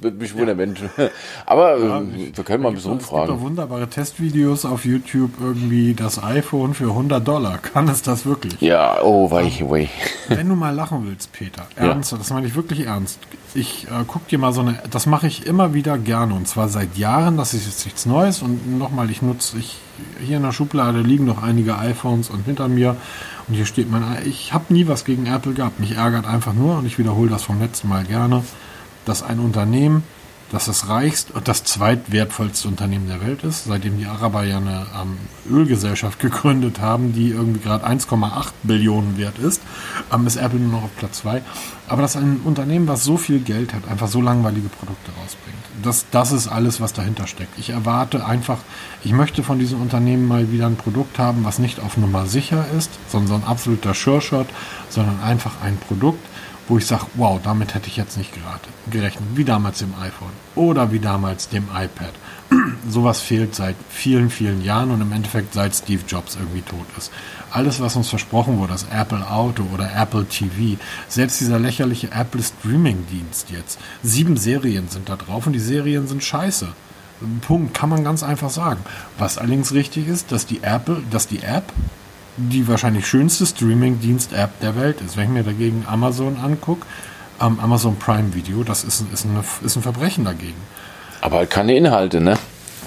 würde 0.00 0.16
mich 0.16 0.34
wundern, 0.36 0.58
wenn. 0.58 0.76
Aber 1.46 1.76
ja, 1.76 1.98
ähm, 1.98 2.32
wir 2.34 2.44
können 2.44 2.62
mal 2.62 2.70
ein 2.70 2.74
bisschen 2.74 2.92
rumfragen. 2.92 3.24
Es 3.24 3.30
gibt 3.30 3.42
wunderbare 3.42 3.88
Testvideos 3.88 4.64
auf 4.64 4.84
YouTube, 4.84 5.32
irgendwie 5.40 5.94
das 5.94 6.22
iPhone 6.22 6.74
für 6.74 6.88
100 6.88 7.26
Dollar. 7.26 7.58
Kann 7.74 7.88
es 7.88 8.02
das 8.02 8.26
wirklich? 8.26 8.60
Ja, 8.60 9.02
oh, 9.02 9.30
weich, 9.30 9.68
wei. 9.68 9.88
Wenn 10.28 10.48
du 10.48 10.54
mal 10.54 10.74
lachen 10.74 11.06
willst, 11.06 11.32
Peter, 11.32 11.66
ernst, 11.76 12.12
ja. 12.12 12.18
das 12.18 12.30
meine 12.30 12.46
ich 12.46 12.54
wirklich 12.54 12.86
ernst. 12.86 13.18
Ich 13.54 13.86
äh, 13.86 14.04
guck 14.06 14.28
dir 14.28 14.38
mal 14.38 14.52
so 14.52 14.60
eine, 14.60 14.78
das 14.90 15.06
mache 15.06 15.26
ich 15.26 15.46
immer 15.46 15.74
wieder 15.74 15.98
gerne 15.98 16.34
und 16.34 16.46
zwar 16.46 16.68
seit 16.68 16.96
Jahren, 16.96 17.36
das 17.36 17.54
ist 17.54 17.66
jetzt 17.66 17.84
nichts 17.86 18.06
Neues 18.06 18.42
und 18.42 18.78
nochmal, 18.78 19.10
ich 19.10 19.22
nutze, 19.22 19.58
ich, 19.58 19.78
hier 20.24 20.36
in 20.36 20.42
der 20.42 20.52
Schublade 20.52 21.00
liegen 21.00 21.24
noch 21.24 21.42
einige 21.42 21.78
iPhones 21.78 22.28
und 22.30 22.44
hinter 22.44 22.68
mir 22.68 22.96
und 23.48 23.54
hier 23.54 23.64
steht 23.64 23.90
mein, 23.90 24.04
ich 24.26 24.52
habe 24.52 24.72
nie 24.72 24.86
was 24.86 25.06
gegen 25.06 25.26
Apple 25.26 25.54
gehabt, 25.54 25.80
mich 25.80 25.96
ärgert 25.96 26.26
einfach 26.26 26.52
nur 26.52 26.78
und 26.78 26.86
ich 26.86 26.98
wiederhole 26.98 27.30
das 27.30 27.42
vom 27.42 27.58
letzten 27.58 27.88
Mal 27.88 28.04
gerne 28.04 28.44
dass 29.08 29.22
ein 29.22 29.40
Unternehmen, 29.40 30.04
das 30.50 30.66
das 30.66 30.88
reichste 30.88 31.32
und 31.34 31.46
das 31.46 31.64
zweitwertvollste 31.64 32.68
Unternehmen 32.68 33.06
der 33.06 33.20
Welt 33.20 33.42
ist, 33.42 33.64
seitdem 33.64 33.98
die 33.98 34.06
Araber 34.06 34.44
ja 34.44 34.56
eine 34.56 34.86
ähm, 34.98 35.18
Ölgesellschaft 35.50 36.18
gegründet 36.20 36.80
haben, 36.80 37.12
die 37.12 37.30
irgendwie 37.30 37.60
gerade 37.60 37.86
1,8 37.86 38.52
Billionen 38.62 39.18
wert 39.18 39.38
ist, 39.38 39.60
ähm, 40.12 40.26
ist 40.26 40.36
Apple 40.36 40.58
nur 40.58 40.72
noch 40.72 40.84
auf 40.84 40.96
Platz 40.96 41.18
2. 41.18 41.42
Aber 41.88 42.02
dass 42.02 42.16
ein 42.16 42.40
Unternehmen, 42.44 42.88
was 42.88 43.04
so 43.04 43.16
viel 43.16 43.40
Geld 43.40 43.74
hat, 43.74 43.88
einfach 43.88 44.08
so 44.08 44.20
langweilige 44.20 44.68
Produkte 44.68 45.10
rausbringt. 45.20 45.58
Das, 45.82 46.06
das 46.10 46.32
ist 46.32 46.48
alles, 46.48 46.80
was 46.80 46.92
dahinter 46.92 47.26
steckt. 47.26 47.58
Ich 47.58 47.70
erwarte 47.70 48.26
einfach, 48.26 48.58
ich 49.04 49.12
möchte 49.12 49.42
von 49.42 49.58
diesem 49.58 49.80
Unternehmen 49.80 50.26
mal 50.26 50.50
wieder 50.50 50.66
ein 50.66 50.76
Produkt 50.76 51.18
haben, 51.18 51.44
was 51.44 51.58
nicht 51.58 51.80
auf 51.80 51.96
Nummer 51.96 52.26
sicher 52.26 52.66
ist, 52.76 52.90
sondern 53.08 53.28
so 53.28 53.34
ein 53.34 53.44
absoluter 53.44 53.94
Sure-Shot, 53.94 54.48
sondern 54.88 55.20
einfach 55.20 55.60
ein 55.62 55.76
Produkt, 55.76 56.24
wo 56.68 56.78
ich 56.78 56.86
sage, 56.86 57.06
wow, 57.14 57.40
damit 57.42 57.74
hätte 57.74 57.88
ich 57.88 57.96
jetzt 57.96 58.18
nicht 58.18 58.32
gerechnet. 58.90 59.24
Wie 59.34 59.44
damals 59.44 59.78
dem 59.78 59.94
iPhone 60.00 60.32
oder 60.54 60.92
wie 60.92 61.00
damals 61.00 61.48
dem 61.48 61.64
iPad. 61.64 62.12
Sowas 62.88 63.20
fehlt 63.20 63.54
seit 63.54 63.76
vielen, 63.88 64.30
vielen 64.30 64.62
Jahren 64.62 64.90
und 64.90 65.00
im 65.00 65.12
Endeffekt 65.12 65.54
seit 65.54 65.74
Steve 65.74 66.02
Jobs 66.06 66.36
irgendwie 66.36 66.62
tot 66.62 66.86
ist. 66.96 67.10
Alles, 67.50 67.80
was 67.80 67.96
uns 67.96 68.08
versprochen 68.08 68.58
wurde, 68.58 68.72
das 68.72 68.86
Apple 68.92 69.30
Auto 69.30 69.64
oder 69.72 69.90
Apple 69.94 70.26
TV, 70.26 70.80
selbst 71.08 71.40
dieser 71.40 71.58
lächerliche 71.58 72.10
Apple 72.12 72.42
Streaming-Dienst 72.42 73.50
jetzt. 73.50 73.78
Sieben 74.02 74.36
Serien 74.36 74.88
sind 74.88 75.08
da 75.08 75.16
drauf 75.16 75.46
und 75.46 75.54
die 75.54 75.58
Serien 75.58 76.06
sind 76.06 76.22
scheiße. 76.22 76.68
Punkt, 77.46 77.74
kann 77.74 77.88
man 77.88 78.04
ganz 78.04 78.22
einfach 78.22 78.50
sagen. 78.50 78.80
Was 79.18 79.38
allerdings 79.38 79.72
richtig 79.72 80.06
ist, 80.06 80.30
dass 80.30 80.46
die 80.46 80.62
Apple, 80.62 81.02
dass 81.10 81.26
die 81.26 81.42
App 81.42 81.72
die 82.38 82.66
wahrscheinlich 82.68 83.06
schönste 83.06 83.46
Streaming-Dienst-App 83.46 84.60
der 84.60 84.76
Welt 84.76 85.00
ist. 85.00 85.16
Wenn 85.16 85.24
ich 85.24 85.30
mir 85.30 85.42
dagegen 85.42 85.84
Amazon 85.86 86.36
angucke, 86.36 86.86
ähm, 87.40 87.58
Amazon 87.60 87.96
Prime 87.96 88.34
Video, 88.34 88.62
das 88.62 88.84
ist, 88.84 89.04
ist, 89.12 89.26
eine, 89.26 89.44
ist 89.64 89.76
ein 89.76 89.82
Verbrechen 89.82 90.24
dagegen. 90.24 90.60
Aber 91.20 91.38
halt 91.38 91.50
keine 91.50 91.76
Inhalte, 91.76 92.20
ne? 92.20 92.38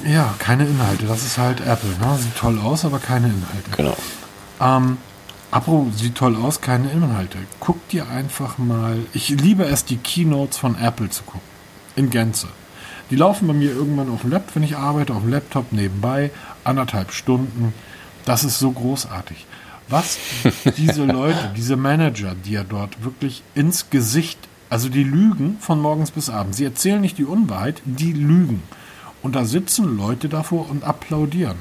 Ja, 0.06 0.34
keine 0.40 0.66
Inhalte. 0.66 1.06
Das 1.06 1.24
ist 1.24 1.38
halt 1.38 1.60
Apple. 1.62 1.90
Ne? 1.90 2.18
Sieht 2.18 2.36
toll 2.36 2.60
aus, 2.60 2.86
aber 2.86 3.00
keine 3.00 3.28
Inhalte. 3.28 3.72
Genau. 3.76 3.96
Ähm, 4.60 4.98
Apro 5.52 5.88
sieht 5.94 6.16
toll 6.16 6.36
aus, 6.38 6.62
keine 6.62 6.90
Inhalte. 6.92 7.38
Guck 7.60 7.88
dir 7.90 8.10
einfach 8.10 8.58
mal. 8.58 9.00
Ich 9.14 9.30
liebe 9.30 9.66
es, 9.66 9.84
die 9.84 9.98
Keynotes 9.98 10.58
von 10.58 10.78
Apple 10.82 11.10
zu 11.10 11.24
gucken. 11.24 11.42
In 11.96 12.10
Gänze. 12.10 12.48
Die 13.10 13.18
laufen 13.18 13.48
bei 13.48 13.54
mir 13.54 13.72
irgendwann 13.72 14.10
auf 14.10 14.22
dem 14.22 14.32
Laptop, 14.32 14.56
wenn 14.56 14.64
ich 14.64 14.78
arbeite, 14.78 15.14
auf 15.14 15.22
dem 15.22 15.32
Laptop 15.32 15.74
nebenbei. 15.74 16.32
Anderthalb 16.64 17.12
Stunden 17.12 17.74
das 18.26 18.44
ist 18.44 18.60
so 18.60 18.72
großartig. 18.72 19.46
Was 19.88 20.18
diese 20.78 21.06
Leute, 21.06 21.52
diese 21.56 21.76
Manager, 21.76 22.36
die 22.46 22.52
ja 22.52 22.64
dort 22.64 23.04
wirklich 23.04 23.44
ins 23.56 23.90
Gesicht, 23.90 24.40
also 24.70 24.88
die 24.88 25.04
lügen 25.04 25.58
von 25.60 25.82
morgens 25.82 26.12
bis 26.12 26.30
abends. 26.30 26.58
Sie 26.58 26.66
erzählen 26.66 27.02
nicht 27.02 27.18
die 27.18 27.26
Unwahrheit, 27.26 27.82
die 27.86 28.14
lügen. 28.14 28.64
Und 29.22 29.36
da 29.36 29.46
sitzen 29.46 29.98
Leute 29.98 30.30
davor 30.30 30.70
und 30.70 30.84
applaudieren. 30.84 31.58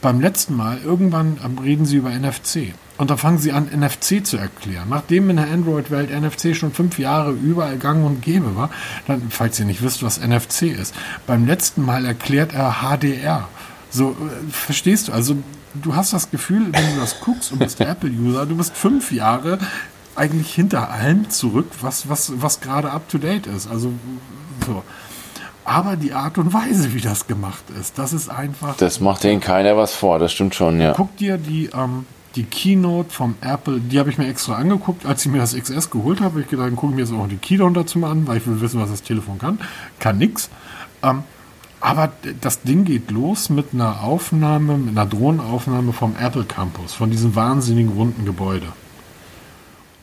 Beim 0.00 0.20
letzten 0.20 0.56
Mal, 0.56 0.78
irgendwann 0.82 1.38
reden 1.62 1.84
sie 1.84 1.96
über 1.96 2.10
NFC. 2.10 2.72
Und 2.98 3.10
da 3.10 3.16
fangen 3.16 3.38
sie 3.38 3.52
an, 3.52 3.66
NFC 3.66 4.24
zu 4.24 4.36
erklären. 4.36 4.88
Nachdem 4.88 5.30
in 5.30 5.36
der 5.36 5.50
Android-Welt 5.50 6.10
NFC 6.10 6.56
schon 6.56 6.72
fünf 6.72 6.98
Jahre 6.98 7.32
überall 7.32 7.78
gang 7.78 8.04
und 8.04 8.22
gäbe 8.22 8.56
war, 8.56 8.70
dann, 9.06 9.22
falls 9.30 9.58
ihr 9.58 9.66
nicht 9.66 9.82
wisst, 9.82 10.02
was 10.02 10.20
NFC 10.20 10.62
ist, 10.62 10.94
beim 11.26 11.46
letzten 11.46 11.84
Mal 11.84 12.04
erklärt 12.04 12.54
er 12.54 12.76
HDR. 12.80 13.48
So, 13.90 14.10
äh, 14.10 14.50
verstehst 14.50 15.08
du? 15.08 15.12
Also 15.12 15.36
du 15.82 15.94
hast 15.94 16.12
das 16.12 16.30
Gefühl, 16.30 16.72
wenn 16.72 16.94
du 16.94 17.00
das 17.00 17.20
guckst 17.20 17.52
und 17.52 17.58
bist 17.58 17.80
Apple-User, 17.80 18.46
du 18.46 18.56
bist 18.56 18.76
fünf 18.76 19.12
Jahre 19.12 19.58
eigentlich 20.16 20.52
hinter 20.52 20.90
allem 20.90 21.30
zurück, 21.30 21.70
was, 21.80 22.08
was, 22.08 22.32
was 22.36 22.60
gerade 22.60 22.90
up 22.90 23.08
to 23.08 23.18
date 23.18 23.46
ist. 23.46 23.68
Also 23.70 23.92
so. 24.66 24.82
Aber 25.64 25.96
die 25.96 26.12
Art 26.12 26.38
und 26.38 26.52
Weise, 26.52 26.94
wie 26.94 27.00
das 27.00 27.26
gemacht 27.26 27.64
ist, 27.78 27.98
das 27.98 28.12
ist 28.12 28.28
einfach. 28.28 28.76
Das 28.78 29.00
macht 29.00 29.22
denen 29.22 29.40
keiner 29.40 29.76
was 29.76 29.94
vor, 29.94 30.18
das 30.18 30.32
stimmt 30.32 30.54
schon, 30.54 30.80
ja. 30.80 30.94
Guck 30.94 31.16
dir 31.18 31.36
die, 31.36 31.66
ähm, 31.66 32.06
die 32.36 32.44
Keynote 32.44 33.10
vom 33.10 33.34
Apple, 33.42 33.78
die 33.78 33.98
habe 33.98 34.10
ich 34.10 34.16
mir 34.16 34.28
extra 34.28 34.54
angeguckt, 34.54 35.04
als 35.04 35.24
ich 35.26 35.30
mir 35.30 35.38
das 35.38 35.54
XS 35.54 35.90
geholt 35.90 36.20
habe. 36.20 36.40
Ich 36.40 36.48
gedacht, 36.48 36.74
gucke 36.74 36.94
mir 36.94 37.02
jetzt 37.02 37.12
auch 37.12 37.28
die 37.28 37.36
Keynote 37.36 37.74
dazu 37.74 37.98
mal 37.98 38.10
an, 38.10 38.26
weil 38.26 38.38
ich 38.38 38.46
will 38.46 38.60
wissen, 38.60 38.80
was 38.80 38.90
das 38.90 39.02
Telefon 39.02 39.38
kann. 39.38 39.58
Kann 39.98 40.18
nix. 40.18 40.48
Ähm, 41.02 41.22
aber 41.80 42.12
das 42.40 42.62
Ding 42.62 42.84
geht 42.84 43.10
los 43.10 43.50
mit 43.50 43.72
einer 43.72 44.02
Aufnahme, 44.02 44.78
mit 44.78 44.96
einer 44.96 45.08
Drohnenaufnahme 45.08 45.92
vom 45.92 46.14
Apple 46.20 46.44
Campus, 46.44 46.94
von 46.94 47.10
diesem 47.10 47.34
wahnsinnigen 47.36 47.92
runden 47.92 48.24
Gebäude. 48.24 48.66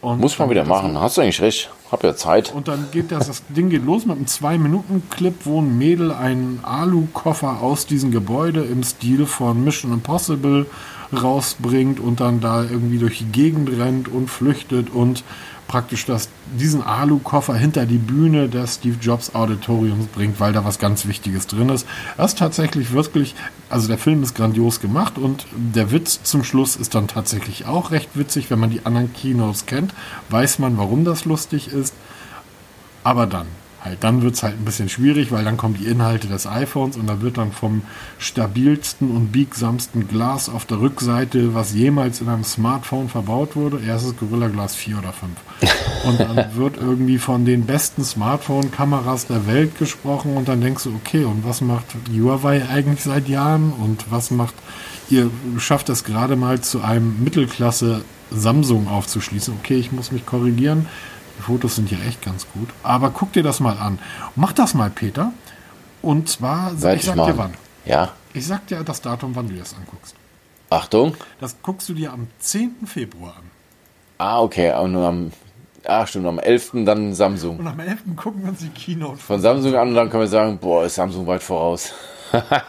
Und 0.02 0.20
Muss 0.20 0.38
man 0.38 0.50
wieder 0.52 0.66
machen, 0.66 1.00
hast 1.00 1.18
du 1.18 1.22
eigentlich 1.22 1.42
recht. 1.42 1.72
Hab 1.92 2.04
ja 2.04 2.16
Zeit. 2.16 2.54
Und 2.54 2.68
dann 2.68 2.88
geht 2.92 3.12
das, 3.12 3.28
das 3.28 3.44
Ding 3.50 3.70
geht 3.70 3.86
los 3.86 4.06
mit 4.06 4.18
einem 4.18 4.26
2-Minuten-Clip, 4.26 5.34
wo 5.46 5.62
ein 5.62 5.78
Mädel 5.78 6.12
einen 6.12 6.60
Alu-Koffer 6.64 7.62
aus 7.62 7.86
diesem 7.88 8.12
Gebäude 8.12 8.62
im 8.64 8.84
Stil 8.84 9.26
von 9.26 9.64
Mission 9.64 9.94
Impossible 9.94 10.68
rausbringt 11.12 12.00
und 12.00 12.20
dann 12.20 12.40
da 12.40 12.64
irgendwie 12.64 12.98
durch 12.98 13.20
die 13.20 13.26
Gegend 13.26 13.70
rennt 13.70 14.08
und 14.08 14.30
flüchtet 14.30 14.90
und 14.90 15.24
praktisch 15.68 16.06
das, 16.06 16.30
diesen 16.60 16.84
Alu-Koffer 16.84 17.56
hinter 17.56 17.86
die 17.86 17.98
Bühne 17.98 18.50
des 18.50 18.76
Steve 18.76 18.98
Jobs 19.02 19.34
Auditoriums 19.34 20.08
bringt, 20.08 20.40
weil 20.40 20.54
da 20.54 20.64
was 20.64 20.80
ganz 20.80 21.08
Wichtiges 21.08 21.48
drin 21.48 21.70
ist. 21.70 21.88
Das 22.18 22.34
ist 22.34 22.40
tatsächlich 22.40 22.92
wirklich, 22.92 23.36
also 23.70 23.88
der 23.88 23.98
Film 23.98 24.22
ist 24.24 24.36
grandios 24.36 24.80
gemacht 24.80 25.18
und 25.18 25.48
der 25.54 25.92
Witz 25.92 26.22
zum 26.24 26.44
Schluss 26.44 26.76
ist 26.76 26.96
dann 26.96 27.08
tatsächlich 27.08 27.66
auch 27.66 27.92
recht 27.92 28.10
witzig. 28.14 28.50
Wenn 28.52 28.60
man 28.60 28.70
die 28.70 28.86
anderen 28.86 29.12
Kinos 29.14 29.66
kennt, 29.66 29.94
weiß 30.30 30.60
man, 30.60 30.78
warum 30.78 31.04
das 31.04 31.26
lustig 31.26 31.70
ist. 31.70 31.94
Aber 33.04 33.28
dann, 33.28 33.48
halt, 33.86 34.04
dann 34.04 34.22
wird 34.22 34.36
es 34.36 34.44
halt 34.44 34.56
ein 34.56 34.66
bisschen 34.66 34.90
schwierig, 34.90 35.32
weil 35.32 35.46
dann 35.46 35.58
kommen 35.58 35.76
die 35.80 35.86
Inhalte 35.86 36.28
des 36.28 36.48
iPhones 36.48 36.98
und 36.98 37.08
da 37.08 37.22
wird 37.22 37.38
dann 37.38 37.52
vom 37.52 37.84
stabilsten 38.18 39.12
und 39.12 39.32
biegsamsten 39.32 40.08
Glas 40.08 40.50
auf 40.50 40.66
der 40.66 40.82
Rückseite, 40.82 41.54
was 41.54 41.74
jemals 41.74 42.22
in 42.22 42.30
einem 42.30 42.44
Smartphone 42.44 43.08
verbaut 43.08 43.56
wurde, 43.56 43.80
erstes 43.86 44.18
Gorilla 44.18 44.48
Glas 44.48 44.76
4 44.76 44.98
oder 44.98 45.14
5. 45.14 45.32
Und 46.06 46.20
dann 46.20 46.46
wird 46.56 46.78
irgendwie 46.78 47.18
von 47.18 47.46
den 47.46 47.66
besten 47.66 48.04
Smartphone-Kameras 48.04 49.28
der 49.28 49.48
Welt 49.48 49.78
gesprochen 49.78 50.36
und 50.36 50.48
dann 50.48 50.62
denkst 50.62 50.84
du, 50.84 50.96
okay, 50.96 51.24
und 51.24 51.46
was 51.46 51.62
macht 51.62 51.86
Huawei 52.12 52.68
eigentlich 52.68 53.04
seit 53.04 53.30
Jahren 53.30 53.72
und 53.72 54.06
was 54.10 54.32
macht, 54.32 54.56
ihr 55.10 55.30
schafft 55.58 55.90
es 55.90 56.04
gerade 56.04 56.36
mal 56.36 56.62
zu 56.62 56.82
einem 56.82 57.24
Mittelklasse 57.24 58.04
Samsung 58.32 58.88
aufzuschließen. 58.88 59.54
Okay, 59.60 59.76
ich 59.76 59.92
muss 59.92 60.12
mich 60.12 60.26
korrigieren. 60.26 60.88
Die 61.38 61.42
Fotos 61.42 61.76
sind 61.76 61.92
ja 61.92 61.98
echt 62.08 62.22
ganz 62.22 62.48
gut. 62.54 62.70
Aber 62.84 63.10
guck 63.12 63.34
dir 63.34 63.44
das 63.44 63.60
mal 63.60 63.78
an. 63.78 64.00
Mach 64.36 64.54
das 64.54 64.74
mal, 64.74 64.90
Peter. 64.90 65.32
Und 66.02 66.30
zwar, 66.30 66.74
Seit 66.76 67.00
ich 67.00 67.06
sag 67.06 67.16
mal. 67.16 67.32
dir 67.32 67.38
wann. 67.38 67.54
Ja. 67.86 68.12
Ich 68.34 68.46
sag 68.48 68.68
dir 68.68 68.84
das 68.84 69.02
Datum, 69.02 69.36
wann 69.36 69.48
du 69.48 69.56
das 69.56 69.76
anguckst. 69.76 70.16
Achtung. 70.70 71.16
Das 71.40 71.58
guckst 71.62 71.88
du 71.90 71.94
dir 71.94 72.12
am 72.14 72.28
10. 72.40 72.86
Februar 72.86 73.36
an. 73.38 73.44
Ah, 74.18 74.42
okay. 74.42 74.74
Und 74.80 74.96
am, 74.96 75.32
ah, 75.86 76.06
stimmt, 76.08 76.28
am 76.28 76.40
11. 76.40 76.72
dann 76.86 77.14
Samsung. 77.14 77.58
Und 77.60 77.68
am 77.68 77.80
11. 77.80 78.00
gucken 78.16 78.44
wir 78.44 78.50
uns 78.50 78.60
die 78.60 78.70
Keynote 78.70 79.18
Von 79.18 79.42
Samsung 79.42 79.76
an 79.76 79.90
und 79.90 79.96
dann 79.96 80.10
können 80.10 80.24
wir 80.24 80.28
sagen, 80.28 80.58
boah, 80.58 80.86
ist 80.86 80.96
Samsung 80.96 81.28
weit 81.28 81.44
voraus. 81.44 81.92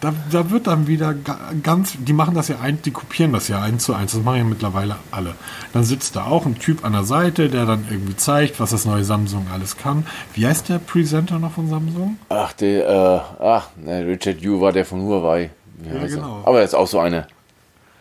Da, 0.00 0.14
da 0.30 0.50
wird 0.50 0.66
dann 0.66 0.86
wieder 0.86 1.12
ga- 1.12 1.38
ganz, 1.62 1.92
die 1.98 2.14
machen 2.14 2.34
das 2.34 2.48
ja 2.48 2.60
ein, 2.60 2.80
die 2.80 2.90
kopieren 2.90 3.34
das 3.34 3.48
ja 3.48 3.60
eins 3.60 3.84
zu 3.84 3.92
eins, 3.94 4.12
das 4.12 4.22
machen 4.22 4.38
ja 4.38 4.44
mittlerweile 4.44 4.96
alle. 5.10 5.34
Dann 5.74 5.84
sitzt 5.84 6.16
da 6.16 6.24
auch 6.24 6.46
ein 6.46 6.58
Typ 6.58 6.84
an 6.86 6.92
der 6.92 7.04
Seite, 7.04 7.50
der 7.50 7.66
dann 7.66 7.84
irgendwie 7.90 8.16
zeigt, 8.16 8.58
was 8.60 8.70
das 8.70 8.86
neue 8.86 9.04
Samsung 9.04 9.48
alles 9.52 9.76
kann. 9.76 10.06
Wie 10.32 10.46
heißt 10.46 10.70
der 10.70 10.78
Presenter 10.78 11.38
noch 11.38 11.52
von 11.52 11.68
Samsung? 11.68 12.16
Ach, 12.30 12.54
der, 12.54 12.88
äh, 12.88 13.42
ach, 13.44 13.68
ne, 13.76 14.06
Richard 14.06 14.40
Yu 14.40 14.58
war 14.62 14.72
der 14.72 14.86
von 14.86 15.02
Huawei. 15.02 15.50
Wie 15.80 15.88
Ja, 15.90 15.94
er? 16.00 16.08
genau. 16.08 16.40
Aber 16.46 16.58
er 16.60 16.64
ist 16.64 16.74
auch 16.74 16.86
so 16.88 16.98
eine. 16.98 17.26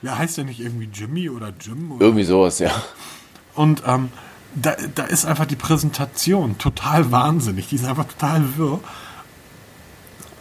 Ja, 0.01 0.17
heißt 0.17 0.37
der 0.37 0.45
nicht 0.45 0.61
irgendwie 0.61 0.89
Jimmy 0.93 1.29
oder 1.29 1.51
Jim? 1.59 1.91
Oder? 1.91 2.05
Irgendwie 2.05 2.23
sowas, 2.23 2.59
ja. 2.59 2.71
Und 3.55 3.83
ähm, 3.85 4.07
da, 4.55 4.73
da 4.95 5.03
ist 5.03 5.25
einfach 5.25 5.45
die 5.45 5.57
Präsentation 5.57 6.57
total 6.57 7.11
wahnsinnig. 7.11 7.67
Die 7.67 7.75
ist 7.75 7.85
einfach 7.85 8.05
total 8.05 8.57
wirr. 8.57 8.79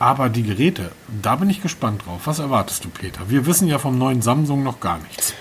Aber 0.01 0.31
die 0.31 0.43
Geräte, 0.45 0.93
da 1.23 1.37
bin 1.37 1.51
ich 1.51 1.61
gespannt 1.61 2.07
drauf. 2.07 2.23
Was 2.25 2.39
erwartest 2.39 2.87
du, 2.87 2.89
Peter? 2.89 3.29
Wir 3.29 3.45
wissen 3.45 3.69
ja 3.69 3.79
vom 3.79 3.99
neuen 3.99 4.23
Samsung 4.23 4.63
noch 4.63 4.81
gar 4.81 4.99
nichts. 4.99 5.35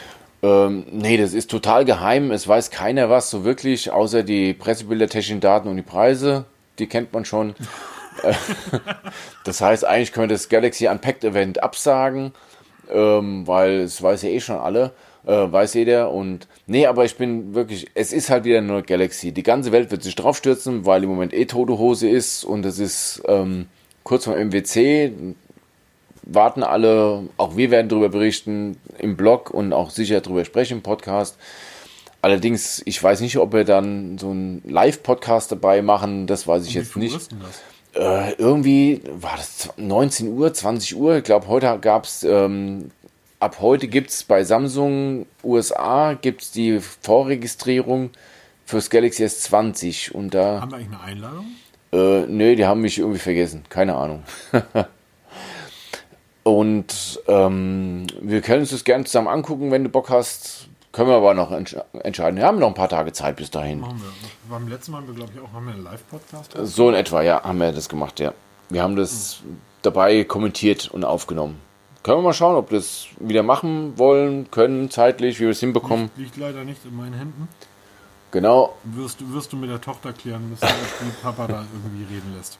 Ähm, 0.43 0.83
nee, 0.91 1.15
das 1.15 1.33
ist 1.33 1.49
total 1.49 1.85
geheim. 1.85 2.29
Es 2.29 2.45
weiß 2.45 2.69
keiner 2.69 3.09
was 3.09 3.29
so 3.29 3.45
wirklich, 3.45 3.89
außer 3.89 4.21
die 4.21 4.53
Pressebilder, 4.53 5.07
technischen 5.07 5.39
Daten 5.39 5.69
und 5.69 5.77
die 5.77 5.81
Preise. 5.81 6.43
Die 6.77 6.87
kennt 6.87 7.13
man 7.13 7.25
schon. 7.25 7.55
Das 9.45 9.61
heißt, 9.61 9.85
eigentlich 9.85 10.11
können 10.11 10.29
wir 10.29 10.35
das 10.35 10.49
Galaxy 10.49 10.87
Unpacked 10.87 11.23
Event 11.23 11.63
absagen, 11.63 12.33
ähm, 12.91 13.47
weil 13.47 13.79
es 13.79 14.01
weiß 14.01 14.23
ja 14.23 14.29
eh 14.29 14.41
schon 14.41 14.57
alle, 14.57 14.91
äh, 15.25 15.31
weiß 15.31 15.73
jeder. 15.75 16.11
Und 16.11 16.49
nee, 16.67 16.85
aber 16.85 17.05
ich 17.05 17.15
bin 17.15 17.55
wirklich, 17.55 17.87
es 17.95 18.11
ist 18.11 18.29
halt 18.29 18.43
wieder 18.43 18.57
eine 18.57 18.67
neue 18.67 18.83
Galaxy. 18.83 19.31
Die 19.31 19.41
ganze 19.41 19.71
Welt 19.71 19.89
wird 19.89 20.03
sich 20.03 20.15
draufstürzen, 20.15 20.85
weil 20.85 21.03
im 21.03 21.09
Moment 21.09 21.33
eh 21.33 21.45
tote 21.45 21.77
Hose 21.77 22.09
ist 22.09 22.43
und 22.43 22.65
es 22.65 22.77
ist 22.77 23.21
ähm, 23.25 23.67
kurz 24.03 24.25
vor 24.25 24.35
MWC. 24.35 25.11
Warten 26.23 26.63
alle, 26.63 27.23
auch 27.37 27.57
wir 27.57 27.71
werden 27.71 27.89
darüber 27.89 28.09
berichten 28.09 28.77
im 28.99 29.17
Blog 29.17 29.49
und 29.49 29.73
auch 29.73 29.89
sicher 29.89 30.21
darüber 30.21 30.45
sprechen 30.45 30.77
im 30.77 30.83
Podcast. 30.83 31.37
Allerdings, 32.21 32.81
ich 32.85 33.01
weiß 33.01 33.21
nicht, 33.21 33.37
ob 33.37 33.53
wir 33.53 33.63
dann 33.63 34.17
so 34.17 34.29
einen 34.31 34.61
Live-Podcast 34.65 35.51
dabei 35.51 35.81
machen, 35.81 36.27
das 36.27 36.47
weiß 36.47 36.67
ich 36.67 36.73
jetzt 36.73 36.97
nicht. 36.97 37.29
Äh, 37.95 38.33
irgendwie 38.33 39.01
war 39.19 39.37
das 39.37 39.69
19 39.77 40.27
Uhr, 40.27 40.53
20 40.53 40.95
Uhr. 40.95 41.17
Ich 41.17 41.23
glaube, 41.23 41.47
heute 41.47 41.79
gab 41.79 42.03
es, 42.03 42.23
ähm, 42.23 42.91
ab 43.39 43.57
heute 43.61 43.87
gibt 43.87 44.09
es 44.09 44.23
bei 44.23 44.43
Samsung 44.43 45.25
USA 45.43 46.13
gibt's 46.13 46.51
die 46.51 46.79
Vorregistrierung 46.79 48.11
fürs 48.65 48.89
Galaxy 48.89 49.23
S20 49.23 50.11
und 50.11 50.33
da, 50.33 50.61
Haben 50.61 50.71
wir 50.71 50.77
eigentlich 50.77 50.89
eine 50.89 51.01
Einladung? 51.01 51.45
Äh, 51.91 52.25
nee, 52.27 52.55
die 52.55 52.65
haben 52.65 52.81
mich 52.81 52.99
irgendwie 52.99 53.19
vergessen, 53.19 53.63
keine 53.69 53.95
Ahnung. 53.95 54.23
und 56.43 57.21
ähm, 57.27 58.07
wir 58.21 58.41
können 58.41 58.61
uns 58.61 58.71
das 58.71 58.83
gerne 58.83 59.05
zusammen 59.05 59.27
angucken, 59.27 59.71
wenn 59.71 59.83
du 59.83 59.89
Bock 59.89 60.09
hast. 60.09 60.67
Können 60.91 61.09
wir 61.09 61.17
aber 61.17 61.35
noch 61.35 61.51
entsch 61.51 61.75
entscheiden. 62.03 62.37
Wir 62.37 62.45
haben 62.45 62.57
noch 62.57 62.67
ein 62.67 62.73
paar 62.73 62.89
Tage 62.89 63.11
Zeit 63.13 63.35
bis 63.35 63.51
dahin. 63.51 63.81
Machen 63.81 64.01
wir. 64.01 64.29
Beim 64.49 64.67
letzten 64.67 64.91
Mal 64.91 64.99
haben 64.99 65.07
wir, 65.07 65.13
glaube 65.13 65.31
ich, 65.35 65.39
auch 65.39 65.53
haben 65.53 65.67
wir 65.67 65.73
einen 65.73 65.83
Live-Podcast. 65.83 66.57
So 66.63 66.89
in 66.89 66.95
etwa, 66.95 67.21
ja, 67.21 67.43
haben 67.43 67.59
wir 67.59 67.71
das 67.71 67.89
gemacht, 67.89 68.19
ja. 68.19 68.33
Wir 68.69 68.81
haben 68.81 68.95
das 68.95 69.41
dabei 69.83 70.23
kommentiert 70.23 70.89
und 70.89 71.03
aufgenommen. 71.03 71.59
Können 72.01 72.19
wir 72.19 72.23
mal 72.23 72.33
schauen, 72.33 72.55
ob 72.55 72.71
wir 72.71 72.79
das 72.79 73.07
wieder 73.19 73.43
machen 73.43 73.97
wollen, 73.97 74.49
können, 74.51 74.89
zeitlich, 74.89 75.39
wie 75.39 75.43
wir 75.43 75.51
es 75.51 75.59
hinbekommen. 75.59 76.09
Liegt 76.15 76.37
leider 76.37 76.63
nicht 76.63 76.83
in 76.85 76.95
meinen 76.95 77.13
Händen. 77.13 77.47
Genau. 78.31 78.75
Wirst, 78.83 79.21
du- 79.21 79.33
wirst 79.33 79.51
du 79.53 79.57
mit 79.57 79.69
der 79.69 79.81
Tochter 79.81 80.13
klären 80.13 80.49
müssen, 80.49 80.63
ob 80.65 80.69
die 81.01 81.21
Papa 81.23 81.47
da 81.47 81.65
irgendwie 81.73 82.13
reden 82.13 82.33
lässt. 82.37 82.57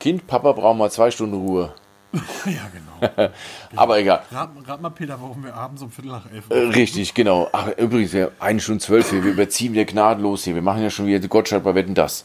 Kind, 0.00 0.26
Papa 0.26 0.52
brauchen 0.52 0.78
mal 0.78 0.90
zwei 0.90 1.10
Stunden 1.10 1.34
Ruhe. 1.34 1.72
ja, 2.46 2.68
genau. 2.72 3.30
Aber 3.76 3.98
egal. 3.98 4.22
Rat, 4.30 4.50
rat 4.66 4.80
mal, 4.80 4.90
Peter, 4.90 5.20
warum 5.20 5.42
wir 5.44 5.54
abends 5.54 5.82
um 5.82 5.90
Viertel 5.90 6.12
nach 6.12 6.30
elf 6.30 6.44
Äh, 6.48 6.54
Richtig, 6.68 7.12
genau. 7.14 7.48
Ach, 7.52 7.68
übrigens, 7.76 8.12
wir 8.12 8.32
eine 8.38 8.60
Stunde 8.60 8.82
zwölf 8.82 9.10
hier. 9.10 9.24
Wir 9.24 9.32
überziehen 9.32 9.72
wieder 9.72 9.84
gnadenlos 9.84 10.44
hier. 10.44 10.54
Wir 10.54 10.62
machen 10.62 10.82
ja 10.82 10.90
schon 10.90 11.06
wieder 11.06 11.26
Gottschalk 11.26 11.64
bei 11.64 11.74
Wetten 11.74 11.94
das. 11.94 12.24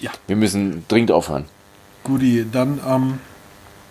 Ja. 0.00 0.10
Wir 0.26 0.36
müssen 0.36 0.84
dringend 0.88 1.12
aufhören. 1.12 1.44
Guti, 2.04 2.46
dann, 2.50 2.80
ähm, 2.86 3.20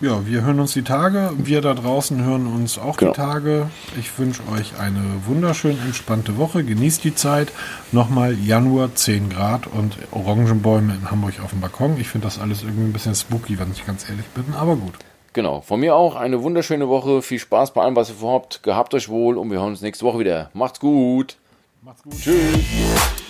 ja, 0.00 0.24
wir 0.26 0.42
hören 0.42 0.60
uns 0.60 0.72
die 0.72 0.82
Tage. 0.82 1.32
Wir 1.36 1.60
da 1.60 1.74
draußen 1.74 2.22
hören 2.24 2.46
uns 2.46 2.78
auch 2.78 2.96
Genau. 2.96 3.12
die 3.12 3.16
Tage. 3.16 3.70
Ich 3.98 4.16
wünsche 4.18 4.42
euch 4.52 4.78
eine 4.78 5.02
wunderschön 5.26 5.78
entspannte 5.84 6.36
Woche. 6.38 6.62
Genießt 6.64 7.02
die 7.04 7.14
Zeit. 7.14 7.52
Nochmal 7.92 8.34
Januar 8.38 8.94
10 8.94 9.28
Grad 9.30 9.66
und 9.66 9.96
Orangenbäume 10.12 10.94
in 10.94 11.10
Hamburg 11.10 11.34
auf 11.42 11.50
dem 11.50 11.60
Balkon. 11.60 11.96
Ich 12.00 12.08
finde 12.08 12.26
das 12.28 12.38
alles 12.38 12.62
irgendwie 12.62 12.84
ein 12.84 12.92
bisschen 12.92 13.14
spooky, 13.14 13.58
wenn 13.58 13.72
ich 13.72 13.84
ganz 13.86 14.08
ehrlich 14.08 14.26
bin. 14.28 14.54
Aber 14.54 14.76
gut. 14.76 14.94
Genau. 15.32 15.60
Von 15.60 15.80
mir 15.80 15.94
auch 15.94 16.16
eine 16.16 16.42
wunderschöne 16.42 16.88
Woche. 16.88 17.20
Viel 17.22 17.38
Spaß 17.38 17.72
bei 17.74 17.82
allem, 17.82 17.96
was 17.96 18.08
ihr 18.08 18.14
vorhabt. 18.16 18.62
Gehabt 18.62 18.94
euch 18.94 19.08
wohl 19.08 19.36
und 19.36 19.50
wir 19.50 19.58
hören 19.58 19.70
uns 19.70 19.82
nächste 19.82 20.04
Woche 20.04 20.20
wieder. 20.20 20.50
Macht's 20.54 20.80
gut. 20.80 21.36
Macht's 21.82 22.02
gut. 22.02 22.14
Tschüss. 22.20 23.27